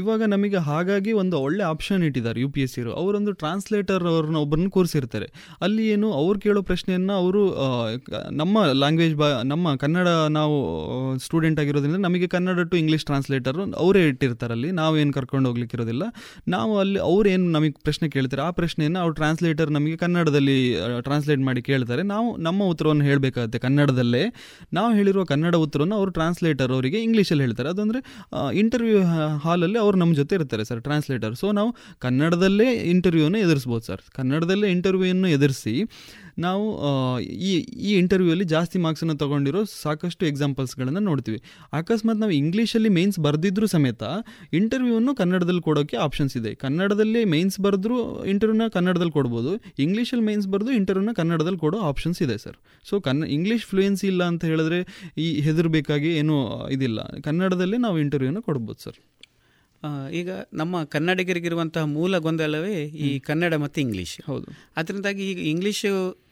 ಇವಾಗ 0.00 0.22
ನಮಗೆ 0.34 0.58
ಹಾಗಾಗಿ 0.68 1.12
ಒಂದು 1.22 1.36
ಒಳ್ಳೆ 1.46 1.64
ಆಪ್ಷನ್ 1.72 2.02
ಇಟ್ಟಿದ್ದಾರೆ 2.08 2.38
ಯು 2.44 2.48
ಪಿ 2.54 2.62
ಎಸ್ 2.64 2.74
ಸಿರು 2.76 2.92
ಅವರೊಂದು 3.00 3.32
ಟ್ರಾನ್ಸ್ಲೇಟರ್ 3.42 4.04
ಅವ್ರನ್ನ 4.12 4.38
ಒಬ್ಬರನ್ನ 4.44 4.70
ಕೂರಿಸಿರ್ತಾರೆ 4.76 5.28
ಅಲ್ಲಿ 5.66 5.84
ಏನು 5.94 6.08
ಅವ್ರು 6.20 6.38
ಕೇಳೋ 6.44 6.62
ಪ್ರಶ್ನೆಯನ್ನು 6.70 7.14
ಅವರು 7.22 7.42
ನಮ್ಮ 8.40 8.64
ಲ್ಯಾಂಗ್ವೇಜ್ 8.82 9.14
ಬಾ, 9.22 9.28
ನಮ್ಮ 9.52 9.74
ಕನ್ನಡ 9.82 10.08
ನಾವು 10.38 10.56
ಸ್ಟೂಡೆಂಟ್ 11.26 11.60
ಆಗಿರೋದ್ರಿಂದ 11.64 12.00
ನಮಗೆ 12.08 12.28
ಕನ್ನಡ 12.34 12.66
ಟು 12.72 12.78
ಇಂಗ್ಲೀಷ್ 12.82 13.06
ಟ್ರಾನ್ಸ್ಲೇಟರ್ 13.10 13.60
ಅವರೇ 13.84 14.02
ಇಟ್ಟಿರ್ತಾರೆ 14.12 14.54
ಅಲ್ಲಿ. 14.56 14.70
ನಾವೇನು 14.80 15.14
ಕರ್ಕೊಂಡು 15.18 15.48
ಹೋಗ್ಲಿಕ್ಕೆ 15.50 15.76
ಇರೋದಿಲ್ಲ 15.78 16.04
ನಾವು 16.56 16.72
ಅಲ್ಲಿ 16.82 16.98
ಅವ್ರು 17.10 17.28
ಏನು 17.34 17.46
ನಮಗೆ 17.56 17.74
ಪ್ರಶ್ನೆ 17.86 18.08
ಕೇಳ್ತಾರೆ, 18.16 18.42
ಆ 18.48 18.50
ಪ್ರಶ್ನೆಯನ್ನು 18.60 19.00
ಅವ್ರು 19.04 19.14
ಟ್ರಾನ್ಸ್ಲೇಟರ್ 19.20 19.70
ನಮಗೆ 19.78 19.96
ಕನ್ನಡದಲ್ಲಿ 20.04 20.58
ಟ್ರಾನ್ಸ್ಲೇಟ್ 21.06 21.42
ಮಾಡಿ 21.48 21.62
ಕೇಳ್ತಾರೆ. 21.70 22.02
ನಾವು 22.14 22.28
ನಮ್ಮ 22.46 22.62
ಉತ್ತರವನ್ನು 22.72 23.04
ಹೇಳಬೇಕಾಗುತ್ತೆ 23.04 23.42
ಕನ್ನಡದಲ್ಲೇ 23.58 24.22
ನಾವು 24.72 24.94
ಹೇಳಿರುವ 24.94 25.24
ಕನ್ನಡ 25.24 25.54
ಉತ್ತರವನ್ನು 25.54 25.96
ಅವರು 25.96 26.10
ಟ್ರಾನ್ಸ್ಲೇಟರ್ 26.10 26.72
ಅವರಿಗೆ 26.72 27.02
ಇಂಗ್ಲೀಷಲ್ಲಿ 27.02 27.44
ಹೇಳ್ತಾರೆ. 27.44 27.68
ಅದಂದರೆ 27.68 28.00
ಇಂಟರ್ವ್ಯೂ 28.58 29.02
ಹಾಲಲ್ಲಿ 29.38 29.78
ಅವರು 29.78 29.96
ನಮ್ಮ 29.96 30.14
ಜೊತೆ 30.14 30.34
ಇರ್ತಾರೆ 30.34 30.64
ಸರ್ 30.64 30.82
ಟ್ರಾನ್ಸ್ಲೇಟರ್ 30.82 31.34
ಸೊ 31.34 31.52
ನಾವು 31.52 31.76
ಕನ್ನಡದಲ್ಲೇ 31.98 32.72
ಇಂಟರ್ವ್ಯೂನ 32.72 33.36
ಎದುರಿಸ್ಬೋದು 33.36 33.84
ಸರ್. 33.84 34.00
ಕನ್ನಡದಲ್ಲೇ 34.14 34.70
ಇಂಟರ್ವ್ಯೂವನ್ನು 34.70 35.28
ಎದುರಿಸಿ 35.28 35.74
ನಾವು 36.38 37.20
ಈ 37.20 37.52
ಈ 37.58 37.98
ಇಂಟರ್ವ್ಯೂಯಲ್ಲಿ 37.98 38.44
ಜಾಸ್ತಿ 38.44 38.78
ಮಾರ್ಕ್ಸನ್ನು 38.78 39.14
ತೊಗೊಂಡಿರೋ 39.14 39.64
ಸಾಕಷ್ಟು 39.64 40.26
ಎಕ್ಸಾಂಪಲ್ಸ್ಗಳನ್ನು 40.26 41.00
ನೋಡ್ತೀವಿ. 41.00 41.42
ಅಕಸ್ಮಾತ್ 41.72 42.18
ನಾವು 42.18 42.32
ಇಂಗ್ಲೀಷಲ್ಲಿ 42.32 42.88
ಮೇನ್ಸ್ 42.88 43.18
ಬರೆದಿದ್ರೂ 43.18 43.66
ಸಮೇತ 43.66 44.02
ಇಂಟರ್ವ್ಯೂವನ್ನು 44.52 45.14
ಕನ್ನಡದಲ್ಲಿ 45.14 45.62
ಕೊಡೋಕ್ಕೆ 45.62 45.96
ಆಪ್ಷನ್ಸ್ 45.96 46.36
ಇದೆ. 46.36 46.54
ಕನ್ನಡದಲ್ಲಿ 46.54 47.24
ಮೇನ್ಸ್ 47.24 47.60
ಬರೆದ್ರೂ 47.60 48.24
ಇಂಟರ್ವ್ಯೂನ 48.24 48.68
ಕನ್ನಡದಲ್ಲಿ 48.68 49.12
ಕೊಡ್ಬೋದು. 49.12 49.62
ಇಂಗ್ಲೀಷಲ್ಲಿ 49.78 50.24
ಮೇನ್ಸ್ 50.24 50.48
ಬರೆದು 50.48 50.72
ಇಂಟರ್ವ್ಯೂನ 50.72 51.12
ಕನ್ನಡದಲ್ಲಿ 51.16 51.58
ಕೊಡೋ 51.58 51.78
ಆಪ್ಷನ್ಸ್ 51.78 52.22
ಇದೆ 52.22 52.38
ಸರ್. 52.38 52.56
ಸೊ 52.84 53.00
ಕನ್ನ 53.00 53.24
ಇಂಗ್ಲೀಷ್ 53.24 53.64
ಫ್ಲೂಯೆನ್ಸಿ 53.64 54.06
ಇಲ್ಲ 54.06 54.24
ಅಂತ 54.24 54.44
ಹೇಳಿದ್ರೆ 54.44 55.10
ಈ 55.18 55.40
ಹೆದರಬೇಕಾಗಿ 55.40 56.16
ಏನೂ 56.16 56.68
ಇದಿಲ್ಲ. 56.68 57.02
ಕನ್ನಡದಲ್ಲೇ 57.02 57.76
ನಾವು 57.76 57.98
ಇಂಟರ್ವ್ಯೂನ 57.98 58.38
ಕೊಡ್ಬೋದು 58.38 58.82
ಸರ್. 58.82 58.94
ಈಗ 60.12 60.30
ನಮ್ಮ 60.52 60.84
ಕನ್ನಡಿಗರಿಗಿರುವಂತಹ 60.84 61.84
ಮೂಲ 61.84 62.18
ಗೊಂದಲವೇ 62.18 62.84
ಈ 62.84 63.18
ಕನ್ನಡ 63.18 63.54
ಮತ್ತು 63.54 63.80
ಇಂಗ್ಲೀಷ್. 63.80 64.20
ಹೌದು. 64.26 64.46
ಅದರಿಂದಾಗಿ 64.76 65.30
ಈಗ 65.30 65.38
ಇಂಗ್ಲೀಷು 65.38 66.23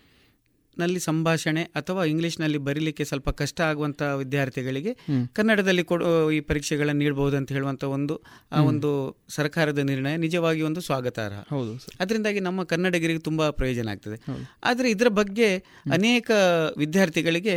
ನಲ್ಲಿ 0.78 1.00
ಸಂಭಾಷಣೆ 1.00 1.62
ಅಥವಾ 1.62 2.04
ಇಂಗ್ಲಿಷ್ನಲ್ಲಿ 2.04 2.58
ಬರೀಲಿಕ್ಕೆ 2.58 3.04
ಸ್ವಲ್ಪ 3.04 3.30
ಕಷ್ಟ 3.30 3.60
ಆಗುವಂಥ 3.60 4.02
ವಿದ್ಯಾರ್ಥಿಗಳಿಗೆ 4.02 4.92
ಕನ್ನಡದಲ್ಲಿ 5.32 5.84
ಕೊಡೋ 5.84 6.30
ಈ 6.30 6.40
ಪರೀಕ್ಷೆಗಳನ್ನು 6.40 7.00
ನೀಡಬಹುದು 7.02 7.36
ಅಂತ 7.36 7.52
ಹೇಳುವಂಥ 7.52 7.84
ಒಂದು 7.84 8.16
ಆ 8.52 8.62
ಒಂದು 8.62 8.90
ಸರ್ಕಾರದ 9.28 9.78
ನಿರ್ಣಯ 9.78 10.16
ನಿಜವಾಗಿ 10.16 10.62
ಒಂದು 10.62 10.80
ಸ್ವಾಗತಾರ್ಹ. 10.80 11.38
ಹೌದು 11.50 11.74
ಅದರಿಂದಾಗಿ 12.00 12.40
ನಮ್ಮ 12.40 12.62
ಕನ್ನಡಿಗರಿಗೆ 12.64 13.18
ತುಂಬಾ 13.18 13.50
ಪ್ರಯೋಜನ 13.50 13.88
ಆಗ್ತದೆ. 13.88 14.18
ಆದರೆ 14.64 14.90
ಇದರ 14.90 15.08
ಬಗ್ಗೆ 15.08 15.56
ಅನೇಕ 15.92 16.30
ವಿದ್ಯಾರ್ಥಿಗಳಿಗೆ 16.76 17.56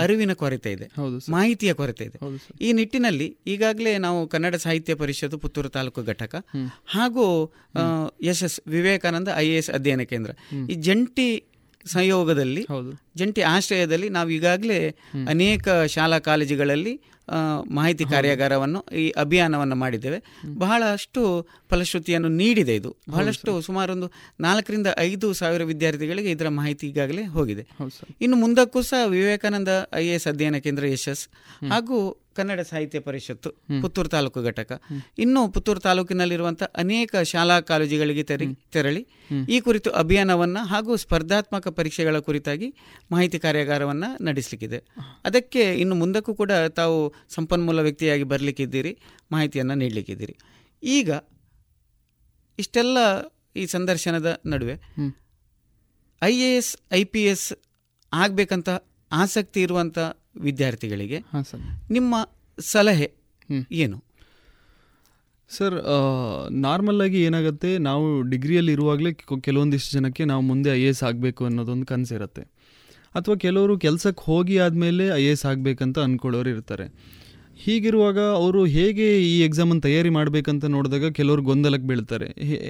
ಅರಿವಿನ 0.00 0.32
ಕೊರತೆ 0.32 0.72
ಇದೆ. 0.72 0.86
ಮಾಹಿತಿಯ 1.30 1.72
ಕೊರತೆ 1.72 2.04
ಇದೆ. 2.04 2.18
ಈ 2.60 2.72
ನಿಟ್ಟಿನಲ್ಲಿ 2.72 3.36
ಈಗಾಗಲೇ 3.46 3.98
ನಾವು 3.98 4.26
ಕನ್ನಡ 4.28 4.54
ಸಾಹಿತ್ಯ 4.54 4.94
ಪರಿಷತ್ತು 4.94 5.38
ಪುತ್ತೂರು 5.38 5.68
ತಾಲೂಕು 5.68 6.02
ಘಟಕ 6.02 6.34
ಹಾಗೂ 6.86 7.54
Yashas 8.22 8.60
Vivekananda 8.66 9.28
I 9.36 9.46
A 9.48 9.56
S 9.56 9.70
ಅಧ್ಯಯನ 9.70 10.02
ಕೇಂದ್ರ. 10.02 10.32
ಈ 10.70 10.74
ಜಂಟಿ 10.74 11.28
ಸಂಯೋಗದಲ್ಲಿ 11.86 12.62
ಹೌದು. 12.64 12.92
ಜಂಟಿ 13.16 13.40
ಆಶ್ರಯದಲ್ಲಿ 13.40 14.08
ನಾವು 14.08 14.30
ಈಗಾಗಲೇ 14.30 14.80
ಅನೇಕ 15.28 15.68
ಶಾಲಾ 15.86 16.18
ಕಾಲೇಜುಗಳಲ್ಲಿ 16.18 16.94
ಮಾಹಿತಿ 17.70 18.04
ಕಾರ್ಯಾಗಾರವನ್ನು 18.04 18.80
ಈ 18.96 19.10
ಅಭಿಯಾನವನ್ನು 19.10 19.76
ಮಾಡಿದ್ದೇವೆ. 19.76 20.18
ಬಹಳಷ್ಟು 20.58 21.22
ಫಲಶ್ರುತಿಯನ್ನು 21.70 22.28
ನೀಡಿದೆ 22.28 22.74
ಇದು. 22.76 22.90
ಬಹಳಷ್ಟು 23.10 23.60
ಸುಮಾರು 23.60 23.92
ಒಂದು 23.92 24.08
ನಾಲ್ಕರಿಂದ 24.40 24.86
ಐದು 24.98 25.32
ಸಾವಿರ 25.32 25.62
ವಿದ್ಯಾರ್ಥಿಗಳಿಗೆ 25.62 26.30
ಇದರ 26.30 26.48
ಮಾಹಿತಿ 26.48 26.84
ಈಗಾಗಲೇ 26.88 27.22
ಹೋಗಿದೆ. 27.22 27.64
ಇನ್ನು 28.20 28.36
ಮುಂದಕ್ಕೂ 28.36 28.82
ಸಹ 28.82 29.02
ವಿವೇಕಾನಂದ 29.06 29.68
ಐ 29.94 30.04
ಎ 30.06 30.14
ಎಸ್ 30.14 30.26
ಅಧ್ಯಯನ 30.26 30.58
ಕೇಂದ್ರ 30.58 30.86
ಯಶಸ್ 30.86 31.24
ಹಾಗೂ 31.70 31.98
ಕನ್ನಡ 32.36 32.60
ಸಾಹಿತ್ಯ 32.60 33.00
ಪರಿಷತ್ತು 33.00 33.50
ಪುತ್ತೂರು 33.82 34.08
ತಾಲೂಕು 34.08 34.42
ಘಟಕ. 34.42 34.72
ಇನ್ನು 35.18 35.48
ಪುತ್ತೂರು 35.52 35.80
ತಾಲೂಕಿನಲ್ಲಿರುವಂತಹ 35.80 36.66
ಅನೇಕ 36.76 37.16
ಶಾಲಾ 37.22 37.60
ಕಾಲೇಜುಗಳಿಗೆ 37.60 38.22
ತೆರಿ 38.22 38.48
ತೆರಳಿ 38.72 39.02
ಈ 39.48 39.60
ಕುರಿತು 39.60 39.90
ಅಭಿಯಾನವನ್ನ 39.90 40.58
ಹಾಗೂ 40.62 40.96
ಸ್ಪರ್ಧಾತ್ಮಕ 40.96 41.68
ಪರೀಕ್ಷೆಗಳ 41.68 42.18
ಕುರಿತಾಗಿ 42.18 42.68
ಮಾಹಿತಿ 43.10 43.38
ಕಾರ್ಯಾಗಾರವನ್ನು 43.44 44.08
ನಡೆಸಲಿಕ್ಕಿದೆ. 44.28 44.78
ಅದಕ್ಕೆ 45.28 45.62
ಇನ್ನು 45.82 45.94
ಮುಂದಕ್ಕೂ 46.02 46.32
ಕೂಡ 46.40 46.52
ತಾವು 46.80 46.96
ಸಂಪನ್ಮೂಲ 47.36 47.80
ವ್ಯಕ್ತಿಯಾಗಿ 47.86 48.24
ಬರಲಿಕ್ಕಿದ್ದೀರಿ 48.32 48.92
ಮಾಹಿತಿಯನ್ನು 49.34 49.76
ನೀಡಲಿಕ್ಕಿದ್ದೀರಿ. 49.82 50.34
ಈಗ 50.82 51.10
ಇಷ್ಟೆಲ್ಲ 52.58 52.98
ಈ 53.56 53.66
ಸಂದರ್ಶನದ 53.66 54.28
ನಡುವೆ. 54.52 54.76
I 56.22 56.34
A 56.48 56.50
S 56.56 56.72
I 57.00 57.04
P 57.04 57.22
S 57.32 57.46
ಆಗಬೇಕಂತ 58.12 58.68
ಆಸಕ್ತಿ 59.12 59.60
ಇರುವಂಥ 59.66 59.98
ವಿದ್ಯಾರ್ಥಿಗಳಿಗೆ 60.46 61.18
ಹಾಂ 61.32 61.44
ಸರ್. 61.50 61.62
ನಿಮ್ಮ 61.96 62.14
ಸಲಹೆ. 62.58 63.08
ಏನು? 63.84 63.98
ಸರ್ 65.50 65.76
ನಾರ್ಮಲ್ 66.66 67.00
ಆಗಿ 67.04 67.18
ಏನಾಗುತ್ತೆ 67.22 67.70
ನಾವು 67.88 68.06
ಡಿಗ್ರಿಯಲ್ಲಿ 68.30 68.72
ಇರುವಾಗಲೇ 68.72 69.12
ಕೆಲವೊಂದಿಷ್ಟು 69.46 69.90
ಜನಕ್ಕೆ 69.96 70.24
ನಾವು 70.30 70.42
ಮುಂದೆ 70.50 70.70
ಐ 70.78 70.82
ಎ 70.86 70.90
ಎಸ್ 70.94 71.02
ಆಗಬೇಕು 71.08 71.42
ಅನ್ನೋದೊಂದು 71.48 71.86
ಕನಸಿರುತ್ತೆ. 71.86 72.42
ಅಥವಾ 73.16 73.36
ಕೆಲವರು 73.36 73.74
ಕೆಲಸಕ್ಕೆ 73.78 74.22
ಹೋಗಿ 74.24 74.58
ಆದಮೇಲೆ 74.58 75.04
ಐ 75.16 75.22
ಎ 75.22 75.34
ಎಸ್ 75.36 75.44
ಆಗಬೇಕಂತ 75.46 75.98
ಅಂದ್ಕೊಳ್ಳೋರು 75.98 76.48
ಇರ್ತಾರೆ. 76.48 76.86
ಹೀಗಿರುವಾಗ 77.64 78.18
ಅವರು 78.38 78.60
ಹೇಗೆ 78.74 79.06
ಈ 79.28 79.34
ಎಕ್ಸಾಮನ್ನು 79.46 79.82
ತಯಾರಿ 79.84 80.10
ಮಾಡಬೇಕಂತ 80.16 80.64
ನೋಡಿದಾಗ 80.74 81.06
ಕೆಲವರು 81.18 81.42
ಗೊಂದಲಕ್ಕೆ 81.48 81.86
ಬೀಳ್ತಾರೆ. 81.90 82.26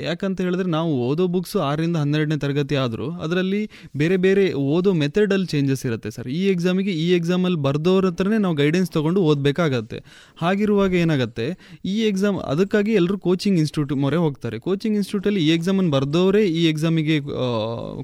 ಯಾಕಂತ 0.09 0.37
ಹೇಳಿದ್ರೆ 0.45 0.69
ನಾವು 0.75 0.91
ಓದೋ 1.07 1.25
ಬುಕ್ಸ್ 1.35 1.57
ಆರರಿಂದ 1.69 1.97
ಹನ್ನೆರಡನೇ 2.03 2.37
ತರಗತಿ 2.45 2.77
ಆದರೂ 2.83 3.09
ಅದರಲ್ಲಿ 3.25 3.63
ಬೇರೆ 4.01 4.17
ಬೇರೆ 4.25 4.45
ಓದೋ 4.75 4.91
ಮೆಥಡಲ್ಲಿ 5.03 5.49
ಚೇಂಜಸ್ 5.53 5.83
ಇರುತ್ತೆ 5.89 6.11
ಸರ್ 6.17 6.29
ಈ 6.39 6.43
ಎಕ್ಸಾಮಿಗೆ 6.53 6.93
ಈ 7.05 7.07
ಎಕ್ಸಾಮಲ್ಲಿ 7.19 7.61
ಬರ್ದವ್ರ 7.67 8.13
ಹತ್ರನೇ 8.13 8.39
ನಾವು 8.45 8.57
ಗೈಡೆನ್ಸ್ 8.63 8.93
ತೊಗೊಂಡು 8.97 9.23
ಓದಬೇಕಾಗತ್ತೆ. 9.31 9.99
ಹಾಗಿರುವಾಗ 10.43 10.95
ಏನಾಗುತ್ತೆ, 11.03 11.47
ಈ 11.95 11.97
ಎಕ್ಸಾಮ್ 12.11 12.39
ಅದಕ್ಕಾಗಿ 12.53 12.95
ಎಲ್ಲರೂ 13.01 13.19
ಕೋಚಿಂಗ್ 13.27 13.59
ಇನ್ಸ್ಟಿಟ್ಯೂಟ್ 13.65 13.95
ಮೊರೆ 14.05 14.21
ಹೋಗ್ತಾರೆ. 14.25 14.59
ಕೋಚಿಂಗ್ 14.69 14.97
ಇನ್ಸ್ಟಿಟ್ಯೂಟಲ್ಲಿ 15.01 15.43
ಈ 15.47 15.51
ಎಕ್ಸಾಮನ್ನು 15.57 15.93
ಬರ್ದವರೇ 15.97 16.45
ಈ 16.61 16.63
ಎಕ್ಸಾಮಿಗೆ 16.73 17.19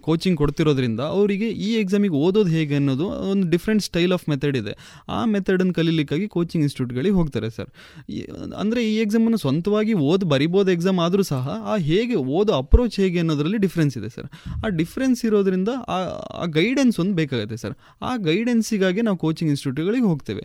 ಕೋಚಿಂಗ್ 0.08 0.38
ಕೊಡ್ತಿರೋದ್ರಿಂದ 0.42 1.00
ಅವರಿಗೆ 1.16 1.50
ಈ 1.68 1.70
ಎಕ್ಸಾಮಿಗೆ 1.84 2.18
ಓದೋದು 2.26 2.52
ಹೇಗೆ 2.58 2.76
ಅನ್ನೋದು 2.80 3.08
ಒಂದು 3.32 3.46
ಡಿಫ್ರೆಂಟ್ 3.56 3.84
ಸ್ಟೈಲ್ 3.88 4.14
ಆಫ್ 4.18 4.26
ಮೆಥಡ್ 4.34 4.58
ಇದೆ. 4.62 4.74
ಆ 5.08 5.22
ಮೆಥಡನ್ನು 5.36 5.76
ಕಲೀಲಿಕ್ಕಾಗಿ 5.80 6.28
ಕೋಚಿಂಗ್ 6.36 6.68
ಇನ್ಸ್ಟಿಟ್ಯೂಟ್ಗಳಿಗೆ 6.72 7.16
ಹೋಗ್ತಾರೆ 7.20 7.48
ಸರ್. 7.56 7.70
ಅಂದರೆ 8.62 8.80
ಈ 8.90 8.94
ಎಕ್ಸಾಮನ್ನು 9.04 9.38
ಸ್ವಂತವಾಗಿ 9.44 9.94
ಓದಿ 10.10 10.26
ಬರಿಬೋದು 10.32 10.70
ಎಕ್ಸಾಮ್ 10.76 10.98
ಆದರೂ 11.06 11.24
ಸಹ 11.30 11.54
ಆ 11.72 11.74
ಹೇಗೆ 11.88 12.16
ಓದೋ 12.38 12.52
ಅಪ್ರೋಚ್ 12.62 12.96
ಹೇಗೆ 13.02 13.18
ಅನ್ನೋದರಲ್ಲಿ 13.22 13.58
ಡಿಫ್ರೆನ್ಸ್ 13.64 13.94
ಇದೆ 14.00 14.10
ಸರ್. 14.16 14.28
ಆ 14.64 14.68
ಡಿಫ್ರೆನ್ಸ್ 14.80 15.20
ಇರೋದ್ರಿಂದ 15.28 15.70
ಆ 15.96 16.46
ಗೈಡೆನ್ಸ್ 16.58 16.96
ಒಂದು 17.02 17.14
ಬೇಕಾಗುತ್ತೆ 17.20 17.56
ಸರ್. 17.64 17.74
ಆ 18.08 18.12
ಗೈಡೆನ್ಸಿಗಾಗಿ 18.28 19.02
ನಾವು 19.08 19.18
ಕೋಚಿಂಗ್ 19.24 19.50
ಇನ್ಸ್ಟಿಟ್ಯೂಟ್ಗಳಿಗೆ 19.54 20.06
ಹೋಗ್ತೇವೆ. 20.12 20.44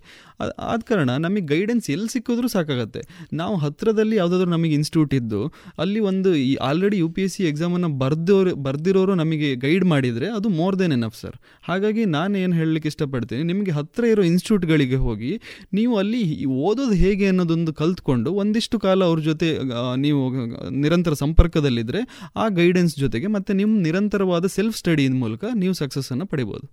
ಆದ 0.71 0.79
ಕಾರಣ 0.89 1.09
ನಮಗೆ 1.25 1.45
ಗೈಡೆನ್ಸ್ 1.53 1.87
ಎಲ್ಲಿ 1.95 2.09
ಸಿಕ್ಕಿದ್ರೂ 2.15 2.49
ಸಾಕಾಗತ್ತೆ. 2.55 3.01
ನಾವು 3.41 3.55
ಹತ್ತಿರದಲ್ಲಿ 3.63 4.15
ಯಾವುದಾದ್ರೂ 4.21 4.49
ನಮಗೆ 4.55 4.75
ಇನ್ಸ್ಟಿಟ್ಯೂಟ್ 4.79 5.15
ಇದ್ದು, 5.19 5.41
ಅಲ್ಲಿ 5.83 5.99
ಒಂದು 6.11 6.29
ಈ 6.49 6.51
already 6.69 6.99
U 7.03 7.09
P 7.15 7.23
S 7.27 7.35
C 7.37 7.43
ಎಕ್ಸಾಮನ್ನು 7.51 7.89
ಬರ್ದೋರು, 8.03 8.53
ಬರ್ದಿರೋರು 8.67 9.15
ನಮಗೆ 9.21 9.49
ಗೈಡ್ 9.65 9.85
ಮಾಡಿದರೆ 9.93 10.27
ಅದು 10.37 10.47
ಮೋರ್ 10.59 10.77
ದೆನ್ 10.81 10.93
ಎನಫ್ 10.97 11.17
ಸರ್. 11.23 11.37
ಹಾಗಾಗಿ 11.69 12.03
ನಾನು 12.17 12.33
ಏನು 12.43 12.53
ಹೇಳಲಿಕ್ಕೆ 12.59 12.89
ಇಷ್ಟಪಡ್ತೀನಿ, 12.93 13.43
ನಿಮಗೆ 13.51 13.71
ಹತ್ತಿರ 13.79 14.05
ಇರೋ 14.13 14.23
ಇನ್ಸ್ಟಿಟ್ಯೂಟ್ಗಳಿಗೆ 14.31 14.99
ಹೋಗಿ, 15.05 15.31
ನೀವು 15.77 15.93
ಅಲ್ಲಿ 16.01 16.16
ಈ 16.19 16.45
ಓದೋದು 16.45 16.91
ಹೇಗೆ 16.91 17.27
ಅನ್ನೋದೊಂದು 17.27 17.73
ಕಲ್ತ್ಕೊಂಡು 17.73 18.33
ಒಂದಿಷ್ಟು 18.33 18.79
ಕಾಲ 18.79 19.03
ಅವ್ರ 19.03 19.19
ಜೊತೆ 19.19 19.47
ನೀವು 19.95 20.21
ನಿರಂತರ 20.69 21.13
ಸಂಪರ್ಕದಲ್ಲಿದ್ದರೆ 21.13 22.01
ಆ 22.35 22.47
ಗೈಡೆನ್ಸ್ 22.47 22.95
ಜೊತೆಗೆ 22.95 23.27
ಮತ್ತು 23.27 23.53
ನಿಮ್ಮ 23.53 23.81
ನಿರಂತರವಾದ 23.81 24.45
ಸೆಲ್ಫ್ 24.45 24.77
ಸ್ಟಡಿ 24.77 25.07
ಮೂಲಕ 25.09 25.45
ನೀವು 25.53 25.73
ಸಕ್ಸಸ್ಸನ್ನು 25.73 26.25
ಪಡಿಬೋದು. 26.25 26.67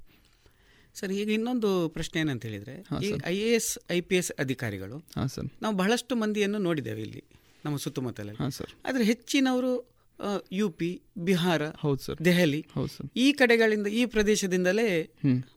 ಸರ್ 1.01 1.12
ಈಗ 1.12 1.31
ಇನ್ನೊಂದು 1.31 1.89
ಪ್ರಶ್ನೆ 1.89 2.21
ಏನಂತ 2.21 2.45
ಹೇಳಿದರೆ. 2.47 2.75
I 3.27 3.37
A 3.37 3.49
S 3.55 3.79
I 3.91 4.01
P 4.01 4.16
S 4.16 4.33
ಅಧಿಕಾರಿಗಳು 4.39 4.99
ಹಾಂ 5.16 5.29
ಸರ್. 5.29 5.49
ನಾವು 5.62 5.77
ಬಹಳಷ್ಟು 5.77 6.16
ಮಂದಿಯನ್ನು 6.16 6.59
ನೋಡಿದ್ದೇವೆ 6.59 7.01
ಇಲ್ಲಿ 7.01 7.23
ನಮ್ಮ 7.65 7.77
ಸುತ್ತಮುತ್ತಲಲ್ಲಿ. 7.77 8.43
ಹಾಂ 8.43 8.51
ಸರ್. 8.51 8.73
ಆದರೆ 8.87 9.05
ಹೆಚ್ಚಿನವರು 9.05 9.73
ಯು 10.53 10.71
ಪಿ 10.71 11.03
ಬಿಹಾರ 11.19 11.62
ಹೌದು 11.69 11.99
ಸರ್. 11.99 12.25
ದೆಹಲಿ 12.25 12.66
ಹೌದು 12.75 12.89
ಸರ್. 12.89 13.07
ಈ 13.16 13.33
ಕಡೆಗಳಿಂದ 13.33 13.87
ಈ 13.87 14.05
ಪ್ರದೇಶದಿಂದಲೇ. 14.07 15.12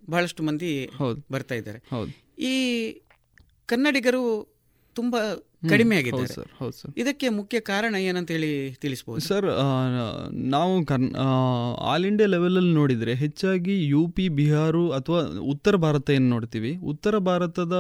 ಬಹಳಷ್ಟು 0.10 0.44
ಮಂದಿ 0.44 0.86
ಹೌದು. 0.86 1.26
ಬರ್ತಾ 1.32 1.56
ಇದ್ದಾರೆ. 1.56 1.80
ಹೌದು. 1.92 2.12
ಈ 2.42 2.56
ಕನ್ನಡಿಗರು 3.72 4.24
ತುಂಬಾ 4.96 5.20
ಕಡಿಮೆ 5.72 5.96
ಆಗಿದೆ 6.00 6.24
ಸರ್ 6.34 6.50
ಹೌದು 6.60 6.76
ಸರ್. 6.80 6.92
ಇದಕ್ಕೆ 7.02 7.28
ಮುಖ್ಯ 7.38 7.58
ಕಾರಣ 7.70 7.94
ಏನಂತ 8.08 8.30
ಹೇಳಿ 8.36 8.50
ತಿಳಿಸ್ಬೋದು? 8.84 9.22
ಸರ್ 9.28 9.48
ನಾವು 10.54 10.74
ಕರ್ನ್ 10.90 11.10
ಆಲ್ 11.92 12.06
ಇಂಡಿಯಾ 12.10 12.28
ಲೆವೆಲಲ್ಲಿ 12.34 12.74
ನೋಡಿದರೆ 12.80 13.14
ಹೆಚ್ಚಾಗಿ 13.24 13.76
ಯು 13.94 14.02
ಪಿ 14.18 14.26
ಬಿಹಾರು 14.40 14.84
ಅಥವಾ 14.98 15.22
ಉತ್ತರ 15.54 15.76
ಭಾರತ 15.86 16.16
ಏನು 16.18 16.30
ನೋಡ್ತೀವಿ? 16.36 16.72
ಉತ್ತರ 16.94 17.18
ಭಾರತದ 17.30 17.78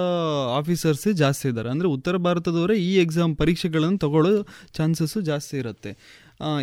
ಆಫೀಸರ್ಸೇ 0.59 1.14
ಜಾಸ್ತಿ 1.23 1.47
ಇದ್ದಾರೆ. 1.51 1.72
ಅಂದರೆ 1.76 1.89
ಉತ್ತರ 1.97 2.18
ಭಾರತದವರೇ 2.27 2.77
ಈ 2.89 2.91
ಎಕ್ಸಾಮ್ 3.05 3.35
ಪರೀಕ್ಷೆಗಳನ್ನು 3.41 3.99
ತಗೊಳ್ಳೋ 4.05 4.34
ಚಾನ್ಸಸ್ಸು 4.80 5.22
ಜಾಸ್ತಿ 5.31 5.57
ಇರುತ್ತೆ. 5.64 5.93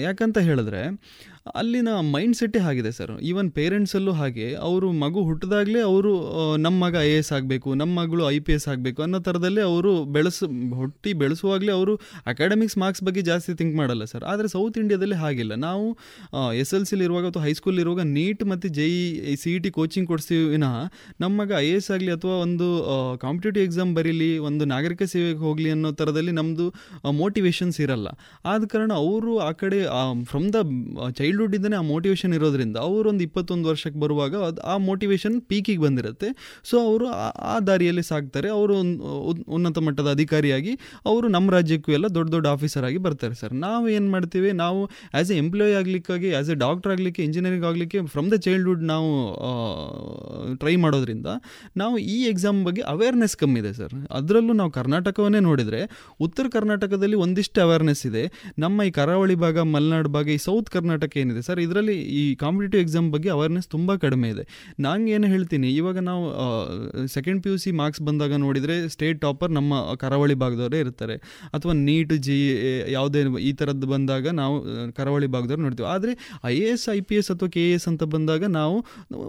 ಯಾಕಂತ 0.07 0.39
ಹೇಳಿದ್ರೆ 0.49 0.83
ಅಲ್ಲಿನ 1.61 1.91
ಮೈಂಡ್ 2.13 2.37
ಸೆಟ್ಟೇ 2.39 2.61
ಆಗಿದೆ 2.69 2.91
ಸರ್ 2.99 3.11
ಈವನ್ 3.31 3.49
ಪೇರೆಂಟ್ಸಲ್ಲೂ 3.57 4.13
ಹಾಗೆ, 4.21 4.47
ಅವರು 4.69 4.89
ಮಗು 5.03 5.21
ಹುಟ್ಟಿದಾಗಲೇ 5.29 5.81
ಅವರು 5.89 6.13
ನಮ್ಮ 6.65 6.77
ಮಗ 6.85 6.95
ಐ 7.09 7.11
ಎ 7.17 7.19
ಎಸ್ 7.23 7.31
ಆಗಬೇಕು, 7.37 7.69
ನಮ್ಮ 7.81 7.93
ಮಗಳು 8.01 8.23
ಐ 8.37 8.39
ಪಿ 8.47 8.53
ಎಸ್ 8.57 8.67
ಆಗಬೇಕು 8.73 9.01
ಅನ್ನೋ 9.07 9.19
ಥರದಲ್ಲೇ 9.27 9.63
ಅವರು 9.71 9.93
ಬೆಳೆಸ, 10.15 10.39
ಹುಟ್ಟಿ 10.79 11.11
ಬೆಳೆಸುವಾಗಲೇ 11.23 11.73
ಅವರು 11.79 11.95
ಅಕಾಡೆಮಿಕ್ಸ್ 12.33 12.77
ಮಾರ್ಕ್ಸ್ 12.83 13.03
ಬಗ್ಗೆ 13.09 13.25
ಜಾಸ್ತಿ 13.29 13.55
ಥಿಂಕ್ 13.59 13.75
ಮಾಡಲ್ಲ 13.81 14.07
ಸರ್ 14.13 14.25
ಆದರೆ 14.33 14.49
ಸೌತ್ 14.55 14.79
ಇಂಡಿಯಾದಲ್ಲಿ 14.83 15.19
ಹಾಗಿಲ್ಲ. 15.25 15.53
ನಾವು 15.67 15.85
ಎಸ್ 16.63 16.73
ಎಲ್ 16.79 16.87
ಸಿಲಿ 16.91 17.07
ಇರುವಾಗ 17.09 17.27
ಅಥವಾ 17.33 17.45
ಹೈಸ್ಕೂಲ್ 17.49 17.81
ಇರುವಾಗ 17.85 18.07
ನೀಟ್ 18.17 18.45
ಮತ್ತು 18.53 18.71
J 18.79 18.87
E 19.35 19.35
C 19.43 19.53
E 19.57 19.61
T 19.67 19.73
coaching 19.79 20.09
ಕೊಡಿಸ್ತೀವಿ 20.13 20.47
ವಿನಃ 20.55 20.75
ನಮ್ಮ 21.25 21.33
ಮಗ 21.43 21.53
ಐ 21.67 21.69
ಎ 21.75 21.77
ಎಸ್ 21.83 21.91
ಆಗಲಿ 21.97 22.11
ಅಥವಾ 22.17 22.39
ಒಂದು 22.47 22.69
ಕಾಂಪಿಟೇಟಿವ್ 23.27 23.65
ಎಕ್ಸಾಮ್ 23.69 23.93
ಬರೀಲಿ, 24.01 24.31
ಒಂದು 24.49 24.65
ನಾಗರಿಕ 24.75 25.03
ಸೇವೆಗೆ 25.15 25.43
ಹೋಗಲಿ 25.49 25.71
ಅನ್ನೋ 25.77 25.93
ಥರದಲ್ಲಿ 26.01 26.35
ನಮ್ಮದು 26.41 26.69
ಮೋಟಿವೇಶನ್ಸ್ 27.23 27.79
ಇರಲ್ಲ. 27.87 28.09
ಆದ 28.55 28.65
ಕಾರಣ 28.75 28.93
ಅವರು 29.05 29.35
ಆ 29.51 29.53
ಕಡೆ 29.65 29.81
ಫ್ರಮ್ 30.33 30.49
ದ 30.57 30.59
ಚೈಲ್ಡ್ಹುಡ್ಡಿಂದನೇ 31.35 31.77
ಆ 31.77 31.81
ಮೋಟಿವೇಶನ್ 31.81 32.35
ಇರೋದ್ರಿಂದ 32.35 32.77
ಅವರು 32.77 33.09
ಒಂದು 33.09 33.25
ಇಪ್ಪತ್ತೊಂದು 33.25 33.69
ವರ್ಷಕ್ಕೆ 33.69 34.01
ಬರುವಾಗ 34.01 34.37
ಅದು 34.37 34.63
ಆ 34.63 34.77
ಮೋಟಿವೇಶನ್ 34.77 35.43
ಪೀಕಿಗೆ 35.43 35.81
ಬಂದಿರುತ್ತೆ. 35.81 36.61
ಸೊ 36.65 36.79
ಅವರು 36.79 37.07
ಆ- 37.07 37.59
ದಾರಿಯಲ್ಲಿ 37.59 38.03
ಸಾಗ್ತಾರೆ. 38.03 38.51
ಅವರು 38.51 38.81
ಉನ್ನತ 39.43 39.79
ಮಟ್ಟದ 39.79 40.11
ಅಧಿಕಾರಿಯಾಗಿ 40.11 40.79
ಅವರು 41.07 41.29
ನಮ್ಮ 41.29 41.51
ರಾಜ್ಯಕ್ಕೂ 41.51 41.93
ಎಲ್ಲ 41.93 42.07
ದೊಡ್ಡ 42.07 42.31
ದೊಡ್ಡ 42.31 42.47
ಆಫೀಸರ್ 42.47 42.85
ಆಗಿ 42.85 42.97
ಬರ್ತಾರೆ 42.97 43.35
ಸರ್. 43.35 43.53
ನಾವು 43.53 43.89
ಏನು 43.89 44.11
ಮಾಡ್ತೀವಿ? 44.11 44.53
ನಾವು 44.53 44.87
ಆ್ಯಸ್ 44.87 45.33
ಎ 45.33 45.37
ಎಂಪ್ಲಾಯ್ 45.37 45.75
ಆಗಲಿಕ್ಕಾಗಿ 45.75 46.33
ಆ್ಯಸ್ 46.33 46.51
ಎ 46.51 46.55
ಡಾಕ್ಟರ್ 46.55 46.93
ಆಗಲಿಕ್ಕೆ 46.93 47.25
ಇಂಜಿನಿಯರಿಂಗ್ 47.25 47.67
ಆಗಲಿಕ್ಕೆ 47.67 48.07
ಫ್ರಮ್ 48.07 48.31
ದ 48.31 48.35
ಚೈಲ್ಡ್ಹುಡ್ 48.35 48.83
ನಾವು 48.83 49.35
ಟ್ರೈ 50.57 50.77
ಮಾಡೋದ್ರಿಂದ 50.77 51.27
ನಾವು 51.77 51.99
ಈ 51.99 52.25
ಎಕ್ಸಾಮ್ 52.25 52.65
ಬಗ್ಗೆ 52.65 52.83
ಅವೇರ್ನೆಸ್ 52.83 53.37
ಕಮ್ಮಿ 53.37 53.61
ಇದೆ 53.61 53.73
ಸರ್. 53.73 54.07
ಅದರಲ್ಲೂ 54.11 54.53
ನಾವು 54.53 54.71
ಕರ್ನಾಟಕವನ್ನೇ 54.71 55.41
ನೋಡಿದರೆ 55.41 55.91
ಉತ್ತರ 56.21 56.47
ಕರ್ನಾಟಕದಲ್ಲಿ 56.53 57.17
ಒಂದಿಷ್ಟು 57.17 57.61
ಅವೇರ್ನೆಸ್ 57.61 58.07
ಇದೆ. 58.07 58.53
ನಮ್ಮ 58.59 58.83
ಈ 58.83 58.91
ಕರಾವಳಿ 58.91 59.35
ಭಾಗ, 59.35 59.59
ಮಲೆನಾಡು 59.59 60.09
ಭಾಗ, 60.09 60.29
ಈ 60.29 60.37
ಸೌತ್ 60.37 60.71
ಕರ್ನಾಟಕ 60.71 61.17
ಏನಿದೆ? 61.25 61.43
ಸರ್, 61.49 61.63
ಇದರಲ್ಲಿ 61.67 61.99
ಈ 62.21 62.23
ಕಾಂಪಿಟೇಟಿವ್ 62.45 62.83
ಎಕ್ಸಾಮ್ 62.85 63.09
ಬಗ್ಗೆ 63.17 63.31
ಅವೇರ್ನೆಸ್ 63.37 63.69
ತುಂಬ 63.77 63.97
ಕಡಿಮೆ 64.07 64.29
ಇದೆ. 64.35 64.47
ನಾನು 64.87 65.11
ಏನು 65.17 65.27
ಹೇಳ್ತೀನಿ, 65.35 65.69
ಇವಾಗ 65.81 65.99
ನಾವು 66.11 66.25
second 67.17 67.41
P 67.45 67.51
U 67.53 67.57
C 67.65 67.71
marks 67.83 68.03
ಬಂದಾಗ 68.09 68.33
ನೋಡಿದರೆ 68.47 68.77
ಸ್ಟೇಟ್ 68.95 69.19
ಟಾಪರ್ 69.25 69.53
ನಮ್ಮ 69.59 69.75
ಕರಾವಳಿ 70.03 70.37
ಭಾಗದವರೇ 70.45 70.79
ಇರ್ತಾರೆ. 70.85 71.17
ಅಥವಾ 71.57 71.75
ನೀಟ್ 71.87 72.15
ಜಿ 72.27 72.39
ಯಾವುದೇ 72.97 73.21
ಈ 73.49 73.51
ಥರದ್ದು 73.61 73.87
ಬಂದಾಗ 73.95 74.27
ನಾವು 74.41 74.55
ಕರಾವಳಿ 74.99 75.29
ಭಾಗದವ್ರು 75.37 75.63
ನೋಡ್ತೀವಿ. 75.67 75.89
ಆದರೆ 75.95 76.13
I 76.53 76.57
A 76.65 76.71
S 76.75 76.87
I 76.97 76.99
P 77.09 77.17
S 77.21 77.31
ಅಥವಾ 77.35 77.49
ಕೆ 77.57 77.63
ಎ 77.69 77.75
ಎಸ್ 77.79 77.87
ಅಂತ 77.91 78.03
ಬಂದಾಗ 78.15 78.45
ನಾವು 78.59 78.77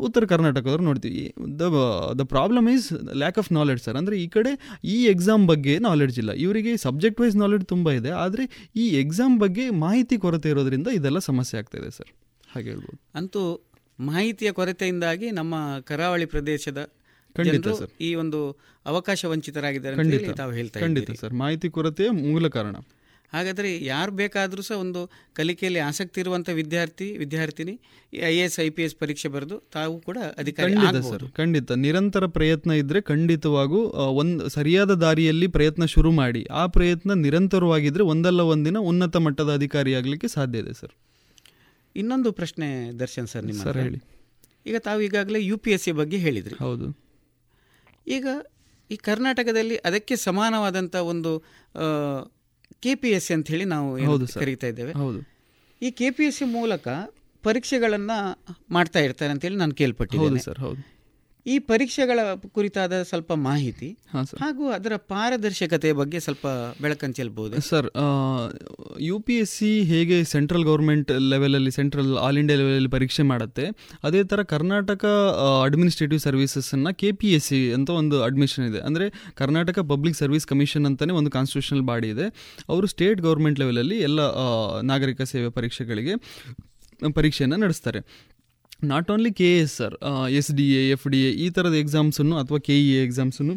ಉತ್ತರ 0.08 0.24
ಕರ್ನಾಟಕದವ್ರು 0.34 0.86
ನೋಡ್ತೀವಿ. 0.90 1.24
The 1.62 1.72
the 2.20 2.26
problem 2.34 2.68
is 2.76 2.88
lack 3.24 3.40
of 3.44 3.50
knowledge 3.60 3.84
sir 3.88 3.98
ಅಂದರೆ 4.02 4.16
ಈ 4.24 4.28
ಕಡೆ 4.36 4.54
ಈ 4.96 4.98
ಎಕ್ಸಾಮ್ 5.14 5.46
ಬಗ್ಗೆ 5.52 5.76
ನಾಲೆಡ್ಜ್ 5.88 6.20
ಇಲ್ಲ. 6.24 6.32
ಇವರಿಗೆ 6.46 6.74
ಸಬ್ಜೆಕ್ಟ್ 6.88 7.22
ವೈಸ್ 7.24 7.38
ನಾಲೆಡ್ಜ್ 7.44 7.66
ತುಂಬ 7.74 7.92
ಇದೆ. 8.00 8.12
ಆದರೆ 8.26 8.46
ಈ 8.84 8.88
ಎಕ್ಸಾಮ್ 9.04 9.36
ಬಗ್ಗೆ 9.46 9.66
ಮಾಹಿತಿ 9.86 10.18
ಕೊರತೆ 10.26 10.50
ಇರೋದ್ರಿಂದ 10.54 10.88
ಇದೆಲ್ಲ 11.00 11.20
ಸಮಸ್ಯೆ 11.30 11.56
ಆಗ್ತಾ 11.62 11.78
ಸರ್. 11.90 12.12
ಹಾಗೆ 12.54 12.70
ಹೇಳ್ಬೋದು. 12.70 13.02
ಅಂತೂ 13.16 13.62
ಮಾಹಿತಿಯ 14.00 14.52
ಕೊರತೆಯಿಂದಾಗಿ 14.52 15.32
ನಮ್ಮ 15.32 15.80
ಕರಾವಳಿ 15.80 16.26
ಪ್ರದೇಶದ 16.26 16.90
ಖಂಡಿತ 17.36 17.68
ಸರ್. 17.68 17.90
ಈ 18.02 18.16
ಒಂದು 18.16 18.60
ಅವಕಾಶ 18.86 19.26
ವಂಚಿತರಾಗಿದ್ದಾರೆ 19.26 19.96
ಖಂಡಿತ. 19.96 20.30
ತಾವು 20.30 20.52
ಹೇಳ್ತಾ 20.52 20.80
ಖಂಡಿತ 20.80 21.12
ಸರ್. 21.12 21.34
ಮಾಹಿತಿ 21.34 21.70
ಕೊರತೆಯ 21.70 22.10
ಮೂಲ 22.10 22.48
ಕಾರಣ. 22.48 22.76
ಹಾಗಾದರೆ 23.34 23.86
ಯಾರು 23.86 24.12
ಬೇಕಾದರೂ 24.12 24.62
ಸಹ 24.62 24.76
ಒಂದು 24.76 25.12
ಕಲಿಕೆಯಲ್ಲಿ 25.34 25.80
ಆಸಕ್ತಿ 25.80 26.22
ಇರುವಂಥ 26.22 26.50
ವಿದ್ಯಾರ್ಥಿ 26.50 27.18
ವಿದ್ಯಾರ್ಥಿನಿ 27.18 27.80
I 28.24 28.36
A 28.36 28.40
S 28.40 28.60
I 28.60 28.70
P 28.70 28.84
S 28.84 28.96
ಪರೀಕ್ಷೆ 28.96 29.28
ಬರೆದು 29.28 29.64
ತಾವು 29.74 30.00
ಕೂಡ 30.00 30.18
ಅಧಿಕಾರಿ 30.38 30.74
ಸರ್. 31.10 31.32
ಖಂಡಿತ. 31.32 31.72
ನಿರಂತರ 31.72 32.26
ಪ್ರಯತ್ನ 32.26 32.72
ಇದ್ದರೆ 32.72 33.02
ಖಂಡಿತವಾಗೂ 33.02 33.78
ಒಂದು 34.14 34.50
ಸರಿಯಾದ 34.50 34.92
ದಾರಿಯಲ್ಲಿ 34.92 35.48
ಪ್ರಯತ್ನ 35.48 35.86
ಶುರು 35.86 36.12
ಮಾಡಿ 36.12 36.48
ಆ 36.52 36.68
ಪ್ರಯತ್ನ 36.68 37.14
ನಿರಂತರವಾಗಿದ್ರೆ 37.14 38.04
ಒಂದಲ್ಲ 38.04 38.42
ಒಂದಿನ 38.42 38.78
ಉನ್ನತ 38.78 39.18
ಮಟ್ಟದ 39.18 39.54
ಅಧಿಕಾರಿ 39.54 39.94
ಆಗಲಿಕ್ಕೆ 39.94 40.28
ಸಾಧ್ಯ 40.28 40.60
ಇದೆ 40.60 40.74
ಸರ್. 40.74 41.05
ಇನ್ನೊಂದು 41.96 42.32
ಪ್ರಶ್ನೆ 42.32 42.68
ದರ್ಶನ್ 43.00 43.28
ಸರ್ 43.28 43.46
ನಿಮ್ಮ 43.46 43.62
ಸರ್ 43.64 43.78
ಹೇಳಿ. 43.78 44.00
ಈಗ 44.66 44.78
ತಾವು 44.78 45.02
ಈಗಾಗಲೇ 45.02 45.40
ಯು 45.44 45.58
ಪಿ 45.58 45.72
ಎಸ್ 45.72 45.84
ಸಿ 45.84 45.92
ಬಗ್ಗೆ 45.92 46.18
ಹೇಳಿದ್ರಿ. 46.18 46.56
ಹೌದು. 46.66 46.88
ಈಗ 48.08 48.28
ಈ 48.90 48.96
ಕರ್ನಾಟಕದಲ್ಲಿ 49.10 49.78
ಅದಕ್ಕೆ 49.90 50.16
ಸಮಾನವಾದಂಥ 50.16 50.96
ಒಂದು 51.12 51.32
ಕೆ 52.84 52.96
ಪಿ 52.96 53.10
ಎಸ್ 53.10 53.28
ಸಿ 53.28 53.34
ಅಂತ 53.34 53.48
ಹೇಳಿ 53.48 53.66
ನಾವು. 53.66 53.88
ಕರೀತಾ 54.44 54.68
ಇದ್ದೇವೆ. 54.68 54.94
ಹೌದು. 55.04 55.20
ಈ 55.82 55.92
ಕೆ 55.92 56.10
ಪಿ 56.12 56.24
ಎಸ್ 56.24 56.38
ಸಿ 56.38 56.46
ಮೂಲಕ 56.58 56.88
ಪರೀಕ್ಷೆಗಳನ್ನು 57.44 58.18
ಮಾಡ್ತಾ 58.72 59.00
ಇರ್ತಾರೆ 59.00 59.32
ಅಂತೇಳಿ 59.32 59.56
ನಾನು 59.56 59.70
ಹೌದು 59.72 59.80
ಕೇಳ್ಪಟ್ಟಿದ್ದೇನೆ 59.84 60.40
ಸರ್ 60.40 60.60
ಹೌದು. 60.60 60.82
ಈ 61.54 61.56
ಪರೀಕ್ಷೆಗಳ 61.70 62.20
ಕುರಿತಾದ 62.56 62.94
ಸ್ವಲ್ಪ 63.10 63.32
ಮಾಹಿತಿ 63.48 63.90
ಹಾಂ 64.14 64.26
ಹಾಗೂ 64.44 64.64
ಅದರ 64.78 64.94
ಪಾರದರ್ಶಕತೆ 65.12 65.90
ಬಗ್ಗೆ 66.00 66.20
ಸ್ವಲ್ಪ 66.26 66.46
ಬೆಳಕನ್ನು 66.84 67.16
ಚೆಲ್ಬಹುದು 67.20 67.62
sir 67.68 67.88
U 69.08 69.18
P 69.28 69.36
S 69.44 69.54
C 69.60 69.70
ಹೇಗೆ 69.92 70.18
ಸೆಂಟ್ರಲ್ 70.34 70.66
ಗೌರ್ಮೆಂಟ್ 70.70 71.12
ಲೆವೆಲಲ್ಲಿ 71.34 71.72
ಸೆಂಟ್ರಲ್ 71.78 72.12
ಆಲ್ 72.26 72.40
ಇಂಡಿಯಾ 72.42 72.58
ಲೆವೆಲಲ್ಲಿ 72.62 72.92
ಪರೀಕ್ಷೆ 72.96 73.26
ಮಾಡುತ್ತೆ 73.34 73.66
ಅದೇ 74.10 74.22
ಥರ 74.32 74.44
ಕರ್ನಾಟಕ 74.54 75.06
ಅಡ್ಮಿನಿಸ್ಟ್ರೇಟಿವ್ 75.68 76.22
ಸರ್ವಿಸಸ್ಸನ್ನು 76.28 76.94
ಕೆ 77.02 77.12
ಪಿ 77.22 77.32
ಎಸ್ 77.38 77.50
ಸಿ 77.52 77.60
ಅಂತ 77.78 77.90
ಒಂದು 78.02 78.18
ಅಡ್ಮಿಷನ್ 78.30 78.66
ಇದೆ. 78.72 78.82
ಅಂದರೆ 78.90 79.08
ಕರ್ನಾಟಕ 79.42 79.80
ಪಬ್ಲಿಕ್ 79.92 80.18
ಸರ್ವಿಸ್ 80.24 80.48
ಕಮಿಷನ್ 80.54 80.88
ಅಂತಲೇ 80.92 81.16
ಒಂದು 81.22 81.32
ಕಾನ್ಸ್ಟಿಟ್ಯೂಷನಲ್ 81.38 81.86
ಬಾಡಿ 81.92 82.10
ಇದೆ. 82.16 82.28
ಅವರು 82.72 82.88
ಸ್ಟೇಟ್ 82.94 83.22
ಗೌರ್ಮೆಂಟ್ 83.28 83.60
ಲೆವೆಲಲ್ಲಿ 83.64 84.00
ಎಲ್ಲ 84.10 84.22
ನಾಗರಿಕ 84.92 85.22
ಸೇವೆ 85.34 85.52
ಪರೀಕ್ಷೆಗಳಿಗೆ 85.60 86.16
ಪರೀಕ್ಷೆಯನ್ನು 87.20 87.58
ನಡೆಸ್ತಾರೆ. 87.66 88.02
Not 88.84 89.12
only 89.12 89.32
K 89.32 89.58
S 89.60 89.74
sir 89.78 89.94
S 90.30 90.52
D 90.52 90.66
A 90.74 90.82
F 90.90 91.08
D 91.08 91.20
A 91.24 91.30
ಈ 91.44 91.50
ಥರದ 91.50 91.74
ಎಕ್ಸಾಮ್ಸನ್ನು 91.74 92.36
ಅಥವಾ 92.38 92.58
K 92.58 92.76
E 92.80 92.90
A 92.96 93.04
ಎಕ್ಸಾಮ್ಸನ್ನು 93.04 93.56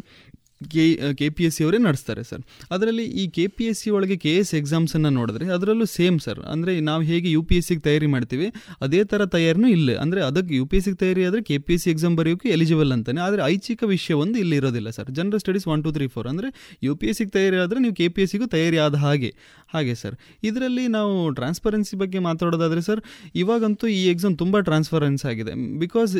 K 0.74 0.84
K 1.18 1.26
P 1.36 1.42
S 1.48 1.56
C 1.58 1.62
ಅವರೇ 1.64 1.78
ನಡೆಸ್ತಾರೆ 1.86 2.22
ಸರ್. 2.30 2.42
ಅದರಲ್ಲಿ 2.74 3.04
ಈ 3.20 3.24
ಕೆ 3.36 3.44
ಪಿ 3.56 3.64
ಎಸ್ 3.70 3.80
ಸಿ 3.82 3.90
ಒಳಗೆ 3.96 4.16
ಕೆ 4.24 4.32
ಎಸ್ 4.40 4.52
ಎಕ್ಸಾಮ್ಸನ್ನು 4.60 5.10
ನೋಡಿದ್ರೆ 5.18 5.46
ಅದರಲ್ಲೂ 5.56 5.86
ಸೇಮ್ 5.96 6.18
ಸರ್. 6.26 6.40
ಅಂದರೆ 6.52 6.72
ನಾವು 6.88 7.02
ಹೇಗೆ 7.10 7.28
ಯು 7.36 7.42
ಪಿ 7.48 7.56
ಎಸ್ 7.58 7.68
ಸಿಗೆ 7.70 7.82
ತಯಾರಿ 7.86 8.08
ಮಾಡ್ತೀವಿ, 8.14 8.48
ಅದೇ 8.86 9.00
ಥರ 9.12 9.26
ತಯಾರಿನೂ 9.34 9.68
ಇಲ್ಲ. 9.76 9.88
ಅಂದರೆ 10.04 10.22
ಅದಕ್ಕೆ 10.28 10.54
ಯು 10.60 10.64
ಪಿ 10.72 10.78
ಎಸ್ 10.78 10.86
ಸಿಗೆ 10.88 10.98
ತಯಾರಿ 11.04 11.24
ಆದರೆ 11.28 11.42
K 11.50 11.58
P 11.66 11.74
S 11.76 11.84
C 11.86 11.90
exam 11.94 12.16
ಬರೆಯೋಕ್ಕೆ 12.20 12.50
eligible 12.56 12.92
ಅಂತಾನೆ. 12.96 13.22
ಆದರೆ 13.26 13.42
ಐಚ್ಛಿಕ 13.52 13.82
ವಿಷಯ 13.94 14.16
ಒಂದು 14.24 14.38
ಇಲ್ಲಿ 14.44 14.58
ಇರೋದಿಲ್ಲ 14.62 14.90
sir. 14.98 15.10
General 15.20 15.42
studies 15.44 15.68
one 15.74 15.84
two 15.86 15.92
three 15.98 16.08
four 16.16 16.28
ಅಂದರೆ 16.32 16.50
ಯು 16.88 16.94
ಪಿ 17.02 17.08
ಎಸ್ 17.12 17.20
ಸಿಗೆ 17.22 17.32
ತಯಾರಿ 17.38 17.60
ಆದರೆ 17.66 17.80
ನೀವು 17.86 17.96
ಕೆ 18.00 18.08
ಪಿ 18.16 18.22
ಎಸ್ 18.24 18.32
ಸಿಗೂ 18.34 18.48
ತಯಾರಿ 18.56 18.80
ಆದ 18.86 18.96
ಹಾಗೆ 19.06 19.32
ಹಾಗೆ 19.74 19.94
ಸರ್. 20.02 20.14
ಇದರಲ್ಲಿ 20.48 20.84
ನಾವು 20.98 21.14
ಟ್ರಾನ್ಸ್ಪರೆನ್ಸಿ 21.38 21.94
ಬಗ್ಗೆ 22.02 22.18
ಮಾತಾಡೋದಾದರೆ 22.26 22.82
ಸರ್, 22.88 23.00
ಇವಾಗಂತೂ 23.42 23.86
ಈ 23.96 24.02
ಎಕ್ಸಾಮ್ 24.12 24.34
ತುಂಬ 24.42 24.56
ಟ್ರಾನ್ಸ್ಪರೆನ್ಸ್ 24.68 25.24
ಆಗಿದೆ. 25.30 25.52
ಬಿಕಾಸ್ 25.82 26.12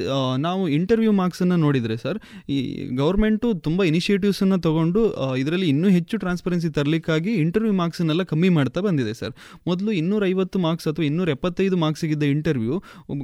ನಾವು 0.47 0.63
ಇಂಟರ್ವ್ಯೂ 0.79 1.13
ಮಾರ್ಕ್ಸನ್ನು 1.21 1.57
ನೋಡಿದರೆ 1.67 1.97
ಸರ್, 2.05 2.19
ಈ 2.57 2.59
ಗೌರ್ಮೆಂಟು 3.03 3.49
ತುಂಬ 3.67 3.81
ಇನಿಷಿಯೇಟಿವ್ಸನ್ನು 4.29 4.59
ತೊಗೊಂಡು 4.67 5.01
ಇದರಲ್ಲಿ 5.37 5.67
ಇನ್ನೂ 5.69 5.89
ಹೆಚ್ಚು 5.89 6.15
ಟ್ರಾನ್ಸ್ಪರೆನ್ಸಿ 6.19 6.69
ತರಲಿಕ್ಕಾಗಿ 6.71 7.33
ಇಂಟರ್ವ್ಯೂ 7.35 7.73
ಮಾರ್ಕ್ಸನ್ನೆಲ್ಲ 7.73 8.23
ಕಮ್ಮಿ 8.23 8.49
ಮಾಡ್ತಾ 8.49 8.81
ಬಂದಿದೆ 8.81 9.13
ಸರ್ 9.15 9.33
ಮೊದಲು 9.67 9.91
ಇನ್ನೂರೈವತ್ತು 9.93 10.59
ಮಾರ್ಕ್ಸ್ 10.59 10.89
ಅಥವಾ 10.89 11.05
ಇನ್ನೂರ 11.05 11.29
ಎಪ್ಪತ್ತೈದು 11.29 11.77
ಮಾರ್ಕ್ಸಿಗಿದ್ದ 11.77 12.25
ಇಂಟರ್ವ್ಯೂ 12.35 12.77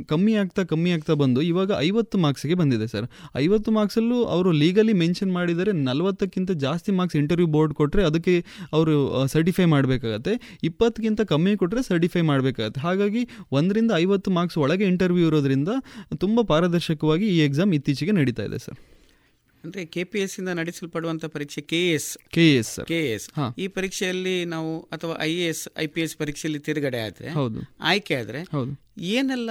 ಕಮ್ಮಿ 0.06 0.34
ಆಗ್ತಾ 0.34 0.64
ಕಮ್ಮಿ 0.64 0.90
ಆಗ್ತಾ 0.90 1.14
ಬಂದು 1.14 1.42
ಇವಾಗ 1.42 1.72
ಐವತ್ತು 1.78 2.18
ಮಾರ್ಕ್ಸಿಗೆ 2.18 2.54
ಬಂದಿದೆ 2.54 2.86
ಸರ್ 2.86 3.06
ಐವತ್ತು 3.36 3.72
ಮಾರ್ಕ್ಸಲ್ಲೂ 3.72 4.18
ಅವರು 4.36 4.52
ಲೀಗಲಿ 4.62 4.94
ಮೆನ್ಷನ್ 5.02 5.32
ಮಾಡಿದರೆ 5.32 5.72
ನಲವತ್ತಕ್ಕಿಂತ 5.88 6.50
ಜಾಸ್ತಿ 6.66 6.92
ಮಾರ್ಕ್ಸ್ 6.92 7.18
ಇಂಟರ್ವ್ಯೂ 7.22 7.48
ಬೋರ್ಡ್ 7.56 7.74
ಕೊಟ್ಟರೆ 7.74 8.04
ಅದಕ್ಕೆ 8.04 8.36
ಅವರು 8.72 8.94
ಸರ್ಟಿಫೈ 9.26 9.66
ಮಾಡಬೇಕಾಗತ್ತೆ. 9.74 10.34
ಇಪ್ಪತ್ತಕ್ಕಿಂತ 10.64 11.20
ಕಮ್ಮಿ 11.32 11.56
ಕೊಟ್ಟರೆ 11.56 11.82
ಸರ್ಟಿಫೈ 11.82 12.22
ಮಾಡಬೇಕಾಗತ್ತೆ. 12.22 12.80
ಹಾಗಾಗಿ 12.80 13.22
ಒಂದರಿಂದ 13.52 13.92
ಐವತ್ತು 13.96 14.30
ಮಾರ್ಕ್ಸ್ 14.30 14.58
ಒಳಗೆ 14.58 14.84
ಇಂಟರ್ವ್ಯೂ 14.84 15.26
ಇರೋದ್ರಿಂದ 15.26 15.70
ತುಂಬ 16.18 16.40
ಪಾರದರ್ಶಕವಾಗಿ 16.52 17.28
ಈ 17.36 17.38
ಎಕ್ಸಾಮ್ 17.48 17.72
ಇತ್ತೀಚೆಗೆ 17.74 18.12
ನಡೀತಾ 18.12 18.44
ಇದೆ 18.44 18.58
ಸರ್ 18.58 18.78
ಅಂದ್ರೆ 19.64 19.82
ಕೆ 19.86 20.04
ಪಿ 20.04 20.18
ಎಸ್ 20.20 20.34
ಇಂದ 20.38 20.50
ನಡೆಸಲ್ಪಡುವಂತಹ 20.54 21.28
ಪರೀಕ್ಷೆ 21.28 21.60
K 21.70 21.80
S 21.90 22.08
K 22.30 22.46
S 22.56 22.72
K 22.84 22.98
S 23.12 23.26
ಈ 23.58 23.68
ಪರೀಕ್ಷೆಯಲ್ಲಿ 23.68 24.44
ನಾವು 24.46 24.72
ಅಥವಾ 24.92 25.14
I 25.22 25.32
A 25.36 25.46
S 25.48 25.62
I 25.78 25.86
P 25.86 26.02
S 26.02 26.16
ಪರೀಕ್ಷೆಯಲ್ಲಿ 26.16 26.60
ತಿರುಗಡೆ 26.60 27.00
ಆದ್ರೆ 27.00 27.30
ಆಯ್ಕೆ 27.92 28.16
ಆದ್ರೆ 28.16 28.42
ಏನೆಲ್ಲ 29.14 29.50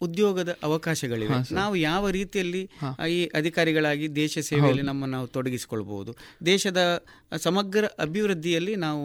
ಉದ್ಯೋಗದ 0.00 0.50
ಅವಕಾಶಗಳಿವೆ? 0.62 1.28
ನಾವು 1.54 1.74
ಯಾವ 1.82 2.08
ರೀತಿಯಲ್ಲಿ 2.10 2.62
ಈ 3.10 3.20
ಅಧಿಕಾರಿಗಳಾಗಿ 3.34 4.06
ದೇಶ 4.16 4.38
ಸೇವೆಯಲ್ಲಿ 4.48 4.82
ನಮ್ಮನ್ನು 4.82 5.14
ನಾವು 5.16 5.28
ತೊಡಗಿಸಿಕೊಳ್ಬಹುದು? 5.28 6.12
ದೇಶದ 6.46 6.80
ಸಮಗ್ರ 7.46 7.84
ಅಭಿವೃದ್ಧಿಯಲ್ಲಿ 8.04 8.74
ನಾವು 8.84 9.02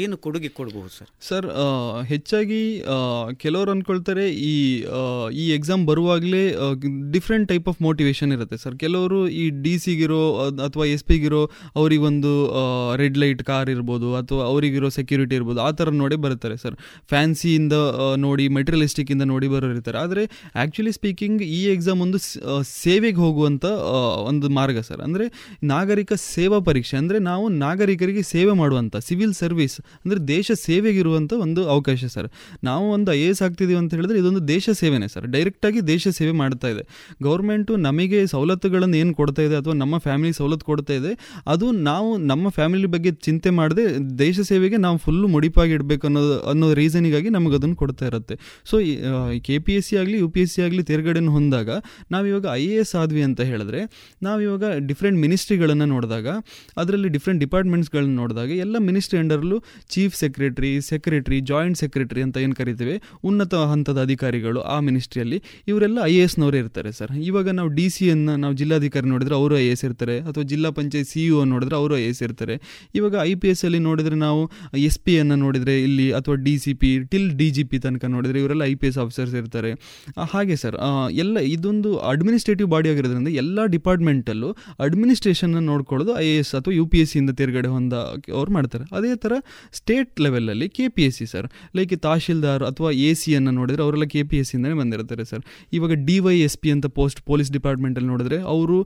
ಏನು 0.00 0.14
ಕೊಡುಗೆ 0.24 0.50
ಕೊಡಬಹುದು 0.58 0.92
ಸರ್? 0.96 1.08
ಸರ್ 1.28 1.46
ಹೆಚ್ಚಾಗಿ 2.10 2.60
ಕೆಲವರು 3.44 3.70
ಅನ್ಕೊಳ್ತಾರೆ 3.74 4.24
ಈ 4.50 4.54
ಈ 5.42 5.44
ಎಕ್ಸಾಮ್ 5.56 5.82
ಬರುವಾಗಲೇ 5.90 6.42
ಡಿಫ್ರೆಂಟ್ 7.14 7.46
ಟೈಪ್ 7.52 7.68
ಆಫ್ 7.72 7.78
ಮೋಟಿವೇಶನ್ 7.86 8.32
ಇರುತ್ತೆ 8.36 8.58
ಸರ್. 8.64 8.76
ಕೆಲವರು 8.84 9.20
ಈ 9.42 9.44
ಡಿ 9.64 9.74
ಸಿಗಿರೋ 9.84 10.22
ಅಥವಾ 10.66 10.86
ಎಸ್ 10.94 11.06
ಪಿಗಿರೋ 11.10 11.42
ಅವರಿಗೊಂದು 11.80 12.32
ರೆಡ್ 13.02 13.18
ಲೈಟ್ 13.24 13.42
ಕಾರ್ 13.50 13.70
ಇರ್ಬೋದು 13.74 14.10
ಅಥವಾ 14.20 14.42
ಅವರಿಗಿರೋ 14.50 14.90
ಸೆಕ್ಯೂರಿಟಿ 14.98 15.36
ಇರ್ಬೋದು 15.40 15.62
ಆ 15.68 15.70
ಥರ 15.80 15.94
ನೋಡಿ 16.02 16.18
ಬರುತ್ತಾರೆ 16.26 16.58
ಸರ್. 16.64 16.76
ಫ್ಯಾನ್ಸಿಯಿಂದ 17.14 17.74
ನೋಡಿ 18.26 18.46
ಮೆಟೀರಿಯಲಿಸ್ಟಿಕ್ 18.58 19.12
ಇಂದ 19.16 19.24
ನೋಡಿ 19.32 19.48
ಬರೋರು 19.54 19.74
ಇರ್ತಾರೆ 19.76 20.00
ಆದರೆ 20.04 20.24
ಆ್ಯಕ್ಚುಲಿ 20.60 20.94
ಸ್ಪೀಕಿಂಗ್ 20.98 21.42
ಈ 21.58 21.62
ಎಕ್ಸಾಮ್ 21.74 22.00
ಒಂದು 22.06 22.20
ಸೇವೆಗೆ 22.84 23.20
ಹೋಗುವಂಥ 23.24 23.64
ಒಂದು 24.30 24.48
ಮಾರ್ಗ 24.58 24.78
ಸರ್. 24.90 25.02
ಅಂದರೆ 25.06 25.26
ನಾಗರಿಕ 25.72 26.12
ಸೇವಾ 26.34 26.60
ಪರೀಕ್ಷೆ. 26.68 26.96
ಅಂದರೆ 27.02 27.18
ನಾವು 27.30 27.46
ನಾಗರಿಕರಿಗೆ 27.70 28.24
ಸೇವೆ 28.32 28.54
ಮಾಡುವಂಥ 28.62 28.96
ಸಿವಿಲ್ 29.08 29.34
ಸರ್ವಿಸ್ 29.42 29.78
ಅಂದರೆ 30.02 30.20
ದೇಶ 30.34 30.50
ಸೇವೆಗಿರುವಂಥ 30.66 31.32
ಒಂದು 31.46 31.60
ಅವಕಾಶ 31.74 32.04
ಸರ್ 32.16 32.28
ನಾವು 32.68 32.84
ಒಂದು 32.96 33.10
ಐ 33.18 33.20
ಎ 33.26 33.30
ಎಸ್ 33.32 33.42
ಆಗ್ತಿದ್ದೀವಿ 33.46 33.78
ಅಂತ 33.82 33.92
ಹೇಳಿದ್ರೆ 33.98 34.18
ಇದೊಂದು 34.22 34.42
ದೇಶ 34.52 34.70
ಸೇವೆನೇ 34.80 35.08
ಸರ್ 35.14 35.26
ಡೈರೆಕ್ಟಾಗಿ 35.34 35.80
ದೇಶ 35.90 36.08
ಸೇವೆ 36.18 36.32
ಮಾಡ್ತಾ 36.40 36.68
ಇದೆ. 36.74 36.82
ಗೌರ್ಮೆಂಟು 37.26 37.72
ನಮಗೆ 37.86 38.20
ಸವಲತ್ತುಗಳನ್ನು 38.32 38.96
ಏನು 39.02 39.12
ಕೊಡ್ತಾ 39.20 39.42
ಇದೆ 39.46 39.56
ಅಥವಾ 39.60 39.74
ನಮ್ಮ 39.82 39.94
ಫ್ಯಾಮಿಲಿ 40.06 40.34
ಸವಲತ್ತು 40.38 40.66
ಕೊಡ್ತಾ 40.70 40.94
ಇದೆ, 41.00 41.12
ಅದು 41.52 41.66
ನಾವು 41.88 42.10
ನಮ್ಮ 42.30 42.48
ಫ್ಯಾಮಿಲಿ 42.58 42.88
ಬಗ್ಗೆ 42.94 43.10
ಚಿಂತೆ 43.26 43.50
ಮಾಡದೆ 43.58 43.84
ದೇಶ 44.22 44.40
ಸೇವೆಗೆ 44.50 44.78
ನಾವು 44.86 44.96
ಫುಲ್ಲು 45.04 45.26
ಮುಡಿಪಾಗಿ 45.34 45.74
ಇಡಬೇಕು 45.78 46.06
ಅನ್ನೋದು 46.10 46.36
ಅನ್ನೋ 46.52 46.68
ರೀಸನಿಗಾಗಿ 46.80 47.30
ನಮಗೆ 47.36 47.56
ಅದನ್ನು 47.60 47.76
ಕೊಡ್ತಾ 47.82 48.04
ಇರುತ್ತೆ. 48.10 48.36
So 48.70 48.76
K 49.46 49.56
P 49.66 49.74
S 49.78 49.88
C 49.90 49.96
ಆಗಲಿ 50.02 50.16
ಯು 50.22 50.28
ಪಿ 50.34 50.42
ಎಸ್ 50.44 50.52
ಸಿ 50.56 50.62
ಆಗಲಿ 50.66 50.82
ತೇರ್ಗಡೆಯನ್ನು 50.90 51.32
ಹೊಂದಾಗ 51.36 51.70
ನಾವಿವಾಗ 52.14 52.46
ಐ 52.62 52.64
ಎ 52.74 52.78
ಎಸ್ 52.84 52.94
ಆದ್ವಿ 53.02 53.22
ಅಂತ 53.28 53.40
ಹೇಳಿದ್ರೆ 53.50 53.80
ನಾವಿವಾಗ 54.28 54.64
ಡಿಫ್ರೆಂಟ್ 54.90 55.18
ಮಿನಿಸ್ಟ್ರಿಗಳನ್ನು 55.24 55.88
ನೋಡಿದಾಗ, 55.94 56.28
ಅದರಲ್ಲಿ 56.82 57.10
ಡಿಫ್ರೆಂಟ್ 57.16 57.40
ಡಿಪಾರ್ಟ್ಮೆಂಟ್ಸ್ಗಳನ್ನ 57.60 58.14
ನೋಡಿದಾಗ 58.20 58.50
ಎಲ್ಲ 58.64 58.76
ministry 58.88 59.18
ಅಂಡರ್ಲು 59.22 59.56
chief 59.92 60.14
secretary 60.20 60.70
secretary 60.88 61.38
joint 61.50 61.76
secretary 61.80 62.22
ಅಂತ 62.26 62.36
ಏನು 62.44 62.54
ಕರಿತೇವೆ, 62.60 62.94
ಉನ್ನತ 63.28 63.54
ಹಂತದ 63.72 63.98
ಅಧಿಕಾರಿಗಳು 64.06 64.60
ಆ 64.74 64.76
ಮಿನಿಸ್ಟ್ರಿಯಲ್ಲಿ 64.86 65.38
ಇವರೆಲ್ಲ 65.70 65.98
ಐ 66.12 66.14
ಎ 66.20 66.22
ಎಸ್ನವರೇ 66.28 66.58
ಇರ್ತಾರೆ 66.62 66.90
ಸರ್. 66.98 67.12
ಇವಾಗ 67.28 67.48
ನಾವು 67.58 67.70
ಡಿ 67.78 67.86
ಸಿ 67.94 68.04
ಎನ್ನ 68.12 68.34
ನಾವು 68.44 68.54
ಜಿಲ್ಲಾಧಿಕಾರಿ 68.60 69.08
ನೋಡಿದ್ರೆ 69.12 69.34
ಅವರು 69.40 69.54
ಐ 69.64 69.66
ಎಸ್ 69.74 69.84
ಇರ್ತಾರೆ, 69.88 70.16
ಅಥವಾ 70.30 70.44
ಜಿಲ್ಲಾ 70.52 70.70
ಪಂಚಾಯತ್ 70.78 71.08
ಸಿ 71.12 71.20
ಯು 71.26 71.44
ನೋಡಿದ್ರೆ 71.52 71.76
ಅವರು 71.80 71.96
ಐ 72.02 72.04
ಎಸ್ 72.12 72.22
ಇರ್ತಾರೆ. 72.26 72.56
ಇವಾಗ 73.00 73.14
ಐ 73.30 73.34
ಪಿ 73.42 73.50
ಎಸ್ 73.52 73.62
ಅಲ್ಲಿ 73.68 73.80
ನೋಡಿದ್ರೆ 73.88 74.18
ನಾವು 74.26 74.40
ಎಸ್ 74.88 74.98
ಪಿ 75.06 75.14
ಅನ್ನು 75.22 75.38
ನೋಡಿದ್ರೆ 75.44 75.74
ಇಲ್ಲಿ 75.88 76.06
ಅಥವಾ 76.20 76.36
D 76.46 76.54
C 76.64 76.74
P 76.82 76.90
till 77.12 77.28
D 77.40 77.48
G 77.58 77.64
P 77.72 77.80
ತನಕ 77.86 78.10
ನೋಡಿದ್ರೆ 78.16 78.40
ಇವರೆಲ್ಲ 78.44 78.64
ಐ 78.72 78.74
ಪಿ 78.82 78.88
ಎಸ್ 78.92 78.98
ಆಫೀಸರ್ಸ್ 79.04 79.36
ಇರ್ತಾರೆ. 79.42 79.72
ಹಾಗೆ 80.34 80.58
ಸರ್ 80.64 80.78
ಎಲ್ಲ 81.24 81.36
ಇದೊಂದು 81.54 81.92
ಅಡ್ಮಿನಿಸ್ಟ್ರೇಟಿವ್ 82.14 82.70
ಬಾಡಿ 82.76 82.90
ಆಗಿರೋದ್ರಿಂದ 82.94 83.32
ಎಲ್ಲ 83.44 83.66
ಡಿಪಾರ್ಟ್ಮೆಂಟಲ್ಲೂ 83.76 84.50
ಅಡ್ಮಿನಿಸ್ಟ್ರೇಷನ್ 84.88 85.54
ನೋಡ್ಕೊಳ್ಳೋದು 85.72 86.14
ಐ 86.24 86.28
ಎ 86.32 86.36
ಎಸ್ 86.42 86.54
ಅಥವಾ 86.60 86.74
ಯು 86.80 86.86
ಪಿ 86.92 86.98
ತೇರ್ಗಡೆ 87.40 87.68
ಹೊಂದ 87.74 87.94
ಅವ್ರು 88.38 88.50
ಮಾಡ್ತಾರೆ. 88.52 88.84
ಅದೇ 88.96 89.12
ಥರ 89.22 89.32
ಸ್ಟೇಟ್ 89.78 90.14
ಲೆವೆಲಲ್ಲಿ 90.24 90.68
K 90.76 90.86
P 90.90 91.04
S 91.06 91.18
C 91.18 91.26
sir 91.26 91.46
like 91.76 91.92
tahsildar 92.04 92.64
ಅಥವಾ 92.68 92.90
ಎ 93.02 93.10
ಸಿ 93.20 93.30
ಅನ್ನು 93.36 93.52
ನೋಡಿದ್ರೆ 93.56 93.82
ಅವರೆಲ್ಲ 93.84 94.06
ಕೆ 94.14 94.22
ಪಿ 94.24 94.38
ಎಸ್ 94.40 94.50
ಸಿಂದಲೇ 94.52 94.76
ಬಂದಿರ್ತಾರೆ 94.80 95.24
ಸರ್ 95.30 95.42
ಇವಾಗ 95.72 95.94
ಡಿ 96.06 96.16
ವೈ 96.20 96.34
ಎಸ್ 96.46 96.56
ಪಿ 96.58 96.70
ಅಂತ 96.74 96.86
ಪೋಸ್ಟ್ 96.96 97.20
ಪೊಲೀಸ್ 97.26 97.50
ಡಿಪಾರ್ಟ್ಮೆಂಟಲ್ಲಿ 97.56 98.10
ನೋಡಿದ್ರೆ 98.10 98.38
ಅವರು 98.52 98.78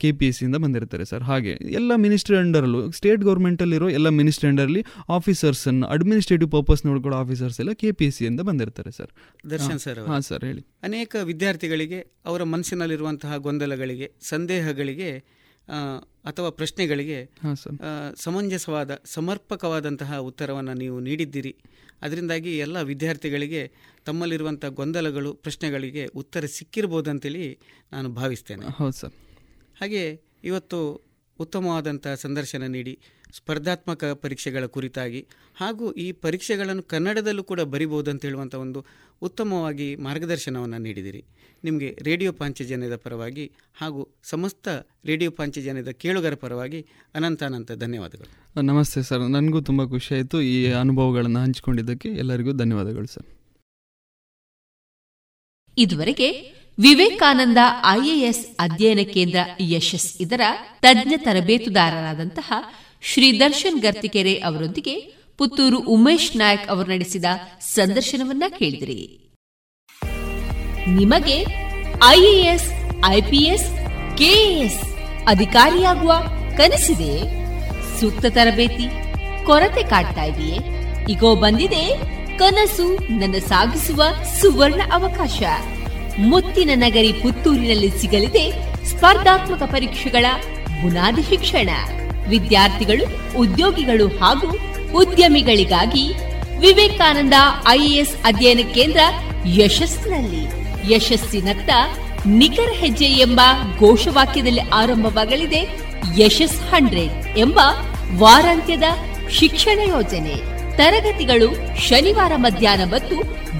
ಕೆ 0.00 0.10
ಪಿ 0.12 0.26
ಎಸ್ 0.28 0.38
ಸಿಯಿಂದ 0.38 0.58
ಬಂದಿರ್ತಾರೆ 0.64 0.80
ಸರ್ 1.10 1.24
ಹಾಗೆ 1.24 1.52
ಎಲ್ಲ 1.74 1.92
ಮಿನಿಸ್ಟ್ರಿ 1.98 2.36
ಅಂಡರಲ್ಲೂ 2.40 2.82
ಸ್ಟೇಟ್ 2.92 3.22
ಗೌರ್ಮೆಂಟಲ್ಲಿರೋ 3.22 3.88
ಎಲ್ಲ 3.90 4.08
ಮಿನಿಸ್ಟ್ರಿ 4.18 4.48
ಅಂಡರ್ಲಿ 4.48 4.82
ಆಫೀಸರ್ಸನ್ನು 5.16 5.86
ಅಡ್ಮಿನಿಸ್ಟ್ರೇಟಿವ್ 5.88 6.50
ಪರ್ಪಸ್ 6.50 6.82
ನೋಡ್ಕೊಳ್ಳೋ 6.86 7.18
ಆಫೀಸರ್ಸ್ 7.18 7.58
ಎಲ್ಲ 7.60 7.74
ಕೆ 7.82 7.90
ಪಿ 7.92 8.06
ಎಸ್ 8.06 8.18
ಸಿಯಿಂದ 8.18 8.40
ಬಂದಿರ್ತಾರೆ 8.42 8.92
ಸರ್ 8.92 9.10
ದರ್ಶನ್ 9.50 9.78
ಸರ್ 9.78 10.00
ಹಾಂ 10.06 10.22
ಸರ್ 10.22 10.42
ಹೇಳಿ. 10.44 10.62
ಅನೇಕ 10.82 11.14
ವಿದ್ಯಾರ್ಥಿಗಳಿಗೆ 11.24 12.00
ಅವರ 12.26 12.42
ಮನಸ್ಸಿನಲ್ಲಿರುವಂತಹ 12.52 13.36
ಗೊಂದಲಗಳಿಗೆ 13.46 14.08
ಸಂದೇಹಗಳಿಗೆ 14.28 15.10
ಅಥವಾ 16.24 16.50
ಪ್ರಶ್ನೆಗಳಿಗೆ 16.50 17.18
ಸಮಂಜಸವಾದ 18.16 19.00
ಸಮರ್ಪಕವಾದಂತಹ 19.04 20.18
ಉತ್ತರವನ್ನು 20.18 20.74
ನೀವು 20.74 21.00
ನೀಡಿದ್ದೀರಿ. 21.00 21.56
ಅದರಿಂದಾಗಿ 22.02 22.58
ಎಲ್ಲ 22.58 22.80
ವಿದ್ಯಾರ್ಥಿಗಳಿಗೆ 22.82 23.72
ತಮ್ಮಲ್ಲಿರುವಂಥ 24.04 24.64
ಗೊಂದಲಗಳು 24.64 25.34
ಪ್ರಶ್ನೆಗಳಿಗೆ 25.34 26.04
ಉತ್ತರ 26.06 26.44
ಸಿಕ್ಕಿರ್ಬೋದಂತೇಳಿ 26.46 27.58
ನಾನು 27.92 28.08
ಭಾವಿಸ್ತೇನೆ. 28.08 28.66
ಹೌದು 28.66 28.92
ಸರ್. 28.92 29.12
ಹಾಗೆ 29.80 30.20
ಇವತ್ತು 30.44 30.78
ಉತ್ತಮವಾದಂಥ 31.38 32.06
ಸಂದರ್ಶನ 32.08 32.62
ನೀಡಿ 32.62 32.98
ಸ್ಪರ್ಧಾತ್ಮಕ 33.32 34.04
ಪರೀಕ್ಷೆಗಳ 34.04 34.66
ಕುರಿತಾಗಿ 34.66 35.26
ಹಾಗೂ 35.54 35.92
ಈ 35.92 36.12
ಪರೀಕ್ಷೆಗಳನ್ನು 36.12 36.82
ಕನ್ನಡದಲ್ಲೂ 36.82 37.44
ಕೂಡ 37.44 37.60
ಬರಿಬಹುದು 37.60 38.10
ಅಂತ 38.10 38.24
ಹೇಳುವಂಥ 38.24 38.54
ಒಂದು 38.54 38.86
ಉತ್ತಮವಾಗಿ 39.22 39.96
ಮಾರ್ಗದರ್ಶನವನ್ನು 39.96 40.78
ನೀಡಿದಿರಿ. 40.78 41.24
ನಿಮಗೆ 41.64 41.98
ರೇಡಿಯೋ 42.02 42.32
ಪಾಂಚಜನ್ಯದ 42.32 42.96
ಪರವಾಗಿ 42.96 43.52
ಹಾಗೂ 43.74 44.08
ಸಮಸ್ತ 44.22 44.68
ರೇಡಿಯೋ 45.04 45.30
ಪಾಂಚಜನ್ಯದ 45.30 45.88
ಕೇಳುಗರ 45.88 46.34
ಪರವಾಗಿ 46.34 46.86
ಅನಂತಾನಂತ 47.14 47.72
ಧನ್ಯವಾದಗಳು. 47.72 48.62
ನಮಸ್ತೆ 48.62 49.02
ಸರ್. 49.02 49.20
ನನಗೂ 49.20 49.60
ತುಂಬ 49.60 49.84
ಖುಷಿಯಾಯಿತು 49.84 50.40
ಈ 50.40 50.72
ಅನುಭವಗಳನ್ನು 50.72 51.38
ಹಂಚಿಕೊಂಡಿದ್ದಕ್ಕೆ 51.38 52.08
ಎಲ್ಲರಿಗೂ 52.08 52.52
ಧನ್ಯವಾದಗಳು 52.52 53.06
ಸರ್. 53.06 53.26
ಇದುವರೆಗೆ 55.78 56.61
ವಿವೇಕಾನಂದ 56.78 57.58
ಐಎಎಸ್ 57.88 58.46
ಅಧ್ಯಯನ 58.58 58.98
ಕೇಂದ್ರ 59.12 59.38
ಯಶಸ್ 59.60 60.16
ಇದರ 60.20 60.40
ತಜ್ಞ 60.80 61.14
ತರಬೇತುದಾರರಾದಂತಹ 61.16 62.52
ಶ್ರೀ 63.02 63.40
ದರ್ಶನ್ 63.40 63.80
ಗರ್ತಿಕೆರೆ 63.80 64.34
ಅವರೊಂದಿಗೆ 64.34 64.94
ಪುತ್ತೂರು 65.38 65.78
ಉಮೇಶ್ 65.78 66.36
ನಾಯಕ್ 66.36 66.68
ಅವರು 66.68 66.90
ನಡೆಸಿದ 66.90 67.24
ಸಂದರ್ಶನವನ್ನ 67.60 68.44
ಕೇಳಿದಿರಿ. 68.58 69.32
ನಿಮಗೆ 70.88 71.46
ಐಎಎಸ್, 72.06 72.72
ಐಪಿಎಸ್, 73.06 73.70
ಕೆಎಎಸ್ 74.18 74.82
ಅಧಿಕಾರಿಯಾಗುವ 75.28 76.12
ಕನಸಿದೆ. 76.56 77.42
ಸೂಕ್ತ 78.00 78.26
ತರಬೇತಿ, 78.26 78.88
ಕೊರತೆ 79.46 79.82
ಕಾಡ್ತಾ 79.82 80.24
ಇದೆಯೇ? 80.24 80.58
ಈಗೋ 81.12 81.36
ಬಂದಿದೆ 81.36 81.84
ಕನಸು, 82.38 83.18
ನನ್ನ 83.18 83.34
ಸಾಗಿಸುವ 83.46 84.02
ಸುವರ್ಣ 84.40 84.80
ಅವಕಾಶ. 84.92 85.42
ಮುತ್ತಿನ 86.18 86.70
ನಗರಿ 86.74 87.12
ಪುತ್ತೂರಿನಲ್ಲಿ 87.12 88.00
ಸಿಗಲಿದೆ 88.00 88.50
ಸ್ಪರ್ಧಾತ್ಮಕ 88.86 89.62
ಪರೀಕ್ಷೆಗಳ 89.62 90.26
ಬುನಾದಿ 90.82 91.22
ಶಿಕ್ಷಣ. 91.22 91.70
ವಿದ್ಯಾರ್ಥಿಗಳು, 92.28 93.36
ಉದ್ಯೋಗಿಗಳು 93.38 94.08
ಹಾಗೂ 94.08 94.58
ಉದ್ಯಮಿಗಳಿಗಾಗಿ 94.92 96.12
ವಿವೇಕಾನಂದ 96.60 97.34
ಐಎಎಸ್ 97.68 98.16
ಅಧ್ಯಯನ 98.24 98.58
ಕೇಂದ್ರ 98.74 99.00
ಯಶಸ್ಸಿನಲ್ಲಿ 99.46 100.62
ಯಶಸ್ಸಿನತ್ತ 100.94 101.70
ನಿಖರ 102.26 102.68
ಹೆಜ್ಜೆ 102.72 103.04
ಎಂಬ 103.04 103.40
ಘೋಷವಾಕ್ಯದಲ್ಲಿ 103.78 104.60
ಆರಂಭವಾಗಲಿದೆ 104.60 105.78
ಯಶಸ್ 106.18 106.60
ಹಂಡ್ರೆಡ್ 106.60 107.38
ಎಂಬ 107.38 107.60
ವಾರಾಂತ್ಯದ 108.18 108.82
ಶಿಕ್ಷಣ 109.30 109.78
ಯೋಜನೆ. 109.88 110.52
ತರಗತಿಗಳು 110.76 111.78
ಶನಿವಾರ 111.80 112.32
ಮಧ್ಯಾಹ್ನ 112.36 112.84
ಮತ್ತು 112.84 113.16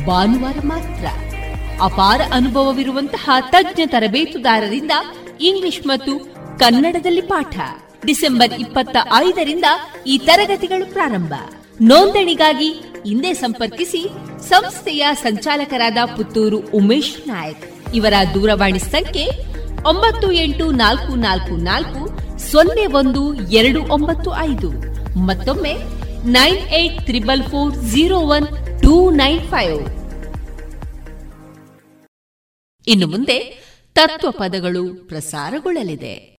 ಭಾನುವಾರ 0.06 0.56
ಮಾತ್ರ. 0.64 1.31
ಅಪಾರ 1.80 2.20
ಅನುಭವವಿರುವಂತಹ 2.32 3.30
ತಜ್ಞ 3.50 3.80
ತರಬೇತುದಾರರಿಂದ 3.86 4.90
ಇಂಗ್ಲಿಷ್ 5.40 5.86
ಮತ್ತು 5.86 6.18
ಕನ್ನಡದಲ್ಲಿ 6.58 7.20
ಪಾಠ. 7.20 7.58
ಡಿಸೆಂಬರ್ 8.06 8.52
ಇಪ್ಪತ್ತ 8.52 8.96
ಐದರಿಂದ 9.14 9.64
ಈ 10.06 10.18
ತರಗತಿಗಳು 10.18 10.92
ಪ್ರಾರಂಭ. 10.92 11.32
ನೋಂದಣಿಗಾಗಿ 11.80 12.70
ಹಿಂದೆ 13.06 13.34
ಸಂಪರ್ಕಿಸಿ 13.34 14.08
ಸಂಸ್ಥೆಯ 14.48 15.06
ಸಂಚಾಲಕರಾದ 15.12 15.96
ಪುತ್ತೂರು 16.16 16.56
ಉಮೇಶ್ 16.56 17.28
ನಾಯಕ್. 17.28 17.94
ಇವರ 17.94 18.12
ದೂರವಾಣಿ 18.34 18.78
ಸಂಖ್ಯೆ 18.78 19.26
ಒಂಬತ್ತು 19.88 20.32
ಎಂಟು 20.32 20.70
ನಾಲ್ಕು 20.70 21.14
ನಾಲ್ಕು 21.14 21.56
ನಾಲ್ಕು 21.56 22.18
ಸೊನ್ನೆ 22.52 22.86
ಒಂದು 22.86 23.34
ಎರಡು 23.34 23.82
ಒಂಬತ್ತು 23.82 24.36
ಐದು. 24.36 24.70
ಮತ್ತೊಮ್ಮೆ 25.18 25.74
nine 26.24 26.56
eight 26.56 27.02
triple 27.06 27.42
four 27.42 27.74
zero 27.74 28.18
one 28.18 28.46
two 28.82 29.10
nine 29.10 29.40
five. 29.40 30.01
ಇನ್ನು 32.86 33.06
ಮುಂದೆ 33.06 33.38
ತತ್ವ 33.94 34.30
ಪದಗಳು 34.30 34.94
ಪ್ರಸಾರಗೊಳ್ಳಲಿದೆ. 35.08 36.31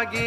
ಆಗಿ 0.00 0.26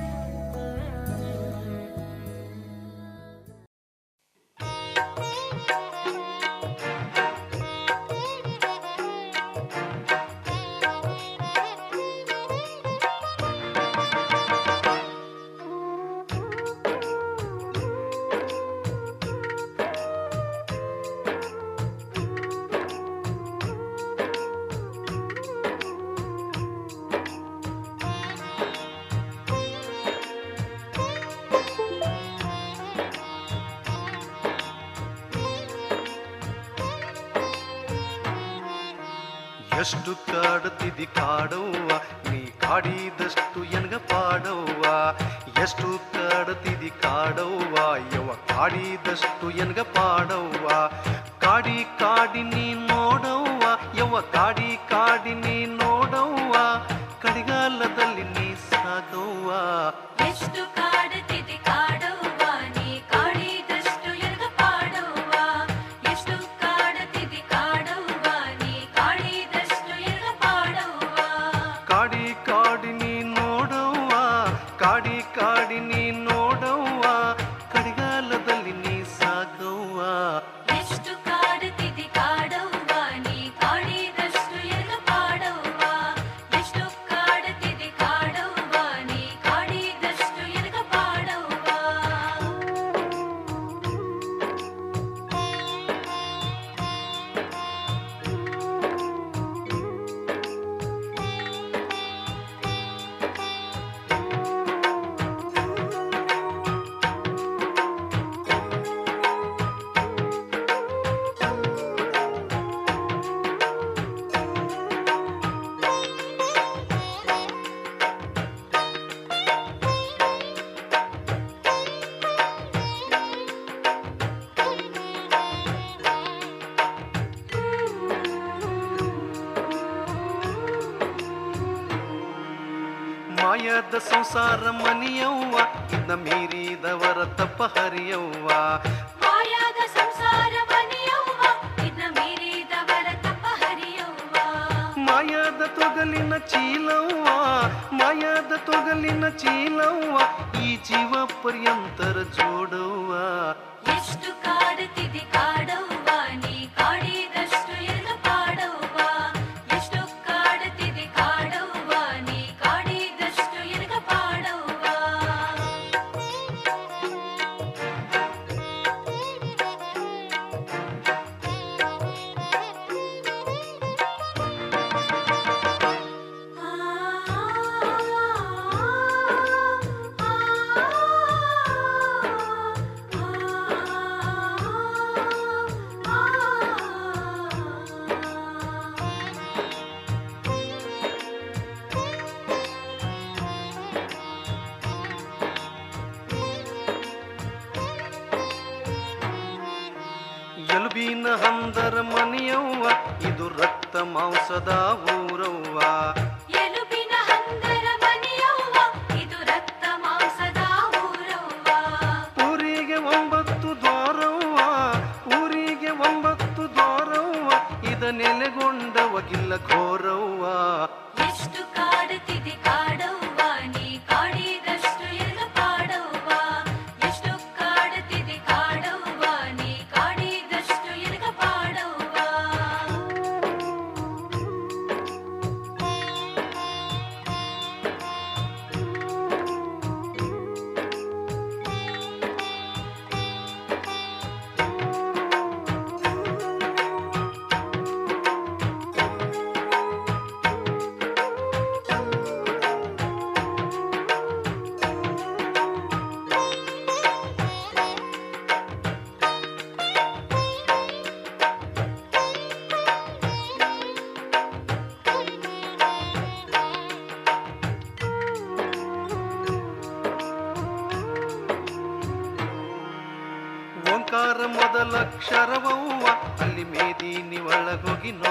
ಶರವವ್ವ 275.31 276.05
ಅಲ್ಲಿ 276.39 276.63
ಮೇದಿ 276.63 277.11
ಮೇದಿನಿ 277.19 277.39
ಒಳಗೋಗಿ 277.47 278.11
ನೋ 278.13 278.30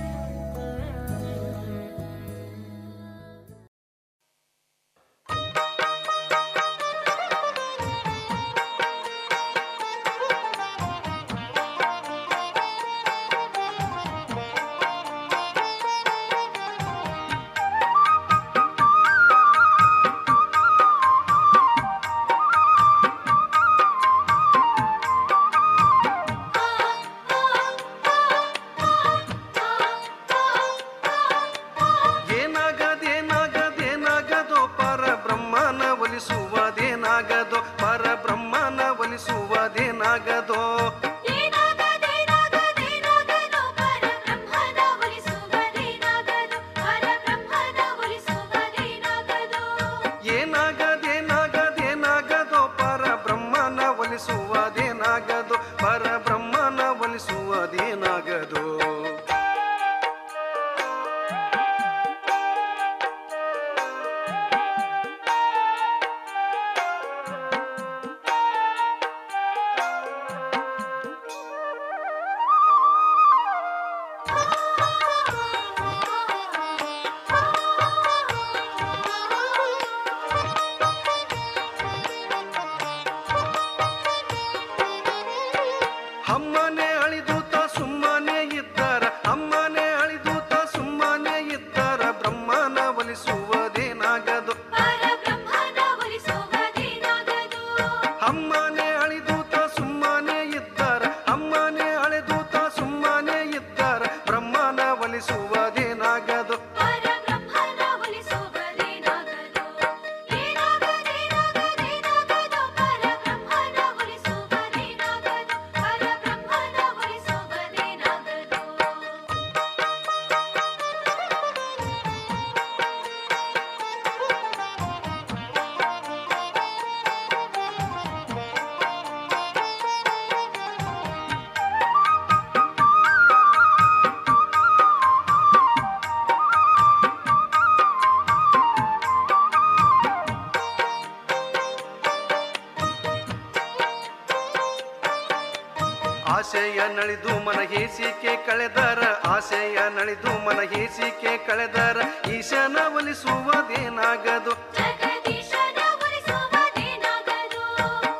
ನಳಿದು 147.01 147.39
ಮನ 147.39 147.59
ಹೇಸಿಕೆ 147.71 148.47
ಕಳೆದರ 148.47 149.01
ಆಸೆಯ 149.25 149.77
ನಳಿದು 149.89 150.45
ಮನ 150.45 150.59
ಹೇಸಿಕೆ 150.73 151.37
ಕಳೆದರ 151.47 151.99
ಈಶನ 152.31 152.77
ಒಲಿಸುವುದೇನಾಗದು? 152.95 154.53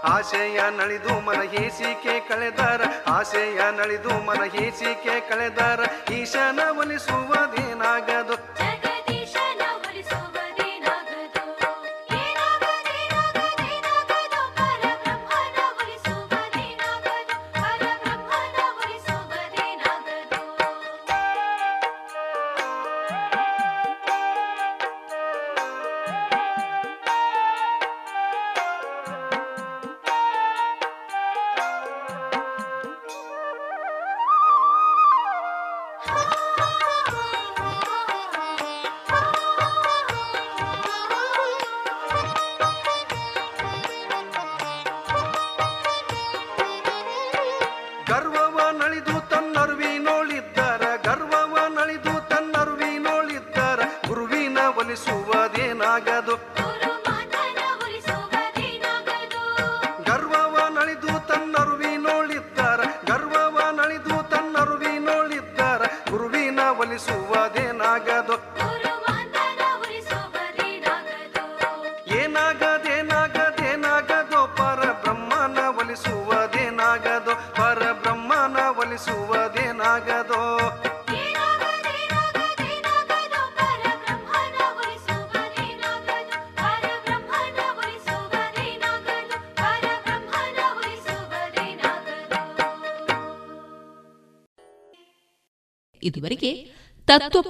ಆಶಯ 0.06 0.10
ಆಸೆಯ 0.14 0.62
ನಳಿದು 0.70 1.14
ಮನ 1.20 1.42
ಹೇಸಿಕೆ 1.54 2.16
ಕಳೆದರ 2.30 2.82
ಆಸೆಯ 3.08 3.62
ನಳಿದು 3.72 4.14
ಮನ 4.26 4.44
ಹೇಸಿಕೆ 4.56 5.16
ಕಳೆದರ 5.30 5.82
ಈಶನ 6.12 6.60
ಒಲಿಸುವುದೇನಾಗದು 6.78 7.71